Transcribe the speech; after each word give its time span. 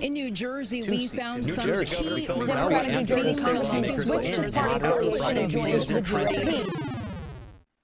In 0.00 0.12
New 0.12 0.30
Jersey, 0.30 0.82
Two 0.82 0.90
we 0.92 1.08
found 1.08 1.44
New 1.44 1.52
some 1.52 1.64
Jersey, 1.64 1.96
key 1.96 2.26
Governor 2.26 2.46
Phil 2.46 2.46
Democratic 2.46 2.92
Murphy 2.92 3.00
New 3.00 3.06
Jersey 3.06 3.28
and 3.30 3.38
congressmen 3.40 3.74
lawmakers 3.74 4.06
switched 4.06 4.38
like 4.38 4.44
his 4.44 4.54
party 4.54 4.74
Andrew 4.74 4.90
affiliation 4.90 5.18
Friday 5.18 5.42
and 5.42 5.50
joined 5.50 5.82
the 5.82 6.04
Friday 6.04 6.44
GOP. 6.44 6.70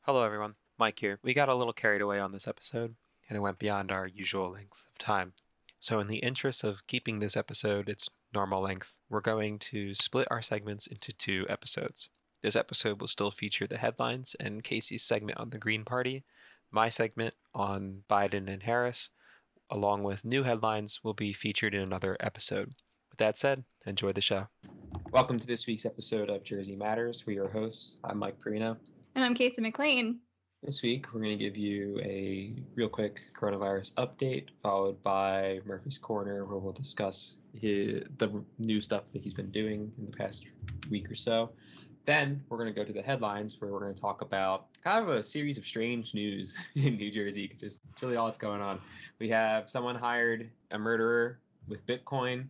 Hello, 0.03 0.23
everyone. 0.25 0.55
Mike 0.79 0.99
here. 1.01 1.19
We 1.25 1.35
got 1.35 1.49
a 1.49 1.55
little 1.57 1.73
carried 1.73 2.03
away 2.03 2.21
on 2.21 2.31
this 2.31 2.47
episode, 2.47 2.95
and 3.29 3.37
it 3.37 3.41
went 3.41 3.59
beyond 3.59 3.91
our 3.91 4.07
usual 4.07 4.51
length 4.51 4.81
of 4.87 4.99
time. 4.99 5.33
So, 5.81 5.99
in 5.99 6.07
the 6.07 6.19
interest 6.19 6.63
of 6.63 6.87
keeping 6.87 7.19
this 7.19 7.37
episode 7.37 7.89
its 7.89 8.09
normal 8.33 8.62
length, 8.62 8.95
we're 9.09 9.21
going 9.21 9.59
to 9.71 9.93
split 9.95 10.29
our 10.31 10.41
segments 10.41 10.87
into 10.87 11.12
two 11.15 11.46
episodes. 11.49 12.09
This 12.43 12.55
episode 12.55 13.01
will 13.01 13.09
still 13.09 13.33
feature 13.33 13.67
the 13.67 13.77
headlines 13.77 14.37
and 14.39 14.62
Casey's 14.62 15.03
segment 15.03 15.39
on 15.41 15.51
the 15.51 15.59
Green 15.59 15.85
Party. 15.85 16.23
My 16.71 16.91
segment 16.91 17.35
on 17.55 18.05
Biden 18.09 18.49
and 18.49 18.62
Harris, 18.62 19.11
along 19.71 20.03
with 20.03 20.25
new 20.25 20.43
headlines, 20.43 21.01
will 21.03 21.15
be 21.15 21.33
featured 21.33 21.75
in 21.75 21.83
another 21.83 22.17
episode. 22.21 22.73
With 23.11 23.19
that 23.19 23.39
said, 23.39 23.65
enjoy 23.87 24.12
the 24.12 24.21
show. 24.21 24.47
Welcome 25.12 25.38
to 25.38 25.47
this 25.47 25.66
week's 25.66 25.87
episode 25.87 26.30
of 26.30 26.43
Jersey 26.43 26.77
Matters. 26.77 27.25
We're 27.27 27.34
your 27.34 27.48
hosts. 27.48 27.98
I'm 28.05 28.19
Mike 28.19 28.37
Perino. 28.41 28.77
And 29.15 29.24
I'm 29.24 29.35
Casey 29.35 29.62
McLean. 29.62 30.19
This 30.62 30.83
week, 30.83 31.12
we're 31.12 31.21
going 31.21 31.38
to 31.38 31.45
give 31.45 31.57
you 31.57 32.01
a 32.02 32.55
real 32.74 32.88
quick 32.88 33.21
coronavirus 33.38 33.93
update, 33.95 34.47
followed 34.62 35.02
by 35.02 35.61
Murphy's 35.66 35.99
Corner, 35.99 36.46
where 36.46 36.57
we'll 36.57 36.73
discuss 36.73 37.37
his, 37.52 38.02
the 38.16 38.43
new 38.59 38.80
stuff 38.80 39.12
that 39.12 39.23
he's 39.23 39.35
been 39.35 39.51
doing 39.51 39.93
in 39.99 40.07
the 40.07 40.16
past 40.16 40.46
week 40.91 41.10
or 41.10 41.15
so. 41.15 41.51
Then 42.07 42.43
we're 42.49 42.59
going 42.59 42.73
to 42.73 42.79
go 42.79 42.85
to 42.85 42.93
the 42.93 43.03
headlines, 43.03 43.61
where 43.61 43.71
we're 43.71 43.81
going 43.81 43.95
to 43.95 44.01
talk 44.01 44.21
about 44.21 44.67
kind 44.83 45.03
of 45.03 45.15
a 45.15 45.23
series 45.23 45.57
of 45.57 45.65
strange 45.65 46.15
news 46.15 46.55
in 46.75 46.97
New 46.97 47.11
Jersey, 47.11 47.47
because 47.47 47.63
it's 47.63 47.80
really 48.03 48.17
all 48.17 48.27
that's 48.27 48.39
going 48.39 48.61
on. 48.61 48.80
We 49.19 49.29
have 49.30 49.71
someone 49.71 49.95
hired 49.95 50.51
a 50.71 50.79
murderer 50.79 51.39
with 51.69 51.87
Bitcoin, 51.87 52.47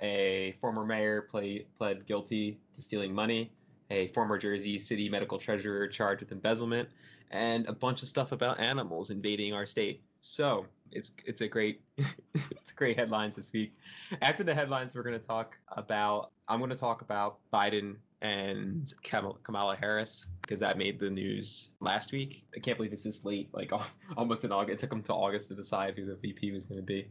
a 0.00 0.56
former 0.60 0.84
mayor 0.84 1.22
play, 1.22 1.66
pled 1.78 2.06
guilty 2.06 2.58
to 2.76 2.82
stealing 2.82 3.14
money, 3.14 3.50
a 3.90 4.08
former 4.08 4.38
Jersey 4.38 4.78
City 4.78 5.08
medical 5.08 5.38
treasurer 5.38 5.88
charged 5.88 6.20
with 6.20 6.32
embezzlement, 6.32 6.88
and 7.30 7.66
a 7.66 7.72
bunch 7.72 8.02
of 8.02 8.08
stuff 8.08 8.32
about 8.32 8.60
animals 8.60 9.10
invading 9.10 9.54
our 9.54 9.66
state. 9.66 10.02
So 10.20 10.66
it's 10.92 11.12
it's 11.24 11.40
a 11.40 11.48
great 11.48 11.80
it's 11.98 12.72
great 12.74 12.98
headlines 12.98 13.36
this 13.36 13.52
week. 13.52 13.74
After 14.22 14.44
the 14.44 14.54
headlines, 14.54 14.94
we're 14.94 15.02
going 15.02 15.18
to 15.18 15.26
talk 15.26 15.56
about 15.72 16.30
I'm 16.48 16.58
going 16.58 16.70
to 16.70 16.76
talk 16.76 17.02
about 17.02 17.38
Biden 17.52 17.96
and 18.20 18.92
Kamala 19.02 19.76
Harris 19.76 20.26
because 20.42 20.60
that 20.60 20.76
made 20.76 20.98
the 20.98 21.10
news 21.10 21.70
last 21.80 22.12
week. 22.12 22.44
I 22.56 22.60
can't 22.60 22.76
believe 22.76 22.92
it's 22.92 23.02
this 23.02 23.24
late, 23.24 23.48
like 23.52 23.72
almost 24.16 24.44
in 24.44 24.52
August. 24.52 24.74
It 24.74 24.80
took 24.80 24.90
them 24.90 25.02
to 25.04 25.12
August 25.12 25.48
to 25.48 25.54
decide 25.54 25.94
who 25.94 26.04
the 26.04 26.16
VP 26.16 26.52
was 26.52 26.66
going 26.66 26.80
to 26.80 26.86
be. 26.86 27.08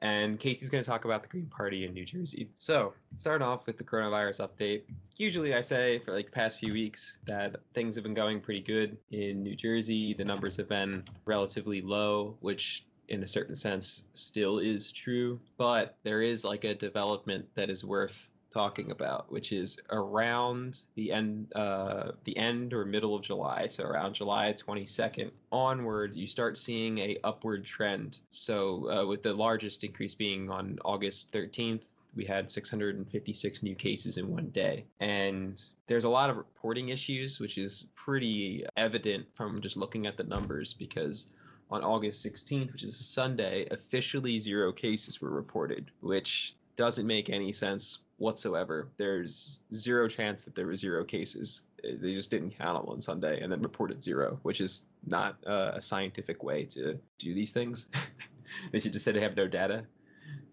And 0.00 0.40
Casey's 0.40 0.68
going 0.68 0.82
to 0.82 0.90
talk 0.90 1.04
about 1.04 1.22
the 1.22 1.28
Green 1.28 1.46
Party 1.46 1.86
in 1.86 1.94
New 1.94 2.04
Jersey. 2.04 2.50
So, 2.58 2.92
starting 3.18 3.46
off 3.46 3.66
with 3.66 3.78
the 3.78 3.84
coronavirus 3.84 4.48
update. 4.48 4.82
Usually, 5.16 5.54
I 5.54 5.60
say 5.60 6.00
for 6.00 6.12
like 6.12 6.26
the 6.26 6.32
past 6.32 6.58
few 6.58 6.72
weeks 6.72 7.18
that 7.26 7.54
things 7.72 7.94
have 7.94 8.02
been 8.02 8.14
going 8.14 8.40
pretty 8.40 8.62
good 8.62 8.96
in 9.12 9.44
New 9.44 9.54
Jersey. 9.54 10.12
The 10.12 10.24
numbers 10.24 10.56
have 10.56 10.68
been 10.68 11.04
relatively 11.24 11.82
low, 11.82 12.36
which 12.40 12.84
in 13.10 13.22
a 13.22 13.28
certain 13.28 13.54
sense 13.54 14.02
still 14.14 14.58
is 14.58 14.90
true. 14.90 15.38
But 15.56 15.96
there 16.02 16.20
is 16.20 16.44
like 16.44 16.64
a 16.64 16.74
development 16.74 17.46
that 17.54 17.70
is 17.70 17.84
worth 17.84 18.31
talking 18.52 18.90
about, 18.90 19.30
which 19.30 19.52
is 19.52 19.78
around 19.90 20.80
the 20.94 21.12
end, 21.12 21.52
uh, 21.54 22.12
the 22.24 22.36
end 22.36 22.72
or 22.72 22.84
middle 22.84 23.14
of 23.14 23.22
July, 23.22 23.68
so 23.68 23.84
around 23.84 24.14
July 24.14 24.54
22nd 24.54 25.30
onward, 25.50 26.14
you 26.14 26.26
start 26.26 26.56
seeing 26.56 26.98
a 26.98 27.16
upward 27.24 27.64
trend. 27.64 28.18
So 28.30 28.90
uh, 28.90 29.06
with 29.06 29.22
the 29.22 29.32
largest 29.32 29.84
increase 29.84 30.14
being 30.14 30.50
on 30.50 30.78
August 30.84 31.32
13th, 31.32 31.82
we 32.14 32.24
had 32.24 32.50
656 32.50 33.62
new 33.62 33.74
cases 33.74 34.18
in 34.18 34.28
one 34.28 34.50
day. 34.50 34.84
And 35.00 35.62
there's 35.86 36.04
a 36.04 36.08
lot 36.08 36.30
of 36.30 36.36
reporting 36.36 36.90
issues, 36.90 37.40
which 37.40 37.56
is 37.56 37.86
pretty 37.94 38.66
evident 38.76 39.26
from 39.34 39.62
just 39.62 39.76
looking 39.76 40.06
at 40.06 40.16
the 40.16 40.24
numbers 40.24 40.74
because 40.74 41.28
on 41.70 41.82
August 41.82 42.24
16th, 42.24 42.72
which 42.72 42.82
is 42.82 43.00
a 43.00 43.04
Sunday, 43.04 43.66
officially 43.70 44.38
zero 44.38 44.72
cases 44.72 45.22
were 45.22 45.30
reported, 45.30 45.90
which 46.00 46.54
doesn't 46.76 47.06
make 47.06 47.30
any 47.30 47.52
sense 47.52 48.00
whatsoever. 48.22 48.88
There's 48.96 49.60
zero 49.74 50.08
chance 50.08 50.44
that 50.44 50.54
there 50.54 50.66
were 50.66 50.76
zero 50.76 51.04
cases. 51.04 51.62
They 51.82 52.14
just 52.14 52.30
didn't 52.30 52.56
count 52.56 52.88
on 52.88 53.00
Sunday 53.00 53.42
and 53.42 53.50
then 53.50 53.60
reported 53.60 54.02
zero, 54.02 54.38
which 54.42 54.60
is 54.60 54.84
not 55.06 55.36
uh, 55.46 55.72
a 55.74 55.82
scientific 55.82 56.42
way 56.42 56.64
to 56.66 56.98
do 57.18 57.34
these 57.34 57.50
things. 57.50 57.88
they 58.72 58.80
should 58.80 58.92
just 58.92 59.04
say 59.04 59.12
they 59.12 59.20
have 59.20 59.36
no 59.36 59.48
data 59.48 59.84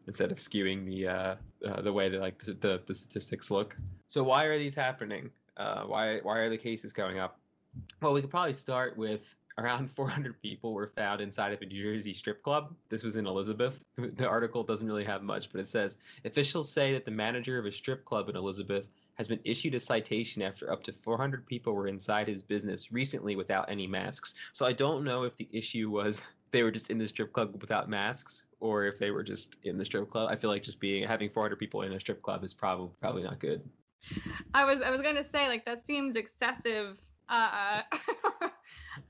instead 0.07 0.31
of 0.31 0.39
skewing 0.39 0.85
the 0.87 1.07
uh, 1.07 1.35
uh, 1.65 1.81
the 1.81 1.93
way 1.93 2.09
that 2.09 2.19
like 2.19 2.43
the, 2.43 2.53
the, 2.53 2.81
the 2.87 2.95
statistics 2.95 3.51
look. 3.51 3.77
So 4.07 4.23
why 4.23 4.45
are 4.45 4.57
these 4.57 4.73
happening? 4.73 5.29
Uh, 5.55 5.83
why 5.83 6.19
why 6.23 6.39
are 6.39 6.49
the 6.49 6.57
cases 6.57 6.91
going 6.91 7.19
up? 7.19 7.39
Well, 8.01 8.13
we 8.13 8.21
could 8.21 8.31
probably 8.31 8.55
start 8.55 8.97
with 8.97 9.21
around 9.59 9.91
400 9.95 10.41
people 10.41 10.73
were 10.73 10.91
found 10.95 11.21
inside 11.21 11.53
of 11.53 11.61
a 11.61 11.65
New 11.65 11.81
Jersey 11.81 12.13
strip 12.13 12.41
club. 12.43 12.73
This 12.89 13.03
was 13.03 13.15
in 13.15 13.27
Elizabeth. 13.27 13.79
The 14.15 14.27
article 14.27 14.63
doesn't 14.63 14.87
really 14.87 15.03
have 15.03 15.23
much, 15.23 15.51
but 15.51 15.59
it 15.59 15.67
says 15.67 15.97
officials 16.23 16.71
say 16.71 16.93
that 16.93 17.05
the 17.05 17.11
manager 17.11 17.59
of 17.59 17.65
a 17.65 17.71
strip 17.71 18.05
club 18.05 18.29
in 18.29 18.35
Elizabeth 18.35 18.85
has 19.15 19.27
been 19.27 19.39
issued 19.43 19.75
a 19.75 19.79
citation 19.79 20.41
after 20.41 20.71
up 20.71 20.81
to 20.83 20.93
400 21.03 21.45
people 21.45 21.73
were 21.73 21.87
inside 21.87 22.27
his 22.27 22.41
business 22.41 22.91
recently 22.91 23.35
without 23.35 23.69
any 23.69 23.85
masks. 23.85 24.35
So 24.53 24.65
I 24.65 24.71
don't 24.71 25.03
know 25.03 25.23
if 25.23 25.35
the 25.35 25.49
issue 25.51 25.89
was 25.89 26.23
they 26.51 26.63
were 26.63 26.71
just 26.71 26.89
in 26.89 26.97
the 26.97 27.07
strip 27.07 27.33
club 27.33 27.55
without 27.59 27.89
masks 27.89 28.43
or 28.61 28.85
if 28.85 28.97
they 28.97 29.11
were 29.11 29.23
just 29.23 29.57
in 29.63 29.77
the 29.77 29.85
strip 29.85 30.09
club. 30.09 30.29
I 30.31 30.35
feel 30.37 30.49
like 30.49 30.63
just 30.63 30.79
being 30.79 31.05
having 31.05 31.29
400 31.29 31.57
people 31.57 31.81
in 31.81 31.93
a 31.93 31.99
strip 31.99 32.21
club 32.21 32.43
is 32.43 32.53
probably 32.53 32.89
probably 33.01 33.23
not 33.23 33.39
good. 33.39 33.61
I 34.53 34.63
was 34.63 34.81
I 34.81 34.89
was 34.89 35.01
gonna 35.01 35.23
say 35.23 35.47
like 35.49 35.65
that 35.65 35.81
seems 35.81 36.15
excessive. 36.15 36.99
Uh, 37.27 37.81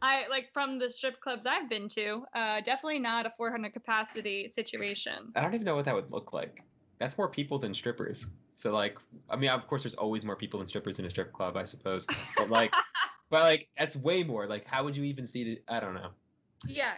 I 0.01 0.27
like 0.29 0.51
from 0.53 0.79
the 0.79 0.91
strip 0.91 1.19
clubs 1.19 1.45
I've 1.45 1.69
been 1.69 1.89
to, 1.89 2.23
uh, 2.33 2.61
definitely 2.61 2.99
not 2.99 3.25
a 3.25 3.33
400 3.37 3.73
capacity 3.73 4.51
situation. 4.53 5.31
I 5.35 5.43
don't 5.43 5.53
even 5.53 5.65
know 5.65 5.75
what 5.75 5.85
that 5.85 5.95
would 5.95 6.11
look 6.11 6.33
like. 6.33 6.63
That's 6.99 7.17
more 7.17 7.29
people 7.29 7.59
than 7.59 7.73
strippers. 7.73 8.27
So 8.55 8.71
like, 8.71 8.97
I 9.29 9.35
mean, 9.35 9.49
of 9.49 9.67
course, 9.67 9.83
there's 9.83 9.95
always 9.95 10.25
more 10.25 10.35
people 10.35 10.59
than 10.59 10.67
strippers 10.67 10.99
in 10.99 11.05
a 11.05 11.09
strip 11.09 11.31
club, 11.33 11.57
I 11.57 11.65
suppose. 11.65 12.05
But 12.37 12.49
like, 12.49 12.73
but 13.29 13.41
like, 13.41 13.69
that's 13.77 13.95
way 13.95 14.23
more. 14.23 14.47
Like, 14.47 14.65
how 14.65 14.83
would 14.83 14.95
you 14.95 15.03
even 15.03 15.25
see 15.25 15.43
the? 15.43 15.61
I 15.67 15.79
don't 15.79 15.93
know. 15.93 16.09
Yeah. 16.67 16.95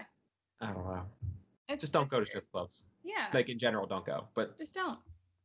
I 0.59 0.73
don't 0.73 0.85
know. 0.85 1.03
It's, 1.69 1.81
Just 1.81 1.93
don't 1.93 2.09
go 2.09 2.19
to 2.19 2.25
strip 2.25 2.51
clubs. 2.51 2.85
Yeah. 3.03 3.27
Like 3.33 3.49
in 3.49 3.57
general, 3.57 3.85
don't 3.87 4.05
go. 4.05 4.25
But 4.35 4.57
just 4.57 4.73
don't. 4.73 4.99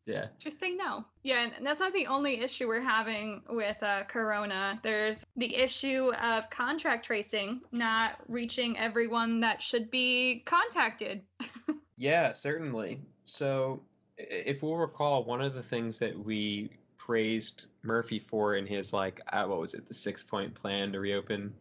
Yeah, 0.06 0.26
Just 0.38 0.60
say 0.60 0.72
no. 0.72 1.04
Yeah, 1.24 1.48
and 1.56 1.66
that's 1.66 1.80
not 1.80 1.92
the 1.92 2.06
only 2.06 2.40
issue 2.40 2.68
we're 2.68 2.80
having 2.80 3.42
with 3.48 3.82
uh, 3.82 4.04
Corona. 4.04 4.78
There's 4.84 5.16
the 5.36 5.54
issue 5.56 6.12
of 6.22 6.48
contract 6.48 7.04
tracing 7.04 7.60
not 7.72 8.20
reaching 8.28 8.78
everyone 8.78 9.40
that 9.40 9.60
should 9.60 9.90
be 9.90 10.44
contacted. 10.46 11.22
yeah, 11.96 12.32
certainly. 12.32 13.00
So, 13.24 13.82
if 14.16 14.62
we'll 14.62 14.76
recall, 14.76 15.24
one 15.24 15.42
of 15.42 15.54
the 15.54 15.62
things 15.62 15.98
that 15.98 16.16
we 16.16 16.70
praised 16.96 17.64
Murphy 17.82 18.20
for 18.20 18.54
in 18.54 18.64
his 18.64 18.92
like, 18.92 19.20
uh, 19.32 19.44
what 19.46 19.58
was 19.58 19.74
it, 19.74 19.88
the 19.88 19.94
six 19.94 20.22
point 20.22 20.54
plan 20.54 20.92
to 20.92 21.00
reopen 21.00 21.52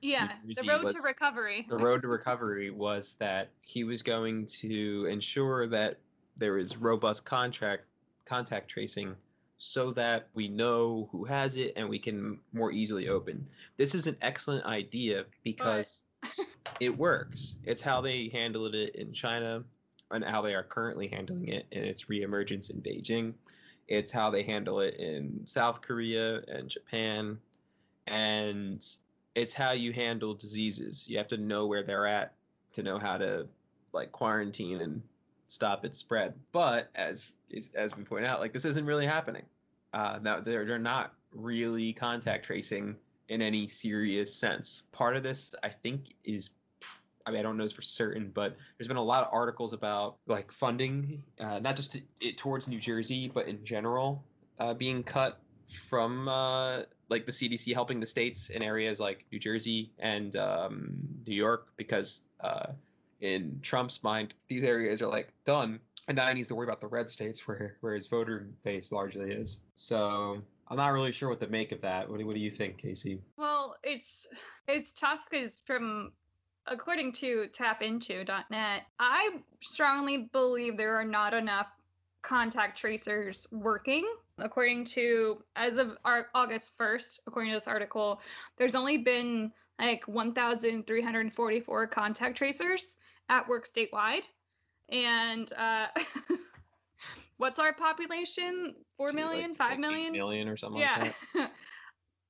yeah, 0.00 0.32
the 0.44 0.62
road 0.68 0.94
to 0.94 1.00
recovery. 1.02 1.64
the 1.68 1.78
road 1.78 2.02
to 2.02 2.08
recovery 2.08 2.70
was 2.70 3.14
that 3.20 3.48
he 3.62 3.84
was 3.84 4.02
going 4.02 4.44
to 4.46 5.06
ensure 5.06 5.66
that 5.68 5.98
there 6.36 6.58
is 6.58 6.76
robust 6.76 7.24
contract 7.24 7.84
contact 8.26 8.68
tracing 8.70 9.14
so 9.58 9.92
that 9.92 10.28
we 10.34 10.48
know 10.48 11.08
who 11.12 11.24
has 11.24 11.56
it 11.56 11.72
and 11.76 11.88
we 11.88 11.98
can 11.98 12.38
more 12.52 12.72
easily 12.72 13.08
open. 13.08 13.46
This 13.76 13.94
is 13.94 14.06
an 14.06 14.16
excellent 14.20 14.64
idea 14.64 15.24
because 15.42 16.02
it 16.80 16.96
works. 16.96 17.56
It's 17.64 17.82
how 17.82 18.00
they 18.00 18.28
handled 18.28 18.74
it 18.74 18.94
in 18.96 19.12
China 19.12 19.62
and 20.10 20.24
how 20.24 20.42
they 20.42 20.54
are 20.54 20.62
currently 20.62 21.08
handling 21.08 21.48
it 21.48 21.66
in 21.70 21.84
its 21.84 22.04
reemergence 22.04 22.70
in 22.70 22.80
Beijing. 22.80 23.34
It's 23.88 24.10
how 24.10 24.30
they 24.30 24.42
handle 24.42 24.80
it 24.80 24.94
in 24.94 25.40
South 25.44 25.82
Korea 25.82 26.42
and 26.48 26.68
Japan. 26.68 27.38
And 28.06 28.84
it's 29.34 29.52
how 29.52 29.72
you 29.72 29.92
handle 29.92 30.34
diseases. 30.34 31.06
You 31.08 31.18
have 31.18 31.28
to 31.28 31.36
know 31.36 31.66
where 31.66 31.82
they're 31.82 32.06
at 32.06 32.34
to 32.72 32.82
know 32.82 32.98
how 32.98 33.18
to 33.18 33.46
like 33.92 34.12
quarantine 34.12 34.80
and 34.80 35.02
stop 35.48 35.84
its 35.84 35.98
spread. 35.98 36.34
But 36.52 36.90
as 36.94 37.34
as 37.74 37.96
we 37.96 38.04
point 38.04 38.24
out, 38.24 38.40
like 38.40 38.52
this 38.52 38.64
isn't 38.64 38.86
really 38.86 39.06
happening. 39.06 39.44
Uh, 39.92 40.18
now 40.22 40.40
they're 40.40 40.64
they're 40.64 40.78
not 40.78 41.14
really 41.32 41.92
contact 41.92 42.46
tracing 42.46 42.96
in 43.28 43.40
any 43.42 43.66
serious 43.66 44.34
sense. 44.34 44.84
Part 44.92 45.16
of 45.16 45.22
this, 45.22 45.54
I 45.62 45.68
think, 45.68 46.14
is 46.24 46.50
I 47.26 47.30
mean 47.30 47.40
I 47.40 47.42
don't 47.42 47.56
know 47.56 47.64
this 47.64 47.72
for 47.72 47.82
certain, 47.82 48.30
but 48.34 48.56
there's 48.76 48.88
been 48.88 48.96
a 48.96 49.02
lot 49.02 49.24
of 49.24 49.32
articles 49.32 49.72
about 49.72 50.16
like 50.26 50.52
funding, 50.52 51.22
uh, 51.40 51.58
not 51.58 51.76
just 51.76 51.96
it 52.20 52.38
towards 52.38 52.68
New 52.68 52.80
Jersey, 52.80 53.30
but 53.32 53.46
in 53.46 53.64
general, 53.64 54.24
uh, 54.58 54.74
being 54.74 55.02
cut 55.02 55.40
from 55.88 56.28
uh, 56.28 56.82
like 57.08 57.26
the 57.26 57.32
CDC 57.32 57.72
helping 57.72 58.00
the 58.00 58.06
states 58.06 58.50
in 58.50 58.62
areas 58.62 59.00
like 59.00 59.24
New 59.32 59.38
Jersey 59.38 59.90
and 59.98 60.36
um, 60.36 60.96
New 61.26 61.34
York 61.34 61.68
because 61.76 62.22
uh, 62.40 62.66
in 63.24 63.58
Trump's 63.62 64.02
mind 64.02 64.34
these 64.48 64.62
areas 64.64 65.00
are 65.00 65.08
like 65.08 65.32
done 65.46 65.80
and 66.08 66.16
now 66.16 66.28
he 66.28 66.34
needs 66.34 66.48
to 66.48 66.54
worry 66.54 66.66
about 66.66 66.80
the 66.80 66.86
red 66.86 67.10
states 67.10 67.48
where 67.48 67.76
where 67.80 67.94
his 67.94 68.06
voter 68.06 68.46
base 68.62 68.92
largely 68.92 69.30
is. 69.30 69.60
So 69.74 70.42
I'm 70.68 70.76
not 70.76 70.88
really 70.88 71.12
sure 71.12 71.28
what 71.28 71.40
to 71.40 71.46
make 71.46 71.72
of 71.72 71.80
that. 71.80 72.08
What 72.08 72.18
do, 72.18 72.26
what 72.26 72.34
do 72.34 72.40
you 72.40 72.50
think, 72.50 72.78
Casey? 72.78 73.20
Well, 73.36 73.76
it's 73.82 74.26
it's 74.68 74.92
tough 74.92 75.20
because 75.30 75.62
from 75.66 76.12
according 76.66 77.12
to 77.12 77.48
tapinto.net, 77.52 78.82
I 78.98 79.30
strongly 79.60 80.28
believe 80.32 80.76
there 80.76 80.94
are 80.94 81.04
not 81.04 81.34
enough 81.34 81.68
contact 82.22 82.78
tracers 82.78 83.46
working. 83.50 84.06
According 84.38 84.86
to, 84.86 85.44
as 85.56 85.78
of 85.78 85.96
our, 86.04 86.28
August 86.34 86.72
1st, 86.78 87.20
according 87.26 87.52
to 87.52 87.56
this 87.56 87.68
article, 87.68 88.20
there's 88.56 88.74
only 88.74 88.96
been 88.98 89.52
like 89.78 90.08
1,344 90.08 91.86
contact 91.86 92.36
tracers 92.36 92.96
at 93.28 93.48
work 93.48 93.66
statewide. 93.68 94.22
And 94.90 95.52
uh, 95.54 95.86
what's 97.38 97.58
our 97.58 97.72
population? 97.72 98.74
Four 98.96 99.12
million, 99.12 99.50
like, 99.50 99.58
five 99.58 99.78
million, 99.78 100.12
million 100.12 100.48
or 100.48 100.56
something 100.56 100.80
yeah. 100.80 100.98
like 100.98 101.14
that. 101.34 101.50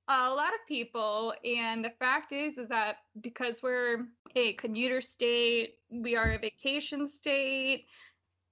a 0.09 0.31
lot 0.31 0.53
of 0.53 0.61
people 0.69 1.33
and 1.45 1.85
the 1.85 1.93
fact 1.99 2.33
is 2.33 2.59
is 2.59 2.69
that 2.69 2.97
because 3.23 3.63
we're 3.63 4.07
a 4.37 4.53
commuter 4.55 5.01
state 5.01 5.77
we 5.91 6.15
are 6.15 6.33
a 6.33 6.39
vacation 6.39 7.09
state 7.09 7.87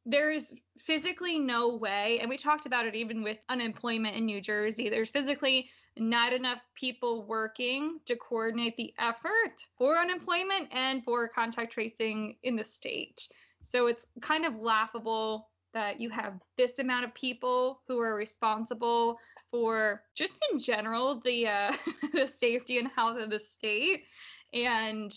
there's 0.07 0.55
physically 0.81 1.39
no 1.39 1.77
way 1.77 2.19
and 2.21 2.29
we 2.31 2.39
talked 2.39 2.65
about 2.65 2.87
it 2.87 2.95
even 2.95 3.23
with 3.23 3.37
unemployment 3.51 4.17
in 4.17 4.25
new 4.25 4.41
jersey 4.41 4.89
there's 4.89 5.11
physically 5.11 5.69
not 5.99 6.33
enough 6.33 6.61
people 6.75 7.25
working 7.25 7.99
to 8.07 8.17
coordinate 8.17 8.77
the 8.77 8.95
effort 8.99 9.67
for 9.77 9.99
unemployment 9.99 10.69
and 10.73 11.05
for 11.05 11.29
contact 11.29 11.73
tracing 11.73 12.37
in 12.43 12.57
the 12.57 12.65
state. 12.65 13.29
So 13.63 13.87
it's 13.87 14.07
kind 14.21 14.45
of 14.45 14.57
laughable 14.57 15.49
that 15.75 16.01
you 16.01 16.11
have 16.11 16.35
this 16.57 16.79
amount 16.79 17.05
of 17.05 17.15
people 17.15 17.81
who 17.89 17.99
are 18.01 18.15
responsible 18.15 19.19
for 19.51 20.03
just 20.15 20.45
in 20.51 20.59
general 20.59 21.21
the 21.25 21.47
uh, 21.47 21.73
the 22.13 22.27
safety 22.27 22.79
and 22.79 22.89
health 22.89 23.19
of 23.19 23.31
the 23.31 23.41
state, 23.41 24.05
and 24.53 25.15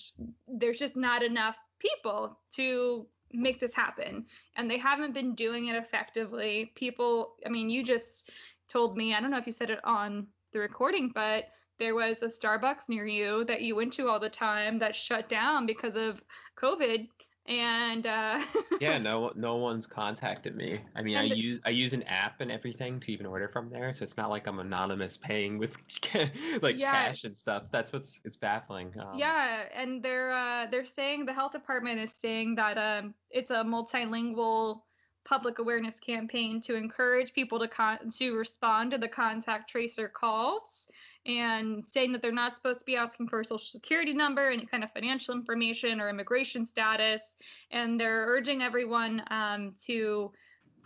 there's 0.47 0.77
just 0.77 0.95
not 0.95 1.23
enough 1.23 1.55
people 1.79 2.37
to 2.55 3.05
make 3.33 3.59
this 3.59 3.73
happen, 3.73 4.25
and 4.55 4.69
they 4.69 4.77
haven't 4.77 5.13
been 5.13 5.35
doing 5.35 5.67
it 5.67 5.75
effectively. 5.75 6.71
People, 6.75 7.35
I 7.45 7.49
mean, 7.49 7.69
you 7.69 7.83
just 7.83 8.29
told 8.69 8.97
me, 8.97 9.13
I 9.13 9.21
don't 9.21 9.31
know 9.31 9.37
if 9.37 9.47
you 9.47 9.53
said 9.53 9.69
it 9.69 9.83
on 9.83 10.27
the 10.55 10.61
recording, 10.61 11.11
but 11.13 11.49
there 11.79 11.95
was 11.95 12.23
a 12.23 12.27
Starbucks 12.27 12.87
near 12.87 13.05
you 13.05 13.43
that 13.43 13.61
you 13.61 13.75
went 13.75 13.91
to 13.93 14.07
all 14.07 14.21
the 14.21 14.29
time 14.29 14.79
that 14.79 14.95
shut 14.95 15.27
down 15.27 15.65
because 15.65 15.97
of 15.97 16.21
COVID 16.57 17.09
and 17.47 18.07
uh 18.07 18.41
yeah 18.81 18.97
no 18.97 19.31
no 19.35 19.57
one's 19.57 19.85
contacted 19.85 20.55
me 20.55 20.79
i 20.95 21.03
mean 21.03 21.15
i 21.15 21.21
use 21.21 21.59
i 21.63 21.69
use 21.69 21.93
an 21.93 22.01
app 22.07 22.41
and 22.41 22.51
everything 22.51 22.99
to 22.99 23.11
even 23.11 23.23
order 23.23 23.47
from 23.47 23.69
there 23.69 23.93
so 23.93 24.03
it's 24.03 24.17
not 24.17 24.31
like 24.31 24.47
i'm 24.47 24.57
anonymous 24.57 25.15
paying 25.15 25.59
with 25.59 25.77
like 26.63 26.75
yes. 26.75 26.91
cash 26.91 27.23
and 27.23 27.37
stuff 27.37 27.65
that's 27.71 27.93
what's 27.93 28.19
it's 28.25 28.35
baffling 28.35 28.91
um, 28.99 29.15
yeah 29.15 29.65
and 29.75 30.01
they're 30.01 30.31
uh 30.31 30.65
they're 30.71 30.87
saying 30.87 31.23
the 31.23 31.33
health 31.33 31.51
department 31.51 31.99
is 31.99 32.11
saying 32.19 32.55
that 32.55 32.79
um 32.79 33.13
it's 33.29 33.51
a 33.51 33.63
multilingual 33.63 34.79
public 35.25 35.59
awareness 35.59 35.99
campaign 35.99 36.61
to 36.61 36.75
encourage 36.75 37.33
people 37.33 37.59
to 37.59 37.67
con- 37.67 38.09
to 38.17 38.35
respond 38.35 38.91
to 38.91 38.97
the 38.97 39.07
contact 39.07 39.69
tracer 39.69 40.07
calls 40.07 40.87
and 41.25 41.83
saying 41.83 42.11
that 42.11 42.21
they're 42.21 42.31
not 42.31 42.55
supposed 42.55 42.79
to 42.79 42.85
be 42.85 42.95
asking 42.95 43.27
for 43.27 43.41
a 43.41 43.45
social 43.45 43.65
security 43.65 44.13
number, 44.13 44.49
any 44.49 44.65
kind 44.65 44.83
of 44.83 44.91
financial 44.91 45.33
information 45.33 45.99
or 45.99 46.07
immigration 46.07 46.65
status. 46.65 47.21
And 47.71 47.99
they're 47.99 48.27
urging 48.27 48.61
everyone 48.61 49.23
um, 49.31 49.73
to 49.87 50.31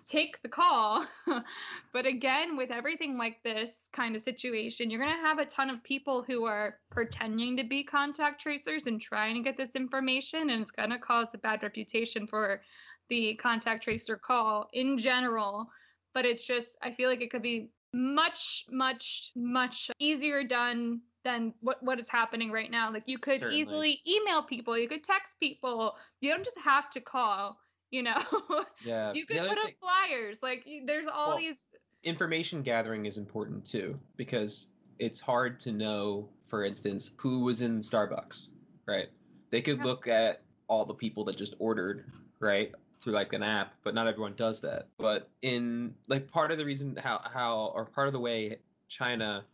take 0.09 0.41
the 0.41 0.49
call. 0.49 1.05
but 1.93 2.05
again, 2.05 2.57
with 2.57 2.71
everything 2.71 3.17
like 3.17 3.43
this 3.43 3.89
kind 3.93 4.15
of 4.15 4.21
situation, 4.21 4.89
you're 4.89 4.99
going 4.99 5.15
to 5.15 5.27
have 5.27 5.39
a 5.39 5.45
ton 5.45 5.69
of 5.69 5.83
people 5.83 6.23
who 6.23 6.45
are 6.45 6.77
pretending 6.89 7.55
to 7.57 7.63
be 7.63 7.83
contact 7.83 8.41
tracers 8.41 8.87
and 8.87 8.99
trying 8.99 9.35
to 9.35 9.41
get 9.41 9.57
this 9.57 9.75
information. 9.75 10.49
And 10.49 10.61
it's 10.61 10.71
going 10.71 10.89
to 10.89 10.97
cause 10.97 11.27
a 11.33 11.37
bad 11.37 11.63
reputation 11.63 12.25
for 12.25 12.61
the 13.09 13.35
contact 13.35 13.83
tracer 13.83 14.17
call 14.17 14.69
in 14.73 14.97
general. 14.97 15.69
But 16.13 16.25
it's 16.25 16.43
just, 16.43 16.77
I 16.81 16.91
feel 16.91 17.09
like 17.09 17.21
it 17.21 17.31
could 17.31 17.43
be 17.43 17.69
much 17.93 18.65
much 18.69 19.31
much 19.35 19.89
easier 19.99 20.43
done 20.43 21.01
than 21.23 21.53
what 21.61 21.81
what 21.81 21.99
is 21.99 22.07
happening 22.07 22.51
right 22.51 22.71
now 22.71 22.91
like 22.91 23.03
you 23.07 23.17
could 23.17 23.39
Certainly. 23.39 23.61
easily 23.61 24.01
email 24.07 24.43
people 24.43 24.77
you 24.77 24.87
could 24.87 25.03
text 25.03 25.33
people 25.39 25.95
you 26.21 26.31
don't 26.31 26.43
just 26.43 26.57
have 26.63 26.89
to 26.91 27.01
call 27.01 27.57
you 27.91 28.03
know 28.03 28.21
yeah 28.85 29.11
you 29.13 29.25
could 29.25 29.39
put 29.39 29.57
up 29.57 29.65
thing, 29.65 29.73
flyers 29.79 30.37
like 30.41 30.65
there's 30.85 31.07
all 31.11 31.29
well, 31.29 31.37
these 31.37 31.57
information 32.03 32.61
gathering 32.61 33.05
is 33.05 33.17
important 33.17 33.65
too 33.65 33.99
because 34.15 34.67
it's 34.99 35.19
hard 35.19 35.59
to 35.59 35.71
know 35.71 36.29
for 36.47 36.63
instance 36.63 37.11
who 37.17 37.39
was 37.39 37.61
in 37.61 37.81
starbucks 37.81 38.49
right 38.87 39.07
they 39.49 39.61
could 39.61 39.79
yeah. 39.79 39.83
look 39.83 40.07
at 40.07 40.41
all 40.67 40.85
the 40.85 40.93
people 40.93 41.25
that 41.25 41.37
just 41.37 41.55
ordered 41.57 42.05
right 42.39 42.71
through 43.01 43.13
like 43.13 43.33
an 43.33 43.43
app, 43.43 43.73
but 43.83 43.93
not 43.93 44.07
everyone 44.07 44.33
does 44.35 44.61
that. 44.61 44.87
But 44.97 45.29
in 45.41 45.93
like 46.07 46.29
part 46.29 46.51
of 46.51 46.57
the 46.57 46.65
reason 46.65 46.97
how 47.01 47.21
how 47.23 47.71
or 47.75 47.85
part 47.85 48.07
of 48.07 48.13
the 48.13 48.19
way 48.19 48.57
China 48.87 49.45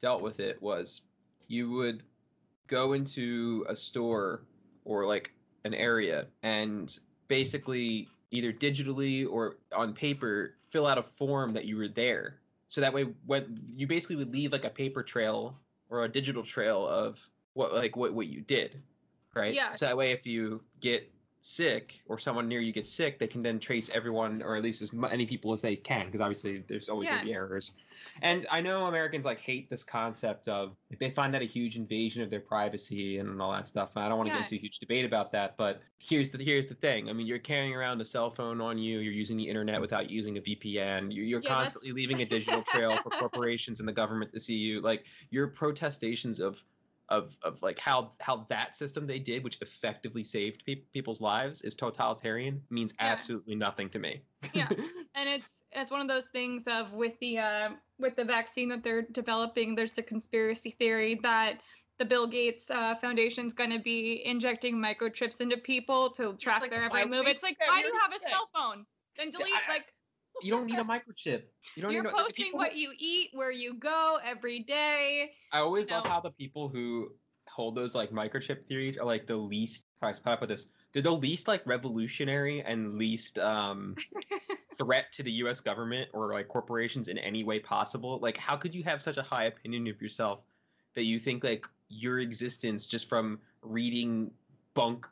dealt 0.00 0.22
with 0.22 0.40
it 0.40 0.60
was 0.62 1.02
you 1.46 1.70
would 1.70 2.02
go 2.66 2.92
into 2.92 3.64
a 3.68 3.76
store 3.76 4.42
or 4.84 5.06
like 5.06 5.32
an 5.64 5.74
area 5.74 6.26
and 6.42 6.98
basically 7.28 8.08
either 8.30 8.52
digitally 8.52 9.26
or 9.28 9.56
on 9.74 9.92
paper 9.92 10.54
fill 10.70 10.86
out 10.86 10.98
a 10.98 11.02
form 11.02 11.52
that 11.54 11.64
you 11.64 11.76
were 11.76 11.88
there. 11.88 12.36
So 12.68 12.80
that 12.80 12.92
way 12.92 13.06
when 13.26 13.60
you 13.74 13.86
basically 13.86 14.16
would 14.16 14.32
leave 14.32 14.52
like 14.52 14.64
a 14.64 14.70
paper 14.70 15.02
trail 15.02 15.58
or 15.88 16.04
a 16.04 16.08
digital 16.08 16.42
trail 16.42 16.86
of 16.86 17.18
what 17.54 17.72
like 17.72 17.96
what 17.96 18.12
what 18.12 18.26
you 18.26 18.40
did. 18.40 18.82
Right? 19.34 19.54
Yeah. 19.54 19.72
So 19.72 19.86
that 19.86 19.96
way 19.96 20.10
if 20.10 20.26
you 20.26 20.62
get 20.80 21.10
sick 21.40 22.00
or 22.06 22.18
someone 22.18 22.48
near 22.48 22.60
you 22.60 22.72
gets 22.72 22.90
sick, 22.90 23.18
they 23.18 23.26
can 23.26 23.42
then 23.42 23.58
trace 23.58 23.90
everyone 23.94 24.42
or 24.42 24.56
at 24.56 24.62
least 24.62 24.82
as 24.82 24.92
many 24.92 25.26
people 25.26 25.52
as 25.52 25.60
they 25.60 25.76
can 25.76 26.06
because 26.06 26.20
obviously 26.20 26.64
there's 26.68 26.88
always 26.88 27.06
yeah. 27.06 27.14
going 27.14 27.20
to 27.20 27.26
be 27.26 27.34
errors. 27.34 27.74
And 28.20 28.46
I 28.50 28.60
know 28.60 28.86
Americans 28.86 29.24
like 29.24 29.40
hate 29.40 29.70
this 29.70 29.84
concept 29.84 30.48
of 30.48 30.74
like, 30.90 30.98
they 30.98 31.10
find 31.10 31.32
that 31.34 31.42
a 31.42 31.44
huge 31.44 31.76
invasion 31.76 32.22
of 32.22 32.30
their 32.30 32.40
privacy 32.40 33.18
and 33.18 33.40
all 33.40 33.52
that 33.52 33.68
stuff. 33.68 33.90
And 33.94 34.04
I 34.04 34.08
don't 34.08 34.18
want 34.18 34.28
to 34.28 34.34
yeah. 34.34 34.40
get 34.40 34.52
into 34.52 34.56
a 34.56 34.58
huge 34.58 34.78
debate 34.78 35.04
about 35.04 35.30
that, 35.32 35.56
but 35.56 35.80
here's 35.98 36.30
the 36.30 36.42
here's 36.42 36.66
the 36.66 36.74
thing. 36.74 37.08
I 37.08 37.12
mean, 37.12 37.26
you're 37.26 37.38
carrying 37.38 37.74
around 37.74 38.00
a 38.00 38.04
cell 38.04 38.30
phone 38.30 38.60
on 38.60 38.78
you. 38.78 38.98
You're 38.98 39.12
using 39.12 39.36
the 39.36 39.48
internet 39.48 39.80
without 39.80 40.10
using 40.10 40.38
a 40.38 40.40
VPN. 40.40 41.14
You're, 41.14 41.24
you're 41.24 41.40
yeah, 41.40 41.48
constantly 41.48 41.92
leaving 41.92 42.20
a 42.22 42.24
digital 42.24 42.62
trail 42.62 42.98
for 43.02 43.10
corporations 43.18 43.78
and 43.80 43.88
the 43.88 43.92
government 43.92 44.32
to 44.32 44.40
see 44.40 44.56
you. 44.56 44.80
Like 44.80 45.04
your 45.30 45.48
protestations 45.48 46.40
of 46.40 46.62
of 47.08 47.36
of 47.42 47.62
like 47.62 47.78
how 47.78 48.12
how 48.20 48.46
that 48.48 48.76
system 48.76 49.06
they 49.06 49.18
did, 49.18 49.44
which 49.44 49.60
effectively 49.60 50.24
saved 50.24 50.62
pe- 50.66 50.82
people's 50.92 51.20
lives, 51.20 51.62
is 51.62 51.74
totalitarian 51.74 52.62
means 52.70 52.94
yeah. 52.98 53.06
absolutely 53.06 53.54
nothing 53.54 53.88
to 53.90 53.98
me. 53.98 54.22
yeah, 54.52 54.68
and 55.14 55.28
it's 55.28 55.58
it's 55.72 55.90
one 55.90 56.00
of 56.00 56.08
those 56.08 56.26
things 56.26 56.64
of 56.66 56.92
with 56.92 57.18
the 57.20 57.38
uh, 57.38 57.70
with 57.98 58.16
the 58.16 58.24
vaccine 58.24 58.68
that 58.68 58.82
they're 58.82 59.02
developing, 59.02 59.74
there's 59.74 59.96
a 59.98 60.02
conspiracy 60.02 60.74
theory 60.78 61.18
that 61.22 61.60
the 61.98 62.04
Bill 62.04 62.26
Gates 62.26 62.70
uh, 62.70 62.94
Foundation 62.96 63.46
is 63.46 63.52
going 63.52 63.70
to 63.70 63.80
be 63.80 64.22
injecting 64.24 64.76
microchips 64.76 65.40
into 65.40 65.56
people 65.56 66.10
to 66.10 66.34
track 66.34 66.60
like, 66.60 66.70
their 66.70 66.84
every 66.84 67.04
move. 67.06 67.26
It's 67.26 67.42
like, 67.42 67.58
why 67.58 67.82
do 67.82 67.88
you 67.88 67.98
have 68.00 68.12
a 68.12 68.28
cell 68.28 68.48
phone? 68.54 68.86
Then 69.16 69.32
delete 69.32 69.52
I, 69.68 69.72
like 69.72 69.86
you 70.42 70.50
don't 70.50 70.66
need 70.66 70.78
a 70.78 70.84
microchip. 70.84 71.42
You 71.74 71.82
don't 71.82 71.92
You're 71.92 72.04
need 72.04 72.12
posting 72.12 72.52
what 72.52 72.76
you 72.76 72.92
eat, 72.98 73.30
where 73.32 73.50
you 73.50 73.74
go 73.74 74.18
every 74.24 74.60
day. 74.60 75.32
I 75.52 75.60
always 75.60 75.86
you 75.86 75.90
know. 75.90 75.96
love 75.98 76.06
how 76.06 76.20
the 76.20 76.30
people 76.30 76.68
who 76.68 77.12
hold 77.48 77.74
those 77.74 77.94
like 77.94 78.10
microchip 78.10 78.66
theories 78.66 78.96
are 78.98 79.04
like 79.04 79.26
the 79.26 79.36
least. 79.36 79.84
I 80.02 80.12
put 80.12 80.26
up 80.26 80.40
with 80.40 80.50
this. 80.50 80.70
They're 80.92 81.02
the 81.02 81.10
least 81.10 81.48
like 81.48 81.66
revolutionary 81.66 82.62
and 82.62 82.96
least 82.96 83.38
um 83.38 83.96
threat 84.76 85.12
to 85.12 85.22
the 85.22 85.32
U.S. 85.32 85.60
government 85.60 86.08
or 86.12 86.32
like 86.32 86.48
corporations 86.48 87.08
in 87.08 87.18
any 87.18 87.44
way 87.44 87.58
possible. 87.58 88.18
Like, 88.20 88.36
how 88.36 88.56
could 88.56 88.74
you 88.74 88.84
have 88.84 89.02
such 89.02 89.16
a 89.16 89.22
high 89.22 89.44
opinion 89.44 89.88
of 89.88 90.00
yourself 90.00 90.40
that 90.94 91.04
you 91.04 91.18
think 91.18 91.44
like 91.44 91.66
your 91.88 92.18
existence 92.18 92.86
just 92.86 93.08
from 93.08 93.40
reading 93.62 94.30
bunk 94.74 95.06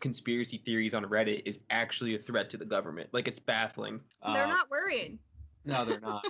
conspiracy 0.00 0.58
theories 0.64 0.94
on 0.94 1.04
Reddit 1.04 1.42
is 1.46 1.60
actually 1.70 2.14
a 2.14 2.18
threat 2.18 2.50
to 2.50 2.56
the 2.56 2.64
government. 2.64 3.08
Like 3.12 3.28
it's 3.28 3.38
baffling. 3.38 4.00
They're 4.22 4.44
uh, 4.44 4.48
not 4.48 4.70
worried. 4.70 5.18
No, 5.64 5.84
they're 5.84 6.00
not. 6.00 6.24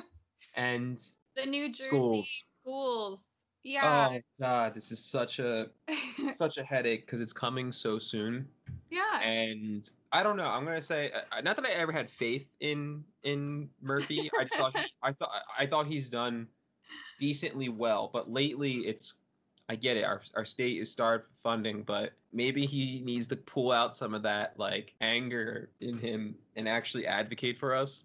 and 0.54 1.02
the 1.36 1.46
New 1.46 1.68
Jersey 1.68 1.88
schools. 1.88 2.44
Schools. 2.62 3.24
Yeah. 3.64 4.08
Oh 4.10 4.20
god, 4.40 4.74
this 4.74 4.90
is 4.90 5.04
such 5.04 5.38
a 5.38 5.68
such 6.32 6.58
a 6.58 6.64
headache 6.64 7.06
because 7.06 7.20
it's 7.20 7.32
coming 7.32 7.70
so 7.70 7.98
soon. 7.98 8.48
Yeah. 8.90 9.20
And 9.20 9.88
I 10.10 10.22
don't 10.22 10.36
know. 10.36 10.48
I'm 10.48 10.64
gonna 10.64 10.82
say 10.82 11.12
uh, 11.12 11.40
not 11.42 11.56
that 11.56 11.64
I 11.64 11.70
ever 11.70 11.92
had 11.92 12.10
faith 12.10 12.46
in 12.60 13.04
in 13.22 13.68
Murphy. 13.80 14.30
I 14.38 14.44
just 14.44 14.56
thought 14.56 14.76
he, 14.76 14.84
I 15.02 15.12
thought 15.12 15.30
I 15.56 15.66
thought 15.66 15.86
he's 15.86 16.10
done 16.10 16.48
decently 17.20 17.68
well, 17.68 18.10
but 18.12 18.30
lately 18.30 18.78
it's 18.78 19.14
I 19.72 19.74
get 19.74 19.96
it. 19.96 20.04
Our 20.04 20.20
our 20.34 20.44
state 20.44 20.78
is 20.82 20.92
starved 20.92 21.24
for 21.24 21.34
funding, 21.42 21.82
but 21.82 22.12
maybe 22.30 22.66
he 22.66 23.00
needs 23.06 23.26
to 23.28 23.36
pull 23.36 23.72
out 23.72 23.96
some 23.96 24.12
of 24.12 24.22
that 24.22 24.52
like 24.58 24.94
anger 25.00 25.70
in 25.80 25.96
him 25.96 26.34
and 26.56 26.68
actually 26.68 27.06
advocate 27.06 27.56
for 27.56 27.74
us 27.74 28.04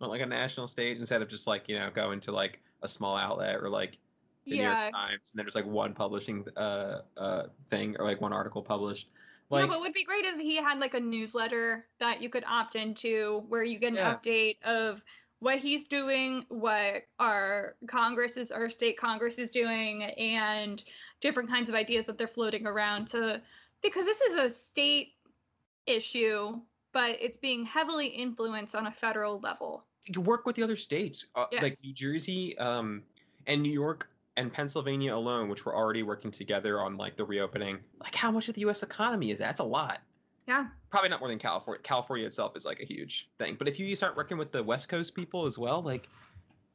on 0.00 0.08
like 0.08 0.22
a 0.22 0.26
national 0.26 0.66
stage 0.66 0.98
instead 0.98 1.22
of 1.22 1.28
just 1.28 1.46
like 1.46 1.68
you 1.68 1.78
know 1.78 1.88
going 1.94 2.18
to 2.18 2.32
like 2.32 2.60
a 2.82 2.88
small 2.88 3.16
outlet 3.16 3.62
or 3.62 3.70
like 3.70 3.98
the 4.44 4.56
New. 4.56 4.64
York 4.64 4.76
Times 4.90 5.30
and 5.30 5.38
then 5.38 5.44
there's 5.44 5.54
like 5.54 5.66
one 5.66 5.94
publishing 5.94 6.44
uh 6.56 7.02
uh 7.16 7.44
thing 7.70 7.94
or 8.00 8.04
like 8.04 8.20
one 8.20 8.32
article 8.32 8.60
published. 8.60 9.08
Like 9.50 9.62
no, 9.62 9.68
what 9.68 9.80
would 9.82 9.92
be 9.92 10.02
great 10.02 10.24
is 10.24 10.36
he 10.36 10.56
had 10.56 10.80
like 10.80 10.94
a 10.94 11.00
newsletter 11.00 11.86
that 12.00 12.20
you 12.20 12.28
could 12.28 12.44
opt 12.44 12.74
into 12.74 13.44
where 13.48 13.62
you 13.62 13.78
get 13.78 13.92
an 13.92 13.98
Yeah. 13.98 14.16
update 14.16 14.60
of 14.64 15.00
what 15.44 15.58
he's 15.58 15.84
doing, 15.84 16.46
what 16.48 17.02
our 17.18 17.74
Congress 17.86 18.38
is, 18.38 18.50
our 18.50 18.70
state 18.70 18.98
Congress 18.98 19.36
is 19.36 19.50
doing, 19.50 20.04
and 20.04 20.82
different 21.20 21.50
kinds 21.50 21.68
of 21.68 21.74
ideas 21.74 22.06
that 22.06 22.16
they're 22.16 22.26
floating 22.26 22.66
around 22.66 23.08
to 23.08 23.42
because 23.82 24.06
this 24.06 24.22
is 24.22 24.36
a 24.36 24.48
state 24.48 25.12
issue, 25.86 26.58
but 26.94 27.18
it's 27.20 27.36
being 27.36 27.62
heavily 27.62 28.06
influenced 28.06 28.74
on 28.74 28.86
a 28.86 28.90
federal 28.90 29.38
level. 29.40 29.84
you 30.06 30.22
work 30.22 30.46
with 30.46 30.56
the 30.56 30.62
other 30.62 30.76
states, 30.76 31.26
uh, 31.34 31.44
like 31.60 31.76
New 31.84 31.92
Jersey, 31.92 32.56
um, 32.56 33.02
and 33.46 33.62
New 33.62 33.72
York 33.72 34.08
and 34.38 34.50
Pennsylvania 34.50 35.14
alone, 35.14 35.50
which 35.50 35.66
were 35.66 35.76
already 35.76 36.02
working 36.02 36.30
together 36.30 36.80
on 36.80 36.96
like 36.96 37.18
the 37.18 37.24
reopening. 37.24 37.80
Like, 38.00 38.14
how 38.14 38.30
much 38.30 38.48
of 38.48 38.54
the 38.54 38.62
U.S. 38.62 38.82
economy 38.82 39.30
is 39.30 39.40
that? 39.40 39.48
That's 39.48 39.60
a 39.60 39.64
lot. 39.64 40.00
Yeah. 40.46 40.66
Probably 40.90 41.08
not 41.08 41.20
more 41.20 41.28
than 41.28 41.38
California. 41.38 41.80
California 41.82 42.26
itself 42.26 42.56
is 42.56 42.64
like 42.64 42.80
a 42.80 42.84
huge 42.84 43.28
thing. 43.38 43.56
But 43.58 43.68
if 43.68 43.78
you 43.78 43.94
start 43.96 44.16
working 44.16 44.36
with 44.38 44.52
the 44.52 44.62
West 44.62 44.88
Coast 44.88 45.14
people 45.14 45.46
as 45.46 45.58
well, 45.58 45.82
like, 45.82 46.08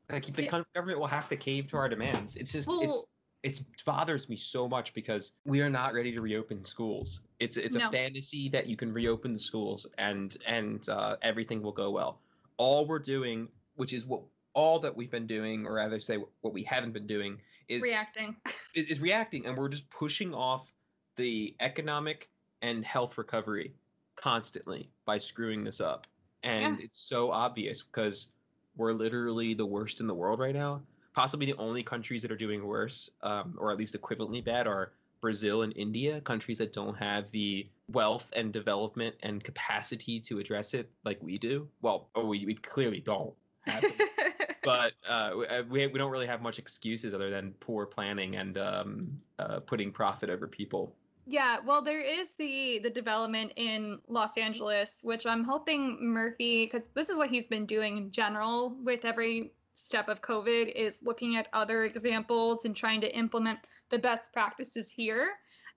like 0.09 0.25
the 0.33 0.43
Yeah. 0.43 0.63
government 0.73 0.99
will 0.99 1.07
have 1.07 1.29
to 1.29 1.35
cave 1.35 1.67
to 1.67 1.77
our 1.77 1.87
demands. 1.89 2.35
It's 2.35 2.51
just 2.51 2.67
Well- 2.67 2.81
it's 2.81 3.05
it's 3.41 3.61
bothers 3.85 4.27
me 4.27 4.35
so 4.35 4.67
much 4.67 4.93
because 4.93 5.31
we 5.45 5.61
are 5.61 5.69
not 5.69 5.93
ready 5.93 6.11
to 6.11 6.19
reopen 6.19 6.61
schools. 6.61 7.21
It's 7.39 7.55
it's 7.55 7.75
No. 7.75 7.87
a 7.87 7.91
fantasy 7.91 8.49
that 8.49 8.67
you 8.67 8.75
can 8.75 8.91
reopen 8.91 9.31
the 9.31 9.39
schools 9.39 9.87
and 9.97 10.35
and 10.45 10.87
uh, 10.89 11.15
everything 11.21 11.61
will 11.61 11.71
go 11.71 11.89
well. 11.89 12.19
All 12.57 12.85
we're 12.85 12.99
doing, 12.99 13.47
which 13.75 13.93
is 13.93 14.05
what 14.05 14.23
all 14.53 14.77
that 14.79 14.93
we've 14.93 15.11
been 15.11 15.27
doing, 15.27 15.65
or 15.65 15.75
rather 15.75 16.01
say 16.01 16.17
what 16.41 16.53
we 16.53 16.63
haven't 16.63 16.91
been 16.91 17.07
doing, 17.07 17.39
is 17.69 17.81
Reacting. 17.81 18.35
is, 18.75 18.87
is 18.87 18.99
reacting, 18.99 19.45
and 19.45 19.57
we're 19.57 19.69
just 19.69 19.89
pushing 19.89 20.33
off 20.33 20.73
the 21.15 21.55
economic 21.61 22.27
and 22.61 22.83
health 22.85 23.17
recovery 23.17 23.73
constantly 24.15 24.89
by 25.05 25.17
screwing 25.17 25.63
this 25.63 25.79
up. 25.79 26.07
And 26.43 26.77
Yeah. 26.79 26.85
it's 26.85 26.99
so 26.99 27.31
obvious 27.31 27.81
because 27.81 28.27
we're 28.75 28.93
literally 28.93 29.53
the 29.53 29.65
worst 29.65 29.99
in 29.99 30.07
the 30.07 30.13
world 30.13 30.39
right 30.39 30.55
now. 30.55 30.81
Possibly 31.13 31.45
the 31.45 31.57
only 31.57 31.83
countries 31.83 32.21
that 32.21 32.31
are 32.31 32.37
doing 32.37 32.65
worse, 32.65 33.09
um, 33.23 33.55
or 33.57 33.71
at 33.71 33.77
least 33.77 33.93
equivalently 33.93 34.43
bad, 34.43 34.67
are 34.67 34.93
Brazil 35.21 35.63
and 35.63 35.73
India, 35.75 36.21
countries 36.21 36.57
that 36.59 36.71
don't 36.71 36.95
have 36.95 37.29
the 37.31 37.67
wealth 37.91 38.31
and 38.35 38.53
development 38.53 39.15
and 39.23 39.43
capacity 39.43 40.19
to 40.21 40.39
address 40.39 40.73
it 40.73 40.89
like 41.03 41.21
we 41.21 41.37
do. 41.37 41.67
Well, 41.81 42.09
oh, 42.15 42.25
we, 42.25 42.45
we 42.45 42.55
clearly 42.55 43.01
don't. 43.01 43.33
Have 43.67 43.83
but 44.63 44.93
uh, 45.07 45.31
we- 45.37 45.47
uh, 45.47 45.63
we, 45.63 45.87
we 45.87 45.97
don't 45.97 46.11
really 46.11 46.27
have 46.27 46.41
much 46.41 46.57
excuses 46.59 47.13
other 47.13 47.29
than 47.29 47.51
poor 47.59 47.85
planning 47.85 48.37
and 48.37 48.57
um, 48.57 49.21
uh, 49.39 49.59
putting 49.59 49.91
profit 49.91 50.29
over 50.29 50.47
people. 50.47 50.95
Yeah, 51.31 51.57
well, 51.63 51.83
there 51.83 52.01
is 52.01 52.29
the 52.39 52.79
the 52.79 52.89
development 52.89 53.53
in 53.55 53.99
Los 54.07 54.35
Angeles, 54.35 54.97
which 55.03 55.27
I'm 55.27 55.43
hoping 55.43 55.99
Murphy, 56.01 56.65
because 56.65 56.89
this 56.95 57.07
is 57.07 57.19
what 57.19 57.29
he's 57.29 57.45
been 57.45 57.67
doing 57.67 57.97
in 57.97 58.11
general 58.11 58.75
with 58.83 59.05
every 59.05 59.51
step 59.75 60.09
of 60.09 60.23
COVID, 60.23 60.73
is 60.73 60.97
looking 61.03 61.35
at 61.35 61.47
other 61.53 61.83
examples 61.83 62.65
and 62.65 62.75
trying 62.75 62.99
to 63.01 63.15
implement 63.15 63.59
the 63.91 63.99
best 63.99 64.33
practices 64.33 64.89
here. 64.89 65.33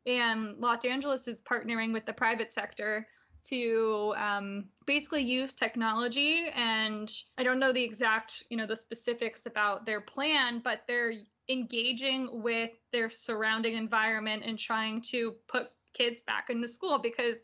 And 0.06 0.56
Los 0.56 0.86
Angeles 0.86 1.28
is 1.28 1.42
partnering 1.42 1.92
with 1.92 2.06
the 2.06 2.14
private 2.14 2.50
sector 2.50 3.06
to 3.50 4.14
um, 4.16 4.64
basically 4.86 5.22
use 5.22 5.52
technology 5.54 6.44
and 6.54 7.12
i 7.38 7.42
don't 7.42 7.58
know 7.58 7.72
the 7.72 7.82
exact 7.82 8.44
you 8.50 8.56
know 8.56 8.66
the 8.66 8.76
specifics 8.76 9.46
about 9.46 9.84
their 9.84 10.00
plan 10.00 10.60
but 10.62 10.82
they're 10.86 11.12
engaging 11.52 12.42
with 12.42 12.70
their 12.92 13.10
surrounding 13.10 13.74
environment 13.74 14.42
and 14.44 14.58
trying 14.58 15.02
to 15.02 15.34
put 15.48 15.70
kids 15.94 16.22
back 16.22 16.48
into 16.50 16.66
school 16.66 16.98
because 16.98 17.36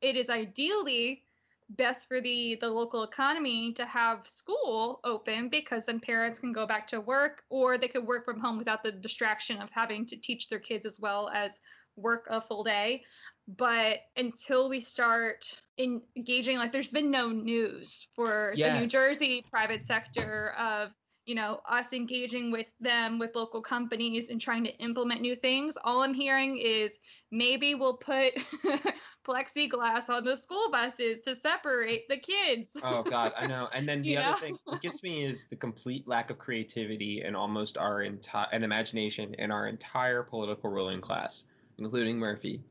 it 0.00 0.16
is 0.16 0.28
ideally 0.28 1.22
best 1.70 2.06
for 2.06 2.20
the 2.20 2.56
the 2.60 2.68
local 2.68 3.04
economy 3.04 3.72
to 3.72 3.86
have 3.86 4.28
school 4.28 5.00
open 5.04 5.48
because 5.48 5.86
then 5.86 5.98
parents 5.98 6.38
can 6.38 6.52
go 6.52 6.66
back 6.66 6.86
to 6.86 7.00
work 7.00 7.42
or 7.48 7.78
they 7.78 7.88
could 7.88 8.06
work 8.06 8.24
from 8.24 8.38
home 8.38 8.58
without 8.58 8.82
the 8.82 8.92
distraction 8.92 9.60
of 9.62 9.70
having 9.70 10.04
to 10.04 10.16
teach 10.16 10.48
their 10.48 10.58
kids 10.58 10.84
as 10.84 11.00
well 11.00 11.30
as 11.30 11.62
work 11.96 12.26
a 12.28 12.40
full 12.40 12.64
day. 12.64 13.02
But 13.46 14.00
until 14.16 14.68
we 14.68 14.80
start 14.80 15.46
engaging 15.78 16.58
like 16.58 16.72
there's 16.72 16.90
been 16.90 17.10
no 17.10 17.30
news 17.30 18.08
for 18.14 18.54
the 18.56 18.80
New 18.80 18.86
Jersey 18.86 19.44
private 19.50 19.86
sector 19.86 20.54
of 20.58 20.90
you 21.26 21.34
know 21.34 21.60
us 21.68 21.92
engaging 21.92 22.50
with 22.50 22.66
them 22.80 23.18
with 23.18 23.34
local 23.34 23.62
companies 23.62 24.28
and 24.28 24.40
trying 24.40 24.64
to 24.64 24.76
implement 24.78 25.20
new 25.20 25.34
things 25.34 25.76
all 25.84 26.02
i'm 26.02 26.14
hearing 26.14 26.56
is 26.58 26.98
maybe 27.30 27.74
we'll 27.74 27.96
put 27.96 28.32
plexiglass 29.26 30.08
on 30.08 30.24
the 30.24 30.36
school 30.36 30.70
buses 30.70 31.20
to 31.20 31.34
separate 31.34 32.06
the 32.08 32.16
kids 32.16 32.70
Oh 32.82 33.02
God, 33.10 33.32
I 33.36 33.46
know. 33.46 33.68
And 33.72 33.88
then 33.88 34.02
the 34.02 34.16
other 34.16 34.32
know? 34.32 34.38
thing 34.38 34.58
that 34.70 34.82
gets 34.82 35.02
me 35.02 35.24
is 35.24 35.46
the 35.50 35.56
complete 35.56 36.06
lack 36.06 36.30
of 36.30 36.38
creativity 36.38 37.22
and 37.22 37.34
almost 37.34 37.78
our 37.78 38.02
entire 38.02 38.46
and 38.52 38.64
imagination 38.64 39.34
in 39.34 39.50
our 39.50 39.66
entire 39.66 40.22
political 40.22 40.70
ruling 40.70 41.00
class, 41.00 41.44
including 41.78 42.18
Murphy. 42.18 42.62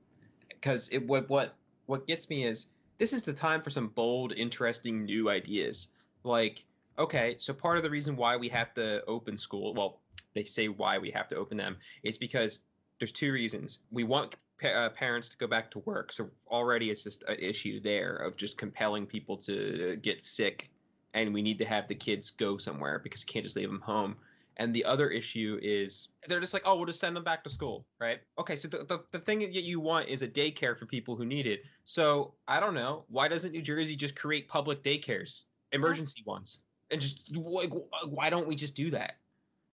Because 0.50 0.90
it 0.92 1.06
what 1.06 1.30
what 1.30 1.56
what 1.88 2.08
gets 2.08 2.30
me 2.30 2.46
is 2.46 2.68
this 2.98 3.14
is 3.14 3.24
the 3.24 3.34
time 3.34 3.62
for 3.62 3.70
some 3.70 3.88
bold, 3.90 4.34
interesting 4.34 5.06
new 5.06 5.30
ideas. 5.30 5.88
Like, 6.24 6.64
okay, 6.98 7.36
so 7.38 7.54
part 7.54 7.78
of 7.78 7.84
the 7.84 7.90
reason 7.90 8.16
why 8.16 8.38
we 8.38 8.50
have 8.50 8.74
to 8.76 9.04
open 9.06 9.38
school, 9.38 9.74
well, 9.74 10.02
they 10.34 10.44
say 10.44 10.68
why 10.68 10.98
we 10.98 11.12
have 11.12 11.28
to 11.30 11.36
open 11.36 11.58
them, 11.58 11.78
is 12.04 12.18
because 12.18 12.60
there's 13.00 13.12
two 13.12 13.32
reasons. 13.32 13.80
We 13.92 14.04
want 14.04 14.36
pa- 14.62 14.70
uh, 14.70 14.90
parents 14.90 15.30
to 15.30 15.38
go 15.38 15.48
back 15.48 15.72
to 15.72 15.80
work, 15.80 16.14
so 16.14 16.28
already 16.48 16.90
it's 16.90 17.04
just 17.04 17.24
an 17.28 17.38
issue 17.40 17.82
there 17.82 18.16
of 18.18 18.38
just 18.38 18.58
compelling 18.58 19.06
people 19.06 19.38
to 19.38 19.98
get 20.02 20.22
sick, 20.22 20.70
and 21.14 21.34
we 21.34 21.42
need 21.42 21.60
to 21.60 21.66
have 21.66 21.88
the 21.88 21.96
kids 21.96 22.32
go 22.32 22.58
somewhere 22.58 23.00
because 23.00 23.22
you 23.22 23.28
can't 23.28 23.46
just 23.46 23.56
leave 23.56 23.70
them 23.70 23.82
home. 23.82 24.16
And 24.58 24.74
the 24.74 24.86
other 24.86 25.10
issue 25.10 25.60
is 25.64 26.10
they're 26.28 26.40
just 26.40 26.54
like, 26.54 26.62
oh, 26.66 26.76
we'll 26.76 26.86
just 26.86 27.00
send 27.00 27.16
them 27.16 27.24
back 27.24 27.44
to 27.44 27.50
school, 27.50 27.88
right? 28.00 28.20
Okay, 28.38 28.56
so 28.56 28.68
the, 28.68 28.86
the, 28.86 29.00
the 29.12 29.20
thing 29.20 29.40
that 29.40 29.64
you 29.64 29.80
want 29.80 30.10
is 30.10 30.22
a 30.22 30.28
daycare 30.28 30.78
for 30.78 30.86
people 30.86 31.16
who 31.16 31.26
need 31.26 31.48
it. 31.48 31.64
So 31.86 32.36
I 32.48 32.60
don't 32.60 32.76
know, 32.76 33.06
why 33.10 33.28
doesn't 33.28 33.52
New 33.52 33.64
Jersey 33.64 33.96
just 33.96 34.16
create 34.16 34.48
public 34.48 34.84
daycares, 34.84 35.46
emergency 35.72 36.22
ones, 36.28 36.60
and 36.94 37.02
just 37.02 37.36
like 37.36 37.72
uh, 37.74 38.08
why 38.08 38.30
don't 38.30 38.48
we 38.48 38.56
just 38.56 38.76
do 38.76 38.90
that? 38.92 39.16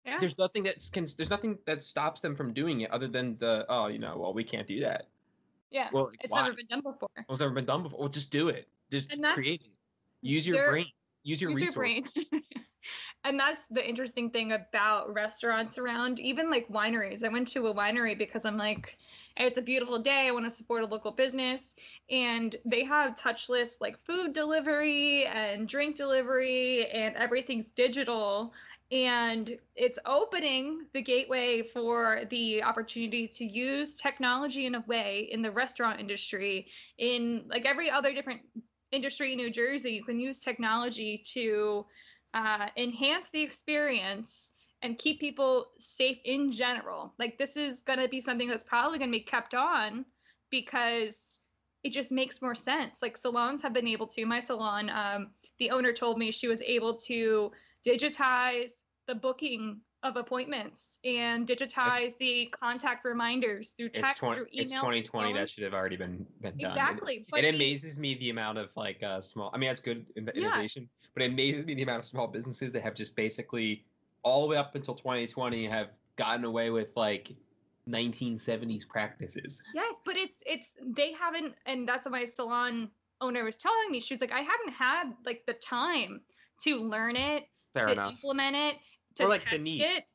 yeah 0.05 0.17
There's 0.19 0.37
nothing 0.37 0.63
that 0.63 0.77
can 0.91 1.05
there's 1.17 1.29
nothing 1.29 1.59
that 1.65 1.83
stops 1.83 2.21
them 2.21 2.33
from 2.35 2.53
doing 2.53 2.81
it 2.81 2.91
other 2.91 3.07
than 3.07 3.37
the 3.37 3.65
oh 3.69 3.87
you 3.87 3.99
know 3.99 4.17
well 4.17 4.33
we 4.33 4.43
can't 4.43 4.67
do 4.67 4.79
that. 4.81 5.07
yeah 5.71 5.89
Well, 5.91 6.05
like, 6.05 6.17
it's 6.23 6.31
why? 6.31 6.41
never 6.43 6.55
been 6.55 6.67
done 6.67 6.81
before 6.81 7.09
Well, 7.15 7.25
it's 7.35 7.39
never 7.39 7.53
been 7.53 7.65
done 7.65 7.83
before. 7.83 7.99
Well, 7.99 8.09
just 8.09 8.31
do 8.31 8.49
it. 8.49 8.67
Just 8.91 9.09
create 9.33 9.61
it. 9.61 9.67
Use 10.21 10.47
your 10.47 10.69
brain. 10.71 10.87
Use 11.23 11.41
your 11.41 11.51
use 11.51 11.61
resources. 11.61 11.75
your 11.75 11.83
brain. 12.31 12.38
and 13.25 13.39
that's 13.39 13.65
the 13.69 13.87
interesting 13.87 14.29
thing 14.29 14.53
about 14.53 15.13
restaurants 15.13 15.77
around, 15.77 16.19
even 16.19 16.49
like 16.49 16.67
wineries. 16.69 17.23
I 17.23 17.27
went 17.27 17.49
to 17.49 17.67
a 17.67 17.73
winery 17.73 18.17
because 18.17 18.45
I'm 18.45 18.57
like, 18.57 18.97
it's 19.35 19.57
a 19.57 19.61
beautiful 19.61 19.99
day. 19.99 20.27
I 20.27 20.31
want 20.31 20.45
to 20.45 20.51
support 20.51 20.83
a 20.83 20.85
local 20.85 21.11
business. 21.11 21.75
And 22.09 22.55
they 22.65 22.83
have 22.85 23.15
touchless 23.15 23.81
like 23.81 23.97
food 24.05 24.33
delivery 24.33 25.25
and 25.25 25.67
drink 25.67 25.97
delivery, 25.97 26.87
and 26.87 27.15
everything's 27.15 27.67
digital. 27.75 28.53
And 28.91 29.57
it's 29.75 29.99
opening 30.05 30.85
the 30.93 31.01
gateway 31.01 31.61
for 31.61 32.21
the 32.29 32.63
opportunity 32.63 33.27
to 33.27 33.45
use 33.45 33.95
technology 33.95 34.65
in 34.65 34.75
a 34.75 34.83
way 34.87 35.27
in 35.31 35.41
the 35.41 35.51
restaurant 35.51 35.99
industry, 35.99 36.67
in 36.97 37.43
like 37.47 37.65
every 37.65 37.91
other 37.91 38.13
different 38.13 38.41
industry 38.91 39.33
in 39.33 39.37
New 39.37 39.51
Jersey, 39.51 39.91
you 39.91 40.03
can 40.03 40.19
use 40.19 40.39
technology 40.39 41.23
to 41.33 41.85
uh, 42.33 42.67
enhance 42.77 43.27
the 43.31 43.41
experience 43.41 44.51
and 44.81 44.97
keep 44.97 45.19
people 45.19 45.67
safe 45.79 46.17
in 46.25 46.51
general. 46.51 47.13
Like 47.19 47.37
this 47.37 47.57
is 47.57 47.81
going 47.81 47.99
to 47.99 48.07
be 48.07 48.21
something 48.21 48.47
that's 48.47 48.63
probably 48.63 48.97
going 48.97 49.11
to 49.11 49.17
be 49.17 49.23
kept 49.23 49.53
on 49.53 50.05
because 50.49 51.41
it 51.83 51.91
just 51.91 52.11
makes 52.11 52.41
more 52.41 52.55
sense. 52.55 52.97
Like 53.01 53.17
salons 53.17 53.61
have 53.61 53.73
been 53.73 53.87
able 53.87 54.07
to. 54.07 54.25
My 54.25 54.39
salon, 54.39 54.89
um, 54.89 55.29
the 55.59 55.71
owner 55.71 55.93
told 55.93 56.17
me 56.17 56.31
she 56.31 56.47
was 56.47 56.61
able 56.61 56.95
to 56.95 57.51
digitize 57.85 58.71
the 59.07 59.15
booking 59.15 59.81
of 60.03 60.15
appointments 60.15 60.99
and 61.03 61.45
digitize 61.45 62.17
the 62.19 62.47
contact 62.57 63.03
reminders 63.03 63.73
through 63.77 63.87
It's, 63.87 63.99
text, 63.99 64.17
20, 64.17 64.35
through 64.35 64.47
email. 64.53 64.63
it's 64.63 64.71
2020. 64.71 65.33
That 65.33 65.49
should 65.49 65.63
have 65.63 65.73
already 65.73 65.97
been 65.97 66.25
been 66.41 66.57
done. 66.57 66.71
Exactly. 66.71 67.25
It, 67.35 67.45
it 67.45 67.55
amazes 67.55 67.99
me 67.99 68.15
the 68.15 68.29
amount 68.29 68.57
of 68.59 68.69
like 68.75 69.03
uh, 69.03 69.19
small. 69.19 69.51
I 69.53 69.57
mean, 69.57 69.69
that's 69.69 69.81
good 69.81 70.05
innovation, 70.15 70.89
but 71.19 71.25
it 71.25 71.31
amazes 71.33 71.65
me 71.65 71.73
the 71.73 71.83
amount 71.83 71.99
of 71.99 72.05
small 72.05 72.27
businesses 72.27 72.71
that 72.71 72.81
have 72.81 72.95
just 72.95 73.13
basically 73.13 73.83
all 74.23 74.41
the 74.41 74.47
way 74.47 74.57
up 74.57 74.73
until 74.75 74.95
2020 74.95 75.67
have 75.67 75.89
gotten 76.15 76.45
away 76.45 76.69
with 76.69 76.87
like 76.95 77.31
1970s 77.89 78.87
practices. 78.87 79.61
Yes, 79.73 79.95
but 80.05 80.15
it's 80.15 80.41
it's 80.45 80.73
they 80.95 81.11
haven't, 81.11 81.55
and 81.65 81.87
that's 81.87 82.05
what 82.05 82.13
my 82.13 82.23
salon 82.23 82.89
owner 83.19 83.43
was 83.43 83.57
telling 83.57 83.91
me. 83.91 83.99
She 83.99 84.13
was 84.13 84.21
like, 84.21 84.31
I 84.31 84.39
haven't 84.39 84.73
had 84.73 85.11
like 85.25 85.43
the 85.45 85.53
time 85.55 86.21
to 86.63 86.77
learn 86.77 87.17
it, 87.17 87.47
Fair 87.73 87.87
to 87.87 87.93
enough. 87.93 88.13
implement 88.13 88.55
it, 88.55 88.77
to 89.15 89.25
Or, 89.25 89.27
like, 89.27 89.43
the 89.43 89.49
test 89.51 89.61
need. 89.61 89.81
it, 89.81 90.05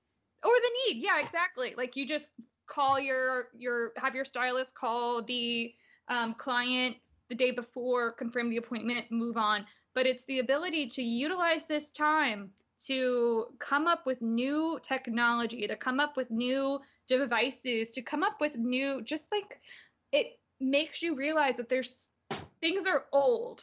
or 0.42 0.52
the 0.56 0.70
need. 0.94 1.02
Yeah, 1.02 1.20
exactly. 1.20 1.74
Like 1.76 1.96
you 1.96 2.06
just 2.06 2.28
call 2.66 2.98
your 2.98 3.48
your 3.58 3.92
have 3.98 4.14
your 4.14 4.24
stylist 4.24 4.74
call 4.74 5.22
the 5.22 5.74
um, 6.08 6.34
client 6.34 6.96
the 7.28 7.34
day 7.34 7.50
before, 7.50 8.12
confirm 8.12 8.48
the 8.48 8.56
appointment, 8.56 9.10
move 9.10 9.36
on. 9.36 9.66
But 9.94 10.06
it's 10.06 10.24
the 10.26 10.40
ability 10.40 10.88
to 10.88 11.02
utilize 11.02 11.66
this 11.66 11.88
time 11.90 12.50
to 12.86 13.46
come 13.58 13.86
up 13.86 14.06
with 14.06 14.20
new 14.20 14.78
technology, 14.82 15.66
to 15.66 15.76
come 15.76 16.00
up 16.00 16.16
with 16.16 16.30
new 16.30 16.80
devices, 17.08 17.90
to 17.92 18.02
come 18.02 18.22
up 18.22 18.40
with 18.40 18.56
new, 18.56 19.02
just 19.02 19.24
like 19.32 19.60
it 20.12 20.38
makes 20.60 21.02
you 21.02 21.14
realize 21.14 21.56
that 21.56 21.68
there's 21.68 22.10
things 22.60 22.86
are 22.86 23.06
old. 23.12 23.62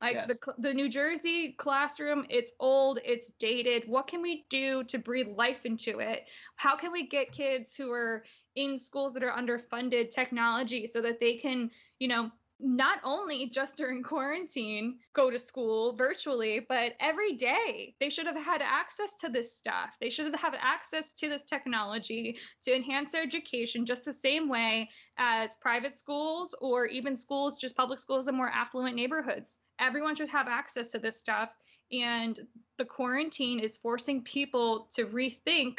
Like 0.00 0.26
the 0.26 0.34
Yes. 0.34 0.40
cl- 0.42 0.56
the 0.58 0.74
New 0.74 0.88
Jersey 0.88 1.52
classroom, 1.58 2.26
it's 2.28 2.52
old, 2.60 2.98
it's 3.04 3.30
dated. 3.38 3.84
What 3.88 4.06
can 4.06 4.20
we 4.22 4.46
do 4.50 4.84
to 4.84 4.98
breathe 4.98 5.28
life 5.28 5.64
into 5.64 6.00
it? 6.00 6.24
How 6.56 6.76
can 6.76 6.92
we 6.92 7.06
get 7.08 7.32
kids 7.32 7.74
who 7.74 7.90
are 7.92 8.24
in 8.56 8.78
schools 8.78 9.14
that 9.14 9.22
are 9.22 9.36
underfunded 9.36 10.10
technology 10.10 10.86
so 10.86 11.00
that 11.00 11.18
they 11.20 11.36
can, 11.36 11.70
you 11.98 12.08
know, 12.08 12.30
not 12.58 12.98
only 13.04 13.50
just 13.50 13.76
during 13.76 14.02
quarantine 14.02 14.98
go 15.12 15.30
to 15.30 15.38
school 15.38 15.94
virtually, 15.94 16.64
but 16.68 16.92
every 17.00 17.34
day 17.34 17.94
they 18.00 18.08
should 18.08 18.26
have 18.26 18.36
had 18.36 18.62
access 18.62 19.12
to 19.20 19.28
this 19.28 19.54
stuff. 19.54 19.90
They 20.00 20.08
should 20.08 20.26
have 20.26 20.40
had 20.40 20.58
access 20.60 21.12
to 21.14 21.28
this 21.28 21.44
technology 21.44 22.38
to 22.64 22.74
enhance 22.74 23.12
their 23.12 23.22
education 23.22 23.84
just 23.84 24.04
the 24.04 24.14
same 24.14 24.48
way 24.48 24.88
as 25.18 25.54
private 25.56 25.98
schools 25.98 26.54
or 26.60 26.86
even 26.86 27.16
schools, 27.16 27.58
just 27.58 27.76
public 27.76 27.98
schools 27.98 28.26
in 28.26 28.34
more 28.34 28.50
affluent 28.50 28.96
neighborhoods. 28.96 29.58
Everyone 29.78 30.16
should 30.16 30.30
have 30.30 30.48
access 30.48 30.90
to 30.92 30.98
this 30.98 31.18
stuff. 31.18 31.50
And 31.92 32.40
the 32.78 32.84
quarantine 32.84 33.60
is 33.60 33.78
forcing 33.78 34.22
people 34.22 34.88
to 34.94 35.06
rethink 35.06 35.78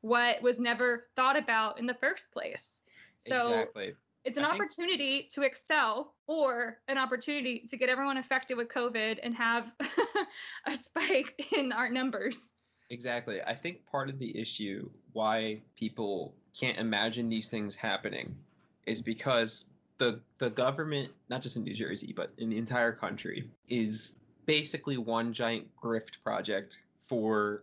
what 0.00 0.42
was 0.42 0.58
never 0.58 1.06
thought 1.16 1.38
about 1.38 1.78
in 1.78 1.86
the 1.86 1.94
first 1.94 2.30
place. 2.32 2.82
So 3.26 3.52
exactly. 3.52 3.94
It's 4.26 4.36
an 4.36 4.44
I 4.44 4.50
think- 4.50 4.62
opportunity 4.62 5.28
to 5.32 5.42
excel 5.42 6.14
or 6.26 6.78
an 6.88 6.98
opportunity 6.98 7.64
to 7.70 7.76
get 7.76 7.88
everyone 7.88 8.16
affected 8.18 8.56
with 8.56 8.68
COVID 8.68 9.20
and 9.22 9.34
have 9.34 9.72
a 10.66 10.74
spike 10.74 11.46
in 11.56 11.72
our 11.72 11.88
numbers. 11.88 12.52
Exactly. 12.90 13.40
I 13.42 13.54
think 13.54 13.86
part 13.86 14.08
of 14.10 14.18
the 14.18 14.36
issue 14.38 14.88
why 15.12 15.60
people 15.76 16.34
can't 16.58 16.78
imagine 16.78 17.28
these 17.28 17.48
things 17.48 17.74
happening 17.74 18.34
is 18.86 19.00
because 19.00 19.64
the 19.98 20.20
the 20.38 20.50
government, 20.50 21.10
not 21.28 21.40
just 21.40 21.56
in 21.56 21.64
New 21.64 21.74
Jersey, 21.74 22.12
but 22.14 22.30
in 22.38 22.50
the 22.50 22.58
entire 22.58 22.92
country, 22.92 23.48
is 23.68 24.14
basically 24.44 24.98
one 24.98 25.32
giant 25.32 25.66
grift 25.82 26.22
project 26.22 26.78
for 27.08 27.62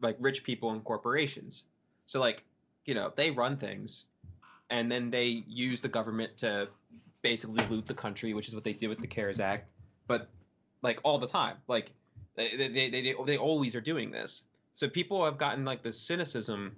like 0.00 0.16
rich 0.20 0.44
people 0.44 0.70
and 0.72 0.84
corporations. 0.84 1.64
So 2.06 2.20
like, 2.20 2.44
you 2.84 2.94
know, 2.94 3.12
they 3.16 3.30
run 3.30 3.56
things 3.56 4.04
and 4.72 4.90
then 4.90 5.10
they 5.10 5.44
use 5.46 5.82
the 5.82 5.88
government 5.88 6.36
to 6.38 6.66
basically 7.20 7.64
loot 7.66 7.86
the 7.86 7.94
country, 7.94 8.32
which 8.32 8.48
is 8.48 8.54
what 8.54 8.64
they 8.64 8.72
did 8.72 8.88
with 8.88 8.98
the 8.98 9.06
CARES 9.06 9.38
Act, 9.38 9.68
but 10.08 10.28
like 10.80 10.98
all 11.04 11.18
the 11.18 11.28
time. 11.28 11.58
Like 11.68 11.92
they 12.34 12.56
they, 12.56 12.88
they, 12.90 13.14
they, 13.24 13.36
always 13.36 13.74
are 13.76 13.82
doing 13.82 14.10
this. 14.10 14.44
So 14.74 14.88
people 14.88 15.22
have 15.24 15.36
gotten 15.36 15.66
like 15.66 15.82
this 15.82 16.00
cynicism 16.00 16.74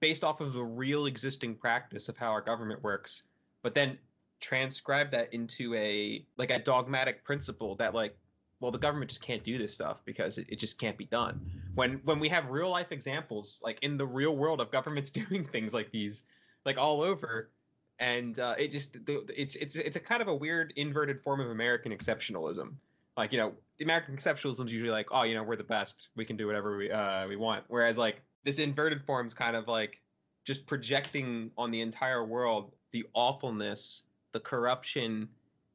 based 0.00 0.24
off 0.24 0.40
of 0.40 0.54
the 0.54 0.64
real 0.64 1.04
existing 1.04 1.54
practice 1.54 2.08
of 2.08 2.16
how 2.16 2.30
our 2.30 2.40
government 2.40 2.82
works, 2.82 3.24
but 3.62 3.74
then 3.74 3.98
transcribe 4.40 5.10
that 5.10 5.32
into 5.34 5.74
a 5.74 6.26
like 6.38 6.50
a 6.50 6.58
dogmatic 6.58 7.24
principle 7.24 7.76
that 7.76 7.94
like 7.94 8.16
well 8.60 8.70
the 8.70 8.78
government 8.78 9.10
just 9.10 9.22
can't 9.22 9.44
do 9.44 9.58
this 9.58 9.72
stuff 9.72 10.02
because 10.04 10.38
it, 10.38 10.46
it 10.50 10.58
just 10.58 10.76
can't 10.78 10.98
be 10.98 11.06
done 11.06 11.40
when 11.76 12.00
when 12.04 12.18
we 12.18 12.28
have 12.28 12.50
real 12.50 12.68
life 12.68 12.90
examples 12.90 13.60
like 13.62 13.78
in 13.82 13.96
the 13.96 14.04
real 14.04 14.36
world 14.36 14.60
of 14.60 14.70
governments 14.70 15.08
doing 15.28 15.46
things 15.46 15.72
like 15.72 15.90
these 15.92 16.24
like 16.64 16.78
all 16.78 17.02
over 17.02 17.50
and 17.98 18.38
uh, 18.38 18.54
it 18.58 18.68
just 18.68 18.96
it's 19.06 19.54
it's 19.56 19.76
it's 19.76 19.96
a 19.96 20.00
kind 20.00 20.20
of 20.20 20.28
a 20.28 20.34
weird 20.34 20.72
inverted 20.76 21.20
form 21.22 21.40
of 21.40 21.50
american 21.50 21.92
exceptionalism. 21.92 22.74
Like 23.16 23.32
you 23.32 23.38
know 23.38 23.52
american 23.80 24.16
exceptionalism 24.16 24.66
is 24.66 24.72
usually 24.72 24.90
like 24.90 25.06
oh 25.12 25.22
you 25.22 25.34
know 25.34 25.42
we're 25.42 25.56
the 25.56 25.64
best. 25.64 26.08
We 26.16 26.24
can 26.24 26.36
do 26.36 26.46
whatever 26.46 26.76
we 26.76 26.90
uh 26.90 27.28
we 27.28 27.36
want. 27.36 27.64
Whereas 27.68 27.96
like 27.96 28.20
this 28.44 28.58
inverted 28.58 29.02
form 29.04 29.26
is 29.26 29.34
kind 29.34 29.56
of 29.56 29.68
like 29.68 30.00
just 30.44 30.66
projecting 30.66 31.50
on 31.56 31.70
the 31.70 31.80
entire 31.80 32.24
world 32.24 32.72
the 32.92 33.06
awfulness 33.14 34.02
the 34.32 34.40
corruption 34.40 35.28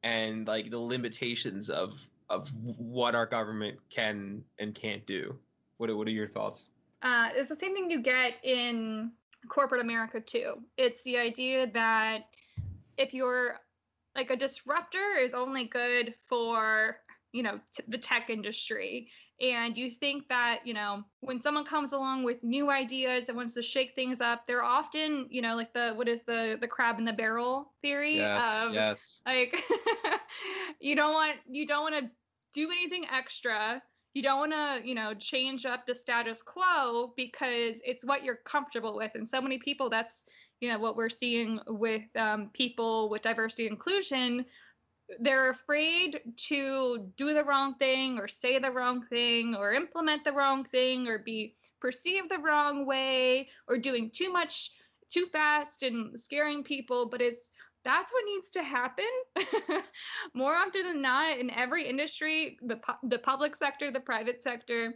and 0.03 0.47
like 0.47 0.69
the 0.69 0.77
limitations 0.77 1.69
of 1.69 2.05
of 2.29 2.51
what 2.77 3.15
our 3.15 3.25
government 3.25 3.77
can 3.89 4.43
and 4.59 4.75
can't 4.75 5.05
do. 5.07 5.35
What 5.77 5.89
are, 5.89 5.97
what 5.97 6.07
are 6.07 6.11
your 6.11 6.27
thoughts? 6.27 6.67
Uh, 7.01 7.29
it's 7.33 7.49
the 7.49 7.55
same 7.55 7.73
thing 7.73 7.89
you 7.89 8.01
get 8.01 8.33
in 8.43 9.11
corporate 9.47 9.81
America 9.81 10.19
too. 10.19 10.55
It's 10.77 11.01
the 11.03 11.17
idea 11.17 11.67
that 11.73 12.25
if 12.97 13.13
you're 13.13 13.59
like 14.15 14.31
a 14.31 14.35
disruptor 14.35 15.15
is 15.19 15.33
only 15.33 15.65
good 15.65 16.13
for 16.27 16.97
you 17.31 17.43
know 17.43 17.59
t- 17.75 17.83
the 17.87 17.97
tech 17.97 18.29
industry 18.29 19.07
and 19.39 19.77
you 19.77 19.91
think 19.99 20.27
that 20.27 20.59
you 20.65 20.73
know 20.73 21.03
when 21.21 21.39
someone 21.39 21.63
comes 21.63 21.93
along 21.93 22.23
with 22.23 22.43
new 22.43 22.69
ideas 22.69 23.25
and 23.27 23.37
wants 23.37 23.53
to 23.53 23.61
shake 23.61 23.93
things 23.95 24.19
up 24.19 24.45
they're 24.47 24.63
often 24.63 25.27
you 25.29 25.41
know 25.41 25.55
like 25.55 25.71
the 25.73 25.93
what 25.93 26.07
is 26.07 26.21
the 26.25 26.57
the 26.59 26.67
crab 26.67 26.97
in 26.97 27.05
the 27.05 27.13
barrel 27.13 27.71
theory 27.81 28.17
yes 28.17 28.65
of 28.65 28.73
yes 28.73 29.21
like 29.25 29.63
you 30.79 30.95
don't 30.95 31.13
want 31.13 31.35
you 31.47 31.67
don't 31.67 31.83
want 31.83 31.95
to 31.95 32.09
do 32.53 32.69
anything 32.71 33.05
extra 33.11 33.81
you 34.13 34.23
don't 34.23 34.39
want 34.39 34.51
to 34.51 34.87
you 34.87 34.95
know 34.95 35.13
change 35.13 35.65
up 35.65 35.85
the 35.85 35.95
status 35.95 36.41
quo 36.41 37.13
because 37.15 37.81
it's 37.85 38.05
what 38.05 38.23
you're 38.23 38.39
comfortable 38.45 38.95
with. 38.95 39.11
And 39.15 39.27
so 39.27 39.41
many 39.41 39.57
people 39.59 39.89
that's 39.89 40.23
you 40.59 40.69
know 40.69 40.79
what 40.79 40.95
we're 40.95 41.09
seeing 41.09 41.59
with 41.67 42.03
um, 42.15 42.49
people 42.53 43.09
with 43.09 43.21
diversity 43.21 43.67
and 43.67 43.73
inclusion. 43.73 44.45
They're 45.19 45.49
afraid 45.49 46.21
to 46.49 47.11
do 47.17 47.33
the 47.33 47.43
wrong 47.43 47.75
thing 47.75 48.19
or 48.19 48.27
say 48.27 48.59
the 48.59 48.71
wrong 48.71 49.05
thing 49.09 49.55
or 49.55 49.73
implement 49.73 50.23
the 50.23 50.33
wrong 50.33 50.65
thing 50.65 51.07
or 51.07 51.19
be 51.19 51.55
perceived 51.81 52.29
the 52.29 52.37
wrong 52.37 52.85
way 52.85 53.49
or 53.67 53.77
doing 53.77 54.11
too 54.11 54.31
much 54.31 54.71
too 55.11 55.25
fast 55.31 55.81
and 55.81 56.19
scaring 56.19 56.63
people. 56.63 57.09
But 57.09 57.21
it's 57.21 57.49
that's 57.83 58.11
what 58.11 58.23
needs 58.25 58.49
to 58.51 58.63
happen. 58.63 59.05
More 60.33 60.55
often 60.55 60.83
than 60.83 61.01
not 61.01 61.37
in 61.37 61.49
every 61.49 61.87
industry 61.87 62.57
the 62.61 62.77
pu- 62.77 63.07
the 63.07 63.19
public 63.19 63.55
sector 63.55 63.91
the 63.91 63.99
private 63.99 64.41
sector 64.43 64.95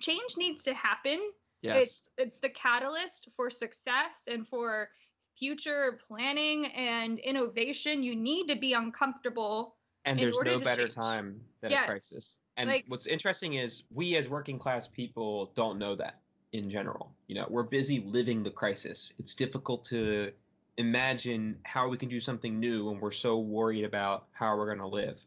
change 0.00 0.36
needs 0.36 0.64
to 0.64 0.74
happen. 0.74 1.18
Yes. 1.62 1.76
It's 1.86 2.10
it's 2.18 2.40
the 2.40 2.48
catalyst 2.50 3.28
for 3.36 3.50
success 3.50 4.22
and 4.28 4.46
for 4.48 4.90
future 5.36 5.98
planning 6.06 6.66
and 6.66 7.18
innovation. 7.18 8.02
You 8.02 8.16
need 8.16 8.46
to 8.48 8.56
be 8.56 8.72
uncomfortable 8.72 9.76
and 10.04 10.18
there's 10.18 10.38
no 10.38 10.60
better 10.60 10.84
change. 10.84 10.94
time 10.94 11.40
than 11.60 11.72
Yes. 11.72 11.84
a 11.84 11.86
crisis. 11.86 12.38
And 12.56 12.70
Like- 12.70 12.84
what's 12.88 13.06
interesting 13.06 13.54
is 13.54 13.84
we 13.90 14.16
as 14.16 14.28
working 14.28 14.58
class 14.58 14.86
people 14.86 15.52
don't 15.54 15.78
know 15.78 15.94
that 15.96 16.20
in 16.52 16.70
general. 16.70 17.12
You 17.26 17.34
know 17.36 17.46
we're 17.50 17.64
busy 17.64 18.00
living 18.00 18.42
the 18.42 18.50
crisis. 18.50 19.12
It's 19.18 19.34
difficult 19.34 19.84
to 19.86 20.32
imagine 20.78 21.56
how 21.64 21.88
we 21.88 21.96
can 21.96 22.08
do 22.08 22.20
something 22.20 22.58
new 22.60 22.86
when 22.86 23.00
we're 23.00 23.10
so 23.10 23.38
worried 23.38 23.84
about 23.84 24.26
how 24.32 24.56
we're 24.56 24.66
going 24.66 24.78
to 24.78 24.86
live 24.86 25.24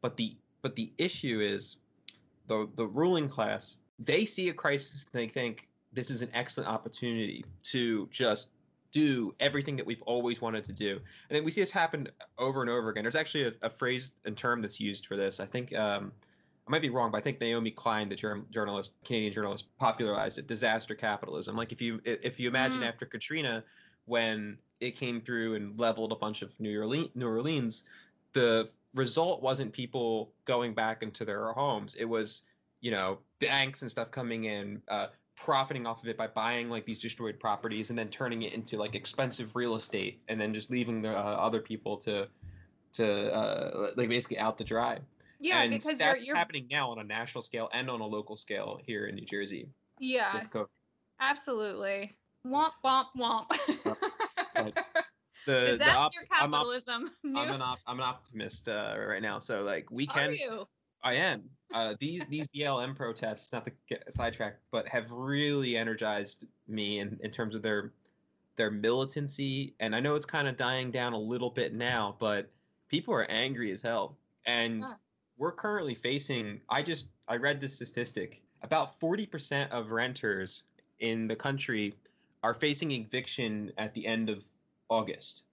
but 0.00 0.16
the 0.16 0.36
but 0.62 0.76
the 0.76 0.92
issue 0.98 1.40
is 1.40 1.76
the 2.46 2.68
the 2.76 2.86
ruling 2.86 3.28
class 3.28 3.78
they 3.98 4.24
see 4.24 4.48
a 4.48 4.54
crisis 4.54 5.04
and 5.12 5.20
they 5.20 5.28
think 5.28 5.68
this 5.92 6.10
is 6.10 6.22
an 6.22 6.28
excellent 6.32 6.68
opportunity 6.68 7.44
to 7.62 8.08
just 8.10 8.48
do 8.92 9.34
everything 9.40 9.74
that 9.76 9.86
we've 9.86 10.02
always 10.02 10.40
wanted 10.40 10.64
to 10.64 10.72
do 10.72 10.92
and 10.92 11.36
then 11.36 11.44
we 11.44 11.50
see 11.50 11.60
this 11.60 11.70
happen 11.70 12.06
over 12.38 12.60
and 12.60 12.70
over 12.70 12.90
again 12.90 13.02
there's 13.02 13.16
actually 13.16 13.44
a, 13.44 13.52
a 13.62 13.70
phrase 13.70 14.12
and 14.24 14.36
term 14.36 14.62
that's 14.62 14.78
used 14.78 15.06
for 15.06 15.16
this 15.16 15.40
i 15.40 15.46
think 15.46 15.74
um, 15.76 16.12
I 16.64 16.70
might 16.70 16.80
be 16.80 16.90
wrong, 16.90 17.10
but 17.10 17.18
I 17.18 17.20
think 17.22 17.40
Naomi 17.40 17.72
Klein, 17.72 18.08
the 18.08 18.14
jour- 18.14 18.44
journalist, 18.52 18.94
Canadian 19.04 19.32
journalist, 19.32 19.64
popularized 19.78 20.38
it. 20.38 20.46
Disaster 20.46 20.94
capitalism. 20.94 21.56
Like 21.56 21.72
if 21.72 21.82
you 21.82 22.00
if 22.04 22.38
you 22.38 22.48
imagine 22.48 22.82
Mm. 22.82 22.88
after 22.88 23.04
Katrina, 23.04 23.64
when 24.06 24.58
it 24.80 24.96
came 24.96 25.20
through 25.20 25.54
and 25.54 25.78
leveled 25.78 26.12
a 26.12 26.16
bunch 26.16 26.42
of 26.42 26.50
New 26.58 26.78
Orleans, 26.80 27.10
New 27.14 27.28
Orleans, 27.28 27.84
the 28.32 28.68
result 28.94 29.42
wasn't 29.42 29.72
people 29.72 30.32
going 30.44 30.74
back 30.74 31.02
into 31.02 31.24
their 31.24 31.52
homes. 31.52 31.94
It 31.98 32.04
was 32.04 32.42
you 32.80 32.90
know 32.90 33.18
banks 33.40 33.82
and 33.82 33.90
stuff 33.90 34.10
coming 34.10 34.44
in, 34.44 34.82
uh, 34.88 35.08
profiting 35.36 35.86
off 35.86 36.02
of 36.02 36.08
it 36.08 36.16
by 36.16 36.26
buying 36.26 36.68
like 36.68 36.84
these 36.84 37.00
destroyed 37.00 37.38
properties 37.38 37.90
and 37.90 37.98
then 37.98 38.08
turning 38.08 38.42
it 38.42 38.52
into 38.52 38.76
like 38.76 38.94
expensive 38.94 39.54
real 39.54 39.76
estate, 39.76 40.20
and 40.28 40.40
then 40.40 40.52
just 40.52 40.70
leaving 40.70 41.02
the 41.02 41.10
uh, 41.10 41.22
other 41.22 41.60
people 41.60 41.96
to 41.98 42.26
to 42.94 43.32
uh, 43.32 43.92
like 43.96 44.08
basically 44.08 44.38
out 44.38 44.58
to 44.58 44.64
dry. 44.64 44.98
Yeah 45.40 45.62
and 45.62 45.72
because 45.72 45.98
that's 45.98 46.22
you're 46.22 46.36
happening 46.36 46.68
now 46.70 46.90
on 46.90 47.00
a 47.00 47.04
national 47.04 47.42
scale 47.42 47.68
and 47.72 47.90
on 47.90 48.00
a 48.00 48.06
local 48.06 48.36
scale 48.36 48.80
here 48.86 49.06
in 49.06 49.16
New 49.16 49.24
Jersey 49.24 49.68
yeah. 50.02 50.42
absolutely 51.20 52.14
womp 52.46 52.72
womp 52.84 53.06
womp 53.16 53.46
But 54.54 54.74
the, 55.46 55.52
the 55.72 55.76
that's 55.78 55.96
op- 55.96 56.14
your 56.14 56.24
I'm, 56.32 56.54
op- 56.54 56.66
capitalism. 56.66 57.10
I'm 57.36 57.54
an 57.54 57.62
op- 57.62 57.78
I'm 57.86 57.98
an 57.98 58.04
optimist 58.04 58.68
uh, 58.68 58.96
right 58.98 59.22
now. 59.22 59.38
So 59.38 59.62
like 59.62 59.90
we 59.90 60.06
Are 60.08 60.14
can 60.14 60.32
you? 60.32 60.66
I 61.02 61.14
am. 61.14 61.42
Uh, 61.74 61.94
these 62.00 62.22
these 62.28 62.46
BLM 62.48 62.94
protests, 62.96 63.52
not 63.52 63.64
to 63.66 63.72
get 63.88 64.04
sidetracked, 64.12 64.60
but 64.70 64.86
have 64.88 65.10
really 65.10 65.76
energized 65.76 66.44
me 66.68 67.00
in, 67.00 67.18
in 67.22 67.30
terms 67.30 67.54
of 67.54 67.62
their 67.62 67.92
their 68.56 68.70
militancy. 68.70 69.74
And 69.80 69.96
I 69.96 70.00
know 70.00 70.14
it's 70.14 70.26
kind 70.26 70.46
of 70.46 70.56
dying 70.56 70.90
down 70.90 71.12
a 71.12 71.18
little 71.18 71.50
bit 71.50 71.74
now, 71.74 72.16
but 72.20 72.50
people 72.88 73.14
are 73.14 73.24
angry 73.30 73.72
as 73.72 73.82
hell. 73.82 74.16
And 74.46 74.80
Yeah. 74.80 74.92
we're 75.38 75.52
currently 75.52 75.94
facing. 75.94 76.60
I 76.68 76.82
just 76.82 77.06
I 77.28 77.36
read 77.36 77.60
this 77.60 77.74
statistic. 77.76 78.42
About 78.62 79.00
40% 79.00 79.70
of 79.70 79.90
renters 79.90 80.64
in 81.00 81.26
the 81.26 81.34
country 81.34 81.94
are 82.42 82.54
facing 82.54 82.90
eviction 82.90 83.72
at 83.78 83.94
the 83.94 84.06
end 84.06 84.28
of 84.28 84.44
August. 84.88 85.44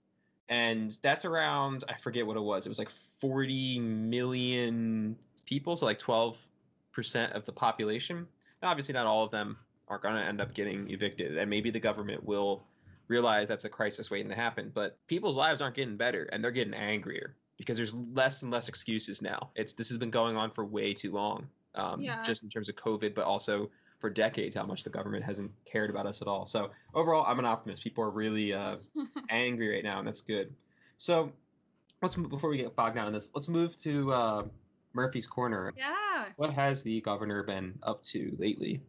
And 0.48 0.96
that's 1.02 1.24
around 1.24 1.84
I 1.88 1.96
forget 1.96 2.26
what 2.26 2.36
it 2.36 2.40
was. 2.40 2.66
It 2.66 2.68
was 2.68 2.78
like 2.78 2.90
40 3.20 3.78
million 3.78 5.16
people, 5.46 5.76
so 5.76 5.86
like 5.86 5.98
12% 5.98 6.38
of 7.32 7.44
the 7.46 7.52
population. 7.52 8.26
Now, 8.62 8.70
obviously, 8.70 8.94
not 8.94 9.06
all 9.06 9.24
of 9.24 9.30
them 9.30 9.56
are 9.88 9.98
going 9.98 10.14
to 10.14 10.24
end 10.24 10.40
up 10.40 10.54
getting 10.54 10.90
evicted, 10.90 11.36
and 11.36 11.48
maybe 11.48 11.70
the 11.70 11.80
government 11.80 12.24
will 12.24 12.62
realize 13.08 13.48
that's 13.48 13.64
a 13.64 13.68
crisis 13.68 14.10
waiting 14.10 14.28
to 14.28 14.34
happen. 14.34 14.70
But 14.74 14.98
people's 15.06 15.36
lives 15.36 15.60
aren't 15.60 15.76
getting 15.76 15.96
better, 15.96 16.24
and 16.32 16.42
they're 16.42 16.50
getting 16.50 16.74
angrier 16.74 17.36
because 17.56 17.76
there's 17.76 17.94
less 17.94 18.42
and 18.42 18.50
less 18.50 18.68
excuses 18.68 19.20
now. 19.22 19.50
It's 19.54 19.72
this 19.72 19.88
has 19.88 19.98
been 19.98 20.10
going 20.10 20.36
on 20.36 20.50
for 20.50 20.64
way 20.64 20.94
too 20.94 21.12
long, 21.12 21.48
um, 21.74 22.00
Yeah. 22.00 22.22
just 22.24 22.42
in 22.42 22.48
terms 22.48 22.68
of 22.68 22.76
COVID, 22.76 23.14
but 23.14 23.24
also 23.24 23.70
for 24.00 24.10
decades 24.10 24.56
how 24.56 24.64
much 24.64 24.82
the 24.82 24.90
government 24.90 25.24
hasn't 25.24 25.50
cared 25.64 25.90
about 25.90 26.06
us 26.06 26.22
at 26.22 26.28
all. 26.28 26.46
So 26.46 26.70
overall, 26.94 27.24
I'm 27.26 27.38
an 27.38 27.44
optimist. 27.44 27.82
People 27.82 28.02
are 28.04 28.10
really 28.10 28.52
uh, 28.52 28.76
angry 29.30 29.74
right 29.74 29.84
now, 29.84 29.98
and 29.98 30.08
that's 30.08 30.22
good. 30.22 30.52
So 30.98 31.30
let's 32.02 32.14
before 32.14 32.50
we 32.50 32.56
get 32.56 32.74
bogged 32.74 32.96
down 32.96 33.06
in 33.06 33.12
this, 33.12 33.28
let's 33.34 33.48
move 33.48 33.80
to 33.82 34.12
uh, 34.12 34.42
Murphy's 34.94 35.26
Corner. 35.26 35.72
yeah. 35.76 36.24
What 36.36 36.50
has 36.52 36.82
the 36.82 37.00
governor 37.02 37.42
been 37.42 37.78
up 37.82 38.02
to 38.04 38.34
lately? 38.38 38.82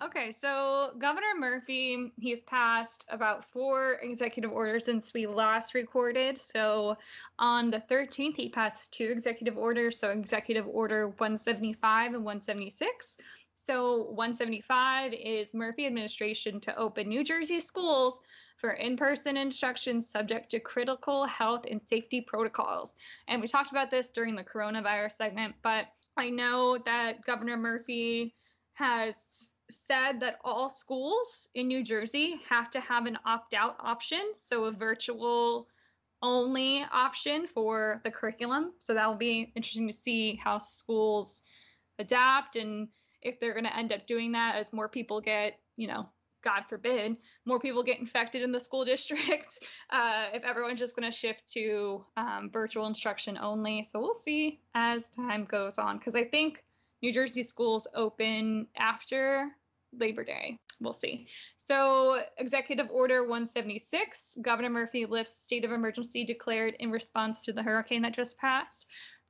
Okay, 0.00 0.30
so 0.30 0.92
Governor 0.98 1.34
Murphy, 1.36 2.12
he's 2.20 2.40
passed 2.42 3.04
about 3.08 3.44
four 3.50 3.94
executive 3.94 4.52
orders 4.52 4.84
since 4.84 5.12
we 5.12 5.26
last 5.26 5.74
recorded. 5.74 6.40
So 6.40 6.96
on 7.40 7.70
the 7.70 7.82
13th, 7.90 8.36
he 8.36 8.48
passed 8.48 8.92
two 8.92 9.08
executive 9.10 9.56
orders. 9.56 9.98
So 9.98 10.10
Executive 10.10 10.68
Order 10.68 11.08
175 11.08 12.14
and 12.14 12.24
176. 12.24 13.18
So 13.66 14.04
175 14.10 15.14
is 15.14 15.52
Murphy 15.52 15.86
administration 15.86 16.60
to 16.60 16.76
open 16.76 17.08
New 17.08 17.24
Jersey 17.24 17.58
schools 17.58 18.20
for 18.56 18.70
in-person 18.72 19.36
instruction 19.36 20.00
subject 20.00 20.50
to 20.52 20.60
critical 20.60 21.26
health 21.26 21.64
and 21.68 21.82
safety 21.82 22.20
protocols. 22.20 22.94
And 23.26 23.42
we 23.42 23.48
talked 23.48 23.72
about 23.72 23.90
this 23.90 24.08
during 24.10 24.36
the 24.36 24.44
coronavirus 24.44 25.16
segment, 25.16 25.56
but 25.62 25.86
I 26.16 26.30
know 26.30 26.78
that 26.84 27.26
Governor 27.26 27.56
Murphy 27.56 28.36
has 28.74 29.50
said 29.70 30.20
that 30.20 30.38
all 30.44 30.70
schools 30.70 31.48
in 31.54 31.68
New 31.68 31.84
Jersey 31.84 32.40
have 32.48 32.70
to 32.70 32.80
have 32.80 33.06
an 33.06 33.18
opt 33.24 33.54
out 33.54 33.76
option, 33.80 34.32
so 34.38 34.64
a 34.64 34.72
virtual 34.72 35.68
only 36.22 36.84
option 36.92 37.46
for 37.46 38.00
the 38.04 38.10
curriculum. 38.10 38.72
So 38.80 38.94
that 38.94 39.06
will 39.06 39.16
be 39.16 39.52
interesting 39.54 39.86
to 39.86 39.92
see 39.92 40.40
how 40.42 40.58
schools 40.58 41.44
adapt 41.98 42.56
and 42.56 42.88
if 43.22 43.40
they're 43.40 43.52
going 43.52 43.64
to 43.64 43.76
end 43.76 43.92
up 43.92 44.06
doing 44.06 44.32
that 44.32 44.56
as 44.56 44.72
more 44.72 44.88
people 44.88 45.20
get, 45.20 45.58
you 45.76 45.88
know, 45.88 46.08
God 46.44 46.62
forbid, 46.68 47.16
more 47.46 47.58
people 47.58 47.82
get 47.82 47.98
infected 47.98 48.42
in 48.42 48.52
the 48.52 48.60
school 48.60 48.84
district. 48.84 49.60
Uh, 49.90 50.26
if 50.32 50.44
everyone's 50.44 50.78
just 50.78 50.94
going 50.94 51.10
to 51.10 51.16
shift 51.16 51.50
to 51.52 52.04
um, 52.16 52.50
virtual 52.52 52.86
instruction 52.86 53.36
only. 53.38 53.86
So 53.90 53.98
we'll 53.98 54.14
see 54.14 54.60
as 54.74 55.08
time 55.08 55.44
goes 55.44 55.78
on 55.78 55.98
because 55.98 56.14
I 56.14 56.24
think 56.24 56.62
New 57.02 57.12
Jersey 57.12 57.42
schools 57.42 57.86
open 57.94 58.66
after 58.76 59.50
Labor 59.92 60.24
Day. 60.24 60.58
We'll 60.80 60.92
see. 60.92 61.26
So, 61.56 62.22
Executive 62.38 62.90
Order 62.90 63.22
176, 63.22 64.38
Governor 64.40 64.70
Murphy 64.70 65.04
lifts 65.04 65.42
state 65.42 65.64
of 65.64 65.72
emergency 65.72 66.24
declared 66.24 66.74
in 66.78 66.90
response 66.90 67.44
to 67.44 67.52
the 67.52 67.62
hurricane 67.62 68.02
that 68.02 68.14
just 68.14 68.38
passed. 68.38 68.86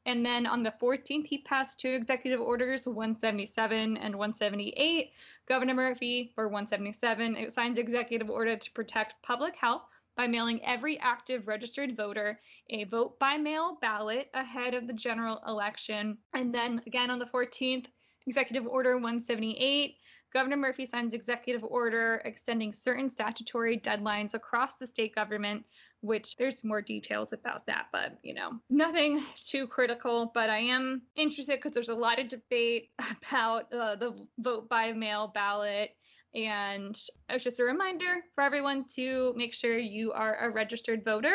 And 0.07 0.25
then 0.25 0.47
on 0.47 0.63
the 0.63 0.73
14th, 0.81 1.27
he 1.27 1.39
passed 1.39 1.81
two 1.81 1.91
executive 1.91 2.41
orders, 2.41 2.87
177 2.87 3.97
and 3.97 4.15
178. 4.15 5.11
Governor 5.49 5.75
Murphy, 5.75 6.31
for 6.35 6.49
177, 6.49 7.37
it 7.37 7.53
signs 7.53 7.79
executive 7.79 8.31
order 8.31 8.57
to 8.57 8.73
protect 8.73 9.21
public 9.23 9.57
health 9.57 9.83
by 10.17 10.27
mailing 10.27 10.65
every 10.65 10.99
active 10.99 11.47
registered 11.47 11.97
voter 11.97 12.41
a 12.71 12.85
vote 12.85 13.19
by 13.19 13.37
mail 13.37 13.79
ballot 13.81 14.29
ahead 14.35 14.75
of 14.75 14.87
the 14.87 14.93
general 14.93 15.41
election. 15.47 16.19
And 16.35 16.55
then 16.55 16.83
again 16.87 17.11
on 17.11 17.19
the 17.19 17.27
14th, 17.27 17.87
Executive 18.27 18.67
Order 18.67 18.97
178, 18.97 19.97
Governor 20.33 20.57
Murphy 20.57 20.85
signs 20.85 21.15
executive 21.15 21.65
order 21.65 22.21
extending 22.25 22.73
certain 22.73 23.09
statutory 23.09 23.79
deadlines 23.79 24.35
across 24.35 24.75
the 24.75 24.87
state 24.87 25.15
government, 25.15 25.65
which 26.01 26.37
there's 26.37 26.63
more 26.63 26.83
details 26.83 27.33
about 27.33 27.67
that, 27.67 27.87
but 27.93 28.19
you 28.23 28.35
know, 28.35 28.53
nothing 28.69 29.25
too 29.47 29.67
critical. 29.67 30.31
But 30.35 30.51
I 30.51 30.59
am 30.59 31.03
interested 31.17 31.57
because 31.57 31.73
there's 31.73 31.89
a 31.89 31.95
lot 31.95 32.19
of 32.19 32.29
debate 32.29 32.91
about 33.29 33.73
uh, 33.73 33.97
the 33.97 34.27
vote 34.39 34.69
by 34.69 34.93
mail 34.93 35.31
ballot. 35.35 35.91
And 36.35 37.01
it's 37.31 37.45
just 37.45 37.59
a 37.59 37.65
reminder 37.65 38.17
for 38.35 38.45
everyone 38.45 38.85
to 38.97 39.33
make 39.35 39.55
sure 39.55 39.79
you 39.79 40.13
are 40.13 40.37
a 40.47 40.51
registered 40.51 41.03
voter. 41.03 41.35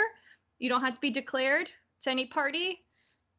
You 0.59 0.69
don't 0.69 0.81
have 0.81 0.93
to 0.93 1.01
be 1.01 1.09
declared 1.09 1.71
to 2.03 2.11
any 2.11 2.27
party, 2.27 2.82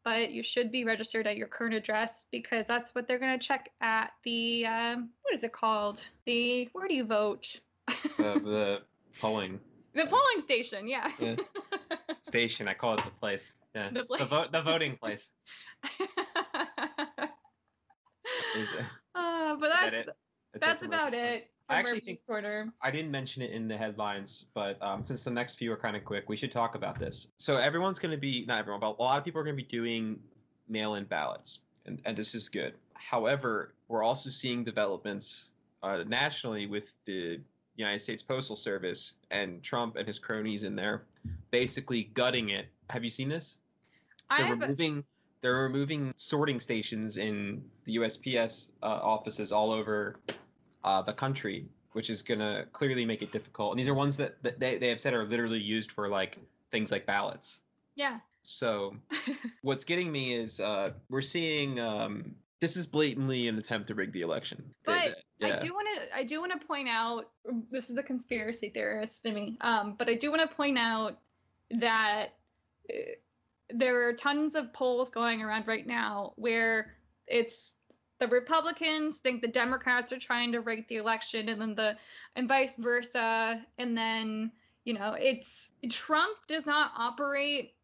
but 0.04 0.30
you 0.30 0.42
should 0.42 0.70
be 0.70 0.84
registered 0.84 1.26
at 1.26 1.36
your 1.36 1.48
current 1.48 1.74
address 1.74 2.26
because 2.30 2.66
that's 2.66 2.94
what 2.94 3.08
they're 3.08 3.18
going 3.18 3.38
to 3.38 3.46
check 3.46 3.70
at 3.80 4.12
the, 4.24 4.66
um, 4.66 5.10
what 5.22 5.34
is 5.34 5.42
it 5.44 5.52
called? 5.52 6.04
The, 6.26 6.68
where 6.72 6.86
do 6.88 6.94
you 6.94 7.04
vote? 7.04 7.60
The, 8.18 8.40
the 8.40 8.82
polling 9.20 9.60
the 9.94 10.06
polling 10.06 10.42
station, 10.42 10.88
yeah. 10.88 11.10
Yeah. 11.18 11.36
station. 12.22 12.68
I 12.68 12.74
call 12.74 12.94
it 12.94 13.04
the 13.04 13.10
place. 13.10 13.56
Yeah. 13.74 13.90
The 13.92 14.04
place. 14.04 14.20
The, 14.20 14.26
vote. 14.26 14.52
The 14.52 14.62
voting 14.62 14.96
place. 14.96 15.30
Uh, 19.16 19.56
but 19.56 19.68
that's, 19.68 20.08
that's 20.60 20.78
for 20.80 20.86
about 20.86 21.14
it. 21.14 21.50
I 21.68 21.78
actually 21.78 22.00
think- 22.00 22.26
Corner. 22.26 22.72
I 22.82 22.90
didn't 22.90 23.10
mention 23.10 23.42
it 23.42 23.50
in 23.50 23.68
the 23.68 23.76
headlines, 23.76 24.46
but 24.54 24.80
um, 24.82 25.02
since 25.02 25.24
the 25.24 25.30
next 25.30 25.54
few 25.54 25.72
are 25.72 25.76
kind 25.76 25.96
of 25.96 26.04
quick, 26.04 26.28
we 26.28 26.36
should 26.36 26.52
talk 26.52 26.74
about 26.74 26.98
this. 26.98 27.28
So 27.36 27.56
everyone's 27.56 27.98
going 27.98 28.12
to 28.12 28.20
be 28.20 28.44
not 28.46 28.58
everyone, 28.60 28.80
but 28.80 28.96
a 28.98 29.02
lot 29.02 29.18
of 29.18 29.24
people 29.24 29.40
are 29.40 29.44
going 29.44 29.56
to 29.56 29.62
be 29.62 29.68
doing 29.68 30.18
mail-in 30.68 31.04
ballots, 31.04 31.60
and, 31.86 32.00
and 32.04 32.16
this 32.16 32.34
is 32.34 32.48
good. 32.48 32.74
However, 32.94 33.74
we're 33.88 34.02
also 34.02 34.30
seeing 34.30 34.64
developments 34.64 35.50
uh, 35.82 36.04
nationally 36.06 36.66
with 36.66 36.92
the 37.06 37.40
United 37.76 38.00
States 38.00 38.22
Postal 38.22 38.56
Service 38.56 39.14
and 39.30 39.62
Trump 39.62 39.96
and 39.96 40.06
his 40.06 40.18
cronies 40.18 40.64
in 40.64 40.76
there, 40.76 41.04
basically 41.50 42.04
gutting 42.14 42.50
it. 42.50 42.66
Have 42.90 43.02
you 43.04 43.10
seen 43.10 43.28
this? 43.28 43.56
I 44.30 44.38
They're 44.38 44.46
have, 44.46 44.60
removing 44.60 45.04
they're 45.42 45.56
removing 45.56 46.14
sorting 46.16 46.58
stations 46.58 47.18
in 47.18 47.62
the 47.84 47.96
USPS 47.96 48.68
uh, 48.82 48.86
offices 48.86 49.52
all 49.52 49.70
over 49.72 50.16
uh, 50.84 51.02
the 51.02 51.12
country, 51.12 51.66
which 51.92 52.10
is 52.10 52.22
gonna 52.22 52.66
clearly 52.72 53.04
make 53.04 53.22
it 53.22 53.32
difficult. 53.32 53.72
And 53.72 53.78
these 53.80 53.88
are 53.88 53.94
ones 53.94 54.16
that, 54.18 54.42
that 54.42 54.60
they, 54.60 54.78
they 54.78 54.88
have 54.88 55.00
said 55.00 55.14
are 55.14 55.24
literally 55.24 55.58
used 55.60 55.90
for 55.92 56.08
like 56.08 56.38
things 56.70 56.90
like 56.90 57.06
ballots. 57.06 57.60
yeah. 57.94 58.18
So 58.46 58.94
what's 59.62 59.84
getting 59.84 60.12
me 60.12 60.34
is 60.34 60.60
uh, 60.60 60.90
we're 61.08 61.22
seeing 61.22 61.80
um, 61.80 62.34
this 62.60 62.76
is 62.76 62.86
blatantly 62.86 63.48
an 63.48 63.56
attempt 63.58 63.88
to 63.88 63.94
rig 63.94 64.12
the 64.12 64.20
election. 64.20 64.62
But 64.84 64.92
they- 64.92 65.14
yeah. 65.38 65.56
I 65.56 65.58
do 65.60 65.74
want 65.74 65.88
to 65.96 66.16
I 66.16 66.24
do 66.24 66.40
want 66.40 66.58
to 66.58 66.66
point 66.66 66.88
out 66.88 67.28
this 67.70 67.88
is 67.90 67.96
the 67.96 68.02
conspiracy 68.02 68.68
theorist 68.70 69.24
in 69.26 69.34
me. 69.34 69.56
Um, 69.60 69.94
but 69.98 70.08
I 70.08 70.14
do 70.14 70.30
want 70.30 70.48
to 70.48 70.56
point 70.56 70.78
out 70.78 71.18
that 71.80 72.34
uh, 72.88 72.94
there 73.70 74.08
are 74.08 74.12
tons 74.12 74.54
of 74.54 74.72
polls 74.72 75.10
going 75.10 75.42
around 75.42 75.66
right 75.66 75.86
now 75.86 76.34
where 76.36 76.94
it's 77.26 77.74
the 78.24 78.30
Republicans 78.34 79.18
think 79.18 79.42
the 79.42 79.48
Democrats 79.48 80.10
are 80.10 80.18
trying 80.18 80.50
to 80.52 80.60
rig 80.60 80.88
the 80.88 80.96
election, 80.96 81.50
and 81.50 81.60
then 81.60 81.74
the 81.74 81.96
and 82.36 82.48
vice 82.48 82.74
versa, 82.76 83.62
and 83.78 83.96
then 83.96 84.50
you 84.84 84.94
know 84.94 85.14
it's 85.18 85.70
Trump 85.90 86.38
does 86.48 86.64
not 86.64 86.92
operate 86.96 87.74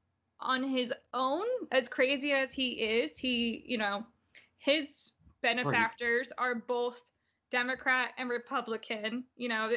on 0.41 0.65
his 0.65 0.93
own 1.13 1.45
as 1.73 1.89
crazy 1.89 2.33
as 2.33 2.53
he 2.53 2.71
is. 2.71 3.19
He 3.19 3.63
you 3.67 3.77
know 3.77 4.05
his 4.57 5.13
benefactors 5.43 6.33
are 6.39 6.55
both 6.55 7.03
Democrat 7.51 8.13
and 8.17 8.31
Republican. 8.31 9.25
You 9.37 9.51
know, 9.51 9.71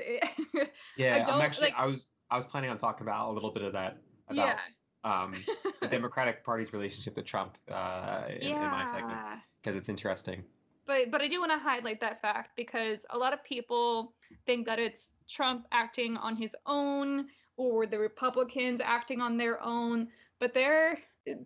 yeah, 0.98 1.26
I'm 1.28 1.42
actually 1.42 1.68
like- 1.68 1.78
I 1.78 1.88
was 1.88 2.08
I 2.32 2.38
was 2.38 2.46
planning 2.46 2.70
on 2.70 2.78
talking 2.78 3.06
about 3.06 3.32
a 3.32 3.34
little 3.34 3.52
bit 3.52 3.64
of 3.64 3.74
that 3.74 3.98
about 4.30 4.48
yeah, 4.48 4.60
um, 5.04 5.34
the 5.82 5.88
Democratic 5.92 6.44
Party's 6.44 6.74
relationship 6.74 7.16
to 7.16 7.22
Trump 7.22 7.58
uh, 7.72 8.24
in, 8.30 8.54
in 8.54 8.62
my 8.62 8.86
segment. 8.86 9.20
because 9.62 9.78
it's 9.78 9.90
interesting. 9.90 10.44
but 10.86 11.12
but 11.12 11.22
I 11.22 11.28
do 11.28 11.40
want 11.40 11.52
to 11.52 11.60
highlight 11.60 12.00
that 12.02 12.22
fact 12.22 12.52
because 12.56 13.00
a 13.10 13.18
lot 13.18 13.34
of 13.34 13.44
people 13.44 14.14
think 14.46 14.66
that 14.66 14.80
it's 14.80 15.10
Trump 15.28 15.66
acting 15.72 16.18
on 16.18 16.36
his 16.36 16.56
own 16.66 17.28
or 17.58 17.86
the 17.86 18.00
Republicans 18.00 18.82
acting 18.84 19.22
on 19.22 19.38
their 19.38 19.62
own, 19.62 20.08
but 20.40 20.54
there 20.54 21.00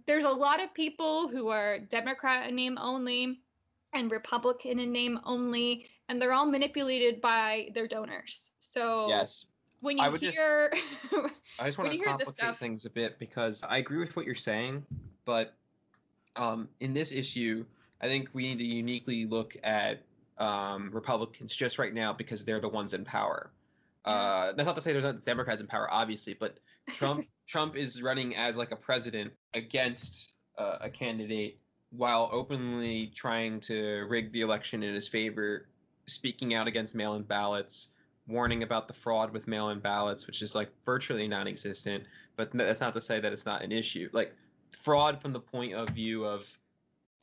there's 0.05 0.23
a 0.23 0.29
lot 0.29 0.61
of 0.61 0.73
people 0.73 1.27
who 1.27 1.49
are 1.49 1.79
Democrat 1.79 2.49
in 2.49 2.55
name 2.55 2.77
only 2.79 3.39
and 3.93 4.11
Republican 4.11 4.79
in 4.79 4.91
name 4.91 5.19
only, 5.23 5.87
and 6.09 6.21
they're 6.21 6.33
all 6.33 6.45
manipulated 6.45 7.21
by 7.21 7.69
their 7.73 7.87
donors. 7.87 8.51
So 8.59 9.07
yes, 9.07 9.47
when 9.81 9.97
you 9.97 10.03
I 10.03 10.09
would 10.09 10.21
just- 10.21 10.37
hear 10.37 10.71
I 11.59 11.65
just 11.65 11.77
want 11.77 11.91
to 11.91 11.97
hear 11.97 12.05
complicate 12.07 12.57
things 12.57 12.85
a 12.85 12.89
bit 12.89 13.19
because 13.19 13.63
I 13.67 13.77
agree 13.77 13.97
with 13.97 14.15
what 14.15 14.25
you're 14.25 14.35
saying, 14.35 14.85
but 15.25 15.53
um, 16.35 16.67
in 16.79 16.93
this 16.93 17.11
issue, 17.11 17.65
I 18.01 18.07
think 18.07 18.29
we 18.33 18.47
need 18.47 18.59
to 18.59 18.65
uniquely 18.65 19.25
look 19.25 19.57
at 19.63 20.03
um, 20.37 20.91
Republicans 20.93 21.55
just 21.55 21.79
right 21.79 21.93
now 21.93 22.13
because 22.13 22.45
they're 22.45 22.61
the 22.61 22.69
ones 22.69 22.93
in 22.93 23.03
power. 23.03 23.49
Uh, 24.05 24.53
that's 24.53 24.65
not 24.67 24.75
to 24.75 24.81
say 24.81 24.91
there's 24.91 25.03
not 25.03 25.25
Democrats 25.25 25.59
in 25.61 25.67
power, 25.67 25.91
obviously, 25.91 26.35
but 26.39 26.57
Trump 26.89 27.25
Trump 27.47 27.75
is 27.75 28.01
running 28.01 28.35
as 28.35 28.55
like 28.55 28.71
a 28.71 28.75
president 28.75 29.33
against 29.53 30.31
uh, 30.57 30.77
a 30.81 30.89
candidate 30.89 31.59
while 31.91 32.29
openly 32.31 33.11
trying 33.15 33.59
to 33.61 34.05
rig 34.09 34.31
the 34.31 34.41
election 34.41 34.83
in 34.83 34.93
his 34.93 35.07
favor, 35.07 35.67
speaking 36.05 36.53
out 36.53 36.67
against 36.67 36.93
mail-in 36.93 37.23
ballots, 37.23 37.89
warning 38.27 38.63
about 38.63 38.87
the 38.87 38.93
fraud 38.93 39.31
with 39.31 39.47
mail-in 39.47 39.79
ballots, 39.79 40.27
which 40.27 40.41
is 40.41 40.53
like 40.55 40.69
virtually 40.85 41.27
non-existent. 41.27 42.03
But 42.35 42.51
that's 42.53 42.81
not 42.81 42.93
to 42.93 43.01
say 43.01 43.19
that 43.19 43.31
it's 43.33 43.45
not 43.45 43.63
an 43.63 43.71
issue. 43.71 44.09
Like 44.11 44.33
fraud 44.83 45.21
from 45.21 45.33
the 45.33 45.39
point 45.39 45.73
of 45.73 45.89
view 45.89 46.25
of 46.25 46.45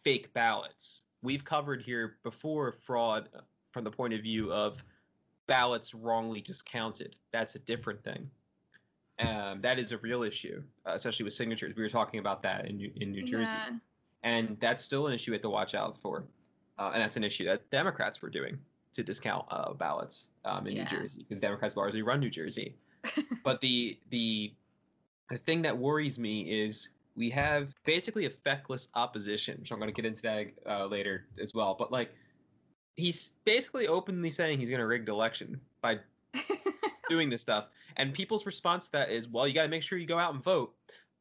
fake 0.02 0.32
ballots. 0.34 1.02
We've 1.22 1.44
covered 1.44 1.80
here 1.82 2.16
before 2.22 2.72
fraud 2.72 3.28
from 3.72 3.84
the 3.84 3.90
point 3.90 4.14
of 4.14 4.20
view 4.22 4.52
of 4.52 4.82
ballots 5.46 5.94
wrongly 5.94 6.40
discounted. 6.40 7.16
That's 7.32 7.54
a 7.54 7.58
different 7.60 8.02
thing. 8.02 8.30
Um, 9.20 9.60
that 9.60 9.78
is 9.78 9.92
a 9.92 9.98
real 9.98 10.22
issue, 10.24 10.62
especially 10.86 11.24
with 11.24 11.34
signatures. 11.34 11.76
We 11.76 11.82
were 11.82 11.88
talking 11.88 12.18
about 12.18 12.42
that 12.42 12.66
in 12.66 12.76
New, 12.76 12.90
in 12.96 13.12
New 13.12 13.22
Jersey, 13.22 13.52
Yeah. 13.52 13.76
and 14.24 14.56
that's 14.60 14.82
still 14.82 15.06
an 15.06 15.12
issue 15.12 15.30
we 15.30 15.36
have 15.36 15.42
to 15.42 15.50
watch 15.50 15.74
out 15.74 15.96
for. 16.00 16.24
Uh, 16.78 16.90
and 16.92 17.00
that's 17.00 17.16
an 17.16 17.22
issue 17.22 17.44
that 17.44 17.70
Democrats 17.70 18.20
were 18.20 18.28
doing 18.30 18.58
to 18.94 19.02
discount 19.02 19.44
uh, 19.50 19.72
ballots 19.74 20.28
um, 20.44 20.66
in 20.66 20.76
Yeah. 20.76 20.84
New 20.84 20.98
Jersey 20.98 21.20
because 21.28 21.40
Democrats 21.40 21.76
largely 21.76 22.02
run 22.02 22.20
New 22.20 22.30
Jersey. 22.30 22.76
but 23.44 23.60
the 23.60 23.98
the 24.10 24.54
the 25.30 25.38
thing 25.38 25.62
that 25.62 25.76
worries 25.76 26.18
me 26.18 26.42
is 26.42 26.90
we 27.16 27.30
have 27.30 27.72
basically 27.84 28.26
a 28.26 28.30
feckless 28.30 28.88
opposition, 28.94 29.58
which 29.60 29.70
I'm 29.72 29.78
going 29.78 29.92
to 29.92 29.94
get 29.94 30.04
into 30.06 30.22
that 30.22 30.46
uh, 30.68 30.86
later 30.86 31.26
as 31.40 31.52
well. 31.54 31.76
But 31.78 31.92
like, 31.92 32.12
he's 32.96 33.32
basically 33.44 33.86
openly 33.86 34.30
saying 34.30 34.58
he's 34.58 34.68
going 34.68 34.80
to 34.80 34.86
rig 34.86 35.06
the 35.06 35.12
election 35.12 35.60
by 35.80 36.00
doing 37.08 37.30
this 37.30 37.40
stuff, 37.42 37.68
and 37.96 38.12
people's 38.12 38.46
response 38.46 38.86
to 38.86 38.92
that 38.92 39.10
is, 39.10 39.28
well, 39.28 39.46
you 39.46 39.54
got 39.54 39.62
to 39.62 39.68
make 39.68 39.82
sure 39.82 39.98
you 39.98 40.06
go 40.06 40.18
out 40.18 40.34
and 40.34 40.42
vote. 40.42 40.74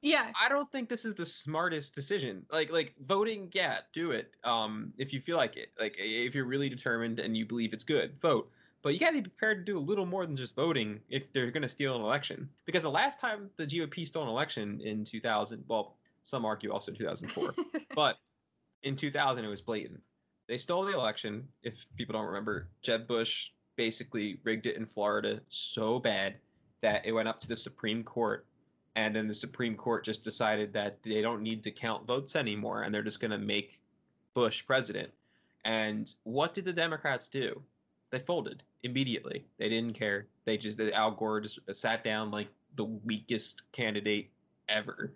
Yeah. 0.04 0.32
I 0.39 0.50
don't 0.50 0.70
think 0.72 0.89
this 0.89 1.06
is 1.06 1.16
the 1.16 1.26
smartest 1.26 1.96
decision. 1.96 2.46
Like 2.52 2.72
like 2.72 2.94
voting, 3.08 3.50
yeah, 3.54 3.80
do 3.94 4.12
it. 4.12 4.32
Um, 4.44 4.94
if 4.98 5.13
you 5.13 5.22
feel 5.22 5.38
like 5.38 5.56
it, 5.56 5.70
like 5.80 5.96
if 5.98 6.36
you're 6.36 6.46
really 6.46 6.70
determined 6.70 7.20
and 7.20 7.36
you 7.36 7.46
believe 7.46 7.74
it's 7.74 7.86
good, 7.86 8.20
vote. 8.22 8.52
But 8.82 8.94
you 8.94 9.00
gotta 9.00 9.13
be 9.13 9.22
prepared 9.22 9.66
to 9.66 9.72
do 9.72 9.78
a 9.78 9.80
little 9.80 10.06
more 10.06 10.26
than 10.26 10.36
just 10.36 10.56
voting 10.56 11.00
if 11.10 11.32
they're 11.32 11.52
gonna 11.52 11.70
steal 11.70 11.96
an 11.96 12.02
election. 12.02 12.50
Because 12.66 12.84
the 12.84 12.92
last 12.92 13.22
time 13.22 13.50
the 13.56 13.66
GOP 13.66 14.06
stole 14.06 14.24
an 14.24 14.30
election 14.30 14.82
in 14.82 15.06
2000, 15.06 15.63
well, 15.70 15.96
some 16.26 16.44
argue 16.44 16.72
also 16.72 16.92
2004, 16.92 17.54
but 17.96 18.18
in 18.84 18.98
2000 18.98 19.46
it 19.46 19.48
was 19.48 19.62
blatant. 19.62 20.02
They 20.50 20.58
stole 20.58 20.84
the 20.84 20.94
election. 20.94 21.48
If 21.63 21.86
people 21.96 22.13
don't 22.13 22.26
remember, 22.26 22.68
Jeb 22.82 23.08
Bush 23.08 23.52
basically 23.78 24.39
rigged 24.44 24.66
it 24.66 24.76
in 24.76 24.86
Florida 24.86 25.39
so 25.48 26.00
bad 26.00 26.36
that 26.82 27.06
it 27.06 27.13
went 27.13 27.30
up 27.30 27.39
to 27.39 27.48
the 27.48 27.56
Supreme 27.56 28.04
Court 28.04 28.46
and 28.95 29.15
then 29.15 29.27
the 29.27 29.34
Supreme 29.34 29.75
Court 29.75 30.03
just 30.03 30.23
decided 30.23 30.73
that 30.73 31.01
they 31.03 31.21
don't 31.21 31.41
need 31.41 31.63
to 31.63 31.71
count 31.71 32.06
votes 32.06 32.36
anymore, 32.36 32.84
and 32.84 32.93
they're 32.93 33.03
just 33.03 33.19
going 33.19 33.32
to 33.32 33.38
make 33.38 33.79
Bush 34.34 34.65
president. 34.65 35.12
And 35.65 36.13
what 36.23 36.53
did 36.53 36.65
the 36.65 36.73
Democrats 36.73 37.27
do? 37.27 37.62
They 38.12 38.19
folded 38.19 38.63
immediately. 38.84 39.45
They 39.58 39.69
didn't 39.69 39.93
care. 39.93 40.27
They 40.45 40.58
just 40.58 40.79
Al 40.79 41.12
Gore 41.12 41.41
just 41.41 41.60
sat 41.73 42.03
down 42.03 42.29
like 42.29 42.47
the 42.75 42.86
weakest 42.86 43.63
candidate 43.71 44.29
ever. 44.69 45.13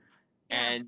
And 0.50 0.88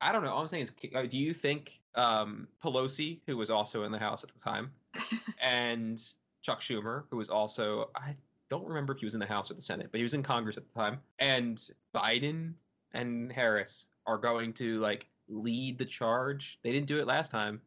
I 0.00 0.12
don't 0.12 0.22
know. 0.22 0.30
All 0.30 0.42
I'm 0.42 0.48
saying 0.48 0.64
is, 0.64 0.72
uh, 0.94 1.02
do 1.02 1.18
you 1.18 1.32
think 1.32 1.80
um, 1.94 2.46
Pelosi, 2.62 3.20
who 3.26 3.36
was 3.36 3.50
also 3.50 3.84
in 3.84 3.92
the 3.92 3.98
House 3.98 4.22
at 4.22 4.30
the 4.30 4.38
time, 4.38 4.70
and 5.42 6.00
Chuck 6.42 6.60
Schumer, 6.60 7.04
who 7.10 7.16
was 7.16 7.30
also 7.30 7.90
I 7.96 8.14
don't 8.54 8.68
remember 8.68 8.92
if 8.92 9.00
he 9.00 9.04
was 9.06 9.14
in 9.14 9.20
the 9.20 9.26
House 9.26 9.50
or 9.50 9.54
the 9.54 9.60
Senate, 9.62 9.88
but 9.90 9.98
he 9.98 10.02
was 10.04 10.14
in 10.14 10.22
Congress 10.22 10.56
at 10.56 10.62
the 10.72 10.80
time, 10.80 11.00
and 11.18 11.70
Biden 11.94 12.52
and 12.92 13.32
Harris 13.32 13.86
are 14.06 14.16
going 14.16 14.52
to 14.54 14.78
like 14.80 15.06
lead 15.28 15.76
the 15.78 15.84
charge. 15.84 16.58
They 16.62 16.70
didn't 16.70 16.86
do 16.86 16.98
it 17.00 17.06
last 17.06 17.30
time. 17.32 17.60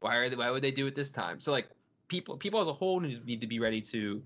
Why 0.00 0.16
are 0.16 0.28
they, 0.28 0.36
why 0.36 0.50
would 0.50 0.62
they 0.62 0.72
do 0.72 0.86
it 0.88 0.96
this 0.96 1.10
time? 1.10 1.40
So 1.40 1.52
like 1.52 1.68
people 2.08 2.36
people 2.36 2.60
as 2.60 2.66
a 2.66 2.72
whole 2.72 2.98
need, 2.98 3.40
to 3.40 3.46
be 3.46 3.60
ready 3.60 3.80
to 3.80 4.20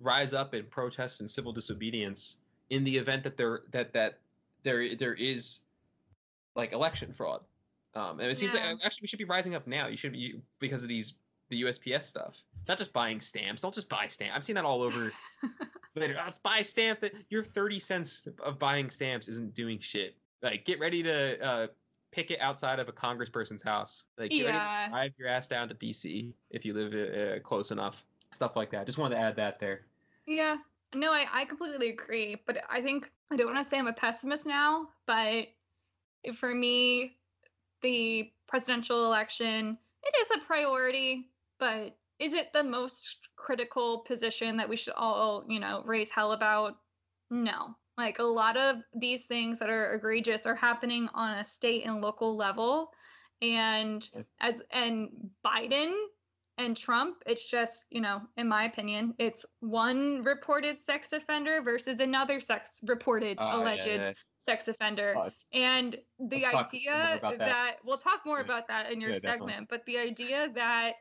rise 0.00 0.34
up 0.34 0.52
and 0.52 0.68
protest 0.70 1.20
and 1.20 1.30
civil 1.30 1.52
disobedience 1.52 2.36
in 2.68 2.84
the 2.84 2.96
event 2.96 3.24
that 3.24 3.36
there 3.38 3.62
that 3.72 3.94
that 3.94 4.18
there 4.62 4.94
there 4.94 5.14
is 5.14 5.60
like 6.54 6.72
election 6.72 7.14
fraud. 7.16 7.40
Um, 7.94 8.20
and 8.20 8.30
it 8.30 8.36
seems 8.36 8.52
Yeah. 8.52 8.72
like 8.72 8.84
actually 8.84 9.04
we 9.04 9.08
should 9.08 9.18
be 9.18 9.24
rising 9.24 9.54
up 9.54 9.66
now. 9.66 9.86
You 9.86 9.96
should 9.96 10.12
be 10.12 10.34
because 10.58 10.82
of 10.82 10.90
these 10.90 11.14
the 11.48 11.62
USPS 11.62 12.04
stuff. 12.04 12.42
Not 12.68 12.78
just 12.78 12.92
buying 12.92 13.20
stamps. 13.20 13.62
Don't 13.62 13.74
just 13.74 13.88
buy 13.88 14.06
stamps. 14.08 14.34
I've 14.36 14.44
seen 14.44 14.54
that 14.56 14.64
all 14.64 14.82
over. 14.82 15.12
Twitter. 15.94 16.16
Oh, 16.20 16.30
buy 16.42 16.62
stamps. 16.62 17.00
That 17.00 17.12
your 17.30 17.44
thirty 17.44 17.78
cents 17.80 18.26
of 18.44 18.58
buying 18.58 18.90
stamps 18.90 19.28
isn't 19.28 19.54
doing 19.54 19.78
shit. 19.78 20.16
Like 20.42 20.64
get 20.64 20.78
ready 20.80 21.02
to 21.02 21.40
uh, 21.44 21.66
pick 22.12 22.30
it 22.30 22.40
outside 22.40 22.78
of 22.78 22.88
a 22.88 22.92
congressperson's 22.92 23.62
house. 23.62 24.04
Like 24.18 24.30
get 24.30 24.44
ready 24.46 24.56
Yeah. 24.56 24.84
to 24.86 24.90
drive 24.90 25.12
your 25.18 25.28
ass 25.28 25.48
down 25.48 25.68
to 25.68 25.74
DC 25.74 26.32
if 26.50 26.64
you 26.64 26.74
live 26.74 26.92
uh, 26.94 27.40
close 27.42 27.70
enough. 27.70 28.04
Stuff 28.34 28.56
like 28.56 28.70
that. 28.72 28.84
Just 28.86 28.98
wanted 28.98 29.14
to 29.14 29.20
add 29.20 29.36
that 29.36 29.58
there. 29.60 29.82
Yeah. 30.26 30.56
No, 30.94 31.12
I, 31.12 31.26
I 31.32 31.44
completely 31.46 31.90
agree. 31.90 32.36
But 32.46 32.58
I 32.68 32.82
think 32.82 33.10
I 33.30 33.36
don't 33.36 33.52
want 33.52 33.64
to 33.64 33.70
say 33.70 33.78
I'm 33.78 33.86
a 33.86 33.92
pessimist 33.92 34.46
now, 34.46 34.88
but 35.06 35.46
for 36.36 36.54
me, 36.54 37.16
the 37.82 38.30
presidential 38.46 39.06
election, 39.06 39.78
it 40.02 40.14
is 40.20 40.40
a 40.42 40.44
priority, 40.46 41.28
but 41.58 41.96
is 42.18 42.32
it 42.32 42.52
the 42.52 42.62
most 42.62 43.18
critical 43.36 44.00
position 44.00 44.56
that 44.56 44.68
we 44.68 44.76
should 44.76 44.94
all, 44.94 45.44
you 45.48 45.60
know, 45.60 45.82
raise 45.84 46.08
hell 46.08 46.32
about? 46.32 46.76
No. 47.30 47.76
Like 47.98 48.18
a 48.18 48.22
lot 48.24 48.56
of 48.56 48.76
these 48.94 49.26
things 49.26 49.58
that 49.58 49.70
are 49.70 49.94
egregious 49.94 50.46
are 50.46 50.54
happening 50.54 51.08
on 51.14 51.38
a 51.38 51.44
state 51.44 51.86
and 51.86 52.00
local 52.00 52.36
level. 52.36 52.90
And 53.42 54.08
as 54.40 54.62
and 54.70 55.08
Biden 55.44 55.94
and 56.58 56.74
Trump, 56.76 57.22
it's 57.26 57.46
just, 57.50 57.84
you 57.90 58.00
know, 58.00 58.22
in 58.38 58.48
my 58.48 58.64
opinion, 58.64 59.14
it's 59.18 59.44
one 59.60 60.22
reported 60.22 60.82
sex 60.82 61.12
offender 61.12 61.60
versus 61.62 62.00
another 62.00 62.40
sex 62.40 62.80
reported 62.86 63.38
Uh, 63.38 63.50
alleged 63.52 63.86
yeah. 63.86 64.12
sex 64.38 64.68
offender. 64.68 65.14
Oh, 65.18 65.30
And 65.52 65.98
the 66.18 66.40
more 66.42 66.64
idea 66.64 67.18
that. 67.22 67.38
that. 67.38 67.76
we'll 67.84 67.98
talk 67.98 68.24
more 68.24 68.38
Yeah. 68.38 68.44
about 68.44 68.68
that 68.68 68.90
in 68.90 69.00
your 69.00 69.10
Yeah, 69.10 69.18
definitely. 69.18 69.52
segment, 69.52 69.68
but 69.68 69.84
the 69.84 69.98
idea 69.98 70.48
that 70.54 70.96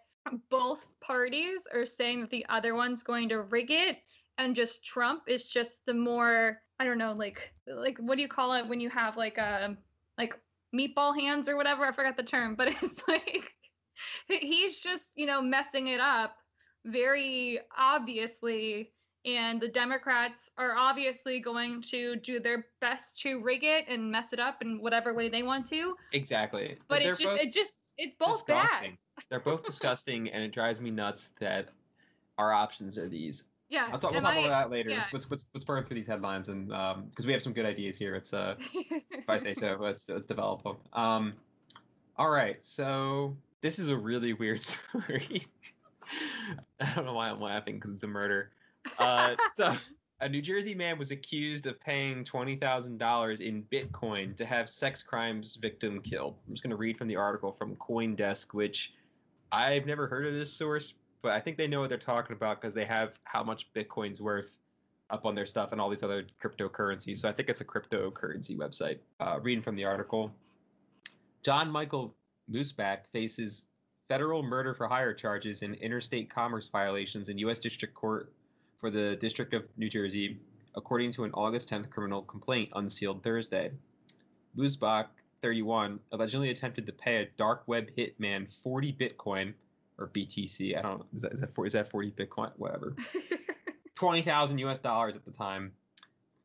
both 0.50 0.88
parties 1.02 1.68
are 1.74 1.86
saying 1.86 2.22
that 2.22 2.30
the 2.30 2.46
other 2.50 2.76
one's 2.76 3.04
going 3.04 3.30
to 3.30 3.42
rig 3.44 3.72
it 3.72 3.98
and 4.38 4.56
just 4.56 4.84
Trump 4.84 5.24
is 5.28 5.50
just 5.50 5.86
the 5.86 5.94
more 5.94 6.62
I 6.80 6.84
don't 6.84 6.98
know, 6.98 7.14
like 7.14 7.54
like 7.68 7.98
what 8.00 8.16
do 8.16 8.22
you 8.22 8.28
call 8.28 8.54
it 8.54 8.68
when 8.68 8.80
you 8.80 8.90
have 8.90 9.16
like 9.16 9.38
a 9.38 9.78
like 10.18 10.34
meatball 10.76 11.18
hands 11.18 11.48
or 11.48 11.56
whatever? 11.56 11.86
I 11.86 11.94
forgot 11.94 12.18
the 12.18 12.24
term, 12.24 12.56
but 12.56 12.68
it's 12.82 13.02
like 13.08 13.52
he's 14.28 14.80
just, 14.80 15.04
you 15.16 15.26
know, 15.26 15.42
messing 15.42 15.88
it 15.88 16.00
up 16.00 16.36
very 16.86 17.60
obviously 17.76 18.92
and 19.26 19.60
the 19.60 19.68
Democrats 19.68 20.52
are 20.58 20.76
obviously 20.76 21.40
going 21.40 21.82
to 21.82 22.16
do 22.18 22.40
their 22.40 22.68
best 22.80 23.20
to 23.22 23.42
rig 23.42 23.64
it 23.64 23.86
and 23.88 24.12
mess 24.12 24.28
it 24.34 24.40
up 24.40 24.62
in 24.62 24.80
whatever 24.80 25.16
way 25.16 25.30
they 25.30 25.42
want 25.42 25.66
to. 25.68 25.96
Exactly. 26.14 26.78
But 26.88 27.02
They're 27.02 27.14
it's 27.14 27.22
just 27.22 27.32
both 27.32 27.40
it 27.42 27.54
just 27.54 27.72
it's 27.98 28.16
both 28.18 28.46
disgusting. 28.46 28.92
bad. 28.92 29.26
They're 29.30 29.40
both 29.40 29.66
disgusting, 29.66 30.30
and 30.30 30.44
it 30.44 30.52
drives 30.52 30.82
me 30.82 30.92
nuts 30.92 31.30
that 31.40 31.70
our 32.38 32.52
options 32.52 32.98
are 32.98 33.08
these. 33.08 33.44
Yeah. 33.70 33.90
I'll 33.92 34.00
talk, 34.00 34.12
we'll 34.12 34.22
talk 34.22 34.34
I- 34.34 34.40
about 34.40 34.70
that 34.70 34.72
later. 34.72 34.90
yeah. 34.90 35.06
Let's, 35.12 35.30
let's, 35.30 35.46
let's, 35.54 35.64
burn 35.64 35.84
through 35.84 35.96
these 35.96 36.08
headlines, 36.08 36.50
and 36.50 36.68
because 37.10 37.26
we 37.26 37.34
have 37.34 37.42
some 37.42 37.54
good 37.54 37.66
ideas 37.66 37.98
here. 37.98 38.16
It's 38.16 38.34
uh, 38.34 38.56
if 38.74 39.30
I 39.30 39.38
say 39.38 39.54
so, 39.54 39.78
let's 39.82 40.08
let's 40.10 40.26
develop 40.26 40.64
them. 40.64 40.78
Um, 40.94 41.34
all 42.18 42.30
right, 42.30 42.58
so 42.62 43.36
this 43.62 43.80
is 43.80 43.90
a 43.90 43.98
really 43.98 44.34
weird 44.34 44.62
story. 44.92 45.48
I 46.80 46.94
don't 46.94 47.06
know 47.06 47.14
why 47.14 47.30
I'm 47.30 47.42
laughing 47.42 47.76
because 47.76 47.94
it's 47.94 48.04
a 48.04 48.08
murder. 48.08 48.52
Uh, 49.00 49.36
so 49.56 49.76
a 50.22 50.30
New 50.30 50.42
Jersey 50.42 50.74
man 50.74 50.98
was 50.98 51.12
accused 51.12 51.68
of 51.68 51.80
paying 51.80 52.24
twenty 52.24 52.56
thousand 52.56 52.98
dollars 52.98 53.42
in 53.42 53.64
Bitcoin 53.64 54.36
to 54.38 54.46
have 54.46 54.70
sex 54.70 55.04
crimes 55.04 55.58
victim 55.62 56.02
killed. 56.02 56.36
I'm 56.48 56.54
just 56.54 56.64
going 56.64 56.72
to 56.72 56.78
read 56.78 56.98
from 56.98 57.08
the 57.08 57.18
article 57.18 57.52
from 57.52 57.76
CoinDesk, 57.76 58.54
which 58.54 58.94
I've 59.52 59.86
never 59.86 60.08
heard 60.08 60.26
of 60.26 60.34
this 60.34 60.52
source, 60.52 60.94
but 61.22 61.34
I 61.34 61.40
think 61.42 61.58
they 61.58 61.68
know 61.68 61.82
what 61.82 61.90
they're 61.90 61.98
talking 61.98 62.36
about 62.36 62.62
because 62.62 62.74
they 62.74 62.86
have 62.86 63.14
how 63.24 63.44
much 63.44 63.72
Bitcoin's 63.74 64.22
worth 64.22 64.58
up 65.10 65.26
on 65.26 65.36
their 65.36 65.46
stuff 65.46 65.72
and 65.72 65.80
all 65.80 65.90
these 65.90 66.04
other 66.04 66.26
cryptocurrencies. 66.44 67.20
So 67.20 67.30
I 67.30 67.32
think 67.32 67.50
it's 67.50 67.62
a 67.62 67.66
cryptocurrency 67.66 68.58
website. 68.58 69.00
Uh, 69.20 69.40
reading 69.42 69.64
from 69.64 69.76
the 69.76 69.86
article, 69.86 70.32
John 71.44 71.70
Michael 71.70 72.16
Mooseback 72.52 73.00
faces 73.12 73.66
federal 74.08 74.44
murder 74.44 74.74
for 74.74 74.88
hire 74.88 75.14
charges 75.14 75.62
and 75.62 75.76
interstate 75.76 76.30
commerce 76.30 76.70
violations 76.70 77.30
in 77.30 77.38
U.S. 77.40 77.60
District 77.60 77.94
Court 77.94 78.32
for 78.80 78.90
the 78.90 79.16
District 79.16 79.54
of 79.54 79.64
New 79.78 79.90
Jersey, 79.90 80.40
according 80.76 81.12
to 81.14 81.24
an 81.24 81.32
August 81.34 81.70
10th 81.70 81.90
criminal 81.90 82.22
complaint 82.24 82.70
unsealed 82.76 83.24
Thursday. 83.24 83.72
Musbach, 84.58 85.08
31, 85.42 86.00
allegedly 86.12 86.50
attempted 86.50 86.86
to 86.86 86.92
pay 86.92 87.18
a 87.18 87.26
dark 87.38 87.64
web 87.68 87.88
hitman 87.98 88.48
40 88.64 88.94
Bitcoin 88.94 89.54
or 89.98 90.08
BTC. 90.08 90.78
I 90.78 90.82
don't 90.82 91.00
know. 91.00 91.06
Is 91.16 91.22
that, 91.22 91.34
is 91.34 91.40
that, 91.40 91.66
is 91.66 91.74
that 91.74 91.90
40 91.90 92.12
Bitcoin? 92.12 92.52
Whatever. 92.58 92.96
20,000 93.96 94.58
US 94.60 94.80
dollars 94.80 95.16
at 95.16 95.26
the 95.26 95.32
time 95.32 95.72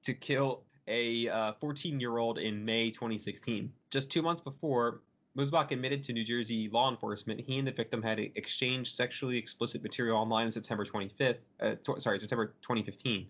to 0.05 0.14
kill 0.14 0.62
a 0.88 1.55
14 1.61 1.95
uh, 1.95 1.99
year 1.99 2.19
old 2.19 2.38
in 2.38 2.64
May 2.64 2.90
2016. 2.90 3.73
Just 3.90 4.11
two 4.11 4.23
months 4.23 4.40
before, 4.40 5.01
Musbach 5.37 5.71
admitted 5.71 6.03
to 6.03 6.12
New 6.12 6.25
Jersey 6.25 6.69
law 6.73 6.90
enforcement 6.90 7.40
he 7.40 7.59
and 7.59 7.66
the 7.66 7.73
victim 7.73 8.03
had 8.03 8.19
exchanged 8.19 8.97
sexually 8.97 9.38
explicit 9.38 9.83
material 9.83 10.19
online 10.19 10.47
on 10.47 10.53
September 10.53 10.85
25th. 10.85 11.38
Uh, 11.61 11.75
t- 11.85 12.01
sorry, 12.01 12.19
September 12.19 12.55
2015. 12.62 13.29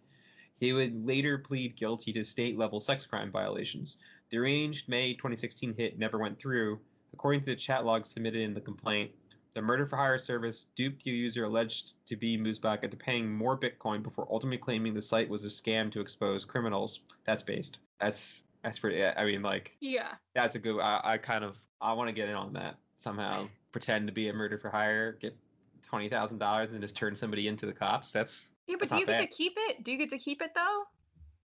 He 0.61 0.73
would 0.73 1.07
later 1.07 1.39
plead 1.39 1.77
guilty 1.77 2.13
to 2.13 2.25
state 2.25 2.59
level 2.59 2.81
sex 2.81 3.07
crime 3.07 3.31
violations. 3.31 3.99
The 4.31 4.39
arranged 4.39 4.89
May 4.89 5.15
2016 5.15 5.75
hit 5.77 5.99
never 5.99 6.19
went 6.19 6.39
through. 6.39 6.81
According 7.13 7.41
to 7.41 7.47
the 7.47 7.57
chat 7.57 7.85
log 7.85 8.07
submitted 8.07 8.43
in 8.43 8.55
the 8.55 8.61
complaint, 8.61 9.11
the 9.53 9.61
murder 9.61 9.85
for 9.85 9.97
hire 9.97 10.19
service 10.19 10.67
duped 10.77 11.05
the 11.05 11.11
user 11.11 11.45
alleged 11.45 11.95
to 12.07 12.17
be 12.17 12.39
Musbach 12.39 12.85
into 12.85 12.97
paying 12.97 13.31
more 13.31 13.59
Bitcoin 13.59 14.03
before 14.03 14.29
ultimately 14.31 14.59
claiming 14.59 14.95
the 14.95 15.03
site 15.03 15.29
was 15.29 15.45
a 15.45 15.49
scam 15.49 15.91
to 15.93 16.01
expose 16.01 16.45
criminals. 16.45 17.01
That's 17.27 17.43
based. 17.43 17.79
That's 18.01 18.45
that's 18.63 18.79
pretty. 18.79 19.05
I 19.05 19.25
mean, 19.25 19.43
like. 19.43 19.77
Yeah. 19.81 20.13
That's 20.35 20.57
a 20.57 20.59
good. 20.59 20.81
I, 20.81 21.01
I 21.03 21.19
kind 21.19 21.45
of. 21.45 21.59
I 21.81 21.93
want 21.93 22.09
to 22.09 22.13
get 22.13 22.29
in 22.29 22.35
on 22.35 22.53
that 22.55 22.77
somehow. 22.99 23.49
Pretend 23.73 24.07
to 24.09 24.13
be 24.13 24.29
a 24.29 24.33
murder 24.33 24.59
for 24.59 24.69
hire, 24.69 25.13
get 25.21 25.37
twenty 25.83 26.09
thousand 26.09 26.39
dollars, 26.39 26.69
and 26.69 26.75
then 26.75 26.83
just 26.83 26.97
turn 26.97 27.15
somebody 27.15 27.49
into 27.49 27.67
the 27.67 27.73
cops. 27.73 28.13
That's. 28.13 28.51
Yeah, 28.67 28.77
but 28.79 28.89
that's 28.89 28.93
do 28.93 29.01
you 29.01 29.07
get 29.07 29.21
bad. 29.21 29.31
to 29.31 29.37
keep 29.37 29.53
it? 29.57 29.85
Do 29.85 29.93
you 29.93 29.99
get 29.99 30.11
to 30.11 30.19
keep 30.19 30.43
it 30.43 30.51
though? 30.55 30.83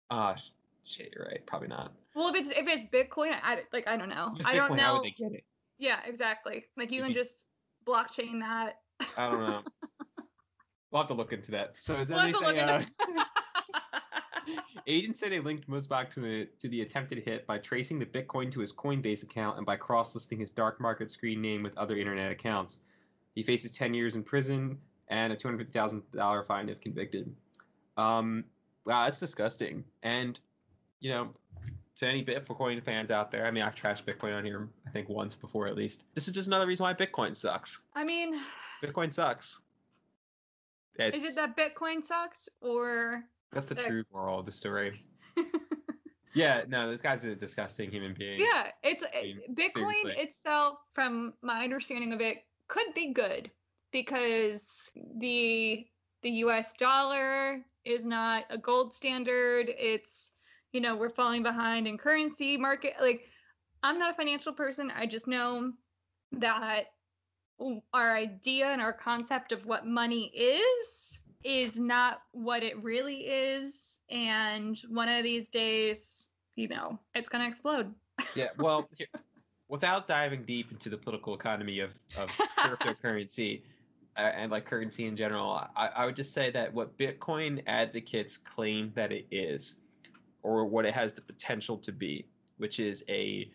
Ah, 0.09 0.33
uh, 0.33 0.37
shit. 0.85 1.13
You're 1.15 1.25
right. 1.25 1.45
Probably 1.45 1.67
not. 1.67 1.93
Well, 2.15 2.29
if 2.29 2.35
it's 2.35 2.49
if 2.49 2.67
it's 2.67 2.85
Bitcoin, 2.87 3.35
I 3.43 3.59
like 3.71 3.87
I 3.87 3.97
don't 3.97 4.09
know. 4.09 4.35
I 4.45 4.55
don't 4.55 4.75
know. 4.75 4.83
How 4.83 4.95
would 4.95 5.05
they 5.05 5.15
get 5.17 5.31
it? 5.31 5.43
Yeah, 5.77 5.99
exactly. 6.05 6.65
Like 6.75 6.91
you 6.91 7.01
If 7.01 7.05
can 7.05 7.13
you- 7.13 7.21
just 7.23 7.45
blockchain 7.87 8.39
that. 8.41 8.79
I 9.15 9.29
don't 9.29 9.39
know. 9.39 9.61
we'll 10.91 11.01
have 11.01 11.07
to 11.07 11.13
look 11.13 11.33
into 11.33 11.51
that. 11.51 11.73
So 11.81 11.95
is 11.95 12.07
that 12.07 12.15
We'll 12.15 12.25
have 12.25 12.33
to 12.33 12.39
look 12.39 12.57
anything? 12.57 12.91
Agents 14.89 15.19
say 15.19 15.27
they 15.27 15.41
linked 15.41 15.69
Musbach 15.69 16.11
to 16.13 16.21
the, 16.21 16.47
to 16.59 16.69
the 16.69 16.81
attempted 16.81 17.19
hit 17.19 17.45
by 17.45 17.57
tracing 17.57 17.99
the 17.99 18.05
Bitcoin 18.05 18.51
to 18.53 18.61
his 18.61 18.71
Coinbase 18.71 19.21
account 19.21 19.57
and 19.57 19.65
by 19.65 19.75
cross-listing 19.75 20.39
his 20.39 20.49
dark 20.49 20.79
market 20.79 21.11
screen 21.11 21.41
name 21.41 21.61
with 21.61 21.77
other 21.77 21.97
internet 21.97 22.31
accounts. 22.31 22.79
He 23.35 23.43
faces 23.43 23.71
10 23.71 23.93
years 23.93 24.15
in 24.15 24.23
prison 24.23 24.77
and 25.09 25.33
a 25.33 25.35
$250,000 25.35 26.47
fine 26.47 26.69
if 26.69 26.79
convicted. 26.79 27.35
Um, 27.97 28.45
wow, 28.85 29.03
that's 29.03 29.19
disgusting. 29.19 29.83
And 30.03 30.39
you 30.99 31.11
know, 31.11 31.29
to 31.97 32.07
any 32.07 32.23
Bitcoin 32.23 32.83
fans 32.83 33.11
out 33.11 33.31
there, 33.31 33.45
I 33.45 33.51
mean, 33.51 33.63
I've 33.63 33.75
trashed 33.75 34.05
Bitcoin 34.05 34.35
on 34.35 34.45
here, 34.45 34.69
I 34.85 34.89
think 34.91 35.09
once 35.09 35.35
before 35.35 35.67
at 35.67 35.75
least. 35.75 36.03
This 36.15 36.27
is 36.27 36.33
just 36.33 36.47
another 36.47 36.67
reason 36.67 36.83
why 36.83 36.93
Bitcoin 36.93 37.35
sucks. 37.35 37.81
I 37.95 38.03
mean, 38.03 38.39
Bitcoin 38.83 39.13
sucks. 39.13 39.59
is 40.97 41.23
it 41.23 41.35
that 41.35 41.57
Bitcoin 41.57 42.03
sucks 42.03 42.49
or 42.61 43.23
That's 43.51 43.65
the 43.67 43.75
true 43.75 44.03
moral 44.11 44.39
of 44.39 44.45
the 44.45 44.51
story. 44.51 45.01
Yeah, 46.37 46.61
no, 46.67 46.91
this 46.91 47.01
guy's 47.01 47.23
a 47.23 47.35
disgusting 47.35 47.89
human 47.89 48.13
being. 48.13 48.39
Yeah, 48.39 48.67
it's 48.83 49.03
mean, 49.23 49.39
Bitcoin 49.55 49.95
seriously. 50.01 50.23
itself, 50.23 50.77
from 50.93 51.33
my 51.41 51.63
understanding 51.63 52.13
of 52.13 52.21
it, 52.21 52.37
could 52.67 52.93
be 52.93 53.11
good 53.11 53.49
because 53.91 54.91
the 55.17 55.87
the 56.21 56.29
U.S. 56.29 56.73
dollar 56.77 57.65
is 57.85 58.05
not 58.05 58.43
a 58.51 58.57
gold 58.57 58.93
standard. 58.93 59.71
It's 59.75 60.31
you 60.73 60.79
know 60.79 60.95
we're 60.95 61.09
falling 61.09 61.41
behind 61.41 61.87
in 61.87 61.97
currency 61.97 62.55
market. 62.55 62.93
Like 63.01 63.21
I'm 63.81 63.97
not 63.97 64.11
a 64.13 64.17
financial 64.17 64.53
person. 64.53 64.91
I 64.95 65.07
just 65.07 65.27
know 65.27 65.71
that 66.33 66.83
our 67.93 68.15
idea 68.15 68.67
and 68.67 68.79
our 68.79 68.93
concept 68.93 69.51
of 69.51 69.65
what 69.65 69.87
money 69.87 70.31
is 70.35 71.06
is 71.43 71.77
not 71.77 72.21
what 72.31 72.63
it 72.63 72.81
really 72.83 73.27
is. 73.27 73.99
And 74.09 74.77
one 74.89 75.09
of 75.09 75.23
these 75.23 75.49
days, 75.49 76.29
you 76.55 76.67
know, 76.67 76.99
it's 77.13 77.29
gonna 77.29 77.47
explode. 77.47 77.93
Yeah, 78.35 78.47
well, 78.57 78.89
without 79.69 80.07
diving 80.07 80.43
deep 80.43 80.71
into 80.71 80.89
the 80.89 80.97
political 80.97 81.33
economy 81.33 81.79
of, 81.79 81.91
of 82.17 82.29
cryptocurrency 82.57 83.61
uh, 84.17 84.21
and 84.21 84.51
like 84.51 84.65
currency 84.65 85.05
in 85.05 85.15
general, 85.15 85.61
I, 85.75 85.87
I 85.87 86.05
would 86.05 86.15
just 86.15 86.33
say 86.33 86.49
that 86.51 86.73
what 86.73 86.97
Bitcoin 86.97 87.61
advocates 87.67 88.37
claim 88.37 88.91
that 88.95 89.11
it 89.11 89.27
is, 89.31 89.75
or 90.43 90.65
what 90.65 90.85
it 90.85 90.93
has 90.93 91.13
the 91.13 91.21
potential 91.21 91.77
to 91.77 91.91
be, 91.91 92.25
which 92.57 92.79
is 92.79 93.03
a 93.09 93.49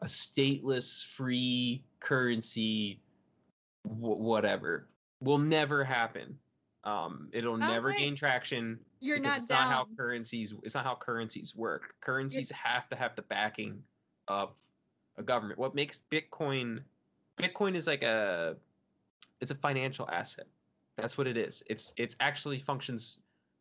a 0.00 0.04
stateless, 0.06 1.04
free 1.04 1.84
currency, 2.00 3.00
wh- 3.84 4.18
whatever, 4.18 4.88
will 5.22 5.38
never 5.38 5.84
happen. 5.84 6.38
Um, 6.84 7.28
it'll 7.32 7.56
Sounds 7.58 7.70
never 7.70 7.90
like 7.90 7.98
gain 7.98 8.16
traction 8.16 8.78
You're 9.00 9.18
because 9.18 9.30
not 9.30 9.36
it's 9.38 9.46
down. 9.46 9.68
not 9.68 9.72
how 9.72 9.86
currencies 9.96 10.52
it's 10.62 10.74
not 10.74 10.84
how 10.84 10.96
currencies 10.96 11.54
work. 11.54 11.94
Currencies 12.00 12.50
have 12.50 12.88
to 12.88 12.96
have 12.96 13.14
the 13.14 13.22
backing 13.22 13.82
of 14.26 14.50
a 15.16 15.22
government. 15.22 15.58
What 15.60 15.74
makes 15.74 16.02
bitcoin 16.10 16.80
bitcoin 17.38 17.76
is 17.76 17.86
like 17.86 18.02
a 18.02 18.56
it's 19.40 19.52
a 19.52 19.54
financial 19.54 20.08
asset. 20.10 20.46
That's 20.96 21.16
what 21.16 21.28
it 21.28 21.36
is. 21.36 21.62
It's 21.68 21.92
it's 21.96 22.16
actually 22.18 22.58
functions 22.58 23.18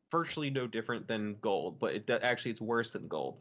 virtually 0.10 0.50
no 0.50 0.68
different 0.68 1.08
than 1.08 1.36
gold 1.42 1.80
but 1.80 1.94
it 1.94 2.10
actually 2.10 2.52
it's 2.52 2.62
worse 2.62 2.90
than 2.90 3.08
gold. 3.08 3.38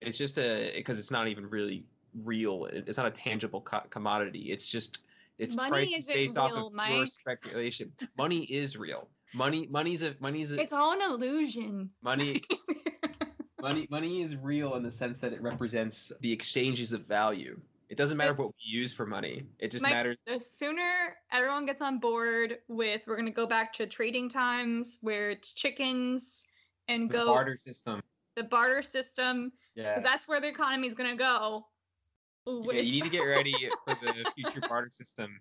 It's 0.00 0.16
just 0.16 0.38
a 0.38 0.72
because 0.74 0.98
it's 0.98 1.10
not 1.10 1.28
even 1.28 1.50
really 1.50 1.84
real. 2.24 2.66
It's 2.72 2.96
not 2.96 3.06
a 3.06 3.10
tangible 3.10 3.60
co- 3.60 3.84
commodity. 3.90 4.50
It's 4.52 4.68
just 4.68 5.00
it's 5.38 5.54
Money 5.56 5.70
prices 5.70 5.94
isn't 6.00 6.14
based 6.14 6.36
off 6.36 6.52
real, 6.52 6.66
of 6.68 6.72
pure 6.72 6.98
Mike. 7.00 7.08
speculation 7.08 7.92
money 8.16 8.42
is 8.44 8.76
real 8.76 9.08
money 9.34 9.66
money's 9.70 10.02
a 10.02 10.14
money's 10.20 10.52
a 10.52 10.60
It's 10.60 10.72
all 10.72 10.92
an 10.92 11.02
illusion. 11.02 11.90
money 12.02 12.42
money 13.60 13.86
money 13.90 14.22
is 14.22 14.36
real 14.36 14.74
in 14.74 14.82
the 14.82 14.92
sense 14.92 15.18
that 15.20 15.32
it 15.32 15.40
represents 15.42 16.12
the 16.20 16.32
exchanges 16.32 16.92
of 16.92 17.06
value 17.06 17.58
it 17.88 17.96
doesn't 17.96 18.16
matter 18.18 18.34
what 18.34 18.48
we 18.48 18.54
use 18.78 18.92
for 18.92 19.06
money 19.06 19.44
it 19.58 19.70
just 19.70 19.82
Mike, 19.82 19.92
matters 19.92 20.16
the 20.26 20.38
sooner 20.38 21.16
everyone 21.32 21.66
gets 21.66 21.80
on 21.80 21.98
board 21.98 22.58
with 22.68 23.02
we're 23.06 23.16
gonna 23.16 23.30
go 23.30 23.46
back 23.46 23.72
to 23.74 23.86
trading 23.86 24.28
times 24.28 24.98
where 25.02 25.30
it's 25.30 25.52
chickens 25.52 26.44
and 26.88 27.10
go. 27.10 27.18
the 27.18 27.24
goats, 27.24 27.28
barter 27.34 27.56
system 27.56 28.02
the 28.36 28.42
barter 28.44 28.82
system, 28.82 29.50
yeah 29.74 29.94
because 29.96 30.04
that's 30.04 30.28
where 30.28 30.40
the 30.40 30.46
economy 30.48 30.86
is 30.86 30.94
gonna 30.94 31.16
go. 31.16 31.66
Yeah 32.46 32.80
you 32.80 32.92
need 32.92 33.04
to 33.04 33.10
get 33.10 33.20
ready 33.24 33.54
for 33.84 33.96
the 34.02 34.24
future 34.34 34.60
barter 34.68 34.90
system 34.90 35.40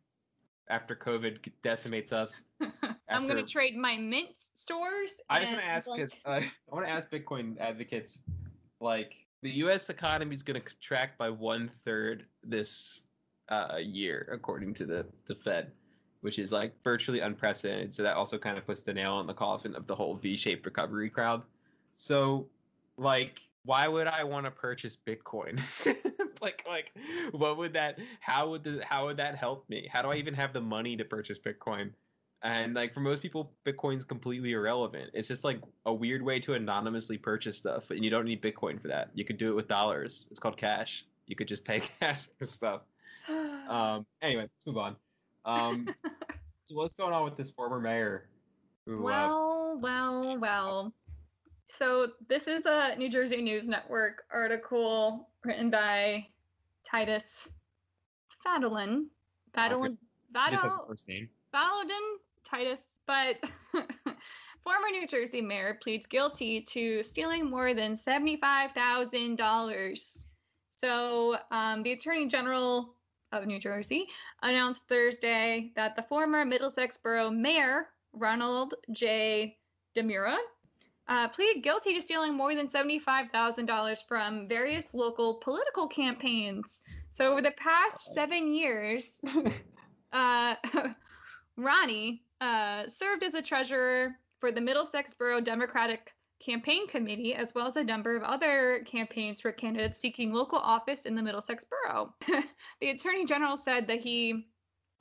after 0.70 0.96
covid 0.96 1.38
decimates 1.64 2.12
us 2.12 2.42
I'm 3.10 3.28
gonna 3.28 3.44
trade 3.44 3.78
my 3.78 3.98
mint 3.98 4.30
stores. 4.54 5.12
i 5.30 5.40
just 5.40 5.52
want 5.52 5.64
to 5.64 5.70
ask 5.70 5.88
like- 5.88 6.22
uh, 6.26 6.30
i 6.72 6.76
want 6.76 6.86
to 6.86 6.92
ask 6.92 7.10
bitcoin 7.10 7.58
advocates 7.60 8.20
like 8.80 9.14
the 9.44 9.52
us 9.52 9.90
economy 9.90 10.34
is 10.34 10.44
going 10.44 10.60
to 10.60 10.66
contract 10.66 11.18
by 11.18 11.30
one 11.30 11.72
third 11.86 12.26
this 12.44 13.04
uh, 13.50 13.78
year 13.80 14.28
according 14.32 14.74
to 14.74 14.86
the, 14.86 15.06
the 15.26 15.36
fed 15.36 15.72
which 16.22 16.40
is 16.40 16.52
like 16.52 16.74
virtually 16.84 17.22
unprecedented 17.22 17.94
so 17.94 18.04
that 18.04 18.16
also 18.16 18.38
kind 18.38 18.58
of 18.58 18.66
puts 18.66 18.84
the 18.84 18.94
nail 18.94 19.20
in 19.22 19.28
the 19.28 19.34
coffin 19.34 19.74
of 19.76 19.88
the 19.88 19.96
whole 19.96 20.16
v-shaped 20.16 20.66
recovery 20.66 21.10
crowd 21.10 21.42
so 21.96 22.46
like 22.98 23.47
why 23.68 23.88
would 23.88 24.08
i 24.08 24.24
want 24.24 24.46
to 24.46 24.52
purchase 24.52 24.98
bitcoin? 25.06 25.60
Like 26.42 26.64
like 26.68 26.92
what 27.32 27.58
would 27.58 27.74
that 27.74 27.98
how 28.20 28.50
would 28.50 28.64
the 28.64 28.84
how 28.88 29.08
would 29.08 29.18
that 29.18 29.36
help 29.36 29.68
me? 29.70 29.90
How 29.92 30.02
do 30.02 30.10
i 30.10 30.16
even 30.16 30.34
have 30.34 30.54
the 30.54 30.62
money 30.62 30.96
to 30.98 31.04
purchase 31.04 31.40
bitcoin? 31.40 31.92
And 32.44 32.76
like 32.76 32.94
for 32.94 33.00
most 33.00 33.22
people 33.22 33.52
bitcoin's 33.66 34.04
completely 34.04 34.52
irrelevant. 34.52 35.12
It's 35.14 35.28
just 35.28 35.44
like 35.44 35.60
a 35.86 35.94
weird 35.94 36.22
way 36.22 36.40
to 36.42 36.54
anonymously 36.54 37.18
purchase 37.18 37.58
stuff 37.58 37.90
and 37.90 38.04
you 38.04 38.12
don't 38.12 38.26
need 38.26 38.42
bitcoin 38.42 38.80
for 38.80 38.88
that. 38.88 39.10
You 39.16 39.26
could 39.26 39.38
do 39.38 39.50
it 39.50 39.56
with 39.56 39.68
dollars. 39.68 40.28
It's 40.30 40.40
called 40.40 40.58
cash. 40.58 41.06
You 41.26 41.36
could 41.36 41.48
just 41.48 41.64
pay 41.66 41.82
cash 42.00 42.28
for 42.38 42.46
stuff. 42.46 42.82
Um 43.68 44.06
anyway 44.22 44.44
let's 44.44 44.68
move 44.68 44.78
on. 44.78 44.96
Um 45.44 45.90
so 46.66 46.76
what's 46.76 46.94
going 46.94 47.14
on 47.14 47.26
with 47.26 47.36
this 47.36 47.50
former 47.50 47.80
mayor? 47.80 48.30
Who 48.86 49.00
uh, 49.00 49.02
Well, 49.02 49.80
well, 49.82 50.38
well. 50.40 50.94
So 51.68 52.08
this 52.28 52.48
is 52.48 52.66
a 52.66 52.96
New 52.98 53.10
Jersey 53.10 53.42
News 53.42 53.68
Network 53.68 54.24
article 54.32 55.30
written 55.44 55.70
by 55.70 56.26
Titus 56.86 57.50
Fadolin. 58.46 59.08
Fadolin 59.56 59.98
as 60.36 60.60
first 60.88 61.08
name. 61.08 61.30
Valadin 61.54 62.18
Titus, 62.46 62.80
but 63.06 63.36
former 64.64 64.88
New 64.92 65.06
Jersey 65.08 65.42
mayor 65.42 65.78
pleads 65.82 66.06
guilty 66.08 66.62
to 66.62 67.04
stealing 67.04 67.50
more 67.50 67.74
than 67.74 67.96
$75,000. 67.96 70.26
So 70.80 71.38
um, 71.52 71.84
the 71.84 71.92
Attorney 71.94 72.28
General 72.28 72.94
of 73.32 73.46
New 73.46 73.60
Jersey 73.60 74.08
announced 74.42 74.84
Thursday 74.88 75.72
that 75.76 75.96
the 75.96 76.04
former 76.04 76.44
Middlesex 76.46 76.98
Borough 76.98 77.30
Mayor, 77.30 77.90
Ronald 78.14 78.74
J. 78.92 79.58
DiMura, 79.96 80.38
uh, 81.08 81.28
pleaded 81.30 81.64
guilty 81.64 81.94
to 81.94 82.02
stealing 82.02 82.36
more 82.36 82.56
than 82.56 82.68
$75,000 82.68 83.98
from 84.08 84.48
various 84.48 84.94
local 84.94 85.36
political 85.36 85.88
campaigns. 85.88 86.82
So 87.14 87.32
over 87.32 87.42
the 87.42 87.54
past 87.58 88.14
seven 88.14 88.54
years, 88.54 89.20
uh, 90.14 90.56
Ronnie 91.58 92.24
uh, 92.42 92.84
served 92.88 93.24
as 93.24 93.34
a 93.34 93.42
treasurer 93.42 94.12
for 94.40 94.52
the 94.52 94.62
Middlesex 94.62 95.14
Borough 95.14 95.42
Democratic 95.42 96.12
Campaign 96.40 96.88
Committee, 96.88 97.34
as 97.34 97.56
well 97.56 97.68
as 97.68 97.76
a 97.76 97.84
number 97.84 98.16
of 98.16 98.24
other 98.24 98.84
campaigns 98.86 99.40
for 99.40 99.52
candidates 99.52 99.98
seeking 100.00 100.32
local 100.32 100.60
office 100.60 101.02
in 101.02 101.16
the 101.16 101.24
Middlesex 101.24 101.66
Borough. 101.66 102.14
the 102.82 102.90
Attorney 102.90 103.26
General 103.26 103.58
said 103.58 103.88
that 103.88 104.00
he 104.00 104.48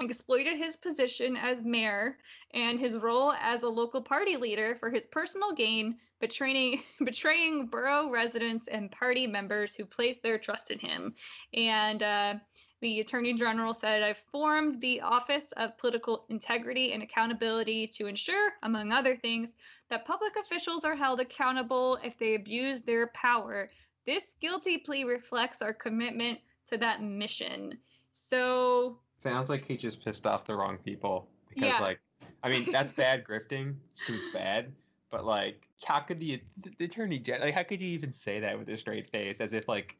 exploited 0.00 0.56
his 0.56 0.76
position 0.76 1.36
as 1.36 1.62
mayor 1.62 2.18
and 2.52 2.78
his 2.78 2.96
role 2.96 3.32
as 3.32 3.62
a 3.62 3.68
local 3.68 4.02
party 4.02 4.36
leader 4.36 4.76
for 4.78 4.90
his 4.90 5.06
personal 5.06 5.52
gain, 5.52 5.96
betraying 6.20 6.82
betraying 7.04 7.66
borough 7.66 8.10
residents 8.10 8.68
and 8.68 8.90
party 8.90 9.26
members 9.26 9.74
who 9.74 9.84
placed 9.84 10.22
their 10.22 10.38
trust 10.38 10.70
in 10.70 10.78
him. 10.78 11.14
And 11.54 12.02
uh, 12.02 12.34
the 12.82 13.00
Attorney 13.00 13.32
General 13.32 13.72
said, 13.72 14.02
I've 14.02 14.22
formed 14.30 14.80
the 14.82 15.00
Office 15.00 15.46
of 15.56 15.78
Political 15.78 16.26
Integrity 16.28 16.92
and 16.92 17.02
Accountability 17.02 17.86
to 17.88 18.06
ensure, 18.06 18.52
among 18.62 18.92
other 18.92 19.16
things, 19.16 19.48
that 19.88 20.06
public 20.06 20.34
officials 20.36 20.84
are 20.84 20.94
held 20.94 21.20
accountable 21.20 21.98
if 22.04 22.18
they 22.18 22.34
abuse 22.34 22.82
their 22.82 23.06
power. 23.08 23.70
This 24.04 24.34
guilty 24.40 24.78
plea 24.78 25.04
reflects 25.04 25.62
our 25.62 25.72
commitment 25.72 26.38
to 26.68 26.76
that 26.78 27.02
mission. 27.02 27.78
So, 28.12 28.98
Sounds 29.18 29.48
like 29.48 29.64
he 29.64 29.76
just 29.76 30.04
pissed 30.04 30.26
off 30.26 30.44
the 30.44 30.54
wrong 30.54 30.78
people. 30.78 31.28
Because 31.48 31.78
Yeah. 31.78 31.80
like 31.80 32.00
I 32.42 32.48
mean 32.48 32.68
that's 32.70 32.92
bad 32.96 33.24
grifting. 33.24 33.76
It's 33.92 34.02
'cause 34.02 34.16
it's 34.16 34.28
bad. 34.28 34.72
But 35.10 35.24
like 35.24 35.68
how 35.84 36.00
could 36.00 36.20
the, 36.20 36.42
the 36.78 36.84
attorney 36.84 37.18
gen 37.18 37.40
like 37.40 37.54
how 37.54 37.62
could 37.62 37.80
you 37.80 37.88
even 37.88 38.12
say 38.12 38.40
that 38.40 38.58
with 38.58 38.68
a 38.68 38.76
straight 38.76 39.10
face 39.10 39.40
as 39.40 39.52
if 39.52 39.68
like 39.68 39.96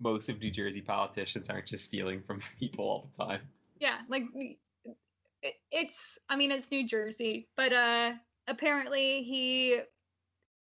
most 0.00 0.28
of 0.28 0.40
New 0.40 0.50
Jersey 0.50 0.80
politicians 0.80 1.50
aren't 1.50 1.66
just 1.66 1.84
stealing 1.84 2.22
from 2.22 2.40
people 2.58 2.84
all 2.84 3.10
the 3.16 3.24
time. 3.24 3.40
yeah, 3.80 3.98
like 4.08 4.24
it's, 5.70 6.18
I 6.28 6.36
mean, 6.36 6.50
it's 6.50 6.70
New 6.70 6.86
Jersey, 6.86 7.48
but 7.56 7.72
uh, 7.72 8.12
apparently 8.48 9.22
he, 9.22 9.80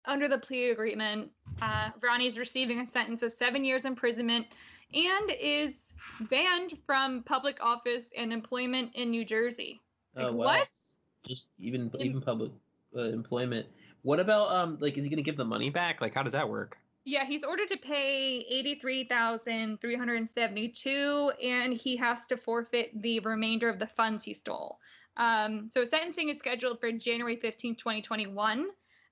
under 0.06 0.28
the 0.28 0.38
plea 0.38 0.70
agreement, 0.70 1.32
uh, 1.62 1.90
Ronnie's 2.02 2.38
receiving 2.38 2.80
a 2.80 2.88
sentence 2.88 3.22
of 3.24 3.34
seven 3.34 3.64
years 3.64 3.86
imprisonment 3.86 4.48
and 4.94 5.32
is 5.40 5.74
banned 6.30 6.78
from 6.86 7.24
public 7.24 7.58
office 7.62 8.04
and 8.18 8.32
employment 8.34 8.92
in 8.96 9.12
New 9.12 9.26
Jersey. 9.26 9.82
Like, 10.16 10.26
Oh, 10.26 10.32
wow. 10.34 10.46
what? 10.46 10.68
Just 11.28 11.48
even 11.60 11.92
In- 12.00 12.06
even 12.06 12.22
public 12.22 12.52
uh, 12.96 13.02
employment. 13.04 13.68
What 14.02 14.20
about 14.20 14.52
um 14.56 14.78
like 14.80 14.98
is 14.98 15.04
he 15.04 15.10
gonna 15.10 15.22
give 15.22 15.38
the 15.38 15.46
money 15.46 15.70
back? 15.70 16.02
Like 16.02 16.14
how 16.14 16.24
does 16.24 16.34
that 16.34 16.50
work? 16.50 16.78
Yeah, 17.06 17.26
he's 17.26 17.44
ordered 17.44 17.70
to 17.70 17.78
pay 17.78 18.46
eighty-three 18.50 19.06
thousand 19.06 19.82
three 19.82 19.96
hundred 19.96 20.18
and 20.18 20.30
seventy-two, 20.30 21.32
and 21.44 21.74
he 21.74 21.98
has 21.98 22.26
to 22.28 22.38
forfeit 22.38 23.02
the 23.02 23.20
remainder 23.22 23.68
of 23.70 23.80
the 23.80 23.88
funds 23.88 24.24
he 24.24 24.34
stole. 24.34 24.80
Um, 25.18 25.70
so 25.74 25.84
sentencing 25.84 26.30
is 26.30 26.38
scheduled 26.40 26.80
for 26.80 26.92
January 26.92 27.36
fifteenth, 27.36 27.78
twenty 27.78 28.02
twenty-one. 28.02 28.68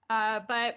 Uh, 0.10 0.40
but 0.48 0.76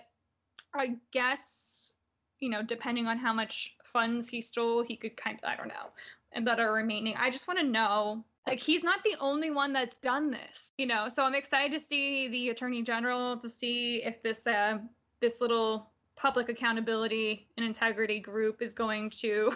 I 0.75 0.97
guess 1.13 1.93
you 2.41 2.49
know, 2.49 2.63
depending 2.63 3.07
on 3.07 3.19
how 3.19 3.33
much 3.33 3.77
funds 3.93 4.29
he 4.29 4.41
stole, 4.41 4.83
he 4.83 4.97
could 4.97 5.17
kind 5.17 5.39
of 5.43 5.49
I 5.49 5.57
don't 5.57 5.69
know, 5.69 5.91
and 6.33 6.47
that 6.47 6.61
are 6.61 6.73
remaining. 6.73 7.15
I 7.19 7.31
just 7.31 7.47
want 7.49 7.59
to 7.61 7.67
know. 7.67 8.25
Like 8.47 8.59
he's 8.59 8.83
not 8.83 9.05
the 9.05 9.17
only 9.21 9.51
one 9.51 9.73
that's 9.75 9.95
done 10.03 10.31
this, 10.31 10.73
you 10.79 10.87
know. 10.87 11.09
So 11.15 11.23
I'm 11.23 11.35
excited 11.35 11.79
to 11.79 11.87
see 11.87 12.27
the 12.29 12.49
attorney 12.49 12.83
general 12.83 13.37
to 13.39 13.49
see 13.49 14.03
if 14.03 14.23
this 14.23 14.47
uh, 14.47 14.79
this 15.21 15.41
little 15.43 15.91
public 16.17 16.49
accountability 16.49 17.49
and 17.57 17.65
integrity 17.65 18.19
group 18.21 18.61
is 18.63 18.73
going 18.75 19.09
to 19.11 19.51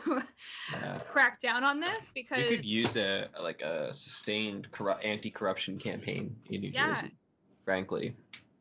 Yeah. 0.72 0.98
crack 1.10 1.40
down 1.40 1.62
on 1.64 1.80
this 1.80 2.10
because 2.14 2.36
We 2.38 2.42
because 2.44 2.56
could 2.56 2.64
use 2.66 2.96
a 2.96 3.28
like 3.42 3.62
a 3.62 3.92
sustained 3.92 4.70
corru- 4.70 5.02
anti-corruption 5.04 5.78
campaign 5.78 6.34
in 6.50 6.60
New 6.60 6.70
Yeah. 6.70 6.94
Jersey. 6.94 7.16
Frankly, 7.64 8.14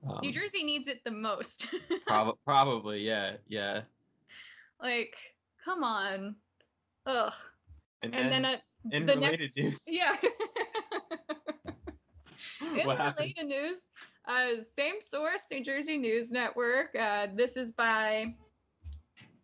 um, 0.07 0.19
New 0.21 0.31
Jersey 0.31 0.63
needs 0.63 0.87
it 0.87 1.01
the 1.03 1.11
most. 1.11 1.67
prob- 2.07 2.37
probably, 2.45 3.01
yeah, 3.05 3.33
yeah. 3.47 3.81
like, 4.81 5.15
come 5.63 5.83
on. 5.83 6.35
Ugh. 7.05 7.33
And, 8.01 8.15
And 8.15 8.31
then, 8.31 8.61
in 8.91 9.05
the 9.05 9.15
next 9.15 9.57
news, 9.57 9.83
Yeah. 9.87 10.15
In 12.75 12.85
what 12.85 12.97
happened? 12.97 13.33
related 13.37 13.47
news, 13.47 13.85
uh, 14.27 14.61
same 14.77 14.95
source, 15.07 15.47
New 15.51 15.63
Jersey 15.63 15.97
News 15.97 16.31
Network. 16.31 16.95
Uh, 16.95 17.27
this 17.33 17.55
is 17.57 17.71
by, 17.71 18.33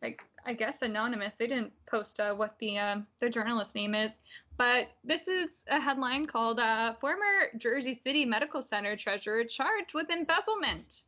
like, 0.01 0.21
I 0.45 0.53
guess 0.53 0.81
anonymous. 0.81 1.35
They 1.35 1.47
didn't 1.47 1.73
post 1.85 2.19
uh, 2.19 2.33
what 2.33 2.55
the 2.59 2.77
um, 2.77 3.07
the 3.19 3.29
journalist 3.29 3.75
name 3.75 3.93
is, 3.93 4.13
but 4.57 4.87
this 5.03 5.27
is 5.27 5.63
a 5.69 5.79
headline 5.79 6.25
called 6.25 6.59
uh, 6.59 6.93
"Former 6.93 7.49
Jersey 7.57 7.93
City 7.93 8.25
Medical 8.25 8.61
Center 8.61 8.95
Treasurer 8.95 9.43
Charged 9.43 9.93
with 9.93 10.09
Embezzlement." 10.09 11.03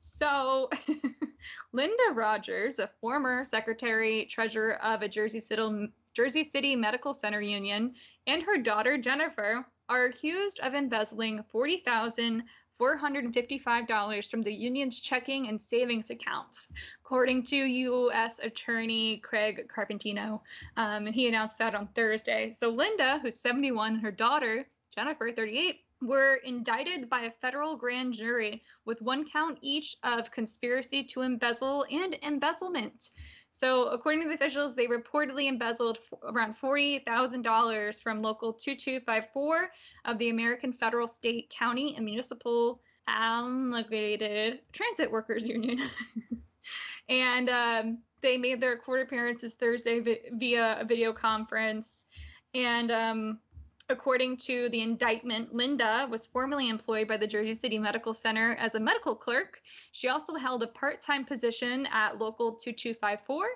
So, 0.00 0.68
Linda 1.72 2.12
Rogers, 2.12 2.78
a 2.78 2.90
former 3.00 3.44
secretary 3.44 4.26
treasurer 4.26 4.74
of 4.82 5.02
a 5.02 5.08
Jersey 5.08 5.40
City 5.40 6.76
Medical 6.76 7.14
Center 7.14 7.40
Union, 7.40 7.94
and 8.26 8.42
her 8.42 8.58
daughter 8.58 8.98
Jennifer 8.98 9.64
are 9.88 10.04
accused 10.06 10.60
of 10.60 10.74
embezzling 10.74 11.42
forty 11.50 11.78
thousand 11.78 12.44
four 12.78 12.96
hundred 12.96 13.24
and 13.24 13.34
fifty-five 13.34 13.86
dollars 13.86 14.26
from 14.26 14.42
the 14.42 14.52
union's 14.52 15.00
checking 15.00 15.48
and 15.48 15.60
savings 15.60 16.10
accounts, 16.10 16.72
according 17.04 17.44
to 17.44 17.56
U.S. 17.56 18.40
Attorney 18.42 19.18
Craig 19.18 19.68
Carpenito, 19.68 20.40
um, 20.76 21.06
and 21.06 21.14
he 21.14 21.28
announced 21.28 21.58
that 21.58 21.74
on 21.74 21.88
Thursday. 21.94 22.54
So 22.58 22.68
Linda, 22.68 23.18
who's 23.20 23.38
seventy-one, 23.38 23.94
and 23.94 24.02
her 24.02 24.10
daughter 24.10 24.66
Jennifer, 24.94 25.30
thirty-eight, 25.30 25.80
were 26.02 26.40
indicted 26.44 27.08
by 27.08 27.22
a 27.22 27.30
federal 27.30 27.76
grand 27.76 28.12
jury 28.12 28.62
with 28.84 29.00
one 29.00 29.28
count 29.28 29.58
each 29.62 29.96
of 30.02 30.30
conspiracy 30.30 31.04
to 31.04 31.22
embezzle 31.22 31.86
and 31.90 32.16
embezzlement. 32.22 33.10
So, 33.52 33.84
according 33.88 34.22
to 34.22 34.28
the 34.28 34.34
officials, 34.34 34.74
they 34.74 34.86
reportedly 34.86 35.46
embezzled 35.46 35.98
around 36.24 36.56
$40,000 36.60 38.02
from 38.02 38.22
local 38.22 38.54
2254 38.54 39.70
of 40.06 40.18
the 40.18 40.30
American 40.30 40.72
Federal, 40.72 41.06
State, 41.06 41.50
County, 41.50 41.94
and 41.96 42.04
Municipal 42.04 42.80
Amalgamated 43.06 44.60
Transit 44.72 45.10
Workers 45.10 45.46
Union. 45.46 45.80
and 47.08 47.50
um, 47.50 47.98
they 48.22 48.36
made 48.36 48.60
their 48.60 48.78
court 48.78 49.02
appearances 49.02 49.54
Thursday 49.54 50.00
vi- 50.00 50.30
via 50.32 50.78
a 50.80 50.84
video 50.84 51.12
conference. 51.12 52.06
And 52.54 52.90
um, 52.90 53.38
according 53.92 54.38
to 54.38 54.68
the 54.70 54.80
indictment, 54.80 55.54
Linda 55.54 56.08
was 56.10 56.26
formerly 56.26 56.68
employed 56.68 57.06
by 57.06 57.18
the 57.18 57.26
Jersey 57.26 57.54
City 57.54 57.78
Medical 57.78 58.14
Center 58.14 58.54
as 58.54 58.74
a 58.74 58.80
medical 58.80 59.14
clerk. 59.14 59.60
She 59.92 60.08
also 60.08 60.34
held 60.34 60.62
a 60.62 60.66
part 60.68 61.02
time 61.02 61.24
position 61.24 61.86
at 61.92 62.18
Local 62.18 62.52
2254 62.52 63.46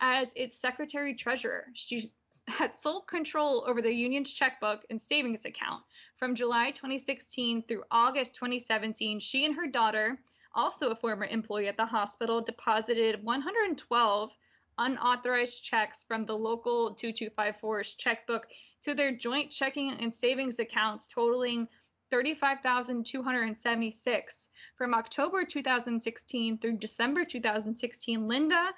as 0.00 0.32
its 0.34 0.58
secretary 0.58 1.14
treasurer. 1.14 1.66
She 1.74 2.10
had 2.48 2.76
sole 2.76 3.02
control 3.02 3.64
over 3.68 3.80
the 3.80 3.92
union's 3.92 4.32
checkbook 4.32 4.80
and 4.90 5.00
savings 5.00 5.44
account. 5.44 5.82
From 6.16 6.34
July 6.34 6.70
2016 6.70 7.62
through 7.68 7.84
August 7.90 8.34
2017, 8.34 9.20
she 9.20 9.44
and 9.44 9.54
her 9.54 9.66
daughter, 9.66 10.18
also 10.54 10.90
a 10.90 10.96
former 10.96 11.26
employee 11.26 11.68
at 11.68 11.76
the 11.76 11.86
hospital, 11.86 12.40
deposited 12.40 13.22
112 13.22 14.32
unauthorized 14.78 15.62
checks 15.62 16.02
from 16.04 16.26
the 16.26 16.36
local 16.36 16.94
2254's 16.94 17.94
checkbook 17.94 18.46
to 18.82 18.94
their 18.94 19.14
joint 19.14 19.50
checking 19.50 19.92
and 19.92 20.14
savings 20.14 20.58
accounts 20.58 21.06
totaling 21.06 21.68
35,276 22.10 24.50
from 24.76 24.94
October 24.94 25.44
2016 25.44 26.58
through 26.58 26.78
December 26.78 27.24
2016 27.24 28.28
Linda 28.28 28.70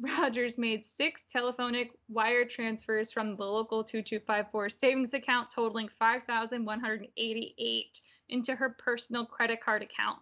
Rogers 0.00 0.56
made 0.56 0.84
six 0.84 1.24
telephonic 1.30 1.90
wire 2.08 2.46
transfers 2.46 3.12
from 3.12 3.36
the 3.36 3.44
local 3.44 3.84
2254 3.84 4.70
savings 4.70 5.12
account 5.12 5.50
totaling 5.54 5.90
5,188 5.98 8.00
into 8.30 8.54
her 8.54 8.70
personal 8.78 9.26
credit 9.26 9.60
card 9.60 9.82
account. 9.82 10.20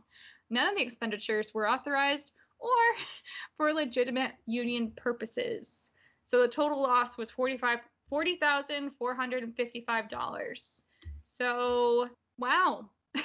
None 0.51 0.69
of 0.69 0.75
the 0.75 0.83
expenditures 0.83 1.55
were 1.55 1.69
authorized 1.69 2.33
or 2.59 2.71
for 3.57 3.73
legitimate 3.73 4.33
union 4.47 4.93
purposes. 4.97 5.93
So 6.25 6.43
the 6.43 6.49
total 6.49 6.83
loss 6.83 7.17
was 7.17 7.31
45 7.31 7.79
$40,455. 8.13 10.83
So, 11.23 12.09
wow. 12.39 12.91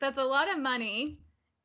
That's 0.00 0.18
a 0.18 0.24
lot 0.24 0.50
of 0.50 0.58
money 0.58 1.18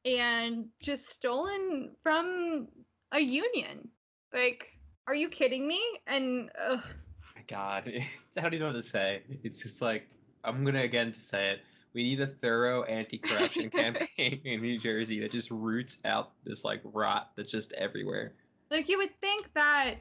and 0.05 0.65
just 0.81 1.09
stolen 1.09 1.91
from 2.01 2.67
a 3.11 3.19
union. 3.19 3.89
Like, 4.33 4.69
are 5.07 5.15
you 5.15 5.29
kidding 5.29 5.67
me? 5.67 5.81
And 6.07 6.49
ugh, 6.67 6.83
my 7.35 7.41
God, 7.47 7.91
I 8.37 8.41
don't 8.41 8.53
even 8.53 8.67
know 8.67 8.73
what 8.73 8.81
to 8.81 8.83
say. 8.83 9.23
It's 9.43 9.61
just 9.61 9.81
like 9.81 10.07
I'm 10.43 10.63
gonna 10.63 10.81
again 10.81 11.11
to 11.11 11.19
say 11.19 11.51
it. 11.51 11.61
We 11.93 12.03
need 12.03 12.19
a 12.21 12.27
thorough 12.27 12.83
anti-corruption 12.83 13.69
campaign 13.71 14.41
in 14.43 14.61
New 14.61 14.79
Jersey 14.79 15.19
that 15.19 15.31
just 15.31 15.51
roots 15.51 15.99
out 16.05 16.31
this 16.43 16.63
like 16.63 16.81
rot 16.83 17.31
that's 17.35 17.51
just 17.51 17.73
everywhere. 17.73 18.33
like 18.71 18.89
you 18.89 18.97
would 18.97 19.11
think 19.21 19.49
that 19.53 19.95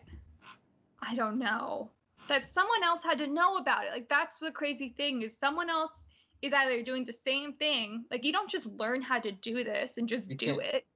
I 1.01 1.15
don't 1.15 1.39
know 1.39 1.91
that 2.29 2.49
someone 2.49 2.83
else 2.85 3.03
had 3.05 3.19
to 3.19 3.27
know 3.27 3.57
about 3.59 3.85
it. 3.85 3.91
Like 3.93 4.09
that's 4.09 4.39
the 4.39 4.51
crazy 4.51 4.95
thing 4.97 5.23
is 5.23 5.37
someone 5.37 5.69
else 5.69 6.07
is 6.41 6.53
either 6.53 6.83
doing 6.83 7.05
the 7.05 7.13
same 7.13 7.53
thing. 7.55 8.05
Like 8.11 8.25
you 8.25 8.33
don't 8.33 8.49
just 8.51 8.67
learn 8.79 9.03
how 9.03 9.19
to 9.19 9.33
do 9.33 9.63
this 9.65 9.99
and 9.99 10.09
just 10.09 10.31
You 10.31 10.37
do 10.37 10.59
it. 10.61 10.87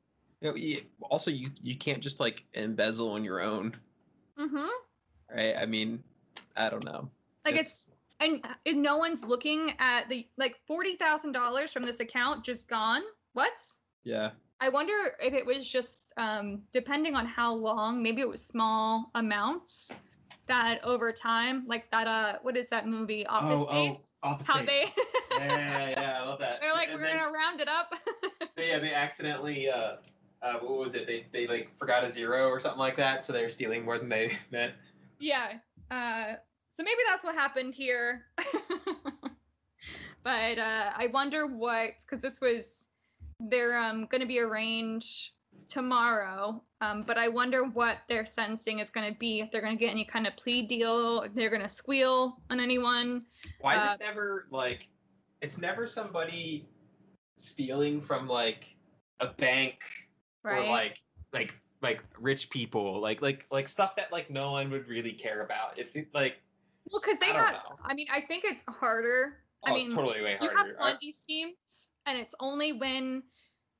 You 0.40 0.52
know, 0.52 0.80
also, 1.10 1.30
you 1.30 1.50
you 1.62 1.76
can't 1.76 2.02
just 2.02 2.20
like 2.20 2.44
embezzle 2.54 3.10
on 3.10 3.24
your 3.24 3.40
own, 3.40 3.74
Mm-hmm. 4.38 4.66
right? 5.34 5.56
I 5.58 5.64
mean, 5.66 6.02
I 6.56 6.68
don't 6.68 6.84
know. 6.84 7.10
Like 7.44 7.56
it's 7.56 7.86
and, 7.86 7.95
and 8.20 8.42
no 8.66 8.96
one's 8.96 9.24
looking 9.24 9.72
at 9.78 10.08
the 10.08 10.26
like 10.38 10.56
forty 10.66 10.96
thousand 10.96 11.32
dollars 11.32 11.72
from 11.72 11.84
this 11.84 12.00
account 12.00 12.44
just 12.44 12.68
gone. 12.68 13.02
What? 13.32 13.52
yeah. 14.04 14.30
I 14.58 14.70
wonder 14.70 14.94
if 15.20 15.34
it 15.34 15.44
was 15.44 15.70
just 15.70 16.14
um, 16.16 16.62
depending 16.72 17.14
on 17.14 17.26
how 17.26 17.52
long. 17.52 18.02
Maybe 18.02 18.22
it 18.22 18.28
was 18.28 18.42
small 18.42 19.10
amounts 19.14 19.92
that 20.46 20.82
over 20.82 21.12
time, 21.12 21.64
like 21.66 21.90
that. 21.90 22.06
Uh, 22.06 22.38
what 22.42 22.56
is 22.56 22.68
that 22.68 22.88
movie? 22.88 23.26
Office 23.26 23.68
Space. 23.68 24.12
Office 24.22 24.46
How 24.46 24.64
they 24.64 24.86
yeah, 25.38 25.90
yeah, 25.90 26.18
I 26.22 26.26
love 26.26 26.38
that. 26.38 26.60
they're 26.60 26.72
like 26.72 26.88
And 26.88 26.98
we're 27.00 27.08
gonna 27.08 27.30
round 27.30 27.60
it 27.60 27.68
up. 27.68 27.92
they, 28.56 28.68
yeah, 28.68 28.78
they 28.78 28.94
accidentally, 28.94 29.68
uh, 29.68 29.96
uh, 30.42 30.54
what 30.54 30.78
was 30.78 30.94
it? 30.94 31.06
They, 31.06 31.26
they 31.32 31.46
like 31.46 31.70
forgot 31.78 32.02
a 32.04 32.08
zero 32.08 32.48
or 32.48 32.58
something 32.58 32.78
like 32.78 32.96
that, 32.96 33.24
so 33.24 33.32
they 33.32 33.42
were 33.42 33.50
stealing 33.50 33.84
more 33.84 33.98
than 33.98 34.08
they 34.08 34.32
meant. 34.50 34.72
yeah. 35.20 35.58
Uh, 35.90 36.34
so 36.76 36.82
maybe 36.82 36.98
that's 37.08 37.24
what 37.24 37.34
happened 37.34 37.74
here. 37.74 38.26
but 40.22 40.58
uh, 40.58 40.90
I 40.94 41.08
wonder 41.10 41.46
what 41.46 41.92
because 42.02 42.20
this 42.20 42.40
was 42.40 42.88
they're 43.40 43.78
um 43.78 44.06
going 44.10 44.20
to 44.20 44.26
be 44.26 44.38
arraigned 44.40 45.06
tomorrow. 45.68 46.62
Um, 46.82 47.04
but 47.06 47.16
I 47.16 47.28
wonder 47.28 47.64
what 47.64 47.98
their 48.10 48.26
sentencing 48.26 48.80
is 48.80 48.90
going 48.90 49.10
to 49.10 49.18
be. 49.18 49.40
If 49.40 49.50
they're 49.50 49.62
going 49.62 49.76
to 49.76 49.82
get 49.82 49.90
any 49.90 50.04
kind 50.04 50.26
of 50.26 50.36
plea 50.36 50.62
deal, 50.62 51.22
if 51.22 51.34
they're 51.34 51.48
going 51.48 51.62
to 51.62 51.68
squeal 51.68 52.42
on 52.50 52.60
anyone. 52.60 53.24
Why 53.60 53.76
is 53.76 53.82
Uh, 53.82 53.96
it 53.98 54.04
never 54.04 54.46
like? 54.50 54.88
It's 55.40 55.56
never 55.58 55.86
somebody 55.86 56.68
stealing 57.38 58.00
from 58.02 58.28
like 58.28 58.76
a 59.20 59.28
bank 59.28 59.76
Right. 60.44 60.66
or 60.66 60.70
like 60.70 61.02
like 61.32 61.54
like 61.80 62.02
rich 62.20 62.50
people, 62.50 63.00
like 63.00 63.22
like 63.22 63.46
like 63.50 63.66
stuff 63.66 63.96
that 63.96 64.12
like 64.12 64.30
no 64.30 64.52
one 64.52 64.70
would 64.70 64.88
really 64.88 65.12
care 65.12 65.40
about. 65.40 65.78
If 65.78 65.96
it, 65.96 66.08
like, 66.14 66.36
well, 66.90 67.00
because 67.00 67.18
they 67.18 67.26
I 67.30 67.32
don't 67.32 67.44
have. 67.46 67.52
know. 67.54 67.76
I 67.84 67.94
mean, 67.94 68.06
I 68.12 68.20
think 68.20 68.44
it's 68.44 68.64
harder. 68.68 69.38
oh, 69.66 69.70
I 69.70 69.74
mean, 69.74 69.86
it's 69.86 69.94
totally 69.94 70.22
way 70.22 70.36
you 70.40 70.48
have 70.48 70.56
harder. 70.58 70.76
I- 70.80 70.92
Ponzi 70.94 71.14
schemes, 71.14 71.88
and 72.06 72.18
it's 72.18 72.34
only 72.40 72.72
when 72.72 73.22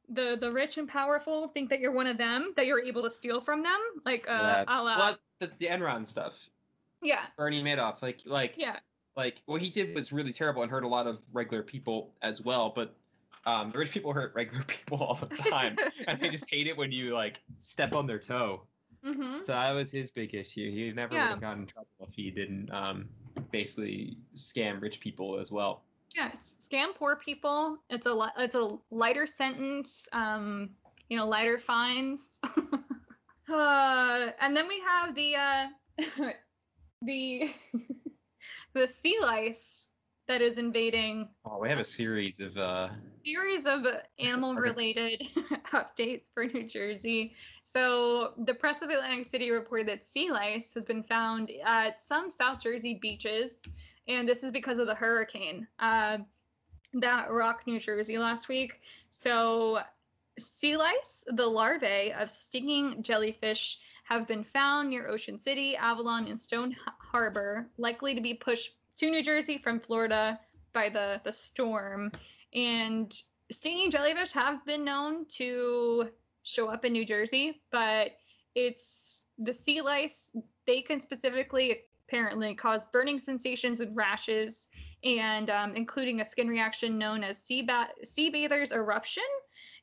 the 0.09 0.37
the 0.41 0.51
rich 0.53 0.79
and 0.79 0.89
powerful 0.89 1.49
think 1.49 1.69
that 1.71 1.81
you're 1.81 1.93
one 1.93 2.07
of 2.07 2.17
them 2.19 2.53
that 2.57 2.67
you're 2.67 2.81
able 2.81 3.03
to 3.03 3.11
steal 3.11 3.41
from 3.41 3.63
them. 3.63 3.79
Like, 4.05 4.29
uh, 4.29 4.33
Yeah. 4.33 4.65
a 4.69 4.83
la- 4.83 4.97
well, 4.99 5.17
the, 5.41 5.51
the 5.59 5.67
Enron 5.67 6.07
stuff, 6.07 6.49
yeah, 7.03 7.23
Bernie 7.37 7.63
Madoff, 7.63 8.03
like 8.03 8.21
like 8.25 8.55
yeah, 8.57 8.79
like 9.17 9.43
what 9.47 9.61
he 9.61 9.69
did 9.71 9.95
was 9.95 10.13
really 10.13 10.33
terrible 10.33 10.63
and 10.63 10.71
hurt 10.71 10.85
a 10.85 10.89
lot 10.89 11.07
of 11.07 11.21
regular 11.33 11.63
people 11.63 12.15
as 12.23 12.41
well. 12.41 12.73
But 12.75 12.95
um, 13.47 13.71
the 13.71 13.79
rich 13.79 13.91
people 13.91 14.13
hurt 14.13 14.33
regular 14.35 14.63
people 14.69 14.99
all 15.03 15.15
the 15.15 15.27
time, 15.27 15.77
and 16.07 16.19
they 16.21 16.29
just 16.29 16.49
hate 16.51 16.67
it 16.69 16.77
when 16.77 16.93
you 16.93 17.13
like 17.15 17.41
step 17.59 17.95
on 17.95 18.07
their 18.07 18.19
toe. 18.21 18.63
Hmm 19.07 19.37
So 19.37 19.53
that 19.53 19.71
was 19.73 19.91
his 19.91 20.11
big 20.11 20.35
issue. 20.35 20.71
He 20.71 20.93
never 20.93 21.15
would 21.15 21.21
Yeah. 21.21 21.31
have 21.31 21.41
gotten 21.41 21.63
in 21.63 21.67
trouble 21.67 21.89
if 22.01 22.15
he 22.15 22.31
didn't 22.31 22.71
um, 22.73 23.09
basically 23.53 24.17
scam 24.35 24.81
rich 24.81 25.01
people 25.01 25.39
as 25.39 25.53
well. 25.53 25.83
Yeah, 26.17 26.31
scam 26.33 26.95
poor 26.95 27.17
people. 27.17 27.79
It's 27.91 28.07
a 28.07 28.15
li- 28.15 28.33
it's 28.39 28.55
a 28.55 28.79
lighter 28.91 29.27
sentence. 29.27 30.09
Um, 30.13 30.71
you 31.09 31.17
know, 31.17 31.27
lighter 31.27 31.59
fines. 31.59 32.41
uh, 33.49 34.31
and 34.41 34.57
then 34.57 34.67
we 34.69 34.81
have 34.81 35.15
the 35.15 35.37
uh, 35.37 35.67
the 37.03 37.51
the 38.75 38.87
sea 38.87 39.19
lice 39.21 39.93
that 40.29 40.43
is 40.43 40.59
invading 40.59 41.29
Oh, 41.45 41.59
we 41.61 41.69
have 41.69 41.79
a 41.79 41.85
series 41.85 42.41
of 42.41 42.57
uh, 42.57 42.89
series 43.25 43.67
of 43.67 43.85
animal 44.19 44.57
related 44.57 45.23
updates 45.73 46.33
for 46.33 46.45
New 46.47 46.67
Jersey. 46.67 47.35
So, 47.69 48.33
the 48.39 48.55
press 48.55 48.81
of 48.81 48.91
Atlantic 48.91 49.29
City 49.29 49.51
reported 49.51 49.89
that 49.89 50.07
sea 50.07 50.31
lice 50.31 50.73
has 50.75 50.85
been 50.85 51.03
found 51.03 51.51
at 51.65 52.01
some 52.01 52.31
South 52.31 52.61
Jersey 52.61 52.95
beaches, 53.03 53.59
and 54.07 54.29
this 54.29 54.45
is 54.45 54.53
because 54.53 54.79
of 54.79 54.87
the 54.87 54.95
hurricane 54.95 55.67
uh, 55.81 56.19
that 56.95 57.33
rocked 57.33 57.67
New 57.67 57.81
Jersey 57.81 58.19
last 58.19 58.49
week. 58.49 58.81
So, 59.11 59.81
sea 60.39 60.77
lice, 60.77 61.25
the 61.27 61.45
larvae 61.45 62.13
of 62.13 62.31
stinging 62.31 63.03
jellyfish, 63.03 63.81
have 64.05 64.29
been 64.29 64.45
found 64.45 64.89
near 64.89 65.09
Ocean 65.09 65.41
City, 65.41 65.77
Avalon, 65.77 66.29
and 66.29 66.41
Stone 66.41 66.77
Harbor, 66.99 67.69
likely 67.79 68.15
to 68.15 68.21
be 68.21 68.35
pushed 68.35 68.77
to 68.99 69.11
New 69.11 69.25
Jersey 69.25 69.59
from 69.59 69.81
Florida 69.81 70.39
by 70.73 70.89
the, 70.89 71.21
the 71.25 71.33
storm. 71.33 72.13
And 72.55 73.13
stinging 73.51 73.91
jellyfish 73.91 74.31
have 74.31 74.65
been 74.65 74.85
known 74.85 75.27
to 75.31 76.11
show 76.47 76.69
up 76.69 76.85
in 76.85 76.93
New 76.93 77.05
Jersey, 77.05 77.61
but 77.73 78.13
it's 78.55 79.23
the 79.39 79.53
sea 79.53 79.83
lice, 79.83 80.31
they 80.67 80.81
can 80.81 81.01
specifically 81.01 81.81
apparently 82.09 82.55
cause 82.55 82.85
burning 82.93 83.19
sensations 83.19 83.81
and 83.81 83.95
rashes, 83.97 84.69
and 85.05 85.51
um, 85.51 85.75
including 85.75 86.21
a 86.21 86.25
skin 86.25 86.47
reaction 86.47 86.97
known 86.97 87.25
as 87.25 87.37
sea, 87.37 87.63
ba- 87.63 87.89
sea 88.05 88.31
bather's 88.31 88.71
eruption. 88.71 89.25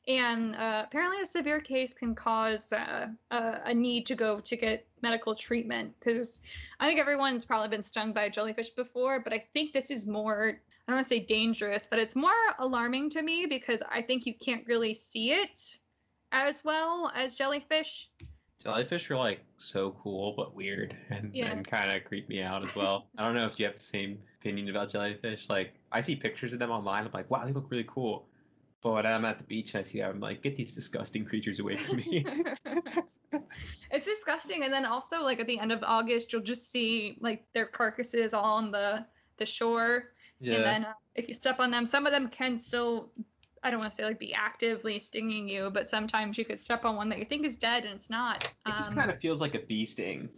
And 0.08 0.56
uh, 0.56 0.84
apparently, 0.86 1.20
a 1.22 1.26
severe 1.26 1.60
case 1.60 1.92
can 1.92 2.14
cause 2.14 2.72
uh, 2.72 3.08
a, 3.30 3.60
a 3.66 3.74
need 3.74 4.06
to 4.06 4.14
go 4.14 4.40
to 4.40 4.56
get 4.56 4.86
medical 5.02 5.34
treatment 5.34 5.94
because 6.00 6.40
I 6.80 6.88
think 6.88 6.98
everyone's 6.98 7.44
probably 7.44 7.68
been 7.68 7.82
stung 7.82 8.12
by 8.12 8.24
a 8.24 8.30
jellyfish 8.30 8.70
before, 8.70 9.20
but 9.20 9.34
I 9.34 9.44
think 9.52 9.72
this 9.72 9.90
is 9.90 10.06
more 10.06 10.58
I 10.86 10.92
don't 10.92 10.96
want 10.96 11.06
to 11.06 11.08
say 11.08 11.20
dangerous, 11.20 11.86
but 11.88 11.98
it's 11.98 12.14
more 12.14 12.32
alarming 12.58 13.08
to 13.10 13.22
me 13.22 13.46
because 13.46 13.82
I 13.90 14.02
think 14.02 14.26
you 14.26 14.34
can't 14.34 14.66
really 14.66 14.92
see 14.92 15.32
it 15.32 15.78
as 16.34 16.64
well 16.64 17.10
as 17.14 17.34
jellyfish. 17.34 18.10
jellyfish. 18.62 19.10
Are 19.10 19.16
like 19.16 19.40
so 19.56 19.92
cool 20.02 20.34
but 20.36 20.54
weird, 20.54 20.96
and, 21.10 21.34
Yeah. 21.34 21.50
and 21.50 21.66
kind 21.66 21.94
of 21.94 22.04
creep 22.04 22.28
me 22.28 22.42
out 22.42 22.62
as 22.62 22.74
well. 22.74 23.06
I 23.16 23.24
don't 23.24 23.34
know 23.34 23.46
if 23.46 23.58
you 23.58 23.66
have 23.66 23.78
the 23.78 23.84
same 23.84 24.18
opinion 24.40 24.68
about 24.68 24.88
jellyfish. 24.90 25.48
Like 25.48 25.74
I 25.92 26.00
see 26.00 26.16
pictures 26.16 26.52
of 26.52 26.58
them 26.58 26.70
online. 26.70 27.04
I'm 27.04 27.10
like, 27.12 27.30
wow, 27.30 27.44
they 27.46 27.52
look 27.52 27.70
really 27.70 27.86
cool. 27.88 28.26
But 28.82 28.92
when 28.92 29.06
I'm 29.06 29.24
at 29.24 29.38
the 29.38 29.44
beach 29.44 29.72
and 29.74 29.80
I 29.80 29.82
see 29.82 29.98
them, 30.00 30.10
I'm 30.10 30.20
like, 30.20 30.42
get 30.42 30.56
these 30.56 30.74
disgusting 30.74 31.24
creatures 31.24 31.58
away 31.60 31.76
from 31.76 31.96
me. 31.98 32.26
it's 33.90 34.04
disgusting. 34.06 34.64
And 34.64 34.72
then 34.72 34.84
also, 34.84 35.22
like 35.22 35.40
at 35.40 35.46
the 35.46 35.58
end 35.58 35.72
of 35.72 35.82
August, 35.82 36.32
you'll 36.32 36.42
just 36.42 36.70
see 36.70 37.16
like 37.20 37.44
their 37.54 37.64
carcasses 37.66 38.34
all 38.34 38.56
on 38.56 38.70
the 38.70 39.06
the 39.38 39.46
shore. 39.46 40.12
yeah. 40.40 40.56
And 40.56 40.64
then 40.64 40.84
uh, 40.84 40.92
if 41.14 41.28
you 41.28 41.34
step 41.34 41.60
on 41.60 41.70
them, 41.70 41.86
some 41.86 42.04
of 42.06 42.12
them 42.12 42.28
can 42.28 42.58
still. 42.58 43.10
I 43.64 43.70
don't 43.70 43.80
want 43.80 43.92
to 43.92 43.96
say 43.96 44.04
like 44.04 44.18
be 44.18 44.34
actively 44.34 44.98
stinging 44.98 45.48
you, 45.48 45.70
but 45.70 45.88
sometimes 45.88 46.36
you 46.36 46.44
could 46.44 46.60
step 46.60 46.84
on 46.84 46.96
one 46.96 47.08
that 47.08 47.18
you 47.18 47.24
think 47.24 47.46
is 47.46 47.56
dead 47.56 47.84
and 47.86 47.94
it's 47.96 48.10
not. 48.10 48.44
it 48.66 48.76
just 48.76 48.90
Um, 48.90 48.94
kind 48.94 49.10
of 49.10 49.18
feels 49.18 49.40
like 49.40 49.54
a 49.54 49.60
bee 49.60 49.86
sting. 49.86 50.28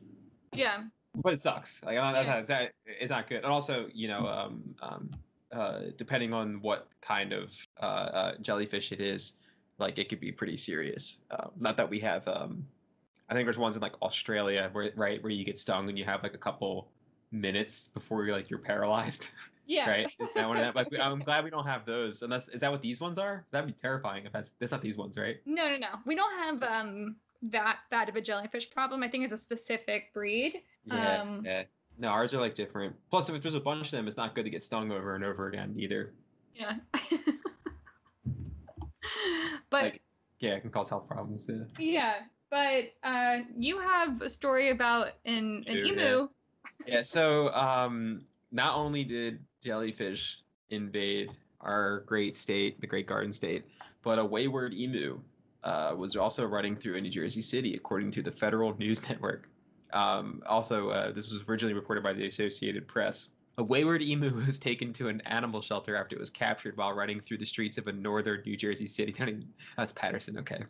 yeah, 0.53 0.85
but 1.15 1.35
it 1.35 1.41
sucks. 1.41 1.83
Like 1.83 1.95
Yeah. 1.95 2.39
it's, 2.39 2.49
not, 2.49 2.71
it's 2.85 3.11
not 3.11 3.27
good. 3.27 3.39
And 3.39 3.47
also, 3.47 3.89
you 3.93 4.09
know, 4.09 4.27
um, 4.27 4.75
um, 4.81 5.11
uh, 5.51 5.85
depending 5.97 6.33
on 6.33 6.61
what 6.61 6.89
kind 7.01 7.33
of 7.33 7.67
uh, 7.81 7.85
uh, 7.85 8.39
jellyfish 8.39 8.93
it 8.93 9.01
is, 9.01 9.37
like 9.79 9.99
it 9.99 10.09
could 10.09 10.21
be 10.21 10.33
pretty 10.33 10.57
serious. 10.57 11.21
Uh, 11.31 11.51
not 11.57 11.77
that 11.77 11.89
we 11.89 11.99
have. 12.01 12.27
Um, 12.29 12.69
I 13.29 13.35
think 13.35 13.47
there's 13.47 13.59
ones 13.59 13.77
in 13.77 13.83
like 13.83 14.01
Australia 14.03 14.69
where 14.73 14.93
right 14.97 15.23
where 15.23 15.33
you 15.33 15.45
get 15.45 15.59
stung 15.59 15.89
and 15.89 15.99
you 15.99 16.05
have 16.05 16.23
like 16.23 16.35
a 16.35 16.39
couple 16.39 16.93
minutes 17.33 17.89
before 17.89 18.25
you're 18.25 18.35
like 18.35 18.51
you're 18.51 18.59
paralyzed. 18.61 19.31
yeah. 19.67 19.91
right? 19.91 20.13
Is 20.21 20.33
that 20.35 20.49
one 20.49 20.57
them? 20.61 20.73
Like 20.75 20.89
I'm 21.01 21.21
glad 21.21 21.45
we 21.45 21.51
don't 21.51 21.67
have 21.67 21.85
those. 21.85 22.23
Unless 22.23 22.49
is 22.49 22.61
that 22.61 22.71
what 22.71 22.83
these 22.83 23.01
ones 23.01 23.19
are? 23.19 23.45
That'd 23.51 23.67
be 23.67 23.75
terrifying 23.81 24.27
if 24.27 24.33
that's 24.33 24.53
that's 24.59 24.73
not 24.73 24.83
these 24.83 24.97
ones, 24.97 25.19
right? 25.19 25.37
No, 25.45 25.69
no, 25.69 25.77
no. 25.77 25.89
We 26.05 26.15
don't 26.15 26.39
have 26.39 26.63
um 26.63 27.17
that 27.43 27.79
bad 27.91 28.09
of 28.09 28.17
a 28.17 28.21
jellyfish 28.21 28.71
problem. 28.71 29.03
I 29.03 29.09
think 29.09 29.25
it's 29.25 29.33
a 29.33 29.39
specific 29.39 30.13
breed. 30.13 30.63
Yeah. 30.85 31.21
Um, 31.21 31.43
yeah. 31.45 31.65
No, 31.99 32.09
ours 32.09 32.35
are 32.35 32.41
like 32.41 32.55
different. 32.55 32.95
Plus, 33.11 33.29
if 33.31 33.41
there's 33.43 33.55
a 33.55 33.61
bunch 33.61 33.87
of 33.87 33.93
them, 33.93 34.07
it's 34.07 34.17
not 34.17 34.35
good 34.35 34.45
to 34.45 34.51
get 34.51 34.63
stung 34.63 34.93
over 34.93 35.15
and 35.15 35.25
over 35.25 35.49
again 35.49 35.75
either. 35.79 36.13
Yeah. 36.55 36.75
but 39.71 39.83
like, 39.83 40.03
yeah, 40.39 40.53
it 40.53 40.61
can 40.61 40.71
cause 40.71 40.91
health 40.91 41.09
problems 41.09 41.47
too. 41.47 41.67
yeah, 41.79 42.17
but 42.51 42.93
uh, 43.03 43.39
you 43.57 43.79
have 43.79 44.21
a 44.21 44.29
story 44.29 44.71
about 44.71 45.13
an 45.25 45.65
an 45.67 45.79
Emu, 45.79 45.87
emu. 45.87 46.29
Yeah, 46.87 47.03
so 47.03 47.49
um, 47.55 48.23
not 48.53 48.77
only 48.77 49.05
did 49.05 49.39
jellyfish 49.67 50.43
invade 50.71 51.37
our 51.61 52.01
great 52.07 52.37
state, 52.37 52.81
the 52.81 52.87
Great 52.87 53.09
Garden 53.09 53.33
State, 53.33 53.65
but 54.05 54.19
a 54.19 54.25
wayward 54.25 54.73
emu 54.73 55.19
uh, 55.65 55.93
was 55.97 56.15
also 56.15 56.47
running 56.47 56.77
through 56.77 56.95
a 56.95 57.01
New 57.01 57.11
Jersey 57.11 57.43
city, 57.43 57.75
according 57.75 58.13
to 58.13 58.23
the 58.23 58.31
Federal 58.31 58.77
News 58.79 59.03
Network. 59.09 59.49
Um, 59.93 60.41
also, 60.47 60.91
uh, 60.91 61.11
this 61.11 61.33
was 61.33 61.43
originally 61.49 61.75
reported 61.75 62.05
by 62.05 62.13
the 62.13 62.29
Associated 62.29 62.87
Press. 62.87 63.31
A 63.59 63.65
wayward 63.65 64.03
emu 64.03 64.33
was 64.47 64.61
taken 64.61 64.93
to 64.93 65.09
an 65.09 65.21
animal 65.23 65.61
shelter 65.61 65.97
after 65.97 66.15
it 66.15 66.21
was 66.21 66.31
captured 66.31 66.77
while 66.77 66.93
running 66.93 67.21
through 67.21 67.39
the 67.39 67.47
streets 67.47 67.77
of 67.77 67.89
a 67.89 67.93
northern 67.93 68.43
New 68.47 68.57
Jersey 68.57 68.87
city. 68.87 69.15
That's 69.77 69.93
Paterson, 69.95 70.39
okay. 70.39 70.63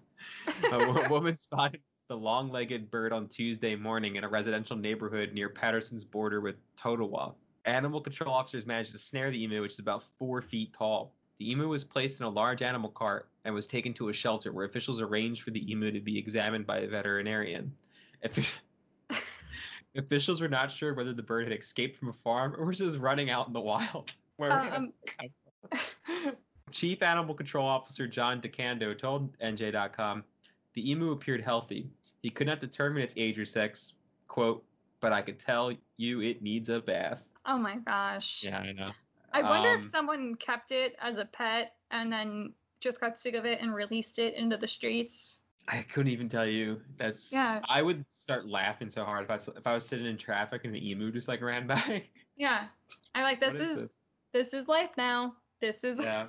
a 0.72 1.08
woman 1.10 1.36
spotted 1.36 1.82
the 2.08 2.16
long 2.16 2.50
legged 2.50 2.90
bird 2.90 3.12
on 3.12 3.28
Tuesday 3.28 3.76
morning 3.76 4.16
in 4.16 4.24
a 4.24 4.28
residential 4.28 4.76
neighborhood 4.76 5.34
near 5.34 5.50
Paterson's 5.50 6.04
border 6.04 6.40
with 6.40 6.56
Totowa. 6.76 7.34
Animal 7.66 8.00
control 8.00 8.32
officers 8.32 8.64
managed 8.64 8.92
to 8.92 8.98
snare 8.98 9.30
the 9.30 9.42
emu, 9.42 9.60
which 9.60 9.72
is 9.74 9.78
about 9.80 10.04
four 10.04 10.40
feet 10.40 10.72
tall. 10.72 11.12
The 11.38 11.50
emu 11.50 11.68
was 11.68 11.84
placed 11.84 12.20
in 12.20 12.26
a 12.26 12.30
large 12.30 12.62
animal 12.62 12.90
cart 12.90 13.28
and 13.44 13.54
was 13.54 13.66
taken 13.66 13.92
to 13.94 14.08
a 14.08 14.12
shelter 14.12 14.52
where 14.52 14.64
officials 14.64 15.00
arranged 15.00 15.42
for 15.42 15.50
the 15.50 15.70
emu 15.70 15.90
to 15.90 16.00
be 16.00 16.16
examined 16.16 16.66
by 16.66 16.78
a 16.78 16.88
veterinarian. 16.88 17.72
Officials 19.96 20.40
were 20.40 20.48
not 20.48 20.70
sure 20.70 20.94
whether 20.94 21.12
the 21.12 21.22
bird 21.22 21.48
had 21.48 21.58
escaped 21.58 21.98
from 21.98 22.08
a 22.08 22.12
farm 22.12 22.54
or 22.56 22.66
was 22.66 22.78
just 22.78 22.98
running 22.98 23.30
out 23.30 23.46
in 23.46 23.52
the 23.52 23.60
wild. 23.60 24.12
Um, 24.38 24.92
Chief 26.70 27.02
Animal 27.02 27.34
Control 27.34 27.66
Officer 27.66 28.06
John 28.06 28.38
DeCando 28.38 28.96
told 28.96 29.34
NJ.com 29.38 30.22
the 30.74 30.90
emu 30.90 31.12
appeared 31.12 31.40
healthy. 31.40 31.88
He 32.20 32.28
could 32.28 32.46
not 32.46 32.60
determine 32.60 33.02
its 33.02 33.14
age 33.16 33.38
or 33.38 33.46
sex, 33.46 33.94
quote, 34.28 34.62
but 35.00 35.10
I 35.10 35.22
could 35.22 35.38
tell 35.38 35.72
you 35.96 36.20
it 36.20 36.42
needs 36.42 36.68
a 36.68 36.80
bath. 36.80 37.30
Oh 37.46 37.58
my 37.58 37.76
gosh. 37.76 38.42
Yeah, 38.44 38.58
I 38.58 38.72
know. 38.72 38.90
I 39.32 39.42
wonder 39.42 39.74
um, 39.74 39.80
if 39.80 39.90
someone 39.90 40.34
kept 40.36 40.72
it 40.72 40.96
as 41.00 41.18
a 41.18 41.26
pet 41.26 41.74
and 41.90 42.12
then 42.12 42.52
just 42.80 43.00
got 43.00 43.18
sick 43.18 43.34
of 43.34 43.44
it 43.44 43.60
and 43.60 43.74
released 43.74 44.18
it 44.18 44.34
into 44.34 44.56
the 44.56 44.66
streets. 44.66 45.40
I 45.68 45.82
couldn't 45.82 46.12
even 46.12 46.28
tell 46.28 46.46
you. 46.46 46.80
That's 46.96 47.32
yeah. 47.32 47.60
I 47.68 47.82
would 47.82 48.04
start 48.12 48.46
laughing 48.46 48.88
so 48.88 49.04
hard 49.04 49.24
if 49.24 49.30
I 49.30 49.34
if 49.56 49.66
I 49.66 49.74
was 49.74 49.86
sitting 49.86 50.06
in 50.06 50.16
traffic 50.16 50.64
and 50.64 50.74
the 50.74 50.90
emu 50.90 51.10
just 51.10 51.28
like 51.28 51.42
ran 51.42 51.66
by. 51.66 52.04
Yeah, 52.36 52.66
I'm 53.14 53.22
like, 53.22 53.40
this 53.40 53.54
is, 53.54 53.70
is 53.70 53.80
this? 53.80 53.96
this? 54.32 54.54
is 54.54 54.68
life 54.68 54.90
now. 54.96 55.34
This 55.60 55.84
is. 55.84 56.00
Yeah. 56.00 56.26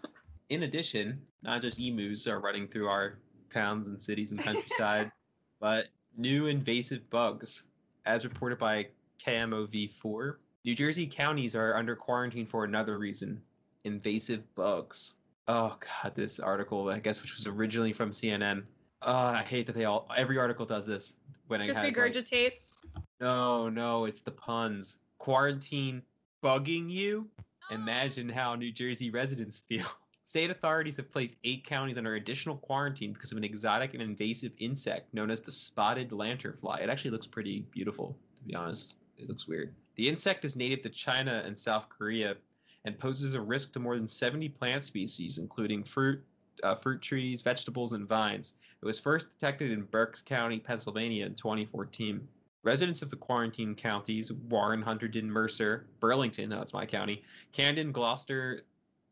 in 0.48 0.64
addition, 0.64 1.20
not 1.42 1.62
just 1.62 1.78
emus 1.78 2.26
are 2.26 2.40
running 2.40 2.66
through 2.66 2.88
our 2.88 3.18
towns 3.50 3.88
and 3.88 4.02
cities 4.02 4.32
and 4.32 4.40
countryside, 4.40 5.12
but 5.60 5.86
new 6.16 6.46
invasive 6.46 7.08
bugs, 7.10 7.64
as 8.06 8.24
reported 8.24 8.58
by 8.58 8.86
KMOV4. 9.24 10.36
New 10.64 10.74
Jersey 10.74 11.06
counties 11.06 11.54
are 11.54 11.76
under 11.76 11.96
quarantine 11.96 12.46
for 12.46 12.64
another 12.64 12.98
reason: 12.98 13.40
invasive 13.84 14.42
bugs. 14.54 15.14
Oh 15.48 15.76
god, 15.80 16.14
this 16.14 16.38
article, 16.38 16.88
I 16.88 16.98
guess, 16.98 17.22
which 17.22 17.34
was 17.34 17.46
originally 17.46 17.92
from 17.92 18.10
CNN 18.12 18.64
uh, 19.02 19.32
I 19.36 19.42
hate 19.42 19.66
that 19.66 19.74
they 19.74 19.84
all 19.84 20.06
every 20.16 20.38
article 20.38 20.66
does 20.66 20.86
this 20.86 21.14
when 21.48 21.64
just 21.64 21.82
it 21.82 21.94
regurgitates. 21.94 22.84
Like, 22.94 23.04
no, 23.20 23.68
no, 23.68 24.04
it's 24.04 24.20
the 24.20 24.30
puns. 24.30 24.98
Quarantine 25.18 26.02
bugging 26.42 26.90
you. 26.90 27.28
Imagine 27.70 28.28
how 28.28 28.54
New 28.54 28.72
Jersey 28.72 29.10
residents 29.10 29.58
feel. 29.58 29.86
State 30.24 30.50
authorities 30.50 30.96
have 30.96 31.10
placed 31.10 31.34
eight 31.42 31.64
counties 31.64 31.98
under 31.98 32.14
additional 32.14 32.56
quarantine 32.56 33.12
because 33.12 33.32
of 33.32 33.38
an 33.38 33.42
exotic 33.42 33.94
and 33.94 34.02
invasive 34.02 34.52
insect 34.58 35.12
known 35.12 35.30
as 35.30 35.40
the 35.40 35.50
spotted 35.50 36.10
lanternfly. 36.10 36.80
It 36.80 36.88
actually 36.88 37.10
looks 37.10 37.26
pretty 37.26 37.66
beautiful, 37.72 38.16
to 38.38 38.44
be 38.48 38.54
honest. 38.54 38.94
It 39.18 39.28
looks 39.28 39.48
weird. 39.48 39.74
The 39.96 40.08
insect 40.08 40.44
is 40.44 40.56
native 40.56 40.82
to 40.82 40.88
China 40.88 41.42
and 41.44 41.58
South 41.58 41.88
Korea 41.88 42.36
and 42.84 42.98
poses 42.98 43.34
a 43.34 43.40
risk 43.40 43.72
to 43.72 43.80
more 43.80 43.96
than 43.96 44.08
70 44.08 44.48
plant 44.50 44.82
species, 44.82 45.38
including 45.38 45.84
fruit, 45.84 46.22
uh, 46.62 46.74
fruit 46.74 47.02
trees, 47.02 47.42
vegetables, 47.42 47.92
and 47.92 48.08
vines. 48.08 48.54
It 48.82 48.86
was 48.86 48.98
first 48.98 49.30
detected 49.30 49.70
in 49.70 49.82
Berks 49.82 50.22
County, 50.22 50.58
Pennsylvania 50.58 51.26
in 51.26 51.34
2014. 51.34 52.26
Residents 52.62 53.02
of 53.02 53.10
the 53.10 53.16
quarantine 53.16 53.74
counties, 53.74 54.32
Warren, 54.32 54.82
Hunterdon, 54.82 55.24
Mercer, 55.24 55.86
Burlington, 55.98 56.50
that's 56.50 56.74
my 56.74 56.84
county, 56.84 57.22
Camden, 57.52 57.90
Gloucester, 57.92 58.62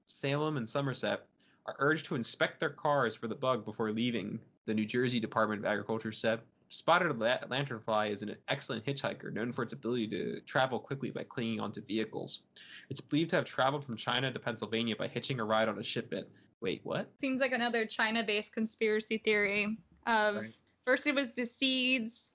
Salem, 0.04 0.56
and 0.56 0.68
Somerset, 0.68 1.26
are 1.66 1.76
urged 1.78 2.06
to 2.06 2.14
inspect 2.14 2.60
their 2.60 2.70
cars 2.70 3.14
for 3.14 3.26
the 3.26 3.34
bug 3.34 3.64
before 3.64 3.90
leaving, 3.90 4.38
the 4.66 4.74
New 4.74 4.86
Jersey 4.86 5.20
Department 5.20 5.60
of 5.60 5.66
Agriculture 5.66 6.12
said. 6.12 6.40
Spotted 6.70 7.18
la- 7.18 7.38
lanternfly 7.48 8.10
is 8.10 8.22
an 8.22 8.36
excellent 8.48 8.84
hitchhiker 8.84 9.32
known 9.32 9.52
for 9.52 9.62
its 9.62 9.72
ability 9.72 10.08
to 10.08 10.40
travel 10.42 10.78
quickly 10.78 11.10
by 11.10 11.24
clinging 11.24 11.60
onto 11.60 11.80
vehicles. 11.80 12.42
It's 12.90 13.00
believed 13.00 13.30
to 13.30 13.36
have 13.36 13.44
traveled 13.44 13.84
from 13.84 13.96
China 13.96 14.32
to 14.32 14.38
Pennsylvania 14.38 14.94
by 14.96 15.08
hitching 15.08 15.40
a 15.40 15.44
ride 15.44 15.68
on 15.68 15.78
a 15.78 15.82
shipment, 15.82 16.26
Wait, 16.60 16.80
what? 16.82 17.08
Seems 17.18 17.40
like 17.40 17.52
another 17.52 17.86
China-based 17.86 18.52
conspiracy 18.52 19.18
theory. 19.18 19.78
Of 20.06 20.36
right. 20.36 20.54
first 20.84 21.06
it 21.06 21.14
was 21.14 21.32
the 21.32 21.44
seeds, 21.44 22.32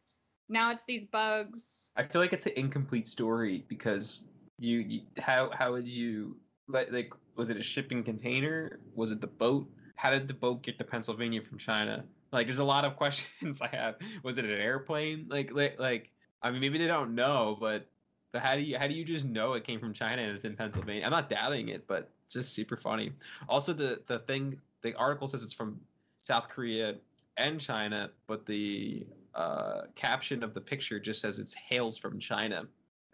now 0.49 0.71
it's 0.71 0.83
these 0.87 1.05
bugs. 1.05 1.91
I 1.97 2.03
feel 2.03 2.21
like 2.21 2.33
it's 2.33 2.45
an 2.45 2.53
incomplete 2.55 3.07
story 3.07 3.65
because 3.67 4.27
you, 4.59 4.79
you 4.79 5.01
how 5.17 5.51
how 5.53 5.73
would 5.73 5.87
you 5.87 6.37
like 6.67 6.91
like 6.91 7.11
was 7.35 7.49
it 7.49 7.57
a 7.57 7.63
shipping 7.63 8.03
container? 8.03 8.79
Was 8.95 9.11
it 9.11 9.19
the 9.19 9.27
boat? 9.27 9.67
How 9.95 10.11
did 10.11 10.27
the 10.27 10.33
boat 10.33 10.61
get 10.61 10.77
to 10.77 10.83
Pennsylvania 10.83 11.41
from 11.41 11.57
China? 11.57 12.05
Like, 12.33 12.47
there's 12.47 12.59
a 12.59 12.63
lot 12.63 12.83
of 12.85 12.95
questions 12.97 13.61
I 13.61 13.67
have. 13.67 13.95
Was 14.23 14.37
it 14.37 14.45
an 14.45 14.51
airplane? 14.51 15.27
Like, 15.29 15.53
like, 15.53 15.79
like 15.79 16.09
I 16.41 16.51
mean, 16.51 16.59
maybe 16.59 16.77
they 16.77 16.87
don't 16.87 17.15
know, 17.15 17.57
but 17.59 17.87
but 18.33 18.41
how 18.41 18.55
do 18.55 18.61
you 18.61 18.77
how 18.77 18.87
do 18.87 18.93
you 18.93 19.05
just 19.05 19.25
know 19.25 19.53
it 19.53 19.63
came 19.63 19.79
from 19.79 19.93
China 19.93 20.21
and 20.21 20.35
it's 20.35 20.43
in 20.43 20.55
Pennsylvania? 20.55 21.05
I'm 21.05 21.11
not 21.11 21.29
doubting 21.29 21.69
it, 21.69 21.87
but 21.87 22.09
just 22.29 22.53
super 22.53 22.75
funny. 22.75 23.13
Also, 23.47 23.71
the 23.73 24.01
the 24.07 24.19
thing 24.19 24.59
the 24.81 24.93
article 24.95 25.27
says 25.27 25.43
it's 25.43 25.53
from 25.53 25.79
South 26.17 26.49
Korea 26.49 26.95
and 27.37 27.59
China, 27.59 28.09
but 28.27 28.45
the 28.45 29.05
uh, 29.35 29.83
caption 29.95 30.43
of 30.43 30.53
the 30.53 30.61
picture 30.61 30.99
just 30.99 31.21
says 31.21 31.39
it's 31.39 31.53
hails 31.53 31.97
from 31.97 32.19
China. 32.19 32.65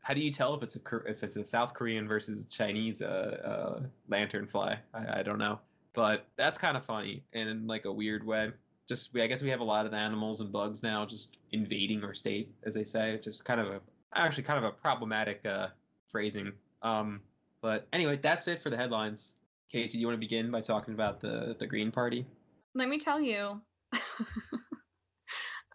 How 0.01 0.13
do 0.13 0.22
you 0.22 0.32
tell 0.32 0.55
if 0.55 0.63
it's 0.63 0.78
a 0.78 0.82
if 1.05 1.22
it's 1.22 1.36
a 1.36 1.45
South 1.45 1.74
Korean 1.74 2.07
versus 2.07 2.45
Chinese 2.45 3.01
uh, 3.01 3.78
uh, 3.82 3.84
lanternfly? 4.09 4.78
I, 4.93 5.20
I 5.20 5.24
don't 5.24 5.38
know, 5.38 5.59
but 5.93 6.26
that's 6.38 6.57
kind 6.57 6.78
of 6.78 6.86
funny 6.86 7.24
and 7.34 7.49
in 7.49 7.67
like 7.67 7.86
a 7.86 7.91
weird 7.91 8.26
way. 8.26 8.51
Just 8.90 9.16
I 9.16 9.28
guess 9.28 9.44
we 9.44 9.52
have 9.52 9.60
a 9.60 9.64
lot 9.64 9.86
of 9.86 9.94
animals 9.94 10.42
and 10.42 10.52
bugs 10.52 10.82
now 10.82 11.06
just 11.06 11.38
invading 11.52 12.04
our 12.04 12.16
state, 12.16 12.52
as 12.64 12.74
they 12.74 12.84
say. 12.84 13.20
Just 13.24 13.46
kind 13.46 13.62
of 13.62 13.68
a 13.68 13.80
actually 14.16 14.44
kind 14.44 14.58
of 14.58 14.66
a 14.66 14.72
problematic 14.72 15.46
uh, 15.46 15.68
phrasing. 16.12 16.52
Um, 16.82 17.22
but 17.62 17.88
anyway, 17.94 18.18
that's 18.18 18.48
it 18.48 18.64
for 18.64 18.72
the 18.72 18.78
headlines. 18.78 19.36
Casey, 19.72 19.98
do 19.98 20.02
you 20.02 20.08
want 20.08 20.16
to 20.16 20.20
begin 20.20 20.50
by 20.50 20.62
talking 20.62 20.96
about 20.96 21.22
the 21.22 21.56
the 21.60 21.68
Green 21.68 21.92
Party? 21.92 22.26
Let 22.74 22.90
me 22.90 22.98
tell 22.98 23.22
you 23.22 23.62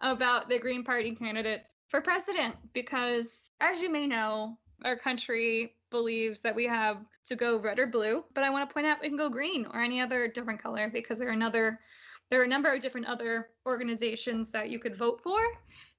about 0.01 0.49
the 0.49 0.59
Green 0.59 0.83
Party 0.83 1.15
candidates 1.15 1.69
for 1.87 2.01
president 2.01 2.57
because 2.73 3.31
as 3.61 3.79
you 3.79 3.89
may 3.89 4.07
know, 4.07 4.57
our 4.83 4.97
country 4.97 5.73
believes 5.89 6.41
that 6.41 6.53
we 6.53 6.65
have 6.65 6.97
to 7.27 7.37
go 7.37 7.61
red 7.61 7.79
or 7.79 7.87
blue, 7.87 8.25
but 8.33 8.43
I 8.43 8.49
want 8.49 8.67
to 8.69 8.73
point 8.73 8.85
out 8.85 8.97
we 9.01 9.07
can 9.07 9.17
go 9.17 9.29
green 9.29 9.65
or 9.73 9.79
any 9.79 10.01
other 10.01 10.27
different 10.27 10.61
color 10.61 10.89
because 10.91 11.19
there 11.19 11.29
are 11.29 11.31
another 11.31 11.79
there 12.29 12.41
are 12.41 12.45
a 12.45 12.47
number 12.47 12.73
of 12.73 12.81
different 12.81 13.07
other 13.07 13.49
organizations 13.65 14.51
that 14.51 14.69
you 14.69 14.79
could 14.79 14.97
vote 14.97 15.21
for. 15.23 15.39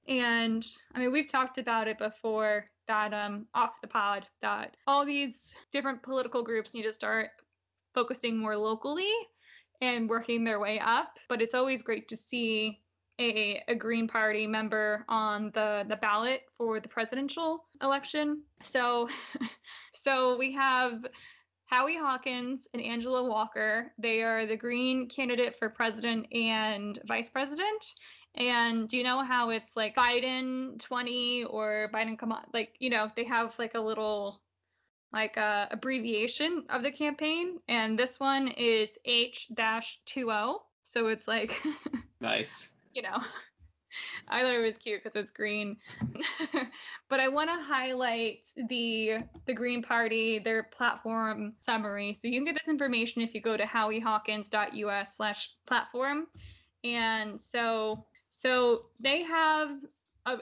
And 0.07 0.65
I 0.93 0.99
mean, 0.99 1.11
we've 1.11 1.31
talked 1.31 1.57
about 1.57 1.87
it 1.87 1.97
before 1.97 2.65
that 2.87 3.13
um, 3.13 3.45
off 3.53 3.81
the 3.81 3.87
pod 3.87 4.25
that 4.41 4.75
all 4.87 5.05
these 5.05 5.55
different 5.71 6.01
political 6.01 6.41
groups 6.41 6.73
need 6.73 6.83
to 6.83 6.93
start 6.93 7.29
focusing 7.93 8.37
more 8.37 8.55
locally 8.55 9.11
and 9.81 10.09
working 10.09 10.43
their 10.43 10.59
way 10.59 10.79
up. 10.79 11.17
But 11.29 11.41
it's 11.41 11.53
always 11.53 11.81
great 11.81 12.07
to 12.09 12.17
see 12.17 12.79
a, 13.19 13.61
a 13.67 13.75
Green 13.75 14.07
Party 14.07 14.47
member 14.47 15.03
on 15.09 15.51
the, 15.53 15.85
the 15.89 15.95
ballot 15.97 16.41
for 16.57 16.79
the 16.79 16.87
presidential 16.87 17.65
election. 17.81 18.43
So 18.61 19.09
so 19.95 20.37
we 20.37 20.53
have 20.53 21.05
Howie 21.67 21.97
Hawkins 21.97 22.67
and 22.73 22.81
Angela 22.81 23.23
Walker. 23.23 23.91
They 23.97 24.23
are 24.23 24.45
the 24.45 24.57
Green 24.57 25.07
candidate 25.07 25.59
for 25.59 25.69
president 25.69 26.27
and 26.33 26.99
vice 27.05 27.29
president. 27.29 27.93
And 28.35 28.87
do 28.87 28.97
you 28.97 29.03
know 29.03 29.23
how 29.23 29.49
it's 29.49 29.75
like 29.75 29.95
Biden 29.95 30.79
20 30.79 31.45
or 31.45 31.89
Biden 31.93 32.17
come 32.17 32.31
on? 32.31 32.45
Like, 32.53 32.75
you 32.79 32.89
know, 32.89 33.11
they 33.15 33.25
have 33.25 33.53
like 33.59 33.75
a 33.75 33.79
little 33.79 34.41
like 35.13 35.37
a 35.37 35.41
uh, 35.41 35.67
abbreviation 35.71 36.65
of 36.69 36.83
the 36.83 36.91
campaign. 36.91 37.59
And 37.67 37.97
this 37.97 38.19
one 38.19 38.49
is 38.49 38.89
H-20. 39.05 40.59
So 40.83 41.07
it's 41.07 41.27
like 41.27 41.53
nice. 42.21 42.73
You 42.93 43.01
know, 43.01 43.17
I 44.27 44.41
thought 44.41 44.55
it 44.55 44.63
was 44.63 44.77
cute 44.77 45.03
because 45.03 45.19
it's 45.19 45.31
green. 45.31 45.77
but 47.09 47.19
I 47.19 47.27
want 47.27 47.49
to 47.49 47.55
highlight 47.55 48.51
the 48.69 49.19
the 49.45 49.53
Green 49.53 49.81
Party, 49.81 50.39
their 50.39 50.63
platform 50.63 51.53
summary. 51.59 52.17
So 52.21 52.27
you 52.27 52.39
can 52.39 52.45
get 52.45 52.55
this 52.55 52.67
information 52.67 53.21
if 53.21 53.33
you 53.33 53.41
go 53.41 53.57
to 53.57 53.63
howiehawkins.us 53.63 55.15
slash 55.15 55.51
platform. 55.65 56.27
And 56.83 57.41
so 57.41 58.05
so 58.29 58.85
they 58.99 59.23
have, 59.23 59.69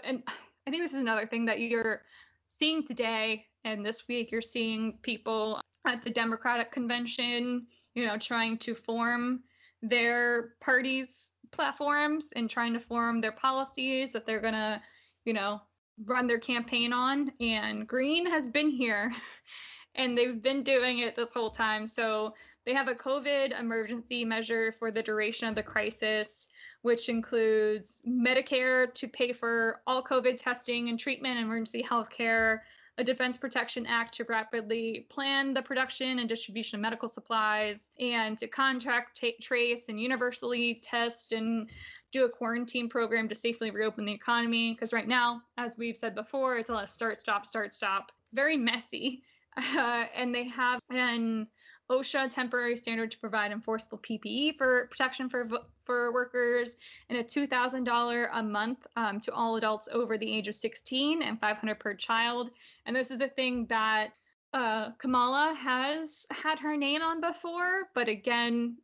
and 0.04 0.24
I 0.68 0.72
think 0.72 0.84
this 0.84 0.92
is 0.92 0.98
another 0.98 1.28
thing 1.28 1.46
that 1.46 1.60
you're 1.60 2.02
seeing 2.48 2.86
today 2.86 3.46
And 3.64 3.86
this 3.86 4.08
week 4.08 4.32
you're 4.32 4.42
seeing 4.42 4.98
people 5.02 5.60
at 5.86 6.04
the 6.04 6.10
Democratic 6.10 6.72
convention, 6.72 7.68
you 7.94 8.06
know, 8.06 8.18
trying 8.18 8.58
to 8.60 8.76
form 8.76 9.44
their 9.90 10.54
party's 10.62 11.32
platforms 11.52 12.28
and 12.36 12.50
trying 12.50 12.74
to 12.74 12.80
form 12.80 13.22
their 13.22 13.32
policies 13.32 14.12
that 14.12 14.26
they're 14.26 14.42
going 14.42 14.54
to, 14.54 14.82
you 15.26 15.34
know, 15.34 15.62
run 16.06 16.28
their 16.28 16.40
campaign 16.40 16.92
on. 16.92 17.32
And 17.40 17.88
Green 17.88 18.26
has 18.26 18.48
been 18.48 18.70
here 18.70 19.12
and 19.96 20.18
they've 20.18 20.42
been 20.42 20.64
doing 20.64 21.00
it 21.00 21.16
this 21.16 21.32
whole 21.34 21.52
time. 21.52 21.88
So 21.88 22.34
they 22.66 22.74
have 22.74 22.88
a 22.88 22.96
COVID 22.96 23.58
emergency 23.60 24.26
measure 24.26 24.74
for 24.78 24.92
the 24.92 25.04
duration 25.04 25.48
of 25.48 25.56
the 25.56 25.64
crisis, 25.64 26.48
which 26.82 27.10
includes 27.10 28.02
Medicare 28.08 28.94
to 28.96 29.08
pay 29.08 29.32
for 29.32 29.82
all 29.88 30.04
COVID 30.04 30.42
testing 30.42 30.90
and 30.90 31.00
treatment, 31.00 31.40
emergency 31.40 31.82
health 31.82 32.10
care, 32.10 32.64
a 32.98 33.04
Defense 33.04 33.36
Protection 33.38 33.86
Act 33.86 34.16
to 34.16 34.24
rapidly 34.26 35.06
plan 35.10 35.54
the 35.54 35.62
production 35.62 36.20
and 36.20 36.30
distribution 36.30 36.78
of 36.78 36.82
medical 36.82 37.10
supplies, 37.10 37.80
and 38.00 38.38
to 38.38 38.48
contract, 38.48 39.18
t- 39.18 39.36
trace, 39.42 39.90
and 39.90 40.00
universally 40.00 40.82
test 40.84 41.34
and 41.34 41.70
do 42.12 42.26
a 42.26 42.30
quarantine 42.30 42.88
program 42.88 43.28
to 43.28 43.36
safely 43.36 43.72
reopen 43.72 44.06
the 44.06 44.14
economy. 44.14 44.74
Because 44.74 44.94
right 44.94 45.08
now, 45.08 45.42
as 45.58 45.78
we've 45.78 45.98
said 45.98 46.16
before, 46.16 46.58
it's 46.58 46.70
a 46.70 46.74
lot 46.74 46.86
of 46.86 46.90
start, 46.90 47.20
stop, 47.20 47.46
start, 47.46 47.74
stop. 47.74 48.12
Very 48.34 48.58
messy. 48.58 49.24
Uh, 49.58 50.04
and 50.14 50.36
they 50.36 50.44
have 50.44 50.82
an 50.90 51.48
OSHA 51.90 52.34
temporary 52.34 52.76
standard 52.76 53.12
to 53.12 53.20
provide 53.20 53.52
enforceable 53.52 54.00
PPE 54.00 54.58
for 54.58 54.88
protection 54.88 55.30
for 55.30 55.48
for 55.86 56.12
workers, 56.12 56.76
and 57.10 57.20
a 57.20 57.24
$2,000 57.24 58.30
a 58.34 58.44
month 58.44 58.88
um, 58.96 59.20
to 59.20 59.32
all 59.32 59.56
adults 59.56 59.88
over 59.92 60.18
the 60.18 60.32
age 60.32 60.48
of 60.48 60.56
16, 60.56 61.22
and 61.22 61.40
500 61.40 61.80
per 61.80 61.94
child. 61.94 62.50
And 62.86 62.96
this 62.96 63.12
is 63.12 63.22
a 63.22 63.28
thing 63.28 63.68
that 63.68 64.14
uh, 64.54 64.92
Kamala 64.98 65.56
has 65.60 66.26
had 66.32 66.58
her 66.60 66.76
name 66.76 67.02
on 67.02 67.22
before, 67.22 67.90
but 67.94 68.08
again, 68.08 68.78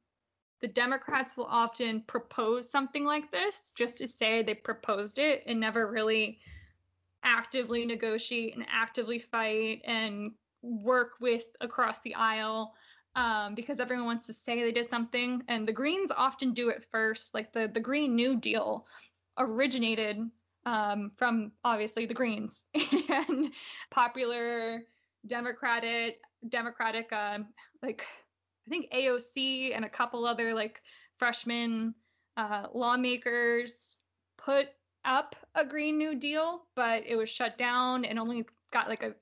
the 0.62 0.68
Democrats 0.68 1.36
will 1.36 1.46
often 1.46 2.04
propose 2.06 2.70
something 2.70 3.04
like 3.04 3.32
this 3.32 3.72
just 3.76 3.98
to 3.98 4.08
say 4.08 4.44
they 4.44 4.54
proposed 4.54 5.18
it 5.18 5.42
and 5.48 5.60
never 5.60 5.88
really 5.88 6.38
actively 7.24 7.84
negotiate 7.86 8.56
and 8.56 8.66
actively 8.72 9.18
fight 9.18 9.82
and 9.86 10.32
work 10.62 11.14
with 11.20 11.44
across 11.62 12.00
the 12.02 12.14
aisle 12.14 12.74
um, 13.16 13.56
because 13.56 13.80
everyone 13.80 14.06
wants 14.06 14.26
to 14.28 14.34
say 14.34 14.62
they 14.62 14.72
did 14.72 14.90
something. 14.90 15.44
And 15.48 15.68
the 15.68 15.74
Greens 15.74 16.12
often 16.16 16.54
do 16.54 16.70
it 16.70 16.84
first. 16.92 17.34
Like 17.34 17.54
the, 17.54 17.70
the 17.74 17.80
Green 17.80 18.16
New 18.16 18.40
Deal 18.40 18.86
originated 19.38 20.30
um, 20.66 21.12
from 21.18 21.52
obviously 21.64 22.06
the 22.06 22.14
Greens 22.14 22.66
and 23.10 23.52
popular 23.90 24.84
Democratic, 25.28 26.22
Democratic, 26.50 27.12
um, 27.14 27.48
like 27.82 28.04
I 28.68 28.70
think 28.70 28.92
AOC 28.92 29.76
and 29.76 29.86
a 29.86 29.90
couple 29.90 30.26
other 30.26 30.54
like 30.54 30.82
freshman 31.18 31.94
uh, 32.38 32.68
lawmakers 32.74 33.98
put 34.38 34.68
up 35.04 35.36
a 35.56 35.66
Green 35.66 35.98
New 35.98 36.16
Deal, 36.16 36.64
but 36.76 37.04
it 37.06 37.16
was 37.16 37.30
shut 37.30 37.58
down 37.58 38.06
and 38.06 38.20
only 38.20 38.46
got 38.72 38.88
like 38.88 39.04
a 39.04 39.14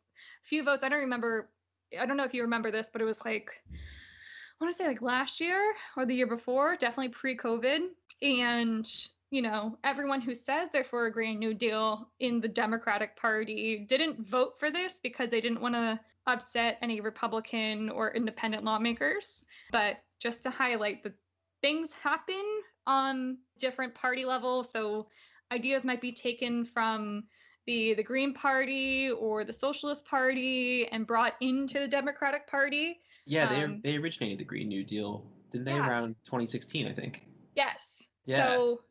few 0.44 0.64
votes. 0.64 0.84
I 0.84 0.90
don't 0.90 1.00
remember 1.00 1.50
I 1.98 2.06
don't 2.06 2.18
know 2.18 2.24
if 2.24 2.34
you 2.34 2.42
remember 2.42 2.72
this, 2.72 2.90
but 2.92 3.02
it 3.02 3.06
was 3.06 3.24
like 3.26 3.52
I 3.72 4.64
want 4.64 4.76
to 4.76 4.78
say 4.78 4.88
like 4.88 5.02
last 5.02 5.40
year 5.40 5.74
or 5.96 6.06
the 6.06 6.14
year 6.14 6.28
before, 6.28 6.76
definitely 6.76 7.10
pre-COVID, 7.10 7.80
and 8.22 8.92
you 9.32 9.42
know 9.42 9.78
everyone 9.84 10.22
who 10.22 10.36
says 10.36 10.70
they're 10.72 10.84
for 10.84 11.06
a 11.06 11.12
Green 11.12 11.40
New 11.40 11.54
Deal 11.54 12.10
in 12.20 12.42
the 12.42 12.48
Democratic 12.48 13.16
Party 13.16 13.86
didn't 13.88 14.28
vote 14.28 14.56
for 14.60 14.70
this 14.72 15.00
because 15.02 15.30
they 15.30 15.42
didn't 15.42 15.62
want 15.62 15.76
to 15.76 16.00
upset 16.28 16.78
any 16.82 17.02
Republican 17.02 17.90
or 17.90 18.12
independent 18.12 18.64
lawmakers. 18.64 19.46
But 19.72 19.98
just 20.20 20.44
to 20.44 20.50
highlight 20.50 21.04
that 21.04 21.14
things 21.62 21.90
happen 21.92 22.44
on 22.86 23.38
different 23.60 23.96
party 23.96 24.26
levels, 24.26 24.70
so 24.70 25.08
ideas 25.52 25.84
might 25.84 26.02
be 26.02 26.12
taken 26.12 26.66
from 26.66 27.24
the 27.70 27.94
the 27.94 28.04
Green 28.04 28.34
Party 28.34 29.12
or 29.12 29.44
the 29.44 29.54
Socialist 29.54 30.04
Party 30.04 30.88
and 30.92 31.06
brought 31.06 31.34
into 31.40 31.78
the 31.78 31.88
Democratic 31.88 32.48
Party. 32.48 32.98
Yeah, 33.26 33.48
they 33.48 33.64
um, 33.64 33.80
they 33.84 33.96
originated 33.96 34.40
the 34.40 34.44
Green 34.44 34.68
New 34.68 34.84
Deal, 34.84 35.24
didn't 35.52 35.66
they? 35.66 35.74
Yeah. 35.74 35.88
Around 35.88 36.16
2016, 36.26 36.88
I 36.88 36.94
think. 36.94 37.28
Yes. 37.56 38.10
Yeah. 38.26 38.48
So 38.48 38.82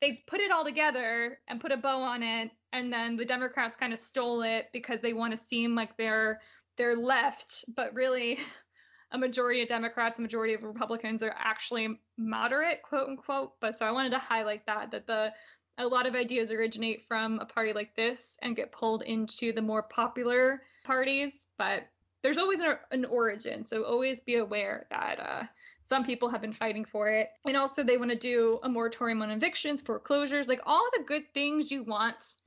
they 0.00 0.24
put 0.26 0.40
it 0.40 0.50
all 0.50 0.64
together 0.64 1.38
and 1.48 1.60
put 1.60 1.70
a 1.70 1.76
bow 1.76 2.00
on 2.00 2.22
it, 2.22 2.50
and 2.72 2.90
then 2.90 3.18
the 3.18 3.26
Democrats 3.26 3.76
kind 3.76 3.92
of 3.92 4.00
stole 4.00 4.40
it 4.40 4.68
because 4.72 5.00
they 5.02 5.12
want 5.12 5.36
to 5.36 5.46
seem 5.46 5.74
like 5.74 5.94
they're 5.98 6.40
they're 6.78 6.96
left, 6.96 7.66
but 7.76 7.92
really. 7.94 8.38
A 9.12 9.18
majority 9.18 9.62
of 9.62 9.68
Democrats, 9.68 10.18
a 10.18 10.22
majority 10.22 10.54
of 10.54 10.64
Republicans 10.64 11.22
are 11.22 11.36
actually 11.38 12.00
moderate, 12.16 12.82
quote 12.82 13.08
unquote. 13.08 13.52
But 13.60 13.76
so 13.76 13.86
I 13.86 13.92
wanted 13.92 14.10
to 14.10 14.18
highlight 14.18 14.66
that 14.66 14.90
that 14.90 15.06
the 15.06 15.32
a 15.78 15.86
lot 15.86 16.06
of 16.06 16.14
ideas 16.14 16.50
originate 16.50 17.04
from 17.08 17.38
a 17.40 17.46
party 17.46 17.72
like 17.72 17.94
this 17.96 18.36
and 18.42 18.56
get 18.56 18.72
pulled 18.72 19.02
into 19.02 19.52
the 19.52 19.62
more 19.62 19.82
popular 19.82 20.62
parties, 20.84 21.46
but 21.58 21.82
there's 22.22 22.38
always 22.38 22.60
a, 22.60 22.78
an 22.90 23.04
origin. 23.04 23.64
So 23.64 23.82
always 23.84 24.20
be 24.20 24.36
aware 24.36 24.86
that 24.90 25.20
uh, 25.20 25.42
some 25.88 26.04
people 26.04 26.28
have 26.28 26.40
been 26.40 26.52
fighting 26.52 26.84
for 26.84 27.10
it. 27.10 27.28
And 27.46 27.56
also, 27.56 27.82
they 27.82 27.96
want 27.96 28.10
to 28.10 28.16
do 28.16 28.58
a 28.62 28.68
moratorium 28.68 29.22
on 29.22 29.30
evictions, 29.30 29.82
foreclosures, 29.82 30.48
like 30.48 30.60
all 30.64 30.88
the 30.96 31.04
good 31.04 31.22
things 31.34 31.70
you 31.70 31.82
want. 31.82 32.36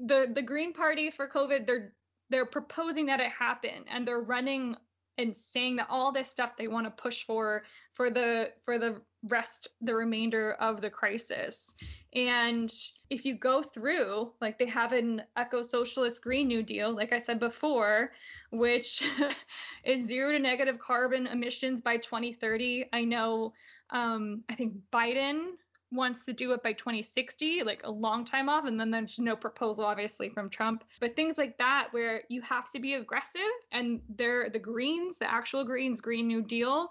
the 0.00 0.30
the 0.34 0.42
Green 0.42 0.72
Party 0.72 1.10
for 1.10 1.28
COVID, 1.28 1.66
they're 1.66 1.92
they're 2.30 2.46
proposing 2.46 3.06
that 3.06 3.20
it 3.20 3.30
happen, 3.30 3.84
and 3.90 4.06
they're 4.06 4.20
running 4.22 4.76
and 5.18 5.36
saying 5.36 5.76
that 5.76 5.88
all 5.90 6.12
this 6.12 6.30
stuff 6.30 6.52
they 6.56 6.68
want 6.68 6.86
to 6.86 7.02
push 7.02 7.24
for 7.26 7.64
for 7.94 8.08
the 8.10 8.52
for 8.64 8.78
the 8.78 9.02
rest 9.28 9.68
the 9.80 9.94
remainder 9.94 10.52
of 10.54 10.80
the 10.80 10.90
crisis 10.90 11.74
and 12.14 12.74
if 13.08 13.24
you 13.24 13.34
go 13.34 13.62
through, 13.62 14.32
like 14.40 14.58
they 14.58 14.66
have 14.66 14.92
an 14.92 15.22
eco 15.38 15.62
socialist 15.62 16.22
Green 16.22 16.48
New 16.48 16.62
Deal, 16.62 16.92
like 16.92 17.12
I 17.12 17.18
said 17.18 17.38
before, 17.38 18.10
which 18.50 19.02
is 19.84 20.06
zero 20.06 20.32
to 20.32 20.38
negative 20.38 20.78
carbon 20.78 21.28
emissions 21.28 21.80
by 21.80 21.98
2030. 21.98 22.86
I 22.92 23.04
know, 23.04 23.52
um, 23.90 24.42
I 24.48 24.54
think 24.56 24.74
Biden 24.92 25.52
wants 25.92 26.24
to 26.24 26.32
do 26.32 26.52
it 26.52 26.62
by 26.62 26.72
2060, 26.72 27.62
like 27.62 27.80
a 27.84 27.90
long 27.90 28.24
time 28.24 28.48
off, 28.48 28.64
and 28.64 28.78
then 28.78 28.90
there's 28.90 29.18
no 29.18 29.36
proposal, 29.36 29.84
obviously, 29.84 30.30
from 30.30 30.50
Trump. 30.50 30.84
But 31.00 31.14
things 31.14 31.38
like 31.38 31.58
that, 31.58 31.88
where 31.92 32.22
you 32.28 32.42
have 32.42 32.70
to 32.70 32.80
be 32.80 32.94
aggressive, 32.94 33.40
and 33.70 34.00
they're 34.16 34.50
the 34.50 34.58
Greens, 34.58 35.18
the 35.18 35.32
actual 35.32 35.64
Greens 35.64 36.00
Green 36.00 36.26
New 36.26 36.42
Deal, 36.42 36.90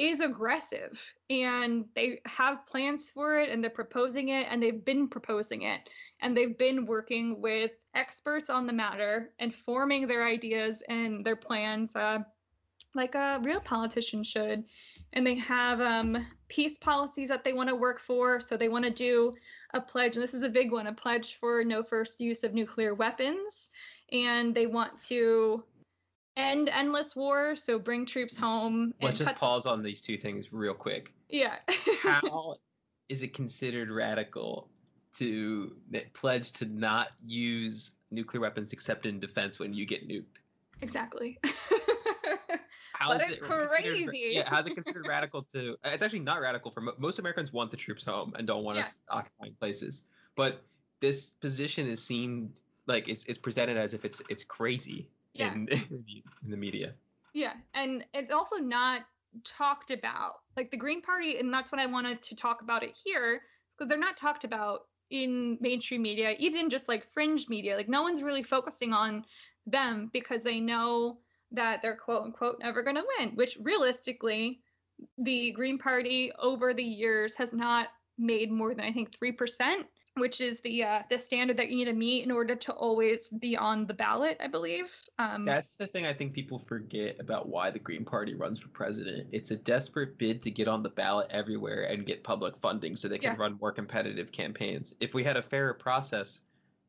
is 0.00 0.20
aggressive 0.20 0.98
and 1.28 1.84
they 1.94 2.22
have 2.24 2.66
plans 2.66 3.10
for 3.10 3.38
it 3.38 3.50
and 3.50 3.62
they're 3.62 3.70
proposing 3.70 4.30
it 4.30 4.46
and 4.50 4.62
they've 4.62 4.82
been 4.82 5.06
proposing 5.06 5.62
it 5.62 5.82
and 6.22 6.34
they've 6.34 6.56
been 6.56 6.86
working 6.86 7.38
with 7.42 7.72
experts 7.94 8.48
on 8.48 8.66
the 8.66 8.72
matter 8.72 9.30
and 9.40 9.54
forming 9.54 10.06
their 10.06 10.26
ideas 10.26 10.82
and 10.88 11.22
their 11.22 11.36
plans 11.36 11.94
uh, 11.96 12.18
like 12.94 13.14
a 13.14 13.40
real 13.42 13.60
politician 13.60 14.24
should. 14.24 14.64
And 15.12 15.26
they 15.26 15.34
have 15.34 15.82
um, 15.82 16.26
peace 16.48 16.78
policies 16.78 17.28
that 17.28 17.44
they 17.44 17.52
want 17.52 17.68
to 17.68 17.74
work 17.74 18.00
for 18.00 18.40
so 18.40 18.56
they 18.56 18.70
want 18.70 18.86
to 18.86 18.90
do 18.90 19.34
a 19.74 19.82
pledge 19.82 20.16
and 20.16 20.22
this 20.22 20.34
is 20.34 20.44
a 20.44 20.48
big 20.48 20.72
one 20.72 20.86
a 20.86 20.94
pledge 20.94 21.36
for 21.38 21.62
no 21.62 21.82
first 21.82 22.20
use 22.20 22.42
of 22.42 22.54
nuclear 22.54 22.94
weapons. 22.94 23.70
And 24.12 24.54
they 24.54 24.66
want 24.66 24.98
to 25.08 25.62
end 26.36 26.68
endless 26.68 27.14
war, 27.14 27.56
so 27.56 27.78
bring 27.78 28.06
troops 28.06 28.36
home. 28.36 28.94
Let's 29.00 29.18
just 29.18 29.34
pause 29.36 29.66
on 29.66 29.82
these 29.82 30.00
two 30.00 30.16
things 30.16 30.52
real 30.52 30.74
quick. 30.74 31.12
Yeah. 31.28 31.56
How 32.02 32.56
is 33.08 33.22
it 33.22 33.34
considered 33.34 33.90
radical 33.90 34.68
to 35.16 35.76
pledge 36.12 36.52
to 36.52 36.66
not 36.66 37.08
use 37.26 37.92
nuclear 38.10 38.40
weapons 38.40 38.72
except 38.72 39.06
in 39.06 39.20
defense 39.20 39.58
when 39.58 39.74
you 39.74 39.86
get 39.86 40.08
nuked? 40.08 40.38
Exactly. 40.80 41.38
How 42.94 43.12
is 43.12 43.30
it 43.30 43.40
crazy. 43.40 44.32
Yeah, 44.32 44.42
how's 44.46 44.66
it 44.66 44.74
considered 44.74 45.06
radical 45.08 45.42
to? 45.54 45.74
It's 45.84 46.02
actually 46.02 46.18
not 46.18 46.42
radical 46.42 46.70
for 46.70 46.82
most 46.98 47.18
Americans 47.18 47.50
want 47.50 47.70
the 47.70 47.76
troops 47.78 48.04
home 48.04 48.34
and 48.36 48.46
don't 48.46 48.62
want 48.62 48.76
yeah. 48.76 48.84
us 48.84 48.98
occupying 49.08 49.54
places. 49.58 50.04
But 50.36 50.62
this 51.00 51.28
position 51.40 51.88
is 51.88 52.04
seen 52.04 52.52
like 52.86 53.08
it's, 53.08 53.24
it's 53.24 53.38
presented 53.38 53.78
as 53.78 53.94
if 53.94 54.04
it's 54.04 54.20
it's 54.28 54.44
crazy 54.44 55.08
yeah. 55.34 55.52
in, 55.52 55.68
in 56.44 56.50
the 56.50 56.56
media. 56.56 56.94
Yeah, 57.32 57.52
and 57.74 58.04
it's 58.12 58.32
also 58.32 58.56
not 58.56 59.02
talked 59.44 59.90
about. 59.90 60.40
Like 60.56 60.70
the 60.70 60.76
Green 60.76 61.02
Party, 61.02 61.38
and 61.38 61.52
that's 61.52 61.70
what 61.70 61.80
I 61.80 61.86
wanted 61.86 62.22
to 62.22 62.34
talk 62.34 62.62
about 62.62 62.82
it 62.82 62.92
here, 63.04 63.42
because 63.76 63.88
they're 63.88 63.98
not 63.98 64.16
talked 64.16 64.44
about 64.44 64.86
in 65.10 65.58
mainstream 65.60 66.02
media, 66.02 66.34
even 66.38 66.70
just 66.70 66.88
like 66.88 67.12
fringe 67.12 67.48
media. 67.48 67.76
Like 67.76 67.88
no 67.88 68.02
one's 68.02 68.22
really 68.22 68.42
focusing 68.42 68.92
on 68.92 69.24
them 69.66 70.10
because 70.12 70.42
they 70.42 70.60
know 70.60 71.18
that 71.52 71.80
they're 71.82 71.96
quote 71.96 72.24
unquote 72.24 72.58
never 72.60 72.82
going 72.82 72.96
to 72.96 73.04
win, 73.18 73.30
which 73.30 73.58
realistically, 73.62 74.60
the 75.18 75.52
Green 75.52 75.78
Party 75.78 76.30
over 76.38 76.74
the 76.74 76.82
years 76.82 77.34
has 77.34 77.52
not 77.52 77.88
made 78.18 78.52
more 78.52 78.74
than 78.74 78.84
I 78.84 78.92
think 78.92 79.16
3% 79.18 79.84
which 80.16 80.40
is 80.40 80.60
the 80.60 80.82
uh, 80.84 81.02
the 81.08 81.18
standard 81.18 81.56
that 81.56 81.68
you 81.68 81.76
need 81.76 81.84
to 81.86 81.92
meet 81.92 82.24
in 82.24 82.30
order 82.30 82.54
to 82.56 82.72
always 82.72 83.28
be 83.28 83.56
on 83.56 83.86
the 83.86 83.94
ballot, 83.94 84.36
I 84.40 84.48
believe. 84.48 84.92
Um, 85.18 85.44
That's 85.44 85.76
the 85.76 85.86
thing 85.86 86.06
I 86.06 86.12
think 86.12 86.32
people 86.32 86.58
forget 86.58 87.16
about 87.20 87.48
why 87.48 87.70
the 87.70 87.78
Green 87.78 88.04
Party 88.04 88.34
runs 88.34 88.58
for 88.58 88.68
president. 88.68 89.28
It's 89.32 89.50
a 89.50 89.56
desperate 89.56 90.18
bid 90.18 90.42
to 90.42 90.50
get 90.50 90.68
on 90.68 90.82
the 90.82 90.88
ballot 90.88 91.28
everywhere 91.30 91.84
and 91.84 92.04
get 92.06 92.24
public 92.24 92.54
funding 92.60 92.96
so 92.96 93.08
they 93.08 93.18
can 93.18 93.32
Yeah. 93.32 93.38
run 93.40 93.58
more 93.60 93.72
competitive 93.72 94.32
campaigns. 94.32 94.94
If 95.00 95.14
we 95.14 95.22
had 95.24 95.36
a 95.36 95.42
fairer 95.42 95.74
process, 95.74 96.40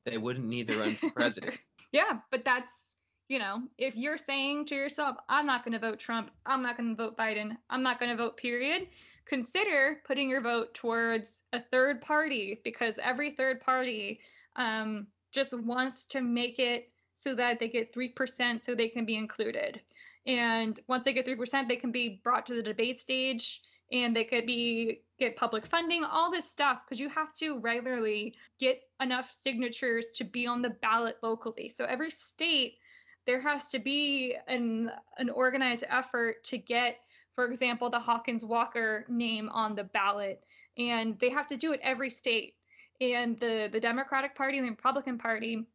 they 0.05 0.17
wouldn't 0.17 0.45
need 0.45 0.67
to 0.67 0.79
run 0.79 0.95
for 0.95 1.09
president. 1.15 1.57
yeah, 1.91 2.19
but 2.31 2.43
that's 2.43 2.87
you 3.29 3.39
know, 3.39 3.61
if 3.77 3.95
you're 3.95 4.17
saying 4.17 4.65
to 4.65 4.75
yourself, 4.75 5.15
I'm 5.29 5.45
not 5.45 5.63
going 5.63 5.71
to 5.71 5.79
vote 5.79 5.99
Trump, 5.99 6.31
I'm 6.45 6.61
not 6.61 6.75
going 6.75 6.89
to 6.89 7.01
vote 7.01 7.17
Biden, 7.17 7.55
I'm 7.69 7.81
not 7.81 7.97
going 7.97 8.11
to 8.11 8.17
vote 8.17 8.35
period, 8.35 8.87
consider 9.31 10.01
putting 10.05 10.29
your 10.29 10.41
vote 10.41 10.73
towards 10.73 11.39
a 11.53 11.61
third 11.61 12.01
party 12.01 12.59
because 12.65 12.99
every 13.01 13.31
third 13.31 13.61
party 13.61 14.19
um, 14.57 15.07
just 15.31 15.57
wants 15.57 16.03
to 16.03 16.19
make 16.19 16.59
it 16.59 16.89
so 17.15 17.33
that 17.33 17.57
they 17.57 17.69
get 17.69 17.95
3% 17.95 18.65
so 18.65 18.75
they 18.75 18.89
can 18.89 19.05
be 19.05 19.15
included. 19.15 19.79
And 20.27 20.77
once 20.89 21.05
they 21.05 21.13
get 21.13 21.25
3%, 21.25 21.69
they 21.69 21.77
can 21.77 21.93
be 21.93 22.19
brought 22.25 22.45
to 22.47 22.55
the 22.55 22.61
debate 22.61 22.99
stage 22.99 23.61
and 23.93 24.13
they 24.13 24.25
could 24.25 24.45
be 24.45 24.99
get 25.17 25.37
public 25.37 25.65
funding, 25.65 26.03
all 26.03 26.29
this 26.29 26.49
stuff 26.49 26.79
because 26.85 26.99
you 26.99 27.07
have 27.07 27.33
to 27.35 27.57
regularly 27.59 28.35
get 28.59 28.81
enough 29.01 29.31
signatures 29.31 30.07
to 30.15 30.25
be 30.25 30.45
on 30.45 30.61
the 30.61 30.71
ballot 30.81 31.15
locally. 31.23 31.71
So 31.73 31.85
every 31.85 32.11
state 32.11 32.79
there 33.25 33.39
has 33.39 33.67
to 33.67 33.79
be 33.79 34.35
an 34.47 34.91
an 35.17 35.29
organized 35.29 35.85
effort 35.87 36.43
to 36.45 36.57
get 36.57 36.97
for 37.35 37.45
example 37.45 37.89
the 37.89 37.99
Hawkins 37.99 38.43
Walker 38.43 39.05
name 39.09 39.49
on 39.49 39.75
the 39.75 39.83
ballot 39.83 40.43
and 40.77 41.17
they 41.19 41.29
have 41.29 41.47
to 41.47 41.57
do 41.57 41.73
it 41.73 41.79
every 41.83 42.09
state. 42.09 42.55
And 42.99 43.39
the 43.39 43.69
the 43.71 43.79
Democratic 43.79 44.35
Party 44.35 44.57
and 44.57 44.67
the 44.67 44.71
Republican 44.71 45.17
Party 45.17 45.65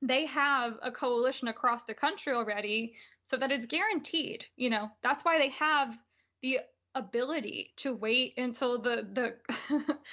they 0.00 0.26
have 0.26 0.78
a 0.82 0.90
coalition 0.90 1.48
across 1.48 1.84
the 1.84 1.94
country 1.94 2.32
already 2.32 2.94
so 3.24 3.36
that 3.36 3.52
it's 3.52 3.66
guaranteed, 3.66 4.44
you 4.56 4.68
know. 4.68 4.90
That's 5.02 5.24
why 5.24 5.38
they 5.38 5.50
have 5.50 5.96
the 6.42 6.58
ability 6.94 7.72
to 7.76 7.94
wait 7.94 8.34
until 8.36 8.80
the 8.80 9.06
the 9.12 9.34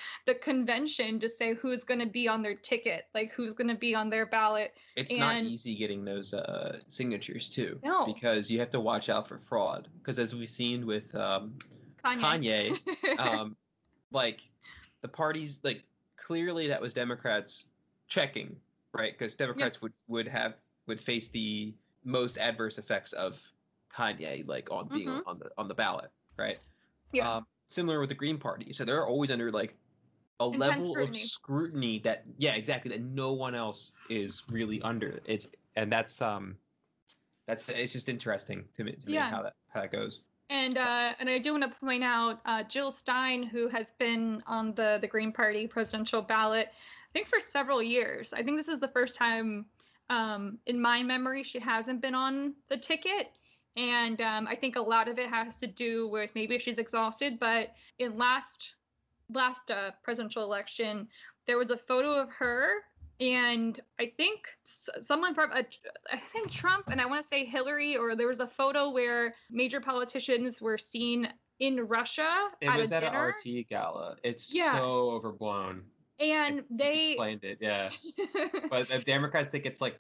the 0.26 0.36
convention 0.36 1.20
to 1.20 1.30
say 1.30 1.54
who's 1.54 1.84
going 1.84 2.00
to 2.00 2.06
be 2.06 2.28
on 2.28 2.42
their 2.42 2.56
ticket, 2.56 3.04
like 3.14 3.32
who's 3.34 3.54
going 3.54 3.68
to 3.68 3.76
be 3.76 3.94
on 3.96 4.10
their 4.10 4.26
ballot. 4.26 4.74
It's 4.96 5.14
not 5.14 5.44
easy 5.44 5.76
getting 5.76 6.06
those 6.06 6.34
uh, 6.34 6.80
signatures 6.88 7.50
too, 7.50 7.80
No. 7.84 8.06
because 8.06 8.50
you 8.50 8.60
have 8.60 8.70
to 8.72 8.80
watch 8.80 9.10
out 9.10 9.28
for 9.28 9.38
fraud. 9.40 9.88
Because 10.00 10.20
as 10.20 10.34
we've 10.34 10.50
seen 10.50 10.86
with 10.86 11.14
um, 11.16 11.54
Kanye. 12.04 12.78
Kanye, 12.78 13.18
um, 13.20 13.56
like 14.12 14.42
the 15.02 15.08
parties, 15.08 15.60
like 15.64 15.84
clearly 16.18 16.68
that 16.68 16.82
was 16.82 16.94
Democrats 16.94 17.68
checking, 18.08 18.56
right? 18.94 19.18
Because 19.18 19.34
Democrats 19.36 19.82
would 19.82 19.94
would 20.08 20.28
have 20.28 20.56
would 20.88 21.00
face 21.02 21.28
the 21.30 21.74
most 22.06 22.38
adverse 22.38 22.78
effects 22.78 23.14
of 23.14 23.40
Kanye, 23.94 24.48
like 24.48 24.72
on 24.72 24.88
being 24.88 25.08
Mhm. 25.10 25.24
on 25.26 25.40
the 25.40 25.50
on 25.58 25.68
the 25.68 25.74
ballot, 25.74 26.10
right? 26.38 26.60
Yeah. 27.12 27.36
Um, 27.38 27.46
similar 27.68 28.00
with 28.00 28.10
the 28.10 28.16
Green 28.16 28.38
Party, 28.38 28.74
so 28.74 28.84
they're 28.86 29.06
always 29.06 29.32
under 29.32 29.52
like 29.52 29.76
a 30.40 30.46
Intense 30.46 30.60
level 30.60 30.92
scrutiny. 30.94 31.22
of 31.22 31.30
scrutiny 31.30 32.00
that 32.00 32.24
yeah, 32.38 32.54
exactly 32.54 32.92
that 32.92 33.02
no 33.02 33.34
one 33.34 33.56
else 33.56 33.92
is 34.10 34.44
really 34.50 34.82
under. 34.82 35.20
It's 35.26 35.48
and 35.76 35.92
that's 35.92 36.22
um 36.22 36.58
that's 37.46 37.68
it's 37.70 37.94
just 37.94 38.10
interesting 38.10 38.66
to 38.76 38.84
me, 38.84 38.94
to 38.94 39.08
me 39.08 39.14
Yeah. 39.14 39.30
how 39.30 39.44
that 39.44 39.56
how 39.70 39.82
that 39.82 39.92
goes. 39.92 40.22
And 40.50 40.78
uh, 40.78 41.14
and 41.20 41.30
I 41.30 41.38
do 41.38 41.52
want 41.52 41.64
to 41.64 41.80
point 41.80 42.04
out 42.04 42.40
uh, 42.46 42.64
Jill 42.64 42.90
Stein, 42.90 43.44
who 43.44 43.68
has 43.68 43.86
been 44.00 44.42
on 44.48 44.74
the 44.74 44.98
the 45.00 45.08
Green 45.08 45.32
Party 45.32 45.68
presidential 45.68 46.22
ballot, 46.22 46.70
I 46.72 47.12
think 47.14 47.28
for 47.28 47.40
several 47.40 47.84
years. 47.84 48.34
I 48.34 48.42
think 48.42 48.58
this 48.58 48.68
is 48.68 48.80
the 48.80 48.88
first 48.88 49.16
time 49.16 49.66
um, 50.10 50.58
in 50.66 50.82
my 50.82 51.04
memory 51.04 51.44
she 51.44 51.60
hasn't 51.60 52.02
been 52.02 52.16
on 52.16 52.56
the 52.68 52.78
ticket. 52.78 53.32
And 53.78 54.20
um, 54.22 54.48
I 54.48 54.56
think 54.56 54.76
a 54.76 54.82
lot 54.82 55.08
of 55.08 55.18
it 55.20 55.30
has 55.30 55.56
to 55.58 55.68
do 55.68 56.08
with 56.08 56.32
maybe 56.36 56.60
she's 56.60 56.80
exhausted. 56.80 57.40
But 57.40 57.74
in 58.00 58.18
last 58.18 58.76
last 59.32 59.70
uh, 59.72 59.92
presidential 60.04 60.44
election, 60.44 61.08
there 61.46 61.58
was 61.58 61.70
a 61.72 61.78
photo 61.78 62.14
of 62.14 62.30
her 62.32 62.84
and 63.22 63.80
I 64.00 64.12
think 64.16 64.40
someone 65.02 65.36
from 65.36 65.52
uh, 65.52 65.64
I 66.12 66.18
think 66.18 66.50
Trump 66.52 66.88
and 66.88 67.02
I 67.02 67.06
want 67.06 67.22
to 67.22 67.28
say 67.28 67.46
Hillary 67.46 67.98
or 67.98 68.16
there 68.16 68.28
was 68.28 68.40
a 68.40 68.48
photo 68.48 68.92
where 68.92 69.36
major 69.52 69.82
politicians 69.82 70.62
were 70.62 70.78
seen 70.78 71.28
in 71.60 71.82
Russia 71.88 72.48
It 72.62 72.68
at 72.70 72.80
was 72.80 72.92
a 72.92 72.96
at 72.98 73.04
an 73.04 73.14
RT 73.16 73.68
gala. 73.70 74.16
It's 74.24 74.54
Yeah. 74.54 74.78
so 74.80 75.12
overblown. 75.12 75.84
and 76.20 76.60
It 76.60 76.66
they 76.72 77.08
explained 77.10 77.44
it, 77.44 77.58
yeah. 77.60 77.90
But 78.70 78.88
the 78.88 79.00
Democrats 79.00 79.52
think 79.52 79.66
it's 79.66 79.82
like 79.82 80.00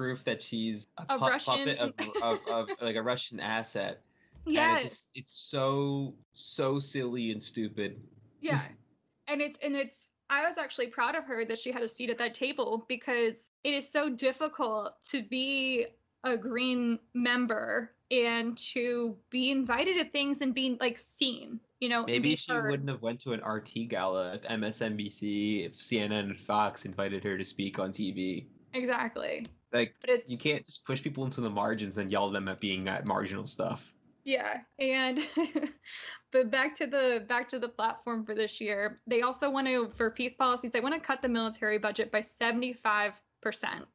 proof 0.00 0.24
that 0.24 0.40
she's 0.40 0.86
a, 0.96 1.02
A 1.14 1.18
pu- 1.18 1.26
Russian- 1.26 1.76
puppet 1.76 1.78
of, 1.78 1.92
of, 2.22 2.38
of 2.48 2.68
like 2.80 2.96
a 2.96 3.02
Russian 3.02 3.38
asset. 3.38 4.00
Yes 4.46 4.84
it's 4.84 5.08
it's 5.14 5.32
so 5.34 6.14
so 6.32 6.78
silly 6.80 7.32
and 7.32 7.42
stupid. 7.42 8.00
yeah 8.40 8.62
and 9.28 9.42
it's 9.42 9.58
and 9.62 9.76
it's 9.76 10.08
I 10.30 10.48
was 10.48 10.56
actually 10.56 10.86
proud 10.86 11.14
of 11.16 11.24
her 11.24 11.44
that 11.44 11.58
she 11.58 11.70
had 11.70 11.82
a 11.82 11.88
seat 11.88 12.08
at 12.08 12.16
that 12.16 12.32
table 12.34 12.86
because 12.88 13.34
it 13.62 13.74
is 13.74 13.86
so 13.86 14.08
difficult 14.08 14.94
to 15.10 15.22
be 15.22 15.86
a 16.24 16.34
green 16.36 16.98
member 17.12 17.92
and 18.10 18.56
to 18.72 19.16
be 19.28 19.50
invited 19.50 19.98
to 19.98 20.06
things 20.10 20.40
and 20.40 20.54
being 20.54 20.78
like 20.80 20.96
seen 20.96 21.60
you 21.80 21.90
know 21.90 22.04
Maybe 22.06 22.36
she 22.36 22.52
heard. 22.52 22.70
wouldn't 22.70 22.88
have 22.88 23.02
went 23.02 23.20
to 23.20 23.34
an 23.34 23.40
RT 23.44 23.88
gala 23.90 24.34
if 24.36 24.42
MSNBC, 24.44 25.66
if 25.66 25.74
CNN 25.74 26.20
and 26.30 26.38
Fox 26.38 26.86
invited 26.86 27.22
her 27.24 27.36
to 27.36 27.44
speak 27.44 27.78
on 27.78 27.92
TV. 27.92 28.46
exactly 28.72 29.46
Like 29.72 29.94
you 30.26 30.36
can't 30.36 30.64
just 30.64 30.84
push 30.84 31.02
people 31.02 31.24
into 31.24 31.40
the 31.40 31.50
margins 31.50 31.96
and 31.96 32.10
yell 32.10 32.26
at 32.26 32.32
them 32.32 32.48
at 32.48 32.60
being 32.60 32.88
at 32.88 33.06
marginal 33.06 33.46
stuff. 33.46 33.92
Yeah, 34.24 34.58
and 34.78 35.20
but 36.32 36.50
back 36.50 36.76
to 36.76 36.86
the 36.86 37.24
back 37.28 37.48
to 37.50 37.58
the 37.58 37.68
platform 37.68 38.24
for 38.24 38.34
this 38.34 38.60
year. 38.60 39.00
They 39.06 39.22
also 39.22 39.50
want 39.50 39.66
to 39.68 39.90
for 39.96 40.10
peace 40.10 40.34
policies. 40.34 40.72
They 40.72 40.80
want 40.80 40.94
to 40.94 41.00
cut 41.00 41.22
the 41.22 41.28
military 41.28 41.78
budget 41.78 42.10
by 42.12 42.20
seventy 42.20 42.72
five 42.72 43.14
percent, 43.40 43.86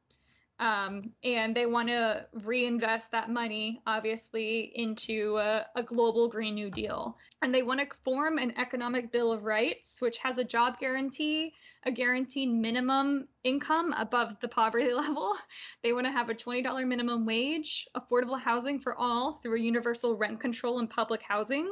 um, 0.58 1.10
and 1.22 1.54
they 1.54 1.66
want 1.66 1.88
to 1.88 2.24
reinvest 2.32 3.10
that 3.10 3.28
money, 3.28 3.82
obviously, 3.86 4.72
into 4.74 5.36
a, 5.36 5.66
a 5.76 5.82
global 5.82 6.28
Green 6.28 6.54
New 6.54 6.70
Deal. 6.70 7.16
And 7.42 7.54
they 7.54 7.62
want 7.62 7.80
to 7.80 7.86
form 8.04 8.38
an 8.38 8.54
economic 8.56 9.12
bill 9.12 9.32
of 9.32 9.44
rights, 9.44 10.00
which 10.00 10.16
has 10.18 10.38
a 10.38 10.44
job 10.44 10.78
guarantee, 10.80 11.52
a 11.84 11.92
guaranteed 11.92 12.50
minimum 12.50 13.28
income 13.44 13.92
above 13.98 14.36
the 14.40 14.48
poverty 14.48 14.92
level. 14.94 15.34
They 15.82 15.92
want 15.92 16.06
to 16.06 16.12
have 16.12 16.30
a 16.30 16.34
$20 16.34 16.86
minimum 16.86 17.26
wage, 17.26 17.86
affordable 17.94 18.40
housing 18.40 18.80
for 18.80 18.96
all 18.96 19.34
through 19.34 19.56
a 19.56 19.60
universal 19.60 20.16
rent 20.16 20.40
control 20.40 20.78
and 20.78 20.88
public 20.88 21.20
housing, 21.22 21.70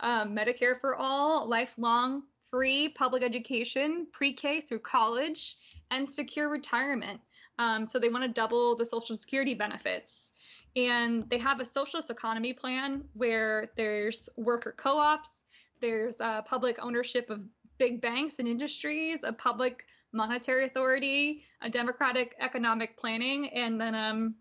um, 0.00 0.36
Medicare 0.36 0.78
for 0.78 0.94
all, 0.94 1.48
lifelong 1.48 2.22
free 2.50 2.88
public 2.90 3.22
education, 3.22 4.06
pre 4.12 4.32
K 4.32 4.60
through 4.60 4.78
college, 4.80 5.56
and 5.90 6.08
secure 6.08 6.48
retirement. 6.48 7.20
Um, 7.58 7.88
so 7.88 7.98
they 7.98 8.08
want 8.08 8.24
to 8.24 8.28
double 8.28 8.76
the 8.76 8.86
Social 8.86 9.16
Security 9.16 9.54
benefits. 9.54 10.32
And 10.76 11.28
they 11.30 11.38
have 11.38 11.60
a 11.60 11.64
socialist 11.64 12.10
economy 12.10 12.52
plan 12.52 13.04
where 13.14 13.70
there's 13.76 14.28
worker 14.36 14.74
co 14.76 14.98
ops, 14.98 15.44
there's 15.80 16.20
uh, 16.20 16.42
public 16.42 16.76
ownership 16.80 17.30
of 17.30 17.40
big 17.78 18.00
banks 18.00 18.38
and 18.38 18.48
industries, 18.48 19.20
a 19.22 19.32
public 19.32 19.84
monetary 20.12 20.66
authority, 20.66 21.44
a 21.62 21.70
democratic 21.70 22.34
economic 22.40 22.96
planning, 22.96 23.48
and 23.50 23.80
then 23.80 23.94
um, 23.94 24.34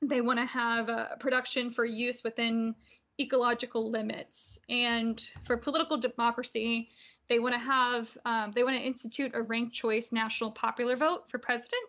they 0.00 0.20
want 0.20 0.38
to 0.38 0.46
have 0.46 0.88
uh, 0.88 1.16
production 1.20 1.70
for 1.70 1.84
use 1.84 2.22
within 2.24 2.74
ecological 3.20 3.90
limits. 3.90 4.58
And 4.68 5.22
for 5.44 5.56
political 5.56 5.96
democracy, 5.96 6.88
they 7.28 7.38
want 7.38 7.54
to 7.54 7.60
have 7.60 8.08
um, 8.24 8.52
they 8.54 8.64
want 8.64 8.76
to 8.76 8.82
institute 8.82 9.32
a 9.34 9.42
ranked 9.42 9.74
choice 9.74 10.12
national 10.12 10.50
popular 10.50 10.96
vote 10.96 11.24
for 11.30 11.38
president. 11.38 11.82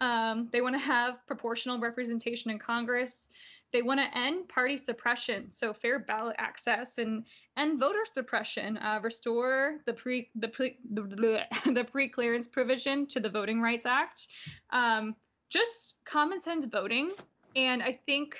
Um, 0.00 0.48
they 0.52 0.60
want 0.60 0.74
to 0.74 0.80
have 0.80 1.26
proportional 1.26 1.78
representation 1.78 2.50
in 2.50 2.58
Congress. 2.58 3.28
They 3.72 3.82
want 3.82 4.00
to 4.00 4.18
end 4.18 4.48
party 4.48 4.76
suppression, 4.76 5.52
so 5.52 5.72
fair 5.72 6.00
ballot 6.00 6.34
access 6.38 6.98
and 6.98 7.24
end 7.56 7.78
voter 7.78 8.04
suppression. 8.12 8.78
Uh, 8.78 8.98
restore 9.02 9.78
the 9.86 9.92
pre 9.92 10.30
the 10.34 10.48
pre 10.48 10.78
the, 10.92 11.44
the 11.72 11.84
pre-clearance 11.84 12.48
provision 12.48 13.06
to 13.08 13.20
the 13.20 13.28
Voting 13.28 13.60
Rights 13.60 13.86
Act. 13.86 14.26
Um, 14.70 15.14
just 15.50 15.94
common 16.04 16.42
sense 16.42 16.66
voting, 16.66 17.12
and 17.54 17.82
I 17.82 18.00
think 18.06 18.36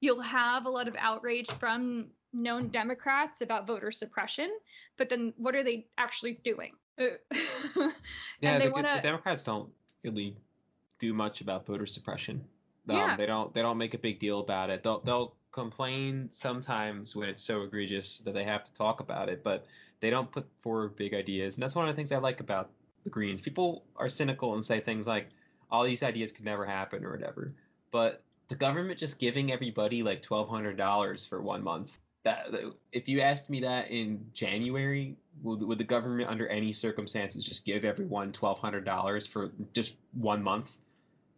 you'll 0.00 0.20
have 0.20 0.66
a 0.66 0.70
lot 0.70 0.86
of 0.86 0.94
outrage 0.98 1.50
from 1.58 2.06
known 2.32 2.68
Democrats 2.68 3.40
about 3.40 3.66
voter 3.66 3.90
suppression. 3.90 4.50
But 4.98 5.08
then, 5.08 5.32
what 5.36 5.56
are 5.56 5.64
they 5.64 5.86
actually 5.98 6.40
doing? 6.44 6.72
Yeah, 8.40 8.52
and 8.52 8.62
they 8.62 8.66
the, 8.66 8.72
want 8.72 8.86
the. 8.86 9.00
Democrats 9.02 9.42
don't 9.42 9.70
really 10.02 10.36
do 11.06 11.12
much 11.14 11.40
about 11.40 11.66
voter 11.66 11.86
suppression. 11.86 12.36
Um, 12.88 12.96
Yeah. 12.96 13.16
They 13.16 13.26
don't 13.26 13.48
they 13.54 13.62
don't 13.62 13.78
make 13.78 13.94
a 13.94 13.98
big 13.98 14.18
deal 14.18 14.40
about 14.40 14.70
it. 14.70 14.82
They'll 14.82 15.00
they'll 15.00 15.34
complain 15.52 16.28
sometimes 16.32 17.14
when 17.16 17.28
it's 17.28 17.42
so 17.42 17.62
egregious 17.62 18.18
that 18.24 18.34
they 18.34 18.44
have 18.44 18.64
to 18.64 18.72
talk 18.74 19.00
about 19.00 19.28
it, 19.28 19.42
but 19.44 19.66
they 20.00 20.10
don't 20.10 20.30
put 20.30 20.46
forward 20.62 20.96
big 20.96 21.14
ideas. 21.14 21.54
And 21.56 21.62
that's 21.62 21.74
one 21.74 21.88
of 21.88 21.94
the 21.94 21.98
things 21.98 22.12
I 22.12 22.18
like 22.18 22.40
about 22.40 22.70
the 23.04 23.10
Greens. 23.10 23.40
People 23.40 23.84
are 23.96 24.08
cynical 24.08 24.54
and 24.54 24.64
say 24.64 24.80
things 24.80 25.06
like, 25.06 25.28
all 25.70 25.84
these 25.84 26.02
ideas 26.02 26.32
could 26.32 26.44
never 26.44 26.64
happen 26.66 27.04
or 27.04 27.10
whatever. 27.12 27.52
But 27.90 28.22
the 28.48 28.56
government 28.56 28.98
just 28.98 29.18
giving 29.18 29.52
everybody 29.52 30.02
like 30.02 30.20
twelve 30.22 30.48
hundred 30.48 30.76
dollars 30.76 31.24
for 31.26 31.40
one 31.40 31.62
month. 31.62 31.98
That 32.24 32.46
if 32.92 33.06
you 33.08 33.20
asked 33.20 33.48
me 33.50 33.60
that 33.60 33.90
in 33.90 34.26
January, 34.32 35.16
would, 35.42 35.60
would 35.60 35.78
the 35.78 35.84
government 35.84 36.30
under 36.30 36.46
any 36.48 36.72
circumstances 36.72 37.44
just 37.44 37.64
give 37.64 37.84
everyone 37.84 38.32
twelve 38.32 38.58
hundred 38.58 38.84
dollars 38.84 39.26
for 39.26 39.52
just 39.72 39.96
one 40.14 40.42
month? 40.42 40.70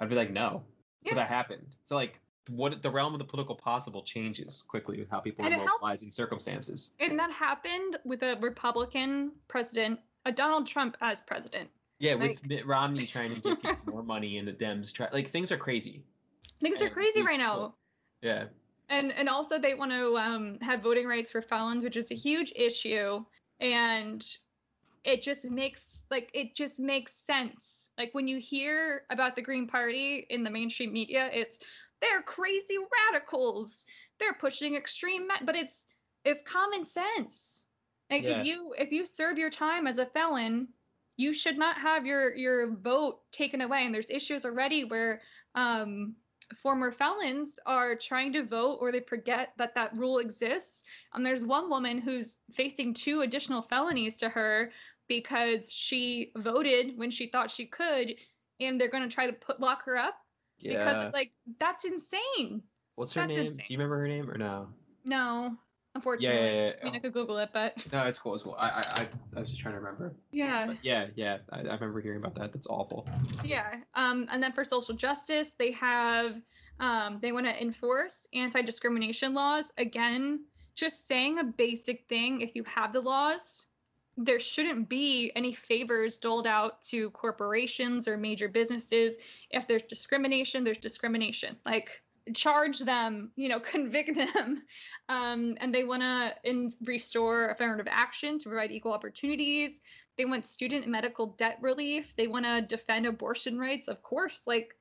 I'd 0.01 0.09
be 0.09 0.14
like, 0.14 0.30
no. 0.30 0.62
Yeah. 1.03 1.12
But 1.14 1.20
that 1.20 1.28
happened. 1.28 1.74
So 1.84 1.94
like, 1.94 2.20
what 2.49 2.80
the 2.82 2.90
realm 2.90 3.12
of 3.12 3.18
the 3.18 3.24
political 3.24 3.57
possible 3.57 4.03
changes 4.03 4.64
quickly 4.68 4.99
with 5.01 5.11
how 5.11 5.18
people 5.20 5.44
And 5.44 5.55
are 5.55 5.61
it 5.61 5.66
mobilizing 5.66 6.11
circumstances. 6.12 6.92
And 7.01 7.18
that 7.18 7.32
happened 7.32 7.99
with 8.05 8.22
a 8.22 8.36
Republican 8.40 9.32
president, 9.49 9.99
a 10.26 10.32
Donald 10.32 10.66
Trump 10.66 10.97
as 11.01 11.22
president. 11.22 11.68
Yeah, 11.99 12.14
with 12.14 12.44
Mitt 12.47 12.66
Romney 12.66 13.07
trying 13.12 13.34
to 13.34 13.40
get 13.40 13.62
people 13.62 13.76
more 13.86 14.03
money 14.03 14.38
and 14.38 14.47
the 14.47 14.53
Dems 14.53 14.92
try 14.92 15.09
like 15.12 15.30
things 15.30 15.51
are 15.51 15.57
crazy. 15.57 16.05
Things 16.61 16.80
are 16.82 16.86
And 16.86 16.94
crazy 16.94 17.22
right 17.22 17.38
now. 17.38 17.74
Yeah. 18.22 18.44
and 18.90 19.12
and 19.12 19.28
also 19.28 19.59
they 19.59 19.74
want 19.74 19.90
to 19.92 20.16
um, 20.16 20.59
have 20.61 20.82
voting 20.82 21.07
rights 21.07 21.30
for 21.30 21.42
felons, 21.42 21.82
which 21.84 21.97
is 21.97 22.11
a 22.11 22.14
huge 22.14 22.53
issue, 22.55 23.24
and 23.61 24.24
it 25.05 25.22
just 25.22 25.44
makes 25.47 25.82
like 26.11 26.30
it 26.34 26.54
just 26.54 26.78
makes 26.78 27.12
sense. 27.26 27.90
Like 27.98 28.11
when 28.14 28.28
you 28.28 28.38
hear 28.38 29.02
about 29.11 29.36
the 29.36 29.42
Green 29.42 29.66
Party 29.66 30.26
in 30.30 30.44
the 30.44 30.50
mainstream 30.50 30.92
media, 30.92 31.30
it's 31.32 31.59
they're 32.00 32.22
crazy 32.22 32.76
radicals, 33.12 33.86
they're 34.18 34.34
pushing 34.40 34.74
extreme, 34.74 35.22
me-, 35.26 35.44
but 35.44 35.57
it's 35.57 35.86
it's 36.24 36.42
common 36.42 36.86
sense. 36.86 37.64
Like 38.11 38.22
Yeah. 38.22 38.40
if 38.40 38.46
you 38.46 38.74
if 38.78 38.92
you 38.92 39.07
serve 39.07 39.38
your 39.38 39.50
time 39.50 39.86
as 39.86 39.98
a 39.98 40.07
felon, 40.07 40.68
you 41.16 41.32
should 41.32 41.59
not 41.59 41.76
have 41.78 42.07
your 42.07 42.34
your 42.34 42.70
vote 42.76 43.20
taken 43.32 43.61
away. 43.61 43.84
And 43.84 43.94
there's 43.94 44.11
issues 44.11 44.44
already 44.44 44.84
where 44.84 45.22
um, 45.54 46.14
former 46.62 46.92
felons 46.92 47.59
are 47.66 47.96
trying 47.96 48.32
to 48.32 48.44
vote 48.44 48.78
or 48.80 48.92
they 48.92 49.00
forget 49.00 49.52
that 49.59 49.74
that 49.74 49.96
rule 49.96 50.18
exists. 50.18 50.84
And 51.14 51.24
there's 51.26 51.44
one 51.44 51.68
woman 51.70 52.00
who's 52.00 52.38
facing 52.52 52.94
two 52.94 53.22
additional 53.22 53.62
felonies 53.62 54.16
to 54.18 54.28
her 54.28 54.70
because 55.09 55.70
she 55.70 56.32
voted 56.36 56.96
when 56.98 57.11
she 57.11 57.26
thought 57.28 57.50
she 57.50 57.66
could, 57.66 58.14
and 58.61 58.80
they're 58.80 58.90
going 58.90 59.02
to 59.09 59.14
try 59.14 59.26
to 59.26 59.32
put 59.32 59.61
lock 59.61 59.84
her 59.84 59.96
up 59.96 60.14
Yeah. 60.59 60.78
because 60.78 61.12
like 61.12 61.32
that's 61.61 61.84
insane. 61.84 62.62
What's 62.96 63.12
her 63.14 63.22
that's 63.22 63.34
name? 63.36 63.46
insane. 63.46 63.64
Do 63.68 63.72
you 63.74 63.78
remember 63.78 63.98
her 63.98 64.09
name 64.09 64.30
or 64.30 64.38
no? 64.38 64.68
No, 65.04 65.54
unfortunately. 65.94 66.36
Yeah, 66.38 66.50
yeah, 66.52 66.66
yeah. 66.66 66.72
I 66.80 66.84
mean, 66.84 66.96
I 66.96 66.98
could 66.98 67.12
Google 67.12 67.38
it, 67.38 67.50
but 67.52 67.76
No, 67.92 68.04
it's 68.07 68.18
cool. 68.18 68.34
It's 68.34 68.42
cool. 68.42 68.57
I, 68.59 68.68
I, 68.68 68.80
I, 69.02 69.09
I 69.36 69.40
was 69.40 69.50
just 69.50 69.61
trying 69.62 69.74
to 69.74 69.80
remember. 69.80 70.14
yeah. 70.32 70.66
But 70.68 70.76
yeah, 70.82 71.07
yeah. 71.14 71.38
I, 71.52 71.59
I 71.61 71.74
remember 71.74 72.00
hearing 72.00 72.18
about 72.18 72.34
that. 72.36 72.52
That's 72.52 72.66
awful. 72.68 73.07
Yeah. 73.44 73.74
Um, 73.94 74.26
and 74.30 74.42
then 74.42 74.52
for 74.52 74.64
social 74.64 74.94
justice, 74.94 75.50
they 75.59 75.70
have 75.72 76.40
um, 76.80 77.18
they 77.22 77.32
want 77.32 77.46
to 77.46 77.62
enforce 77.62 78.26
anti-discrimination 78.34 79.32
laws. 79.34 79.70
Again, 79.78 80.40
just 80.74 81.07
saying 81.07 81.38
a 81.38 81.44
basic 81.44 82.04
thing. 82.09 82.40
If 82.40 82.54
you 82.57 82.64
have 82.64 82.92
the 82.92 83.00
laws, 83.00 83.65
there 84.16 84.40
shouldn't 84.40 84.88
be 84.88 85.30
any 85.36 85.52
favors 85.52 86.16
doled 86.16 86.46
out 86.46 86.82
to 86.84 87.10
corporations 87.10 88.08
or 88.08 88.16
major 88.16 88.48
businesses. 88.48 89.16
If 89.50 89.68
there's 89.68 89.82
discrimination, 89.82 90.64
there's 90.64 90.78
discrimination. 90.78 91.56
Like 91.66 91.90
charge 92.34 92.80
them, 92.80 93.30
you 93.36 93.48
know, 93.48 93.60
convict 93.72 94.16
them. 94.16 94.62
Um, 95.08 95.56
and 95.60 95.74
they 95.74 95.84
want 95.84 96.02
to 96.02 96.34
in- 96.44 96.72
restore 96.84 97.50
affirmative 97.50 97.86
action 97.90 98.38
to 98.38 98.48
provide 98.48 98.72
equal 98.72 98.92
opportunities. 98.92 99.80
They 100.16 100.24
want 100.24 100.46
student 100.46 100.86
medical 100.86 101.26
debt 101.38 101.58
relief. 101.60 102.06
They 102.16 102.26
want 102.26 102.46
to 102.46 102.62
defend 102.62 103.06
abortion 103.06 103.58
rights, 103.58 103.86
of 103.86 104.02
course, 104.02 104.40
like 104.46 104.74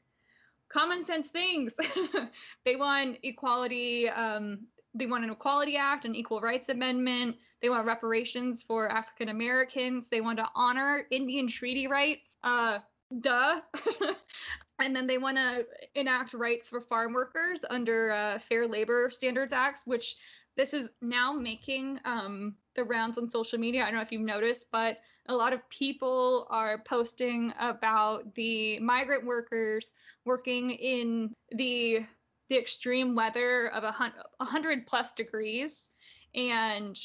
common 0.70 1.04
sense 1.04 1.28
things. 1.28 1.74
they 2.66 2.78
want 2.78 3.18
equality. 3.22 4.08
Um, 4.10 4.60
they 4.96 5.08
want 5.08 5.26
an 5.26 5.30
Equality 5.30 5.76
Act, 5.76 6.06
an 6.06 6.16
Equal 6.16 6.40
Rights 6.40 6.70
Amendment. 6.70 7.36
They 7.62 7.70
want 7.70 7.86
reparations 7.86 8.64
for 8.64 8.92
African 8.92 9.30
Americans. 9.30 10.10
They 10.10 10.22
want 10.22 10.38
to 10.40 10.48
honor 10.56 11.06
Indian 11.12 11.48
treaty 11.48 11.88
rights. 11.88 12.38
Uh, 12.44 12.80
duh. 13.22 13.62
and 14.80 14.96
then 14.96 15.08
they 15.08 15.18
want 15.18 15.38
to 15.38 15.66
enact 15.96 16.34
rights 16.34 16.68
for 16.68 16.82
farm 16.82 17.14
workers 17.14 17.60
under 17.70 18.12
uh, 18.12 18.40
Fair 18.40 18.68
Labor 18.68 19.10
Standards 19.12 19.54
Acts, 19.54 19.82
which 19.86 20.18
this 20.58 20.74
is 20.74 20.92
now 21.02 21.34
making 21.34 22.00
um, 22.06 22.56
the 22.76 22.84
rounds 22.84 23.18
on 23.18 23.30
social 23.30 23.60
media. 23.60 23.82
I 23.82 23.86
don't 23.86 23.96
know 23.96 24.02
if 24.02 24.12
you've 24.12 24.22
noticed, 24.22 24.68
but 24.72 25.00
a 25.28 25.36
lot 25.36 25.54
of 25.54 25.68
people 25.70 26.48
are 26.50 26.84
posting 26.88 27.52
about 27.60 28.34
the 28.36 28.80
migrant 28.80 29.26
workers 29.26 29.94
working 30.26 30.72
in 30.72 31.34
the 31.52 32.06
the 32.50 32.58
extreme 32.58 33.16
weather 33.16 33.70
of 33.70 33.84
a 33.84 34.46
hundred 34.46 34.86
plus 34.86 35.14
degrees 35.14 35.90
and 36.36 36.96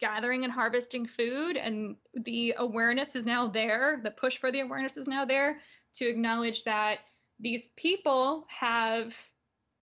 gathering 0.00 0.44
and 0.44 0.52
harvesting 0.52 1.06
food 1.06 1.56
and 1.56 1.96
the 2.24 2.54
awareness 2.58 3.16
is 3.16 3.24
now 3.24 3.46
there 3.48 4.00
the 4.04 4.10
push 4.10 4.38
for 4.38 4.52
the 4.52 4.60
awareness 4.60 4.96
is 4.96 5.06
now 5.06 5.24
there 5.24 5.60
to 5.94 6.08
acknowledge 6.08 6.64
that 6.64 6.98
these 7.40 7.68
people 7.76 8.46
have 8.48 9.14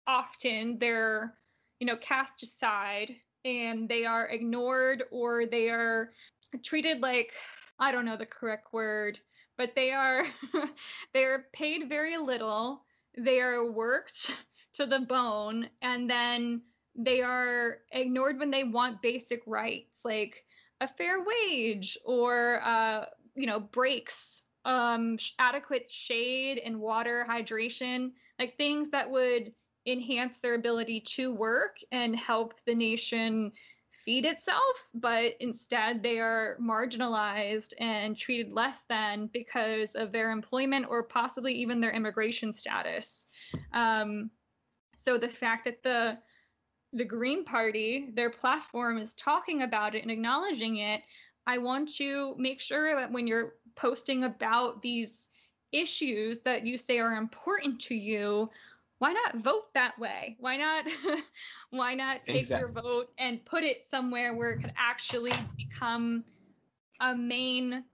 often 0.06 0.78
they're 0.78 1.34
you 1.80 1.86
know 1.86 1.96
cast 1.96 2.42
aside 2.42 3.14
and 3.44 3.88
they 3.88 4.04
are 4.04 4.28
ignored 4.28 5.04
or 5.10 5.46
they 5.46 5.68
are 5.68 6.12
treated 6.62 7.00
like 7.00 7.32
i 7.78 7.92
don't 7.92 8.04
know 8.06 8.16
the 8.16 8.26
correct 8.26 8.72
word 8.72 9.18
but 9.56 9.70
they 9.74 9.90
are 9.92 10.24
they 11.14 11.24
are 11.24 11.46
paid 11.52 11.88
very 11.88 12.16
little. 12.16 12.84
They 13.16 13.40
are 13.40 13.70
worked 13.70 14.30
to 14.74 14.86
the 14.86 15.00
bone 15.00 15.68
and 15.82 16.08
then 16.08 16.62
they 16.96 17.20
are 17.20 17.78
ignored 17.92 18.38
when 18.38 18.50
they 18.50 18.64
want 18.64 19.02
basic 19.02 19.42
rights 19.46 20.04
like 20.04 20.44
a 20.80 20.88
fair 20.88 21.24
wage 21.24 21.98
or 22.04 22.60
uh, 22.64 23.04
you 23.34 23.46
know 23.46 23.60
breaks 23.60 24.42
um, 24.64 25.18
adequate 25.38 25.90
shade 25.90 26.60
and 26.64 26.78
water 26.78 27.26
hydration 27.28 28.12
like 28.38 28.56
things 28.56 28.90
that 28.90 29.10
would 29.10 29.52
enhance 29.86 30.34
their 30.42 30.54
ability 30.54 31.00
to 31.00 31.32
work 31.32 31.76
and 31.92 32.16
help 32.16 32.54
the 32.66 32.74
nation 32.74 33.52
feed 34.04 34.24
itself 34.24 34.76
but 34.94 35.34
instead 35.40 36.02
they 36.02 36.18
are 36.18 36.56
marginalized 36.60 37.72
and 37.78 38.16
treated 38.16 38.52
less 38.52 38.84
than 38.88 39.28
because 39.32 39.94
of 39.94 40.12
their 40.12 40.30
employment 40.30 40.86
or 40.88 41.02
possibly 41.02 41.52
even 41.52 41.80
their 41.80 41.90
immigration 41.90 42.52
status. 42.52 43.26
Um, 43.72 44.30
so 44.96 45.18
the 45.18 45.28
fact 45.28 45.64
that 45.64 45.82
the 45.82 46.18
the 46.96 47.04
Green 47.04 47.44
Party, 47.44 48.10
their 48.14 48.30
platform 48.30 48.98
is 48.98 49.12
talking 49.14 49.62
about 49.62 49.94
it 49.94 50.02
and 50.02 50.10
acknowledging 50.10 50.78
it, 50.78 51.02
I 51.46 51.58
want 51.58 51.94
to 51.96 52.34
make 52.38 52.60
sure 52.60 52.96
that 52.96 53.12
when 53.12 53.26
you're 53.26 53.54
posting 53.76 54.24
about 54.24 54.82
these 54.82 55.28
issues 55.72 56.40
that 56.40 56.66
you 56.66 56.78
say 56.78 56.98
are 56.98 57.14
important 57.14 57.80
to 57.82 57.94
you, 57.94 58.50
why 58.98 59.12
not 59.12 59.44
vote 59.44 59.72
that 59.74 59.98
way? 59.98 60.36
Why 60.40 60.56
not 60.56 60.86
why 61.70 61.94
not 61.94 62.24
take 62.24 62.48
your 62.48 62.72
vote 62.72 63.08
and 63.18 63.44
put 63.44 63.62
it 63.62 63.84
somewhere 63.84 64.34
where 64.34 64.52
it 64.52 64.60
could 64.60 64.72
actually 64.76 65.32
become 65.56 66.24
a 67.00 67.14
main 67.14 67.84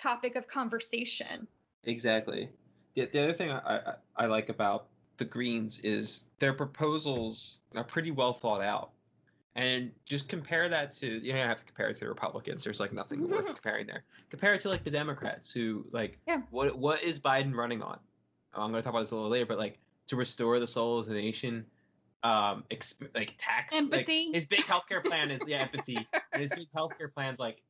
topic 0.00 0.36
of 0.36 0.46
conversation? 0.46 1.48
Exactly. 1.84 2.48
The, 2.94 3.06
the 3.06 3.24
other 3.24 3.34
thing 3.34 3.50
I, 3.50 3.58
I, 3.58 3.94
I 4.16 4.26
like 4.26 4.48
about 4.48 4.86
the 5.18 5.24
Greens 5.24 5.80
is 5.80 6.24
their 6.38 6.52
proposals 6.52 7.58
are 7.74 7.84
pretty 7.84 8.10
well 8.10 8.32
thought 8.34 8.62
out. 8.62 8.90
And 9.54 9.90
just 10.04 10.28
compare 10.28 10.68
that 10.68 10.92
to 10.96 11.06
you 11.06 11.32
don't 11.32 11.48
have 11.48 11.58
to 11.58 11.64
compare 11.64 11.88
it 11.88 11.94
to 11.94 12.00
the 12.00 12.08
Republicans. 12.08 12.62
There's 12.62 12.78
like 12.78 12.92
nothing 12.92 13.26
worth 13.28 13.46
comparing 13.46 13.86
there. 13.86 14.04
Compare 14.28 14.54
it 14.54 14.60
to 14.62 14.68
like 14.68 14.84
the 14.84 14.90
Democrats 14.90 15.50
who 15.50 15.86
like 15.92 16.18
Yeah. 16.26 16.42
what 16.50 16.78
what 16.78 17.02
is 17.02 17.18
Biden 17.18 17.54
running 17.54 17.80
on? 17.80 17.98
I'm 18.54 18.70
gonna 18.70 18.82
talk 18.82 18.90
about 18.92 19.00
this 19.00 19.12
a 19.12 19.14
little 19.14 19.30
later, 19.30 19.46
but 19.46 19.58
like 19.58 19.78
to 20.08 20.16
restore 20.16 20.60
the 20.60 20.66
soul 20.66 20.98
of 20.98 21.06
the 21.06 21.14
nation, 21.14 21.64
um, 22.22 22.64
exp- 22.70 23.08
like 23.14 23.34
tax 23.38 23.72
like, 23.72 24.06
his 24.08 24.44
big 24.44 24.60
healthcare 24.60 25.02
plan 25.02 25.30
is 25.30 25.40
yeah 25.46 25.58
empathy, 25.58 26.06
and 26.32 26.42
his 26.42 26.50
big 26.50 26.70
healthcare 26.76 27.12
plan's 27.12 27.38
like 27.38 27.62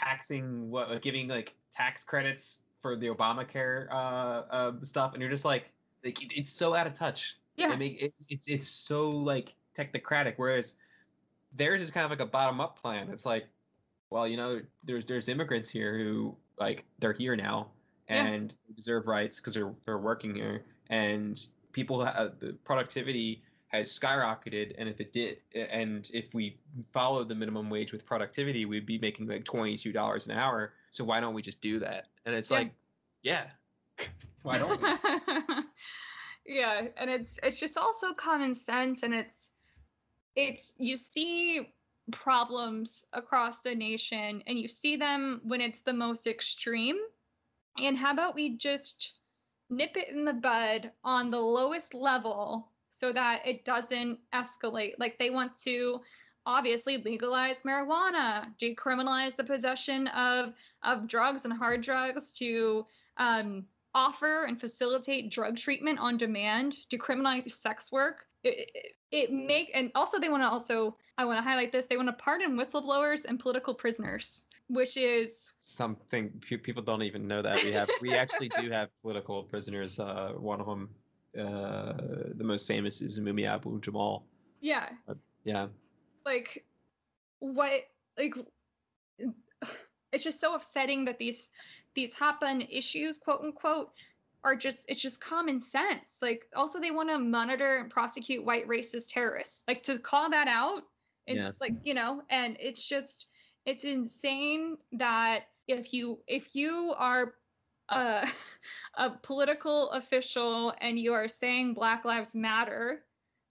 taxing 0.00 0.70
what 0.70 0.90
like 0.90 1.02
giving 1.02 1.28
like 1.28 1.54
tax 1.72 2.02
credits 2.02 2.62
for 2.82 2.96
the 2.96 3.06
Obamacare 3.08 3.88
uh, 3.90 3.94
uh 3.94 4.72
stuff, 4.82 5.12
and 5.12 5.20
you're 5.20 5.30
just 5.30 5.44
like 5.44 5.70
like 6.04 6.22
it- 6.22 6.32
it's 6.34 6.50
so 6.50 6.74
out 6.74 6.86
of 6.86 6.94
touch. 6.94 7.36
Yeah. 7.56 7.68
They 7.70 7.76
make 7.76 8.02
it, 8.02 8.12
it's 8.28 8.48
it's 8.48 8.68
so 8.68 9.10
like 9.10 9.54
technocratic, 9.76 10.34
whereas 10.36 10.74
theirs 11.56 11.80
is 11.80 11.90
kind 11.90 12.04
of 12.04 12.10
like 12.10 12.20
a 12.20 12.26
bottom 12.26 12.60
up 12.60 12.78
plan. 12.80 13.10
It's 13.10 13.26
like, 13.26 13.46
well, 14.10 14.26
you 14.28 14.36
know, 14.36 14.60
there's 14.84 15.06
there's 15.06 15.28
immigrants 15.28 15.68
here 15.68 15.98
who 15.98 16.36
like 16.58 16.84
they're 16.98 17.12
here 17.12 17.36
now 17.36 17.70
Yeah. 18.08 18.26
and 18.26 18.56
deserve 18.76 19.06
rights 19.06 19.38
because 19.38 19.54
they're 19.54 19.74
they're 19.86 19.98
working 19.98 20.34
here, 20.34 20.64
and 20.88 21.44
people 21.72 22.04
have 22.04 22.38
the 22.38 22.52
productivity 22.64 23.42
has 23.68 23.90
skyrocketed, 23.96 24.74
and 24.78 24.88
if 24.88 24.98
it 25.00 25.12
did, 25.12 25.38
and 25.54 26.08
if 26.14 26.32
we 26.32 26.58
followed 26.92 27.28
the 27.28 27.34
minimum 27.34 27.68
wage 27.68 27.92
with 27.92 28.06
productivity, 28.06 28.64
we'd 28.64 28.86
be 28.86 28.98
making 28.98 29.26
like 29.26 29.44
twenty-two 29.44 29.92
dollars 29.92 30.26
an 30.26 30.32
hour. 30.32 30.72
So 30.90 31.04
why 31.04 31.20
don't 31.20 31.34
we 31.34 31.42
just 31.42 31.60
do 31.60 31.78
that? 31.80 32.06
And 32.24 32.34
it's 32.34 32.50
Yeah. 32.50 32.56
like, 32.58 32.72
yeah, 33.22 33.50
why 34.42 34.58
don't 34.58 34.80
we? 34.80 34.88
yeah, 36.54 36.88
and 36.96 37.10
it's 37.10 37.34
it's 37.42 37.58
just 37.58 37.76
also 37.76 38.12
common 38.12 38.54
sense 38.54 39.02
and 39.02 39.14
it's 39.14 39.50
it's 40.36 40.72
you 40.78 40.96
see 40.96 41.74
problems 42.10 43.06
across 43.12 43.60
the 43.60 43.74
nation 43.74 44.42
and 44.46 44.58
you 44.58 44.68
see 44.68 44.96
them 44.96 45.40
when 45.44 45.60
it's 45.60 45.80
the 45.80 45.92
most 45.92 46.26
extreme. 46.26 46.96
And 47.78 47.96
how 47.96 48.12
about 48.12 48.34
we 48.34 48.56
just 48.56 49.12
nip 49.70 49.96
it 49.96 50.08
in 50.08 50.24
the 50.24 50.32
bud 50.32 50.90
on 51.04 51.30
the 51.30 51.38
lowest 51.38 51.94
level 51.94 52.68
so 52.98 53.12
that 53.12 53.46
it 53.46 53.64
doesn't 53.64 54.18
escalate? 54.34 54.94
Like 54.98 55.18
they 55.18 55.30
want 55.30 55.56
to 55.64 56.00
obviously 56.46 56.96
legalize 56.98 57.62
marijuana, 57.62 58.46
decriminalize 58.60 59.36
the 59.36 59.44
possession 59.44 60.08
of 60.08 60.54
of 60.82 61.06
drugs 61.06 61.44
and 61.44 61.52
hard 61.52 61.82
drugs 61.82 62.32
to 62.32 62.86
um, 63.18 63.64
offer 63.98 64.44
and 64.44 64.60
facilitate 64.60 65.30
drug 65.30 65.56
treatment 65.56 65.98
on 65.98 66.16
demand, 66.16 66.76
decriminalize 66.90 67.50
sex 67.52 67.90
work. 67.90 68.26
It, 68.44 68.70
it, 68.74 68.92
it 69.10 69.32
make 69.32 69.72
and 69.74 69.90
also 69.96 70.20
they 70.20 70.28
want 70.28 70.42
to 70.44 70.48
also 70.48 70.96
I 71.18 71.24
want 71.24 71.38
to 71.38 71.42
highlight 71.42 71.72
this. 71.72 71.86
They 71.88 71.96
want 71.96 72.08
to 72.08 72.12
pardon 72.12 72.56
whistleblowers 72.56 73.24
and 73.24 73.40
political 73.40 73.74
prisoners, 73.74 74.44
which 74.68 74.96
is 74.96 75.52
Something 75.58 76.30
pe- 76.48 76.58
people 76.58 76.82
don't 76.82 77.02
even 77.02 77.26
know 77.26 77.42
that 77.42 77.64
we 77.64 77.72
have. 77.72 77.88
We 78.00 78.14
actually 78.14 78.50
do 78.50 78.70
have 78.70 78.88
political 79.02 79.42
prisoners. 79.42 79.98
Uh, 79.98 80.34
one 80.38 80.60
of 80.60 80.66
them, 80.66 80.88
uh, 81.36 81.94
the 82.36 82.44
most 82.44 82.68
famous, 82.68 83.02
is 83.02 83.18
Mumia 83.18 83.48
Abu 83.54 83.80
Jamal. 83.80 84.24
yeah, 84.60 84.90
Yeah, 85.44 85.66
like 86.24 86.64
what 87.40 87.72
like 88.16 88.34
it's 90.12 90.24
just 90.24 90.40
so 90.40 90.54
upsetting 90.54 91.04
that 91.06 91.18
these 91.18 91.50
these 91.98 92.12
happen 92.12 92.60
issues 92.70 93.18
quote 93.18 93.40
unquote 93.40 93.90
are 94.44 94.54
just 94.54 94.84
it's 94.86 95.00
just 95.00 95.20
common 95.20 95.60
sense 95.60 96.18
like 96.22 96.46
also 96.54 96.78
they 96.78 96.92
want 96.92 97.08
to 97.08 97.18
monitor 97.18 97.78
and 97.78 97.90
prosecute 97.90 98.44
white 98.44 98.68
racist 98.68 99.08
terrorists 99.08 99.64
like 99.66 99.82
to 99.82 99.98
call 99.98 100.30
that 100.30 100.46
out 100.46 100.84
it's 101.26 101.38
Yeah. 101.38 101.50
like 101.60 101.72
you 101.82 101.94
know 101.94 102.22
and 102.30 102.56
it's 102.60 102.86
just 102.86 103.26
it's 103.66 103.82
insane 103.82 104.76
that 104.92 105.48
if 105.66 105.92
you 105.92 106.20
if 106.28 106.54
you 106.54 106.94
are 106.96 107.34
a, 107.88 108.28
a 108.94 109.10
political 109.24 109.90
official 109.90 110.72
and 110.80 111.00
you 111.00 111.12
are 111.12 111.26
saying 111.26 111.74
black 111.74 112.04
lives 112.04 112.32
matter 112.32 113.02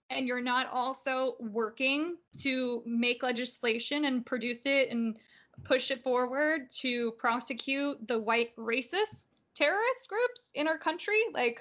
and 0.08 0.26
you're 0.26 0.40
not 0.40 0.70
also 0.72 1.36
working 1.38 2.16
to 2.38 2.82
make 2.86 3.22
legislation 3.22 4.06
and 4.06 4.24
produce 4.24 4.62
it 4.64 4.88
and 4.90 5.16
push 5.64 5.90
it 5.90 6.02
forward 6.02 6.70
to 6.80 7.12
prosecute 7.12 8.06
the 8.08 8.18
white 8.18 8.54
racist 8.56 9.22
terrorist 9.54 10.08
groups 10.08 10.50
in 10.54 10.66
our 10.68 10.78
country, 10.78 11.20
like 11.34 11.60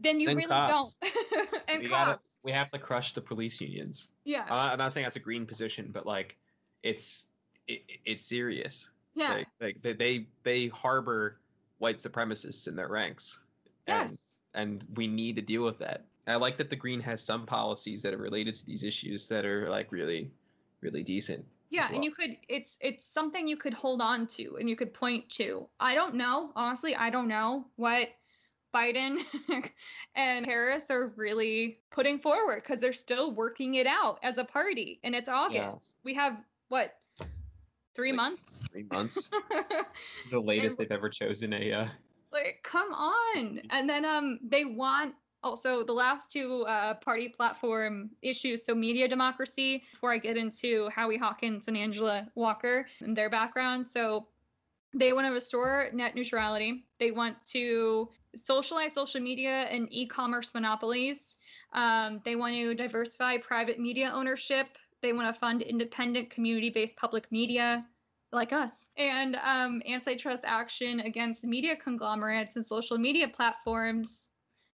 then 0.00 0.20
you 0.20 0.28
And 0.30 0.36
really 0.38 0.48
cops. 0.48 0.98
don't. 1.02 1.48
and 1.68 1.82
we 1.82 1.88
cops. 1.88 2.06
gotta 2.06 2.18
we 2.44 2.52
have 2.52 2.70
to 2.72 2.78
crush 2.78 3.12
the 3.12 3.20
police 3.20 3.60
unions. 3.60 4.08
yeah. 4.24 4.46
Uh, 4.50 4.70
I'm 4.72 4.78
not 4.78 4.92
saying 4.92 5.04
that's 5.04 5.16
a 5.16 5.20
green 5.20 5.46
position, 5.46 5.90
but 5.92 6.06
like 6.06 6.36
it's 6.82 7.26
it, 7.68 7.82
it's 8.04 8.24
serious. 8.24 8.90
yeah. 9.14 9.34
Like, 9.34 9.48
like 9.60 9.82
they, 9.82 9.92
they 9.92 10.26
they 10.42 10.66
harbor 10.68 11.38
white 11.78 11.96
supremacists 11.96 12.66
in 12.68 12.74
their 12.76 12.88
ranks. 12.88 13.40
yes. 13.86 14.10
And, 14.54 14.82
and 14.82 14.96
we 14.96 15.06
need 15.06 15.36
to 15.36 15.42
deal 15.42 15.62
with 15.64 15.78
that. 15.78 16.04
I 16.26 16.36
like 16.36 16.56
that 16.58 16.70
the 16.70 16.76
green 16.76 17.00
has 17.00 17.20
some 17.20 17.44
policies 17.46 18.02
that 18.02 18.14
are 18.14 18.18
related 18.18 18.54
to 18.54 18.64
these 18.66 18.84
issues 18.84 19.26
that 19.28 19.44
are 19.44 19.68
like 19.68 19.90
really 19.92 20.30
really 20.80 21.02
decent. 21.02 21.44
Yeah, 21.72 21.86
as 21.86 21.94
and 21.94 22.04
you 22.04 22.10
could 22.10 22.36
it's 22.48 22.76
it's 22.82 23.08
something 23.08 23.48
you 23.48 23.56
could 23.56 23.72
hold 23.72 24.02
on 24.02 24.26
to 24.28 24.56
and 24.60 24.68
you 24.68 24.76
could 24.76 24.92
point 24.92 25.30
to. 25.30 25.66
I 25.80 25.94
don't 25.94 26.14
know, 26.14 26.52
honestly, 26.54 26.94
I 26.94 27.08
don't 27.08 27.28
know 27.28 27.66
what 27.76 28.08
Biden 28.74 29.18
and 30.14 30.44
Harris 30.44 30.90
are 30.90 31.14
really 31.16 31.78
putting 31.90 32.18
forward 32.18 32.62
because 32.62 32.78
they're 32.78 32.92
still 32.92 33.34
working 33.34 33.76
it 33.76 33.86
out 33.86 34.18
as 34.22 34.36
a 34.36 34.44
party 34.44 35.00
and 35.02 35.14
it's 35.14 35.30
August. 35.30 35.96
We 36.04 36.14
have 36.14 36.36
what? 36.68 36.92
3 37.94 38.10
Like, 38.10 38.16
months? 38.16 38.64
Three 38.70 38.86
months. 38.92 39.30
this 39.50 40.24
is 40.26 40.30
the 40.30 40.40
latest 40.40 40.76
they've 40.76 40.92
ever 40.92 41.08
chosen 41.08 41.54
a 41.54 41.72
uh, 41.72 41.86
like 42.32 42.60
come 42.62 42.92
on 42.92 43.60
and 43.70 43.88
then 43.88 44.04
um 44.04 44.38
they 44.42 44.66
want 44.66 45.14
also 45.42 45.84
the 45.84 45.92
last 45.92 46.30
two 46.30 46.64
uh, 46.68 46.94
party 46.94 47.28
platform 47.28 48.10
issues 48.22 48.64
so 48.64 48.74
media 48.74 49.08
democracy 49.08 49.82
before 49.92 50.12
i 50.12 50.18
get 50.18 50.36
into 50.36 50.88
howie 50.94 51.18
hawkins 51.18 51.68
and 51.68 51.76
angela 51.76 52.28
walker 52.34 52.86
and 53.00 53.16
their 53.16 53.30
background. 53.30 53.86
So 53.90 54.26
they 54.94 55.12
want 55.12 55.26
to 55.26 55.32
restore 55.32 55.88
net 55.92 56.14
neutrality. 56.14 56.84
They 56.98 57.10
want 57.10 57.36
to 57.48 58.08
socialize 58.36 58.94
social 58.94 59.20
media 59.20 59.66
and 59.70 59.88
e-commerce 59.90 60.52
monopolies. 60.54 61.36
Um, 61.72 62.20
they 62.24 62.36
want 62.36 62.54
to 62.54 62.74
diversify 62.74 63.38
private 63.38 63.78
media 63.78 64.10
ownership. 64.12 64.66
They 65.00 65.12
want 65.12 65.32
to 65.32 65.38
fund 65.38 65.62
independent 65.62 66.30
community-based 66.30 66.96
public 66.96 67.30
media 67.32 67.86
like 68.34 68.52
us, 68.52 68.88
and 68.96 69.36
um, 69.44 69.82
antitrust 69.86 70.44
action 70.46 71.00
against 71.00 71.44
media 71.44 71.76
conglomerates 71.76 72.56
and 72.56 72.64
social 72.64 72.96
media 72.96 73.28
platforms. 73.28 74.30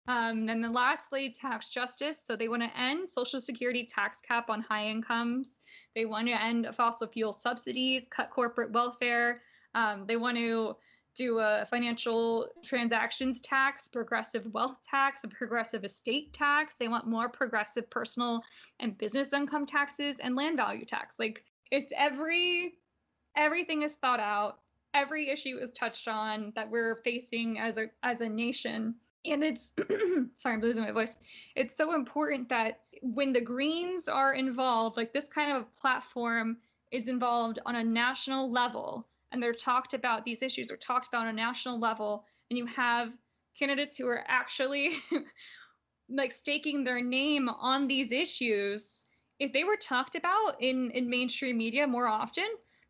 Um, 0.09 0.49
and 0.49 0.65
then 0.65 0.73
lastly, 0.73 1.37
tax 1.39 1.69
justice. 1.69 2.19
So 2.25 2.35
they 2.35 2.49
want 2.49 2.63
to 2.63 2.81
end 2.81 3.09
Social 3.09 3.41
Security 3.41 3.85
tax 3.85 4.21
cap 4.27 4.49
on 4.49 4.63
high 4.63 4.87
incomes. 4.87 5.51
They 5.95 6.07
want 6.07 6.27
to 6.29 6.43
end 6.43 6.67
fossil 6.77 7.07
fuel 7.07 7.35
subsidies, 7.35 8.05
cut 8.11 8.31
corporate 8.31 8.73
welfare. 8.73 9.43
Um, 9.75 10.05
they 10.07 10.17
want 10.17 10.39
to 10.39 10.77
do 11.15 11.41
a 11.41 11.67
financial 11.71 12.49
transactions 12.65 13.43
tax, 13.43 13.87
progressive 13.89 14.47
wealth 14.55 14.79
tax, 14.89 15.25
a 15.25 15.29
progressive 15.29 15.85
estate 15.85 16.33
tax. 16.33 16.77
They 16.79 16.89
want 16.89 17.07
more 17.07 17.29
progressive 17.29 17.91
personal 17.91 18.43
and 18.81 18.97
business 18.97 19.35
income 19.35 19.67
taxes 19.67 20.17
and 20.23 20.35
land 20.35 20.57
value 20.57 20.87
tax. 20.87 21.19
Like 21.19 21.45
it's 21.71 21.93
every 21.95 22.75
everything 23.37 23.83
is 23.83 23.97
thought 23.97 24.21
out 24.21 24.61
every 24.95 25.29
issue 25.29 25.59
is 25.59 25.71
touched 25.73 26.09
on 26.09 26.53
that 26.55 26.71
we're 26.71 27.03
facing 27.05 27.59
as 27.59 27.77
a 27.77 27.87
as 28.03 28.21
a 28.21 28.29
nation 28.29 28.95
and 29.33 29.43
it's 29.45 29.73
sorry 30.37 30.55
i'm 30.55 30.61
losing 30.61 30.83
my 30.83 30.91
voice. 30.91 31.17
It's 31.57 31.77
so 31.77 31.95
important 31.95 32.49
that 32.49 32.81
when 33.03 33.33
the 33.33 33.41
greens 33.41 34.09
are 34.09 34.35
involved 34.35 34.97
like 34.97 35.13
this 35.13 35.29
kind 35.29 35.57
of 35.57 35.65
platform 35.77 36.57
is 36.91 37.09
involved 37.09 37.59
on 37.67 37.77
a 37.77 37.85
national 37.85 38.51
level 38.51 39.07
and 39.31 39.43
they're 39.43 39.53
talked 39.53 39.95
about 39.95 40.25
these 40.25 40.43
issues 40.43 40.71
are 40.71 40.77
talked 40.77 41.09
about 41.09 41.23
on 41.23 41.29
a 41.29 41.33
national 41.33 41.79
level 41.79 42.25
and 42.51 42.59
you 42.59 42.67
have 42.67 43.13
candidates 43.59 43.97
who 43.97 44.07
are 44.07 44.25
actually 44.27 44.93
like 46.09 46.33
staking 46.33 46.85
their 46.85 47.03
name 47.03 47.49
on 47.49 47.87
these 47.87 48.13
issues 48.13 49.05
if 49.39 49.53
they 49.53 49.65
were 49.65 49.77
talked 49.77 50.17
about 50.17 50.55
in 50.61 50.91
in 50.93 51.09
mainstream 51.09 51.59
media 51.59 51.87
more 51.87 52.07
often 52.07 52.49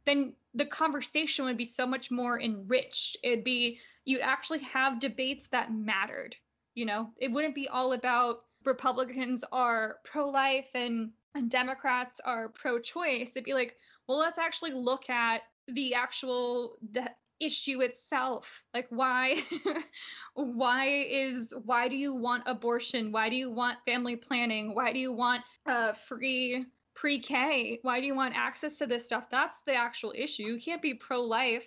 then 0.09 0.33
the 0.55 0.65
conversation 0.67 1.45
would 1.45 1.57
be 1.57 1.67
so 1.67 1.87
much 1.87 2.11
more 2.11 2.41
enriched. 2.41 3.19
It'd 3.23 3.45
be 3.45 3.79
you'd 4.09 4.23
actually 4.23 4.61
have 4.61 5.01
debates 5.01 5.49
that 5.51 5.73
mattered 5.73 6.35
you 6.79 6.87
know? 6.87 7.11
It 7.19 7.33
wouldn't 7.33 7.57
be 7.57 7.67
all 7.67 7.93
about 7.93 8.45
republicans 8.65 9.45
are 9.53 9.97
pro-life 10.05 10.69
and 10.75 11.11
and 11.35 11.51
democrats 11.51 12.21
are 12.25 12.51
pro-choice. 12.51 13.31
It'd 13.31 13.45
be 13.45 13.55
like 13.55 13.77
well 14.07 14.19
let's 14.19 14.39
actually 14.39 14.73
look 14.73 15.11
at 15.11 15.43
the 15.67 15.95
actual 15.95 16.77
the 16.93 17.11
issue 17.41 17.81
itself. 17.81 18.63
Like 18.75 18.87
why 18.91 19.43
why 20.35 20.87
is 21.11 21.53
why 21.65 21.89
do 21.89 21.97
you 21.97 22.15
want 22.15 22.45
abortion? 22.47 23.11
Why 23.11 23.29
do 23.29 23.35
you 23.35 23.51
want 23.51 23.79
family 23.85 24.15
planning? 24.15 24.73
Why 24.73 24.93
do 24.93 25.01
you 25.01 25.13
want 25.13 25.43
uh, 25.67 25.95
free 26.09 26.65
pre-k 26.95 27.79
why 27.83 28.01
do 28.01 28.07
you 28.07 28.15
want 28.15 28.37
access 28.37 28.79
to 28.79 28.87
this 28.87 29.05
stuff? 29.05 29.25
That's 29.31 29.59
the 29.67 29.75
actual 29.75 30.13
issue. 30.17 30.45
You 30.45 30.61
can't 30.61 30.83
be 30.83 30.95
pro-life 30.95 31.65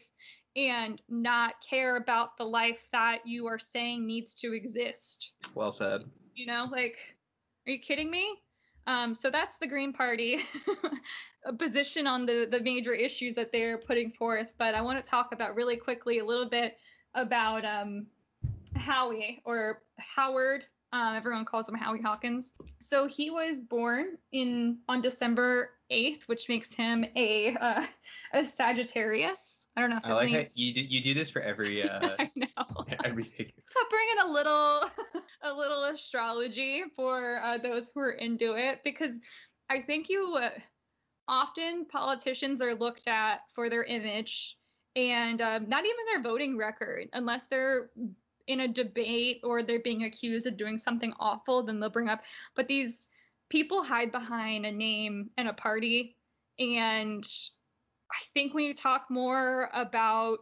and 0.55 1.01
not 1.09 1.53
care 1.67 1.95
about 1.95 2.37
the 2.37 2.43
life 2.43 2.79
that 2.91 3.19
you 3.25 3.47
are 3.47 3.59
saying 3.59 4.05
needs 4.05 4.33
to 4.35 4.53
exist. 4.53 5.31
Well 5.55 5.71
said. 5.71 6.01
you 6.35 6.45
know 6.45 6.67
like 6.71 6.97
are 7.67 7.71
you 7.71 7.79
kidding 7.79 8.09
me? 8.09 8.25
Um, 8.87 9.13
so 9.13 9.29
that's 9.29 9.57
the 9.59 9.67
green 9.67 9.93
party 9.93 10.39
a 11.45 11.53
position 11.53 12.07
on 12.07 12.25
the 12.25 12.47
the 12.49 12.59
major 12.59 12.93
issues 12.93 13.35
that 13.35 13.51
they're 13.51 13.77
putting 13.77 14.11
forth 14.11 14.47
but 14.57 14.73
i 14.75 14.81
want 14.81 15.03
to 15.03 15.07
talk 15.09 15.33
about 15.33 15.55
really 15.55 15.75
quickly 15.77 16.19
a 16.19 16.25
little 16.25 16.49
bit 16.49 16.77
about 17.15 17.63
um, 17.65 18.07
howie 18.75 19.41
or 19.45 19.83
howard 19.97 20.65
um, 20.93 21.15
everyone 21.15 21.45
calls 21.45 21.69
him 21.69 21.75
howie 21.75 22.01
hawkins. 22.01 22.53
So 22.81 23.07
he 23.07 23.29
was 23.29 23.59
born 23.59 24.17
in 24.31 24.79
on 24.89 25.01
december 25.01 25.69
8th 25.91 26.23
which 26.25 26.49
makes 26.49 26.73
him 26.73 27.05
a 27.15 27.55
uh, 27.55 27.85
a 28.33 28.45
sagittarius 28.45 29.60
i 29.75 29.81
don't 29.81 29.89
know 29.89 29.97
if 29.97 30.05
I 30.05 30.13
like 30.13 30.29
any 30.29 30.43
how 30.43 30.49
you 30.53 30.73
do, 30.73 30.81
you 30.81 31.01
do 31.01 31.13
this 31.13 31.29
for 31.29 31.41
every 31.41 31.83
uh 31.89 32.15
I 32.19 32.31
know 32.35 32.85
every 33.03 33.23
figure. 33.23 33.63
but 33.73 33.89
bringing 33.89 34.17
a 34.23 34.31
little 34.31 34.89
a 35.43 35.53
little 35.53 35.85
astrology 35.85 36.83
for 36.95 37.41
uh, 37.43 37.57
those 37.57 37.89
who 37.93 38.01
are 38.01 38.11
into 38.11 38.53
it 38.53 38.81
because 38.83 39.15
I 39.69 39.81
think 39.81 40.09
you 40.09 40.35
uh, 40.35 40.49
often 41.27 41.85
politicians 41.85 42.61
are 42.61 42.75
looked 42.75 43.07
at 43.07 43.41
for 43.55 43.69
their 43.69 43.83
image 43.83 44.57
and 44.95 45.41
um, 45.41 45.69
not 45.69 45.85
even 45.85 46.05
their 46.11 46.21
voting 46.21 46.57
record 46.57 47.07
unless 47.13 47.43
they're 47.49 47.89
in 48.47 48.61
a 48.61 48.67
debate 48.67 49.39
or 49.43 49.63
they're 49.63 49.79
being 49.79 50.03
accused 50.03 50.45
of 50.45 50.57
doing 50.57 50.77
something 50.77 51.13
awful 51.19 51.63
then 51.63 51.79
they'll 51.79 51.89
bring 51.89 52.09
up 52.09 52.21
but 52.55 52.67
these 52.67 53.07
people 53.49 53.83
hide 53.83 54.11
behind 54.11 54.65
a 54.65 54.71
name 54.71 55.29
and 55.37 55.47
a 55.47 55.53
party 55.53 56.17
and 56.59 57.25
i 58.13 58.23
think 58.33 58.53
when 58.53 58.63
you 58.63 58.73
talk 58.73 59.05
more 59.09 59.69
about 59.73 60.39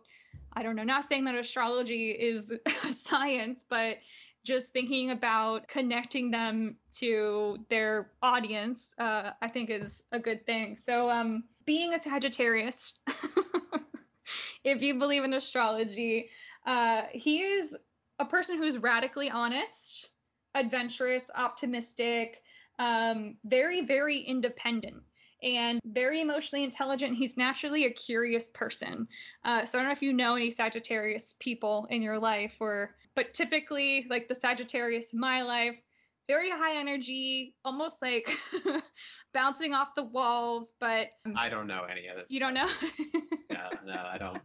i 0.53 0.63
don't 0.63 0.75
know 0.75 0.83
not 0.83 1.07
saying 1.07 1.23
that 1.25 1.35
astrology 1.35 2.11
is 2.11 2.51
science 3.03 3.63
but 3.69 3.97
just 4.45 4.67
thinking 4.67 5.11
about 5.11 5.67
connecting 5.67 6.31
them 6.31 6.75
to 6.91 7.57
their 7.69 8.11
audience 8.21 8.93
uh, 8.99 9.31
i 9.41 9.47
think 9.47 9.69
is 9.69 10.01
a 10.11 10.19
good 10.19 10.45
thing. 10.45 10.77
So 10.83 11.09
um, 11.09 11.43
being 11.65 11.93
a 11.93 12.01
sagittarius 12.01 12.93
if 14.63 14.81
you 14.81 14.97
believe 14.97 15.23
in 15.23 15.33
astrology 15.33 16.29
uh, 16.65 17.03
he 17.11 17.41
is 17.41 17.75
a 18.19 18.25
person 18.25 18.57
who's 18.57 18.77
radically 18.77 19.29
honest, 19.29 20.09
adventurous, 20.55 21.23
optimistic, 21.35 22.41
um, 22.77 23.37
very, 23.45 23.85
very 23.85 24.19
independent, 24.19 25.01
and 25.41 25.79
very 25.85 26.21
emotionally 26.21 26.63
intelligent. 26.63 27.15
He's 27.17 27.37
naturally 27.37 27.85
a 27.85 27.91
curious 27.91 28.47
person. 28.53 29.07
Uh, 29.45 29.65
so 29.65 29.77
I 29.77 29.81
don't 29.81 29.89
know 29.89 29.93
if 29.93 30.01
you 30.01 30.13
know 30.13 30.35
any 30.35 30.51
Sagittarius 30.51 31.35
people 31.39 31.87
in 31.89 32.01
your 32.01 32.19
life, 32.19 32.55
or 32.59 32.95
but 33.15 33.33
typically, 33.33 34.05
like 34.09 34.27
the 34.27 34.35
Sagittarius 34.35 35.05
in 35.13 35.19
my 35.19 35.41
life, 35.41 35.75
very 36.27 36.49
high 36.49 36.79
energy, 36.79 37.55
almost 37.65 37.97
like 38.01 38.29
bouncing 39.33 39.73
off 39.73 39.89
the 39.95 40.03
walls. 40.03 40.69
But 40.79 41.07
I 41.35 41.49
don't 41.49 41.67
know 41.67 41.85
any 41.89 42.07
of 42.07 42.17
this. 42.17 42.27
You 42.29 42.39
don't 42.39 42.53
know? 42.53 42.69
yeah, 43.49 43.69
no, 43.85 43.93
I 43.93 44.17
don't. 44.17 44.41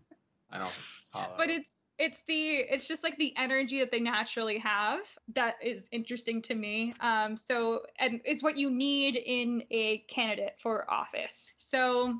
I 0.51 0.59
don't 0.59 0.73
follow. 0.73 1.35
But 1.37 1.51
it's 1.51 1.66
it's 1.99 2.19
the 2.27 2.57
it's 2.57 2.89
just 2.89 3.05
like 3.05 3.16
the 3.19 3.33
energy 3.37 3.79
that 3.79 3.91
they 3.91 4.01
naturally 4.01 4.59
have 4.59 5.01
that 5.35 5.55
is 5.62 5.89
interesting 5.93 6.43
to 6.43 6.55
me. 6.55 6.95
Um 7.01 7.37
so 7.37 7.83
and 7.99 8.21
it's 8.25 8.43
what 8.43 8.57
you 8.57 8.71
need 8.71 9.16
in 9.16 9.62
a 9.71 9.99
candidate 10.09 10.57
for 10.61 10.91
office. 10.91 11.49
So 11.59 12.15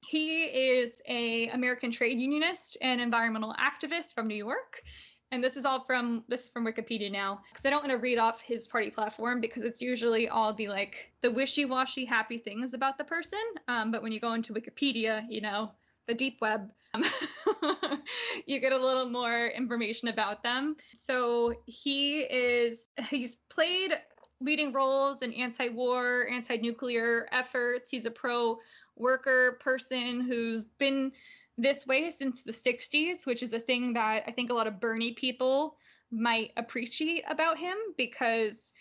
he 0.00 0.44
is 0.44 1.02
a 1.08 1.48
american 1.48 1.90
trade 1.90 2.18
unionist 2.18 2.76
and 2.80 3.00
environmental 3.00 3.54
activist 3.58 4.14
from 4.14 4.28
new 4.28 4.36
york. 4.36 4.82
And 5.30 5.44
this 5.44 5.56
is 5.56 5.66
all 5.66 5.84
from 5.84 6.24
this 6.28 6.44
is 6.44 6.50
from 6.50 6.64
wikipedia 6.64 7.10
now 7.10 7.40
because 7.50 7.66
i 7.66 7.70
don't 7.70 7.82
want 7.82 7.90
to 7.90 7.98
read 7.98 8.18
off 8.18 8.40
his 8.40 8.68
party 8.68 8.90
platform 8.90 9.40
because 9.40 9.64
it's 9.64 9.82
usually 9.82 10.28
all 10.28 10.54
the 10.54 10.68
like 10.68 11.10
the 11.22 11.30
wishy-washy 11.30 12.04
happy 12.04 12.38
things 12.38 12.72
about 12.72 12.96
the 12.98 13.04
person. 13.04 13.40
Um, 13.66 13.90
but 13.90 14.02
when 14.02 14.12
you 14.12 14.20
go 14.20 14.32
into 14.34 14.54
wikipedia 14.54 15.24
you 15.28 15.40
know 15.40 15.72
the 16.06 16.14
deep 16.14 16.38
web 16.40 16.70
you 18.46 18.60
get 18.60 18.72
a 18.72 18.78
little 18.78 19.08
more 19.08 19.48
information 19.48 20.08
about 20.08 20.42
them. 20.42 20.76
So 20.94 21.54
he 21.66 22.20
is 22.20 22.86
he's 23.08 23.36
played 23.50 23.92
leading 24.40 24.72
roles 24.72 25.22
in 25.22 25.32
anti-war, 25.32 26.28
anti-nuclear 26.30 27.28
efforts. 27.32 27.90
He's 27.90 28.06
a 28.06 28.10
pro-worker 28.10 29.58
person 29.60 30.20
who's 30.20 30.64
been 30.64 31.12
this 31.56 31.86
way 31.86 32.10
since 32.10 32.42
the 32.42 32.52
60s, 32.52 33.26
which 33.26 33.42
is 33.42 33.52
a 33.52 33.58
thing 33.58 33.92
that 33.94 34.22
I 34.26 34.32
think 34.32 34.50
a 34.50 34.54
lot 34.54 34.68
of 34.68 34.80
Bernie 34.80 35.14
people 35.14 35.76
might 36.10 36.52
appreciate 36.56 37.24
about 37.28 37.58
him 37.58 37.76
because 37.96 38.72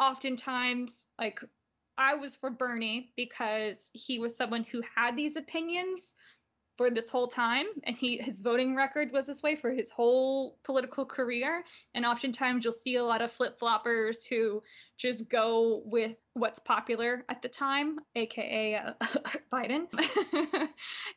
oftentimes 0.00 1.06
like 1.18 1.40
I 1.98 2.14
was 2.14 2.36
for 2.36 2.50
Bernie 2.50 3.12
because 3.16 3.90
he 3.94 4.18
was 4.18 4.36
someone 4.36 4.64
who 4.64 4.82
had 4.94 5.16
these 5.16 5.36
opinions 5.36 6.14
for 6.76 6.90
this 6.90 7.08
whole 7.08 7.28
time 7.28 7.66
and 7.84 7.96
he 7.96 8.18
his 8.18 8.40
voting 8.40 8.76
record 8.76 9.10
was 9.12 9.26
this 9.26 9.42
way 9.42 9.56
for 9.56 9.70
his 9.70 9.90
whole 9.90 10.58
political 10.64 11.04
career. 11.04 11.64
And 11.94 12.04
oftentimes 12.04 12.64
you'll 12.64 12.72
see 12.72 12.96
a 12.96 13.04
lot 13.04 13.22
of 13.22 13.32
flip-floppers 13.32 14.26
who 14.28 14.62
just 14.98 15.28
go 15.28 15.82
with 15.84 16.16
what's 16.34 16.58
popular 16.60 17.24
at 17.28 17.42
the 17.42 17.48
time 17.48 17.98
aka 18.14 18.76
uh, 18.76 18.92
Biden. 19.52 19.86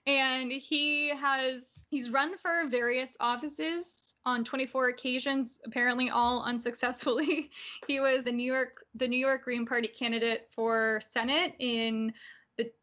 And 0.08 0.52
he 0.52 1.10
has 1.10 1.62
he's 1.90 2.10
run 2.10 2.38
for 2.38 2.68
various 2.70 3.16
offices 3.20 4.16
on 4.26 4.44
24 4.44 4.90
occasions 4.90 5.60
apparently 5.66 6.10
all 6.10 6.44
unsuccessfully. 6.44 7.50
He 7.88 8.00
was 8.00 8.26
the 8.26 8.32
New 8.32 8.52
York 8.52 8.86
the 8.96 9.08
New 9.08 9.18
York 9.18 9.44
Green 9.44 9.66
Party 9.66 9.88
candidate 9.88 10.48
for 10.56 11.02
Senate 11.12 11.54
in 11.60 12.14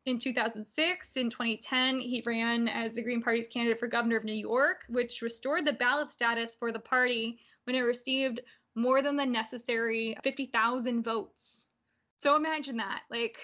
in 0.05 0.19
2006, 0.19 1.16
in 1.16 1.31
2010, 1.31 1.98
he 1.98 2.23
ran 2.24 2.69
as 2.69 2.93
the 2.93 3.03
Green 3.03 3.23
Party's 3.23 3.47
candidate 3.47 3.78
for 3.78 3.86
governor 3.86 4.16
of 4.16 4.24
New 4.24 4.32
York, 4.32 4.85
which 4.89 5.23
restored 5.23 5.66
the 5.66 5.73
ballot 5.73 6.12
status 6.12 6.55
for 6.55 6.73
the 6.73 6.78
party 6.78 7.39
when 7.65 7.77
it 7.77 7.81
received 7.81 8.40
more 8.74 9.03
than 9.03 9.16
the 9.16 9.27
necessary 9.27 10.16
50,000 10.23 11.03
votes. 11.03 11.66
So 12.23 12.36
imagine 12.36 12.77
that. 12.78 13.03
Like, 13.11 13.36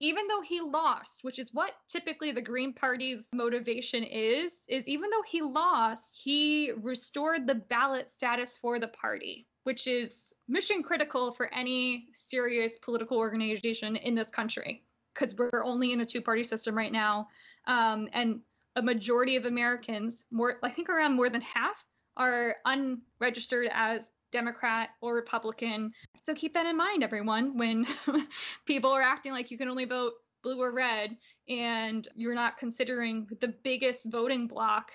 even 0.00 0.28
though 0.28 0.42
he 0.42 0.60
lost, 0.60 1.24
which 1.24 1.38
is 1.38 1.54
what 1.54 1.72
typically 1.88 2.32
the 2.32 2.42
Green 2.42 2.72
Party's 2.72 3.28
motivation 3.32 4.02
is, 4.02 4.60
is 4.68 4.86
even 4.86 5.10
though 5.10 5.22
he 5.26 5.40
lost, 5.40 6.18
he 6.22 6.72
restored 6.82 7.46
the 7.46 7.54
ballot 7.54 8.10
status 8.10 8.58
for 8.60 8.78
the 8.78 8.88
party, 8.88 9.46
which 9.64 9.86
is 9.86 10.34
mission 10.48 10.82
critical 10.82 11.32
for 11.32 11.52
any 11.54 12.08
serious 12.12 12.76
political 12.78 13.16
organization 13.16 13.96
in 13.96 14.14
this 14.14 14.30
country 14.30 14.82
because 15.16 15.34
we're 15.36 15.64
only 15.64 15.92
in 15.92 16.00
a 16.00 16.06
two 16.06 16.20
party 16.20 16.44
system 16.44 16.76
right 16.76 16.92
now. 16.92 17.28
Um, 17.66 18.08
and 18.12 18.40
a 18.76 18.82
majority 18.82 19.36
of 19.36 19.46
Americans, 19.46 20.26
more 20.30 20.56
I 20.62 20.70
think 20.70 20.88
around 20.88 21.14
more 21.14 21.30
than 21.30 21.40
half, 21.40 21.82
are 22.16 22.56
unregistered 22.64 23.68
as 23.72 24.10
Democrat 24.32 24.90
or 25.00 25.14
Republican. 25.14 25.92
So 26.24 26.34
keep 26.34 26.54
that 26.54 26.66
in 26.66 26.76
mind, 26.76 27.02
everyone, 27.02 27.56
when 27.56 27.86
people 28.66 28.90
are 28.90 29.02
acting 29.02 29.32
like 29.32 29.50
you 29.50 29.58
can 29.58 29.68
only 29.68 29.84
vote 29.84 30.12
blue 30.42 30.60
or 30.60 30.72
red 30.72 31.16
and 31.48 32.06
you're 32.14 32.34
not 32.34 32.58
considering 32.58 33.26
the 33.40 33.54
biggest 33.64 34.06
voting 34.06 34.46
block 34.46 34.92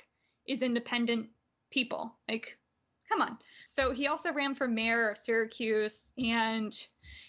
is 0.48 0.62
independent 0.62 1.28
people. 1.72 2.14
Like, 2.30 2.58
come 3.10 3.22
on. 3.22 3.38
So 3.74 3.94
he 3.94 4.08
also 4.08 4.32
ran 4.32 4.54
for 4.54 4.68
mayor 4.68 5.10
of 5.10 5.18
Syracuse 5.18 6.12
and 6.18 6.78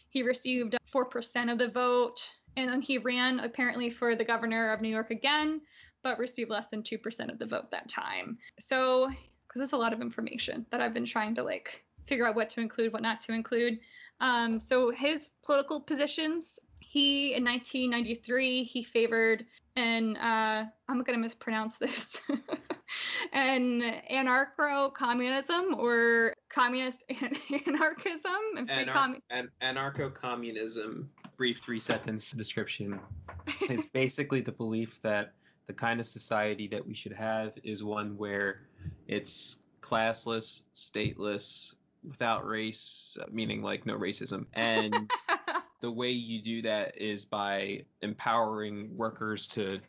he 0.08 0.22
received 0.22 0.76
4% 0.94 1.52
of 1.52 1.58
the 1.58 1.68
vote 1.68 2.20
and 2.56 2.68
then 2.68 2.80
he 2.82 2.98
ran 2.98 3.40
apparently 3.40 3.90
for 3.90 4.14
the 4.14 4.24
governor 4.24 4.72
of 4.72 4.80
New 4.80 4.88
York 4.88 5.10
again, 5.10 5.60
but 6.02 6.18
received 6.18 6.50
less 6.50 6.66
than 6.70 6.82
2% 6.82 7.30
of 7.30 7.38
the 7.38 7.46
vote 7.46 7.70
that 7.70 7.88
time. 7.88 8.38
So, 8.58 9.08
because 9.46 9.60
that's 9.60 9.72
a 9.72 9.76
lot 9.76 9.92
of 9.92 10.00
information 10.00 10.66
that 10.70 10.80
I've 10.80 10.94
been 10.94 11.06
trying 11.06 11.34
to 11.36 11.42
like 11.42 11.84
figure 12.06 12.26
out 12.26 12.34
what 12.34 12.50
to 12.50 12.60
include, 12.60 12.92
what 12.92 13.02
not 13.02 13.20
to 13.22 13.32
include. 13.32 13.78
Um, 14.20 14.60
so 14.60 14.90
his 14.90 15.30
political 15.44 15.80
positions, 15.80 16.58
he 16.80 17.34
in 17.34 17.44
1993 17.44 18.64
he 18.64 18.82
favored 18.82 19.44
an 19.76 20.16
uh, 20.16 20.66
I'm 20.88 21.02
gonna 21.02 21.18
mispronounce 21.18 21.76
this, 21.78 22.20
an 23.32 23.82
anarcho-communism 24.10 25.74
or 25.76 26.34
communist 26.50 27.02
anarchism 27.66 28.32
and 28.58 28.68
Anar- 28.68 29.20
an- 29.30 29.50
anarcho-communism 29.62 31.08
brief 31.36 31.60
three 31.60 31.80
sentence 31.80 32.32
description 32.32 33.00
is 33.70 33.86
basically 33.86 34.40
the 34.40 34.52
belief 34.52 35.00
that 35.02 35.32
the 35.66 35.72
kind 35.72 36.00
of 36.00 36.06
society 36.06 36.66
that 36.68 36.86
we 36.86 36.94
should 36.94 37.12
have 37.12 37.52
is 37.62 37.82
one 37.84 38.16
where 38.16 38.62
it's 39.08 39.58
classless, 39.80 40.64
stateless, 40.74 41.74
without 42.04 42.46
race, 42.46 43.16
meaning 43.30 43.62
like 43.62 43.86
no 43.86 43.96
racism. 43.96 44.46
And 44.54 45.10
the 45.80 45.90
way 45.90 46.10
you 46.10 46.42
do 46.42 46.62
that 46.62 47.00
is 47.00 47.24
by 47.24 47.84
empowering 48.00 48.96
workers 48.96 49.46
to 49.48 49.80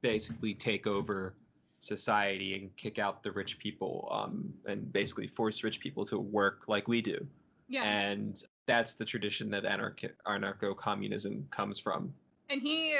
basically 0.00 0.54
take 0.54 0.86
over 0.86 1.34
society 1.80 2.54
and 2.54 2.76
kick 2.76 2.98
out 2.98 3.22
the 3.22 3.32
rich 3.32 3.58
people 3.58 4.08
um, 4.12 4.52
and 4.66 4.92
basically 4.92 5.26
force 5.26 5.64
rich 5.64 5.80
people 5.80 6.04
to 6.06 6.18
work 6.18 6.62
like 6.68 6.88
we 6.88 7.00
do. 7.00 7.26
Yeah. 7.68 7.84
And 7.84 8.42
that's 8.66 8.94
the 8.94 9.04
tradition 9.04 9.50
that 9.50 9.64
anarcho-communism 9.64 11.48
comes 11.50 11.78
from. 11.78 12.12
And 12.50 12.60
he 12.60 12.96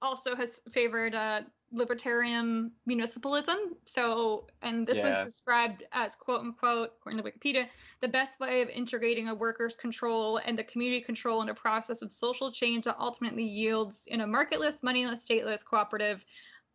also 0.00 0.34
has 0.36 0.60
favored 0.72 1.14
uh, 1.14 1.42
libertarian 1.72 2.70
municipalism. 2.88 3.56
So, 3.84 4.46
and 4.62 4.86
this 4.86 4.98
yeah. 4.98 5.24
was 5.24 5.32
described 5.32 5.84
as 5.92 6.14
quote 6.14 6.40
unquote, 6.40 6.92
according 6.98 7.22
to 7.22 7.30
Wikipedia, 7.30 7.66
the 8.00 8.08
best 8.08 8.40
way 8.40 8.62
of 8.62 8.68
integrating 8.68 9.28
a 9.28 9.34
workers' 9.34 9.76
control 9.76 10.40
and 10.44 10.58
the 10.58 10.64
community 10.64 11.02
control 11.02 11.42
in 11.42 11.48
a 11.48 11.54
process 11.54 12.02
of 12.02 12.12
social 12.12 12.52
change 12.52 12.84
that 12.84 12.96
ultimately 12.98 13.44
yields 13.44 14.04
in 14.06 14.22
a 14.22 14.26
marketless, 14.26 14.82
moneyless, 14.82 15.26
stateless, 15.26 15.64
cooperative 15.64 16.24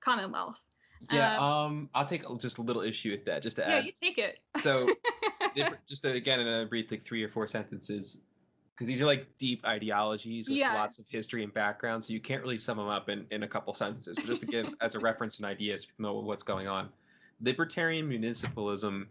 commonwealth. 0.02 0.60
Yeah, 1.12 1.36
um, 1.38 1.44
um 1.44 1.90
I'll 1.94 2.06
take 2.06 2.24
just 2.40 2.60
a 2.60 2.62
little 2.62 2.82
issue 2.82 3.12
with 3.12 3.26
that, 3.26 3.42
just 3.42 3.58
to 3.58 3.64
yeah, 3.64 3.68
add. 3.68 3.84
Yeah, 3.84 3.86
you 3.86 3.92
take 3.92 4.18
it. 4.18 4.40
So 4.62 4.88
different, 5.56 5.86
just 5.88 6.02
to, 6.04 6.12
again 6.12 6.40
in 6.40 6.48
a 6.48 6.66
brief 6.66 6.92
like 6.92 7.06
three 7.06 7.24
or 7.24 7.30
four 7.30 7.48
sentences 7.48 8.18
because 8.74 8.88
these 8.88 9.02
are 9.02 9.06
like 9.06 9.28
deep 9.38 9.64
ideologies 9.66 10.50
with 10.50 10.58
Yeah. 10.58 10.74
lots 10.74 10.98
of 10.98 11.06
history 11.08 11.44
and 11.44 11.54
background, 11.54 12.04
so 12.04 12.12
you 12.12 12.20
can't 12.20 12.42
really 12.42 12.58
sum 12.58 12.78
them 12.78 12.88
up 12.88 13.08
in, 13.08 13.26
in 13.30 13.44
a 13.44 13.48
couple 13.48 13.74
sentences. 13.74 14.16
But 14.18 14.26
just 14.26 14.42
to 14.42 14.48
give 14.48 14.74
as 14.82 14.96
a 14.96 15.00
reference 15.00 15.38
and 15.38 15.46
idea, 15.46 15.78
so 15.78 15.86
you 15.98 16.04
know 16.04 16.16
what's 16.16 16.44
going 16.44 16.68
on. 16.68 16.90
Libertarian 17.40 18.10
municipalism 18.10 19.06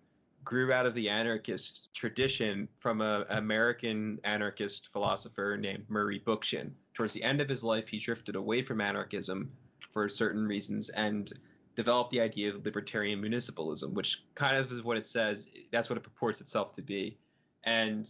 grew 0.45 0.73
out 0.73 0.87
of 0.87 0.95
the 0.95 1.09
anarchist 1.09 1.91
tradition 1.95 2.69
from 2.81 3.01
a 3.01 3.25
American 3.31 4.19
anarchist 4.25 4.89
philosopher 4.93 5.57
named 5.57 5.85
Murray 5.89 6.21
Bookchin. 6.21 6.71
Towards 6.95 7.13
the 7.13 7.23
end 7.23 7.41
of 7.41 7.49
his 7.49 7.63
life, 7.63 7.87
he 7.87 7.99
drifted 7.99 8.35
away 8.35 8.63
from 8.63 8.81
anarchism 8.81 9.53
for 9.93 10.09
certain 10.09 10.45
reasons 10.45 10.89
and 10.91 11.33
developed 11.75 12.11
the 12.11 12.21
idea 12.21 12.51
of 12.51 12.65
libertarian 12.65 13.21
municipalism, 13.23 13.93
which 13.93 14.23
kind 14.35 14.57
of 14.57 14.71
is 14.71 14.83
what 14.83 14.97
it 14.97 15.07
says. 15.07 15.49
That's 15.71 15.89
what 15.89 15.97
it 15.97 16.03
purports 16.03 16.41
itself 16.41 16.75
to 16.77 16.83
be. 16.83 17.17
And 17.65 18.09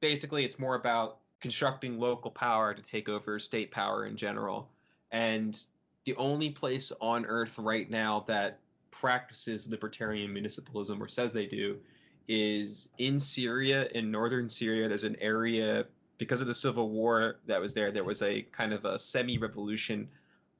basically, 0.00 0.44
it's 0.44 0.58
more 0.58 0.74
about 0.74 1.18
constructing 1.40 1.98
local 1.98 2.30
power 2.30 2.74
to 2.74 2.82
take 2.82 3.08
over 3.08 3.38
state 3.38 3.70
power 3.70 4.06
in 4.06 4.16
general. 4.16 4.68
And 5.12 5.58
the 6.04 6.16
only 6.16 6.50
place 6.50 6.92
on 7.00 7.26
earth 7.26 7.58
right 7.58 7.88
now 7.90 8.24
that 8.28 8.58
practices 8.90 9.68
libertarian 9.68 10.32
municipalism 10.32 11.00
or 11.00 11.08
says 11.08 11.32
they 11.32 11.46
do 11.46 11.76
is 12.28 12.88
in 12.98 13.20
Syria, 13.20 13.88
in 13.94 14.10
northern 14.10 14.48
Syria. 14.48 14.88
There's 14.88 15.04
an 15.04 15.16
area 15.20 15.86
because 16.18 16.40
of 16.40 16.46
the 16.46 16.54
civil 16.54 16.90
war 16.90 17.36
that 17.46 17.60
was 17.60 17.74
there. 17.74 17.90
There 17.90 18.04
was 18.04 18.22
a 18.22 18.42
kind 18.42 18.72
of 18.72 18.84
a 18.84 18.98
semi-revolution 18.98 20.08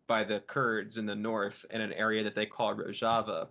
by 0.07 0.25
the 0.25 0.41
Kurds 0.41 0.99
in 0.99 1.07
the 1.07 1.15
north 1.15 1.65
in 1.71 1.81
an 1.81 1.93
area 1.93 2.23
that 2.25 2.35
they 2.35 2.47
call 2.47 2.75
Rojava, 2.75 3.49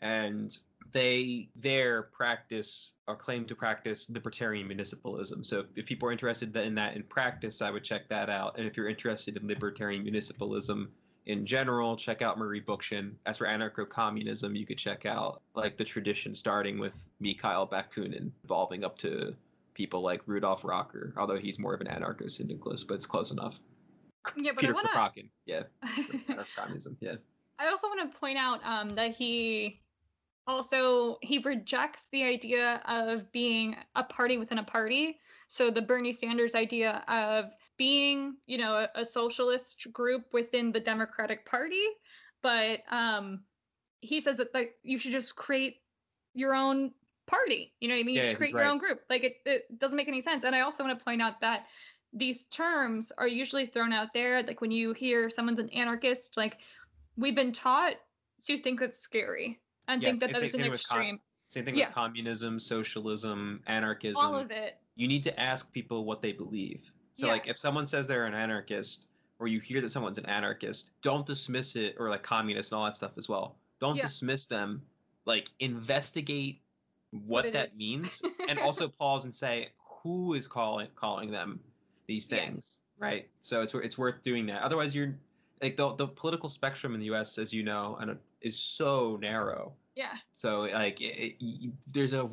and 0.00 0.56
they 0.92 1.48
there 1.56 2.02
practice 2.02 2.92
or 3.08 3.16
claim 3.16 3.44
to 3.46 3.54
practice 3.54 4.08
libertarian 4.08 4.68
municipalism. 4.68 5.44
So 5.44 5.64
if 5.74 5.86
people 5.86 6.08
are 6.08 6.12
interested 6.12 6.54
in 6.56 6.74
that 6.76 6.94
in 6.94 7.02
practice, 7.02 7.62
I 7.62 7.70
would 7.70 7.84
check 7.84 8.08
that 8.08 8.30
out. 8.30 8.56
And 8.58 8.66
if 8.66 8.76
you're 8.76 8.88
interested 8.88 9.36
in 9.36 9.48
libertarian 9.48 10.04
municipalism 10.04 10.88
in 11.26 11.46
general, 11.46 11.96
check 11.96 12.22
out 12.22 12.38
Murray 12.38 12.60
Bookchin. 12.60 13.12
As 13.26 13.38
for 13.38 13.46
anarcho-communism, 13.46 14.54
you 14.54 14.66
could 14.66 14.78
check 14.78 15.06
out 15.06 15.42
like 15.54 15.76
the 15.76 15.84
tradition 15.84 16.34
starting 16.34 16.78
with 16.78 16.92
Mikhail 17.18 17.66
Bakunin, 17.66 18.30
evolving 18.44 18.84
up 18.84 18.98
to 18.98 19.34
people 19.72 20.02
like 20.02 20.20
Rudolf 20.26 20.64
Rocker, 20.64 21.12
although 21.16 21.38
he's 21.38 21.58
more 21.58 21.74
of 21.74 21.80
an 21.80 21.88
anarcho-syndicalist, 21.88 22.86
but 22.86 22.94
it's 22.94 23.06
close 23.06 23.30
enough. 23.32 23.58
Yeah, 24.36 24.52
but 24.52 24.60
Peter 24.60 24.72
I 24.72 24.74
want 24.74 24.88
Kropotkin, 24.88 25.28
yeah, 25.46 25.60
to. 25.60 25.66
anarcho-communism, 26.32 26.96
yeah. 27.00 27.14
I 27.58 27.68
also 27.68 27.86
want 27.88 28.12
to 28.12 28.18
point 28.18 28.38
out 28.38 28.64
um, 28.64 28.94
that 28.96 29.14
he 29.14 29.80
also 30.46 31.18
he 31.22 31.38
rejects 31.38 32.06
the 32.12 32.24
idea 32.24 32.82
of 32.86 33.30
being 33.32 33.76
a 33.94 34.04
party 34.04 34.38
within 34.38 34.58
a 34.58 34.64
party. 34.64 35.18
So 35.48 35.70
the 35.70 35.82
Bernie 35.82 36.12
Sanders 36.12 36.54
idea 36.54 37.04
of 37.08 37.50
being, 37.76 38.36
you 38.46 38.58
know, 38.58 38.74
a, 38.74 39.00
a 39.00 39.04
socialist 39.04 39.86
group 39.92 40.24
within 40.32 40.72
the 40.72 40.80
Democratic 40.80 41.46
Party, 41.46 41.84
but 42.42 42.80
um, 42.90 43.40
he 44.00 44.20
says 44.20 44.36
that 44.38 44.52
like 44.54 44.74
you 44.82 44.98
should 44.98 45.12
just 45.12 45.36
create 45.36 45.76
your 46.34 46.54
own 46.54 46.92
party. 47.26 47.72
You 47.80 47.88
know 47.88 47.94
what 47.94 48.00
I 48.00 48.04
mean? 48.04 48.14
Yeah, 48.16 48.22
you 48.22 48.28
should 48.30 48.36
create 48.38 48.52
your 48.52 48.62
right. 48.62 48.70
own 48.70 48.78
group. 48.78 49.02
Like 49.08 49.24
it, 49.24 49.36
it 49.46 49.78
doesn't 49.78 49.96
make 49.96 50.08
any 50.08 50.20
sense. 50.20 50.44
And 50.44 50.54
I 50.54 50.60
also 50.60 50.84
want 50.84 50.98
to 50.98 51.04
point 51.04 51.22
out 51.22 51.40
that 51.40 51.66
these 52.14 52.44
terms 52.44 53.10
are 53.18 53.26
usually 53.28 53.66
thrown 53.66 53.92
out 53.92 54.08
there. 54.14 54.42
Like 54.42 54.60
when 54.60 54.70
you 54.70 54.92
hear 54.92 55.28
someone's 55.30 55.58
an 55.58 55.68
anarchist, 55.70 56.36
like 56.36 56.58
we've 57.16 57.34
been 57.34 57.52
taught 57.52 57.94
to 58.46 58.56
think 58.58 58.80
that's 58.80 58.98
scary 58.98 59.58
and 59.88 60.00
Yes, 60.02 60.10
think 60.18 60.20
that 60.20 60.32
that 60.40 60.46
is 60.46 60.54
an 60.54 60.60
same 60.60 60.70
with 60.70 60.86
con- 60.86 60.98
extreme. 61.00 61.20
Same 61.48 61.64
thing 61.64 61.76
Yeah. 61.76 61.86
with 61.86 61.94
communism, 61.94 62.58
socialism, 62.60 63.62
anarchism. 63.66 64.16
All 64.24 64.36
of 64.36 64.50
it. 64.50 64.78
you 64.96 65.08
need 65.08 65.24
to 65.24 65.40
ask 65.40 65.72
people 65.72 66.04
what 66.04 66.22
they 66.22 66.30
believe. 66.32 66.80
So 67.14 67.26
Yeah. 67.26 67.32
like 67.32 67.48
if 67.48 67.58
someone 67.58 67.84
says 67.86 68.06
they're 68.06 68.26
an 68.26 68.34
anarchist 68.34 69.08
or 69.40 69.48
you 69.48 69.58
hear 69.58 69.80
that 69.80 69.90
someone's 69.90 70.18
an 70.18 70.26
anarchist, 70.26 70.90
don't 71.02 71.26
dismiss 71.26 71.74
it 71.74 71.96
or 71.98 72.08
like 72.10 72.22
communist 72.22 72.70
and 72.70 72.78
all 72.78 72.84
that 72.84 72.94
stuff 72.96 73.12
as 73.18 73.28
well. 73.28 73.56
Don't 73.80 73.96
Yeah. 73.96 74.02
dismiss 74.06 74.46
them. 74.46 74.82
Like 75.26 75.50
investigate 75.58 76.60
what, 77.10 77.44
What 77.44 77.52
that 77.54 77.72
is. 77.72 77.78
means 77.78 78.22
and 78.48 78.58
also 78.60 78.88
pause 78.88 79.24
and 79.24 79.34
say 79.34 79.70
who 80.02 80.34
is 80.34 80.46
calling 80.46 80.88
calling 80.94 81.30
them 81.30 81.60
these 82.06 82.28
Yes. 82.30 82.40
things, 82.40 82.80
right? 82.98 83.28
So 83.42 83.62
it's 83.62 83.74
it's 83.74 83.98
worth 83.98 84.22
doing 84.22 84.46
that. 84.46 84.62
Otherwise 84.62 84.94
you're 84.94 85.14
like 85.62 85.76
the 85.76 85.94
the 85.94 86.08
political 86.08 86.48
spectrum 86.48 86.94
in 86.94 87.00
the 87.00 87.06
US 87.06 87.38
as 87.38 87.52
you 87.52 87.62
know 87.62 87.96
and 88.00 88.18
is 88.40 88.58
so 88.58 89.18
narrow. 89.20 89.72
Yeah. 89.94 90.16
So 90.32 90.62
like 90.62 91.00
it, 91.00 91.36
it, 91.40 91.72
there's 91.92 92.12
a 92.12 92.28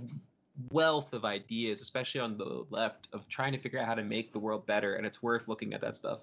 wealth 0.71 1.13
of 1.13 1.25
ideas, 1.25 1.81
especially 1.81 2.21
on 2.21 2.37
the 2.37 2.65
left, 2.69 3.07
of 3.13 3.27
trying 3.29 3.53
to 3.53 3.59
figure 3.59 3.79
out 3.79 3.87
how 3.87 3.95
to 3.95 4.03
make 4.03 4.33
the 4.33 4.39
world 4.39 4.65
better, 4.65 4.95
and 4.95 5.05
it's 5.05 5.23
worth 5.23 5.47
looking 5.47 5.73
at 5.73 5.81
that 5.81 5.95
stuff. 5.95 6.19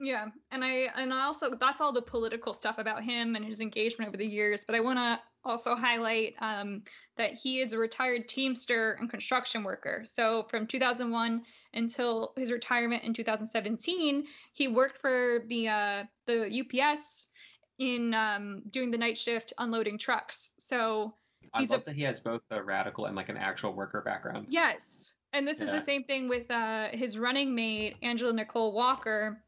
Yeah, 0.00 0.26
and 0.50 0.64
I 0.64 0.88
and 0.96 1.12
I 1.12 1.24
also 1.24 1.54
that's 1.54 1.80
all 1.80 1.92
the 1.92 2.02
political 2.02 2.54
stuff 2.54 2.78
about 2.78 3.04
him 3.04 3.36
and 3.36 3.44
his 3.44 3.60
engagement 3.60 4.08
over 4.08 4.16
the 4.16 4.26
years. 4.26 4.64
But 4.66 4.74
I 4.74 4.80
want 4.80 4.98
to 4.98 5.20
also 5.44 5.74
highlight 5.74 6.34
um, 6.40 6.82
that 7.16 7.32
he 7.34 7.60
is 7.60 7.72
a 7.72 7.78
retired 7.78 8.28
Teamster 8.28 8.96
and 9.00 9.10
construction 9.10 9.64
worker. 9.64 10.04
So 10.06 10.46
from 10.50 10.66
2001 10.66 11.42
until 11.74 12.32
his 12.36 12.50
retirement 12.52 13.02
in 13.04 13.14
2017, 13.14 14.24
he 14.52 14.68
worked 14.68 14.98
for 15.00 15.44
the 15.48 15.68
uh, 15.68 16.04
the 16.26 16.62
UPS 16.62 17.26
in 17.78 18.14
um, 18.14 18.62
doing 18.70 18.90
the 18.90 18.98
night 18.98 19.18
shift 19.18 19.52
unloading 19.58 19.98
trucks. 19.98 20.52
So 20.58 21.12
I 21.54 21.60
He's 21.60 21.70
a- 21.70 21.74
love 21.74 21.84
that 21.86 21.96
he 21.96 22.02
has 22.02 22.20
both 22.20 22.42
a 22.50 22.62
radical 22.62 23.06
and 23.06 23.16
like 23.16 23.28
an 23.28 23.36
actual 23.36 23.72
worker 23.72 24.00
background. 24.02 24.46
Yes. 24.48 25.14
And 25.34 25.48
this 25.48 25.62
is 25.62 25.68
the 25.70 25.80
same 25.80 26.04
thing 26.04 26.28
with 26.28 26.50
uh, 26.50 26.88
his 26.92 27.18
running 27.18 27.54
mate, 27.54 27.96
Angela 28.02 28.34
Nicole 28.34 28.72
Walker. 28.72 29.42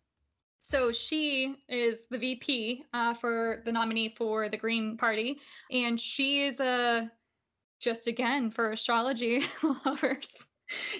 So 0.65 0.91
she 0.91 1.57
is 1.69 2.03
the 2.11 2.19
VP 2.19 2.85
uh, 2.95 3.15
for 3.15 3.63
the 3.65 3.73
nominee 3.73 4.15
for 4.17 4.49
the 4.49 4.57
Green 4.57 4.97
Party. 4.97 5.39
And 5.71 6.01
she 6.01 6.47
is 6.47 6.59
a, 6.59 7.11
just 7.81 8.07
again, 8.07 8.51
for 8.51 8.73
astrology 8.73 9.43
lovers, 9.85 10.29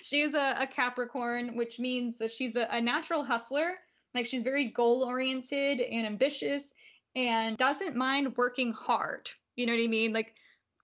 she 0.03 0.21
is 0.21 0.35
a, 0.35 0.57
a 0.61 0.67
Capricorn, 0.67 1.57
which 1.57 1.79
means 1.79 2.19
that 2.19 2.31
she's 2.31 2.57
a, 2.57 2.69
a 2.71 2.81
natural 2.81 3.25
hustler. 3.25 3.75
Like 4.15 4.27
she's 4.27 4.43
very 4.43 4.69
goal 4.69 5.03
oriented 5.03 5.81
and 5.81 6.07
ambitious 6.07 6.75
and 7.17 7.57
doesn't 7.57 7.97
mind 7.97 8.37
working 8.37 8.73
hard. 8.73 9.29
You 9.57 9.67
know 9.67 9.73
what 9.73 9.83
I 9.83 9.89
mean? 9.89 10.13
Like 10.13 10.35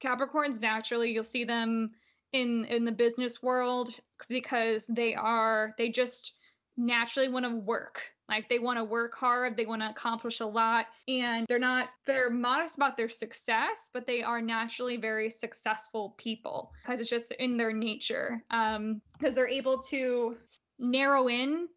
Capricorns 0.03 0.61
naturally, 0.61 1.13
you'll 1.13 1.23
see 1.23 1.45
them 1.45 1.91
in 2.33 2.65
in 2.67 2.85
the 2.85 2.93
business 2.93 3.43
world 3.43 3.93
because 4.29 4.87
they 4.89 5.15
are 5.15 5.75
they 5.79 5.89
just 5.89 6.33
naturally 6.77 7.29
want 7.29 7.45
to 7.45 7.57
work 7.57 8.01
like 8.31 8.49
they 8.49 8.59
want 8.59 8.79
to 8.79 8.85
work 8.85 9.15
hard 9.15 9.57
they 9.57 9.67
want 9.67 9.83
to 9.83 9.91
accomplish 9.91 10.41
a 10.41 10.47
lot 10.47 10.87
and 11.09 11.47
they're 11.49 11.59
not 11.59 11.89
they're 12.07 12.31
modest 12.31 12.77
about 12.77 12.97
their 12.97 13.09
success 13.09 13.77
but 13.93 14.07
they 14.07 14.23
are 14.23 14.41
naturally 14.41 14.97
very 14.97 15.31
successful 15.31 16.15
people 16.17 16.73
because 16.83 17.01
it's 17.01 17.11
just 17.11 17.33
in 17.39 17.57
their 17.57 17.73
nature 17.73 18.43
um 18.51 19.01
because 19.19 19.35
they're 19.35 19.49
able 19.49 19.83
to 19.83 20.37
narrow 20.79 21.29
in 21.29 21.69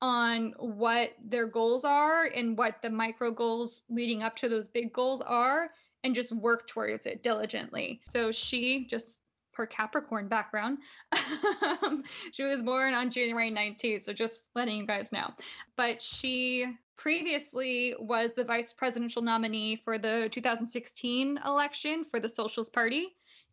on 0.00 0.54
what 0.58 1.10
their 1.24 1.46
goals 1.46 1.84
are 1.84 2.26
and 2.26 2.56
what 2.56 2.76
the 2.82 2.90
micro 2.90 3.30
goals 3.30 3.82
leading 3.90 4.22
up 4.22 4.36
to 4.36 4.48
those 4.48 4.68
big 4.68 4.92
goals 4.92 5.20
are 5.20 5.70
and 6.04 6.14
just 6.14 6.32
work 6.32 6.66
towards 6.68 7.06
it 7.06 7.22
diligently. 7.22 8.00
So 8.08 8.30
she 8.30 8.86
just 8.88 9.18
her 9.58 9.66
Capricorn 9.66 10.28
background. 10.28 10.78
um, 11.82 12.04
she 12.32 12.44
was 12.44 12.62
born 12.62 12.94
on 12.94 13.10
January 13.10 13.50
19th, 13.50 14.04
so 14.04 14.12
just 14.12 14.44
letting 14.54 14.76
you 14.78 14.86
guys 14.86 15.12
know. 15.12 15.30
But 15.76 16.00
she 16.00 16.66
previously 16.96 17.94
was 17.98 18.32
the 18.34 18.44
vice 18.44 18.72
presidential 18.72 19.20
nominee 19.20 19.82
for 19.84 19.98
the 19.98 20.28
2016 20.32 21.38
election 21.44 22.06
for 22.10 22.20
the 22.20 22.28
Socialist 22.28 22.72
Party 22.72 23.08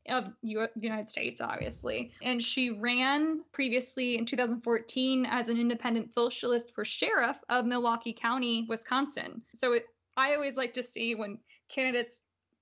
of 0.08 0.26
U- 0.44 0.68
United 0.76 1.10
States, 1.10 1.42
obviously. 1.42 2.12
And 2.22 2.42
she 2.42 2.70
ran 2.70 3.42
previously 3.52 4.18
in 4.18 4.26
2014 4.26 5.26
as 5.26 5.50
an 5.50 5.60
independent 5.60 6.14
socialist 6.14 6.72
for 6.74 6.86
sheriff 6.86 7.38
of 7.50 7.66
Milwaukee 7.66 8.14
County, 8.14 8.66
Wisconsin. 8.70 9.42
So 9.56 9.74
it, 9.74 9.86
I 10.16 10.36
always 10.36 10.58
like 10.58 10.74
to 10.76 10.84
see 10.84 11.16
when 11.16 11.40
candidates 11.70 12.22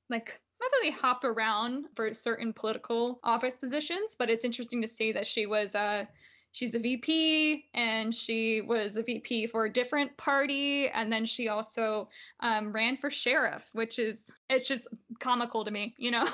like 0.09 0.39
they 0.81 0.91
hop 0.91 1.23
around 1.23 1.85
for 1.95 2.13
certain 2.13 2.53
political 2.53 3.19
office 3.23 3.55
positions, 3.55 4.15
but 4.17 4.29
it's 4.29 4.45
interesting 4.45 4.81
to 4.81 4.87
see 4.87 5.11
that 5.11 5.27
she 5.27 5.45
was 5.45 5.75
uh 5.75 6.05
she's 6.53 6.75
a 6.75 6.79
VP 6.79 7.65
and 7.73 8.13
she 8.13 8.61
was 8.61 8.95
a 8.95 9.03
VP 9.03 9.47
for 9.47 9.65
a 9.65 9.73
different 9.73 10.15
party 10.17 10.87
and 10.89 11.11
then 11.11 11.25
she 11.25 11.49
also 11.49 12.07
um, 12.39 12.71
ran 12.71 12.95
for 12.95 13.09
sheriff, 13.09 13.63
which 13.73 13.99
is 13.99 14.31
it's 14.49 14.67
just 14.67 14.87
comical 15.19 15.65
to 15.65 15.71
me, 15.71 15.95
you 15.97 16.11
know. 16.11 16.27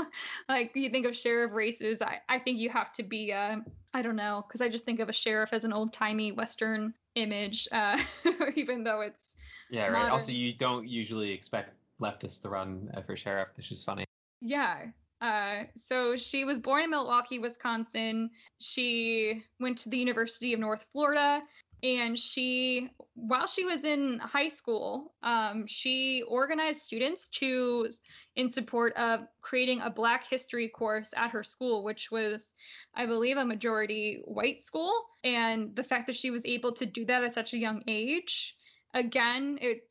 like 0.48 0.72
you 0.74 0.90
think 0.90 1.06
of 1.06 1.16
sheriff 1.16 1.52
races, 1.52 2.02
I, 2.02 2.18
I 2.28 2.38
think 2.38 2.58
you 2.58 2.68
have 2.68 2.92
to 2.94 3.02
be 3.02 3.32
uh, 3.32 3.56
I 3.94 4.02
don't 4.02 4.16
know, 4.16 4.44
because 4.46 4.60
I 4.60 4.68
just 4.68 4.84
think 4.84 5.00
of 5.00 5.08
a 5.08 5.12
sheriff 5.12 5.52
as 5.52 5.64
an 5.64 5.72
old 5.72 5.92
timey 5.92 6.32
Western 6.32 6.92
image, 7.14 7.68
uh, 7.72 7.98
even 8.56 8.84
though 8.84 9.00
it's 9.00 9.36
Yeah, 9.70 9.86
right. 9.86 10.10
Also, 10.10 10.32
you 10.32 10.52
don't 10.52 10.86
usually 10.86 11.30
expect 11.30 11.74
leftists 12.00 12.42
to 12.42 12.48
run 12.48 12.90
for 13.06 13.16
sheriff, 13.16 13.48
which 13.56 13.72
is 13.72 13.84
funny. 13.84 14.04
Yeah. 14.40 14.86
Uh, 15.20 15.64
so 15.76 16.16
she 16.16 16.44
was 16.44 16.58
born 16.58 16.84
in 16.84 16.90
Milwaukee, 16.90 17.38
Wisconsin. 17.38 18.30
She 18.58 19.44
went 19.58 19.76
to 19.78 19.90
the 19.90 19.98
University 19.98 20.54
of 20.54 20.60
North 20.60 20.86
Florida, 20.92 21.42
and 21.82 22.18
she, 22.18 22.90
while 23.14 23.46
she 23.46 23.64
was 23.64 23.84
in 23.84 24.18
high 24.18 24.48
school, 24.48 25.14
um, 25.22 25.66
she 25.66 26.22
organized 26.28 26.82
students 26.82 27.28
to, 27.28 27.88
in 28.36 28.50
support 28.50 28.94
of 28.96 29.20
creating 29.40 29.80
a 29.80 29.90
Black 29.90 30.24
History 30.28 30.68
course 30.68 31.10
at 31.16 31.30
her 31.30 31.44
school, 31.44 31.82
which 31.82 32.10
was, 32.10 32.48
I 32.94 33.06
believe, 33.06 33.36
a 33.36 33.44
majority 33.44 34.20
white 34.24 34.62
school. 34.62 34.92
And 35.24 35.74
the 35.76 35.84
fact 35.84 36.06
that 36.06 36.16
she 36.16 36.30
was 36.30 36.44
able 36.44 36.72
to 36.72 36.86
do 36.86 37.04
that 37.06 37.24
at 37.24 37.34
such 37.34 37.54
a 37.54 37.58
young 37.58 37.82
age, 37.88 38.56
again, 38.94 39.58
it 39.60 39.82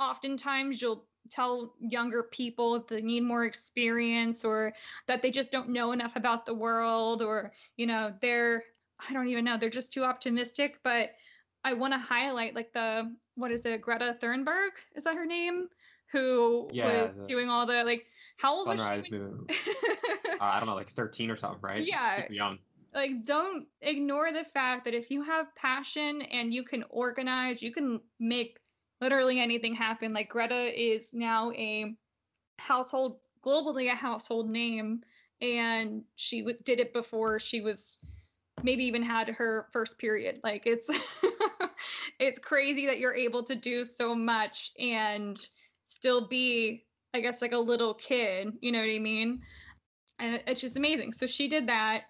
oftentimes 0.00 0.80
you'll 0.80 1.06
tell 1.30 1.74
younger 1.80 2.24
people 2.24 2.74
if 2.74 2.86
they 2.88 3.00
need 3.00 3.20
more 3.22 3.44
experience 3.44 4.44
or 4.44 4.72
that 5.06 5.22
they 5.22 5.30
just 5.30 5.50
don't 5.52 5.68
know 5.68 5.92
enough 5.92 6.16
about 6.16 6.46
the 6.46 6.54
world 6.54 7.22
or 7.22 7.52
you 7.76 7.86
know 7.86 8.12
they're 8.20 8.64
i 9.08 9.12
don't 9.12 9.28
even 9.28 9.44
know 9.44 9.56
they're 9.58 9.70
just 9.70 9.92
too 9.92 10.04
optimistic 10.04 10.78
but 10.82 11.10
i 11.64 11.72
want 11.72 11.92
to 11.92 11.98
highlight 11.98 12.54
like 12.54 12.72
the 12.72 13.14
what 13.36 13.50
is 13.52 13.64
it 13.66 13.80
greta 13.80 14.16
thunberg 14.22 14.70
is 14.94 15.04
that 15.04 15.14
her 15.16 15.26
name 15.26 15.68
who 16.12 16.68
Yeah, 16.72 17.06
was 17.06 17.16
the 17.16 17.24
doing 17.26 17.48
all 17.48 17.66
the 17.66 17.84
like 17.84 18.06
how 18.38 18.54
old 18.54 18.68
was 18.68 18.80
she 19.04 19.12
movement. 19.12 19.50
Uh, 20.40 20.44
I 20.44 20.58
don't 20.58 20.68
know, 20.68 20.74
like 20.74 20.92
13 20.92 21.30
or 21.30 21.36
something, 21.36 21.60
right? 21.62 21.86
Yeah. 21.86 22.16
Super 22.22 22.32
young. 22.32 22.58
like 22.94 23.24
don't 23.26 23.66
ignore 23.82 24.32
the 24.32 24.44
fact 24.54 24.84
that 24.86 24.94
if 24.94 25.10
you 25.10 25.22
have 25.22 25.54
passion 25.54 26.22
and 26.22 26.52
you 26.54 26.64
can 26.64 26.84
organize 26.90 27.62
you 27.62 27.72
can 27.72 28.00
make 28.18 28.58
literally 29.00 29.40
anything 29.40 29.74
happen 29.74 30.12
like 30.12 30.28
greta 30.28 30.80
is 30.80 31.12
now 31.12 31.50
a 31.52 31.94
household 32.58 33.18
globally 33.44 33.90
a 33.90 33.96
household 33.96 34.48
name. 34.48 35.02
And 35.40 36.04
she 36.16 36.40
w- 36.40 36.58
did 36.64 36.80
it 36.80 36.92
before 36.92 37.40
she 37.40 37.60
was 37.60 37.98
maybe 38.62 38.84
even 38.84 39.02
had 39.02 39.28
her 39.28 39.66
first 39.72 39.98
period. 39.98 40.40
Like 40.44 40.62
it's 40.66 40.88
it's 42.18 42.38
crazy 42.38 42.86
that 42.86 42.98
you're 42.98 43.14
able 43.14 43.42
to 43.44 43.54
do 43.54 43.84
so 43.84 44.14
much 44.14 44.72
and 44.78 45.40
still 45.86 46.28
be 46.28 46.84
i 47.14 47.20
guess 47.20 47.42
like 47.42 47.50
a 47.50 47.58
little 47.58 47.94
kid 47.94 48.52
you 48.60 48.70
know 48.70 48.78
what 48.78 48.84
i 48.84 48.98
mean? 48.98 49.42
And 50.18 50.42
it's 50.46 50.60
just 50.60 50.76
amazing. 50.76 51.14
So 51.14 51.26
she 51.26 51.48
did 51.48 51.66
that. 51.68 52.02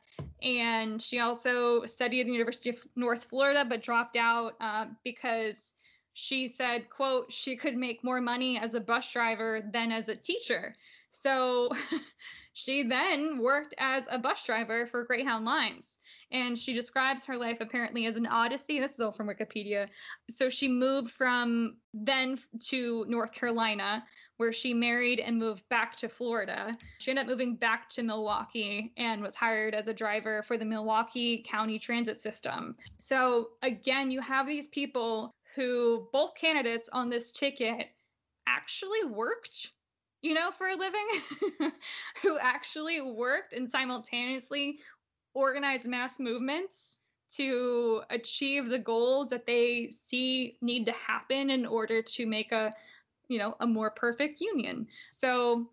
And 0.43 1.01
she 1.01 1.21
also 1.21 1.87
studied 1.87 2.23
at 2.23 2.27
the 2.27 2.33
University 2.33 2.71
of 2.71 2.77
North 2.97 3.25
Florida, 3.31 3.65
but 3.67 3.83
dropped 3.83 4.17
out 4.17 4.55
uh, 4.61 4.87
because 5.05 5.70
she 6.15 6.49
said, 6.49 6.91
"quote 6.91 7.33
She 7.33 7.57
could 7.57 7.77
make 7.77 8.05
more 8.05 8.21
money 8.21 8.59
as 8.59 8.75
a 8.75 8.81
bus 8.81 9.11
driver 9.13 9.63
than 9.73 9.93
as 9.93 10.09
a 10.09 10.17
teacher." 10.17 10.77
So 11.11 11.71
she 12.55 12.83
then 12.83 13.39
worked 13.39 13.75
as 13.79 14.05
a 14.11 14.19
bus 14.19 14.45
driver 14.45 14.87
for 14.87 15.05
Greyhound 15.05 15.45
Lines. 15.45 15.99
And 16.33 16.57
she 16.57 16.73
describes 16.73 17.25
her 17.25 17.37
life 17.37 17.59
apparently 17.61 18.07
as 18.07 18.17
an 18.17 18.27
odyssey. 18.27 18.79
This 18.79 18.93
is 18.93 19.01
all 19.01 19.11
from 19.11 19.29
Wikipedia. 19.29 19.89
So 20.31 20.49
she 20.49 20.69
moved 20.69 21.11
from 21.11 21.77
then 21.93 22.39
to 22.69 23.05
North 23.09 23.33
Carolina, 23.33 24.05
where 24.37 24.53
she 24.53 24.73
married 24.73 25.19
and 25.19 25.37
moved 25.37 25.69
back 25.69 25.97
to 25.97 26.09
Florida. 26.09 26.79
She 26.99 27.11
ended 27.11 27.25
up 27.25 27.29
moving 27.29 27.57
back 27.57 27.91
to 27.91 28.03
Milwaukee 28.05 28.93
and 28.97 29.21
was 29.21 29.35
hired 29.35 29.75
as 29.75 29.89
a 29.89 29.93
driver 29.93 30.45
for 30.45 30.57
the 30.57 30.65
Milwaukee 30.65 31.45
County 31.47 31.79
Transit 31.81 32.21
System. 32.21 32.77
So 32.99 33.51
again, 33.63 34.11
you 34.11 34.21
have 34.21 34.47
these 34.47 34.69
people 34.69 35.35
who 35.55 36.09
both 36.13 36.35
candidates 36.35 36.89
on 36.93 37.11
this 37.11 37.33
ticket 37.33 37.89
actually 38.47 39.05
worked, 39.05 39.71
you 40.23 40.35
know, 40.35 40.51
for 40.57 40.69
a 40.69 40.77
living, 40.77 41.09
who 42.23 42.39
actually 42.39 43.01
worked 43.01 43.53
and 43.53 43.71
simultaneously 43.71 44.79
organized 45.35 45.87
mass 45.87 46.19
movements 46.19 46.99
to 47.37 48.03
achieve 48.11 48.69
the 48.69 48.79
goals 48.79 49.29
that 49.31 49.47
they 49.47 49.91
see 50.05 50.57
need 50.61 50.85
to 50.87 50.93
happen 50.93 51.51
in 51.51 51.65
order 51.65 52.03
to 52.03 52.27
make 52.27 52.51
a 52.51 52.75
you 53.29 53.39
know 53.39 53.55
a 53.61 53.67
more 53.67 53.91
perfect 53.91 54.41
union. 54.41 54.87
So 55.17 55.71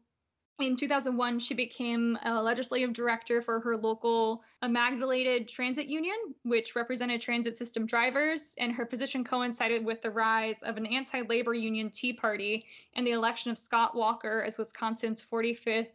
in 0.59 0.75
2001 0.75 1.39
she 1.39 1.53
became 1.53 2.17
a 2.23 2.41
legislative 2.41 2.93
director 2.93 3.41
for 3.41 3.59
her 3.59 3.77
local 3.77 4.41
amalgamated 4.61 5.47
transit 5.47 5.85
union 5.85 6.15
which 6.43 6.75
represented 6.75 7.21
transit 7.21 7.57
system 7.57 7.85
drivers 7.85 8.53
and 8.57 8.73
her 8.73 8.85
position 8.85 9.23
coincided 9.23 9.85
with 9.85 10.01
the 10.01 10.09
rise 10.09 10.55
of 10.63 10.77
an 10.77 10.85
anti-labor 10.87 11.53
union 11.53 11.89
tea 11.89 12.13
party 12.13 12.65
and 12.95 13.05
the 13.05 13.11
election 13.11 13.51
of 13.51 13.57
scott 13.57 13.95
walker 13.95 14.43
as 14.43 14.57
wisconsin's 14.57 15.23
45th 15.31 15.87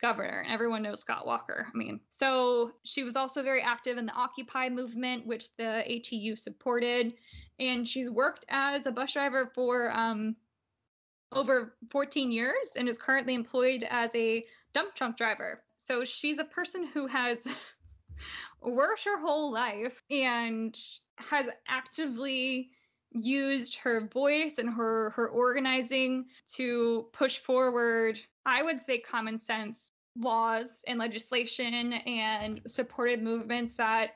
governor. 0.00 0.44
Everyone 0.48 0.82
knows 0.82 1.00
Scott 1.00 1.26
Walker. 1.26 1.66
I 1.72 1.76
mean, 1.76 2.00
so 2.10 2.72
she 2.84 3.04
was 3.04 3.16
also 3.16 3.42
very 3.42 3.62
active 3.62 3.98
in 3.98 4.06
the 4.06 4.12
Occupy 4.12 4.68
movement, 4.68 5.26
which 5.26 5.54
the 5.56 5.84
ATU 5.86 6.38
supported, 6.38 7.14
and 7.58 7.86
she's 7.86 8.10
worked 8.10 8.44
as 8.48 8.86
a 8.86 8.90
bus 8.90 9.12
driver 9.12 9.50
for 9.54 9.90
um, 9.92 10.36
over 11.32 11.74
14 11.90 12.32
years 12.32 12.72
and 12.76 12.88
is 12.88 12.98
currently 12.98 13.34
employed 13.34 13.86
as 13.88 14.10
a 14.14 14.44
dump 14.72 14.94
truck 14.94 15.16
driver. 15.16 15.62
So 15.76 16.04
she's 16.04 16.38
a 16.38 16.44
person 16.44 16.86
who 16.86 17.06
has 17.06 17.46
worked 18.62 19.04
her 19.04 19.20
whole 19.20 19.52
life 19.52 20.00
and 20.10 20.76
has 21.16 21.46
actively 21.68 22.70
used 23.12 23.74
her 23.76 24.08
voice 24.12 24.58
and 24.58 24.70
her 24.70 25.10
her 25.10 25.28
organizing 25.28 26.26
to 26.54 27.06
push 27.12 27.38
forward 27.40 28.18
i 28.46 28.62
would 28.62 28.80
say 28.80 28.98
common 28.98 29.38
sense 29.38 29.90
laws 30.16 30.84
and 30.86 30.98
legislation 30.98 31.92
and 31.92 32.60
supported 32.66 33.22
movements 33.22 33.74
that 33.76 34.10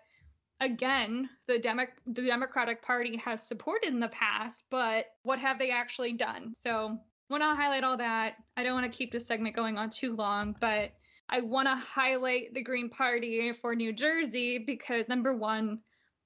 again 0.61 1.29
the 1.47 1.59
Demo- 1.59 1.87
the 2.07 2.23
democratic 2.23 2.83
party 2.83 3.17
has 3.17 3.47
supported 3.47 3.89
in 3.89 4.01
the 4.01 4.09
past 4.09 4.63
but 4.71 5.07
what 5.23 5.39
have 5.39 5.59
they 5.59 5.71
actually 5.71 6.13
done 6.13 6.55
so 6.59 6.97
want 7.31 7.43
to 7.43 7.55
highlight 7.55 7.85
all 7.85 7.97
that 7.97 8.35
i 8.57 8.63
don't 8.63 8.75
want 8.75 8.91
to 8.91 8.97
keep 8.97 9.13
this 9.13 9.27
segment 9.27 9.57
going 9.57 9.79
on 9.79 9.91
too 9.91 10.15
long 10.15 10.55
but 10.61 10.93
i 11.29 11.41
want 11.41 11.67
to 11.67 11.75
highlight 11.75 12.55
the 12.55 12.63
green 12.63 12.89
party 12.89 13.53
for 13.61 13.75
new 13.75 13.93
jersey 13.93 14.59
because 14.59 15.09
number 15.09 15.35
one 15.35 15.81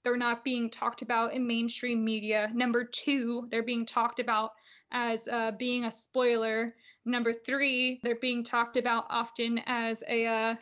they're 0.04 0.16
not 0.16 0.44
being 0.44 0.70
talked 0.70 1.02
about 1.02 1.34
in 1.34 1.46
mainstream 1.46 2.04
media. 2.04 2.50
Number 2.54 2.84
two, 2.84 3.46
they're 3.50 3.62
being 3.62 3.84
talked 3.84 4.20
about 4.20 4.52
as 4.90 5.26
uh, 5.28 5.52
being 5.58 5.84
a 5.84 5.92
spoiler. 5.92 6.74
Number 7.08 7.32
three, 7.32 8.00
they're 8.02 8.16
being 8.16 8.44
talked 8.44 8.76
about 8.76 9.06
often 9.08 9.60
as 9.66 10.02
a 10.06 10.26
uh, 10.26 10.54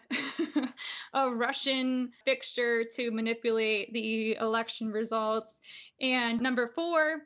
a 1.14 1.31
Russian 1.31 2.12
fixture 2.24 2.85
to 2.94 3.10
manipulate 3.10 3.93
the 3.93 4.36
election 4.36 4.93
results. 4.93 5.59
And 6.01 6.40
number 6.40 6.70
four, 6.73 7.23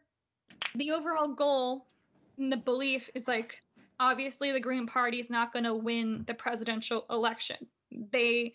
the 0.74 0.92
overall 0.92 1.34
goal 1.34 1.86
and 2.38 2.50
the 2.50 2.56
belief 2.56 3.10
is 3.14 3.28
like 3.28 3.62
obviously 3.98 4.52
the 4.52 4.60
Green 4.60 4.86
Party 4.86 5.20
is 5.20 5.28
not 5.28 5.52
going 5.52 5.66
to 5.66 5.74
win 5.74 6.24
the 6.26 6.34
presidential 6.34 7.04
election. 7.10 7.58
They 8.12 8.54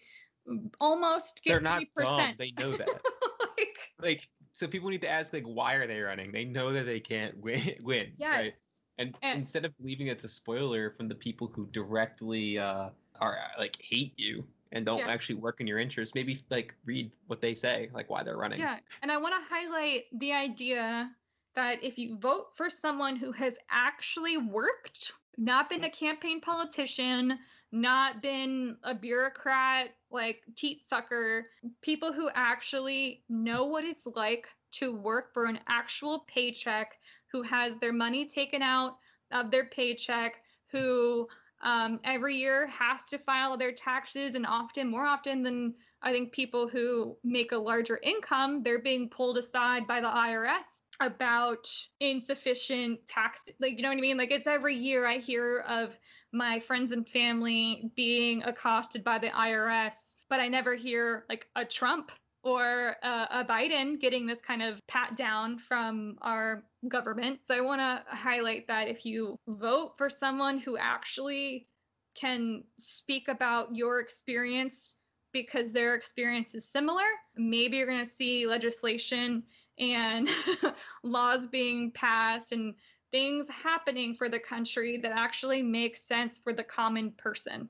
almost 0.81 1.41
get 1.43 1.51
They're 1.51 1.61
not 1.61 1.83
3%. 1.95 2.03
dumb. 2.03 2.33
They 2.39 2.53
know 2.57 2.75
that. 2.75 2.87
like, 3.57 3.77
like, 4.01 4.29
so 4.53 4.67
people 4.67 4.89
need 4.89 5.01
to 5.01 5.09
ask, 5.09 5.31
like, 5.31 5.45
why 5.45 5.75
are 5.75 5.85
they 5.85 5.99
running? 5.99 6.31
They 6.31 6.45
know 6.45 6.73
that 6.73 6.85
they 6.85 6.99
can't 6.99 7.37
win. 7.37 7.75
win 7.81 8.13
yes. 8.17 8.39
Right? 8.39 8.53
And, 8.97 9.15
And- 9.21 9.39
instead 9.39 9.65
of 9.65 9.77
believing 9.77 10.07
it's 10.07 10.23
a 10.23 10.29
spoiler 10.29 10.91
from 10.91 11.07
the 11.07 11.15
people 11.15 11.47
who 11.47 11.67
directly 11.67 12.57
uh, 12.57 12.89
are 13.19 13.37
like 13.57 13.77
hate 13.81 14.13
you 14.17 14.45
and 14.71 14.85
don't 14.85 14.99
Yeah. 14.99 15.09
actually 15.09 15.35
work 15.35 15.61
in 15.61 15.67
your 15.67 15.79
interest, 15.79 16.15
maybe 16.15 16.41
like 16.49 16.73
read 16.85 17.11
what 17.27 17.41
they 17.41 17.55
say, 17.55 17.89
like 17.93 18.09
why 18.09 18.23
they're 18.23 18.37
running. 18.37 18.59
Yeah, 18.59 18.79
and 19.01 19.11
I 19.11 19.17
want 19.17 19.33
to 19.35 19.53
highlight 19.53 20.05
the 20.19 20.33
idea 20.33 21.13
that 21.55 21.81
if 21.83 21.97
you 21.97 22.17
vote 22.17 22.47
for 22.55 22.69
someone 22.69 23.15
who 23.15 23.31
has 23.31 23.55
actually 23.69 24.37
worked, 24.37 25.13
not 25.37 25.69
been 25.69 25.83
a 25.85 25.89
campaign 25.89 26.41
politician, 26.41 27.39
not 27.71 28.21
been 28.21 28.77
a 28.83 28.93
bureaucrat 28.93 29.95
like 30.09 30.41
teat 30.55 30.87
sucker, 30.87 31.47
people 31.81 32.11
who 32.13 32.29
actually 32.33 33.23
know 33.29 33.65
what 33.65 33.83
it's 33.83 34.05
like 34.05 34.47
to 34.71 34.93
work 34.95 35.33
for 35.33 35.45
an 35.45 35.59
actual 35.67 36.25
paycheck, 36.27 36.99
who 37.35 37.41
has 37.41 37.75
their 37.77 37.91
money 37.91 38.25
taken 38.25 38.61
out 38.61 38.95
of 39.31 39.51
their 39.51 39.65
paycheck, 39.65 40.35
who 40.71 41.27
um, 41.61 41.99
every 42.05 42.37
year 42.37 42.67
has 42.67 43.03
to 43.09 43.17
file 43.17 43.57
their 43.57 43.73
taxes, 43.73 44.35
and 44.35 44.45
often, 44.45 44.89
more 44.89 45.05
often 45.05 45.43
than 45.43 45.73
I 46.01 46.13
think 46.13 46.31
people 46.31 46.69
who 46.69 47.17
make 47.25 47.51
a 47.51 47.57
larger 47.57 47.99
income, 48.03 48.63
they're 48.63 48.81
being 48.81 49.09
pulled 49.09 49.37
aside 49.37 49.85
by 49.85 49.99
the 49.99 50.07
IRS 50.07 50.83
about 51.01 51.67
insufficient 51.99 53.05
tax. 53.05 53.41
Like, 53.59 53.73
you 53.75 53.81
know 53.81 53.89
what 53.89 53.97
I 53.97 54.01
mean? 54.01 54.17
Like, 54.17 54.31
it's 54.31 54.47
every 54.47 54.75
year 54.75 55.05
I 55.05 55.17
hear 55.17 55.65
of 55.67 55.97
my 56.31 56.61
friends 56.61 56.91
and 56.91 57.05
family 57.05 57.91
being 57.97 58.43
accosted 58.43 59.03
by 59.03 59.19
the 59.19 59.27
IRS, 59.27 59.95
but 60.29 60.39
I 60.39 60.47
never 60.47 60.75
hear 60.75 61.25
like 61.27 61.47
a 61.57 61.65
Trump 61.65 62.11
or 62.45 62.95
uh, 63.01 63.25
a 63.31 63.43
Biden 63.43 63.99
getting 63.99 64.27
this 64.27 64.39
kind 64.39 64.61
of 64.61 64.79
pat 64.87 65.17
down 65.17 65.57
from 65.57 66.15
our 66.21 66.63
government. 66.87 67.39
So 67.47 67.55
I 67.55 67.61
want 67.61 67.81
to 67.81 68.03
highlight 68.15 68.67
that 68.67 68.87
if 68.87 69.03
you 69.03 69.35
vote 69.47 69.93
for 69.97 70.11
someone 70.11 70.59
who 70.59 70.77
actually 70.77 71.67
can 72.13 72.63
speak 72.77 73.27
about 73.29 73.75
your 73.75 73.99
experience 73.99 74.95
because 75.33 75.73
their 75.73 75.95
experience 75.95 76.53
is 76.53 76.69
similar. 76.69 77.03
Maybe 77.35 77.77
you're 77.77 77.87
going 77.87 78.05
to 78.05 78.11
see 78.11 78.45
legislation 78.45 79.43
and 79.79 80.29
laws 81.03 81.47
being 81.47 81.91
passed 81.91 82.51
and 82.51 82.75
things 83.11 83.47
happening 83.49 84.15
for 84.15 84.29
the 84.29 84.39
country 84.39 84.97
that 84.97 85.11
actually 85.11 85.63
make 85.63 85.97
sense 85.97 86.39
for 86.41 86.53
the 86.53 86.63
common 86.63 87.11
person. 87.17 87.67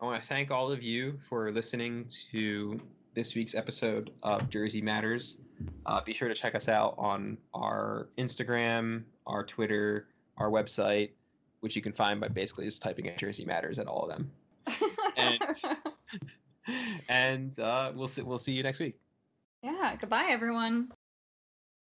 I 0.00 0.04
want 0.04 0.20
to 0.20 0.26
thank 0.26 0.50
all 0.50 0.72
of 0.72 0.82
you 0.82 1.18
for 1.28 1.52
listening 1.52 2.10
to 2.32 2.78
this 3.14 3.34
week's 3.34 3.54
episode 3.54 4.10
of 4.22 4.48
Jersey 4.50 4.80
Matters. 4.80 5.38
Uh, 5.86 6.00
be 6.04 6.14
sure 6.14 6.28
to 6.28 6.34
check 6.34 6.54
us 6.54 6.68
out 6.68 6.94
on 6.96 7.36
our 7.54 8.08
Instagram, 8.18 9.02
our 9.26 9.44
Twitter, 9.44 10.06
our 10.38 10.50
website, 10.50 11.10
which 11.60 11.76
you 11.76 11.82
can 11.82 11.92
find 11.92 12.20
by 12.20 12.28
basically 12.28 12.64
just 12.64 12.82
typing 12.82 13.06
in 13.06 13.16
Jersey 13.18 13.44
Matters 13.44 13.78
at 13.78 13.86
all 13.86 14.02
of 14.02 14.08
them. 14.08 14.30
and 15.16 15.38
and 17.08 17.58
uh, 17.58 17.92
we'll 17.94 18.08
see, 18.08 18.22
we'll 18.22 18.38
see 18.38 18.52
you 18.52 18.62
next 18.62 18.80
week. 18.80 18.98
Yeah. 19.62 19.96
Goodbye, 20.00 20.28
everyone. 20.30 20.90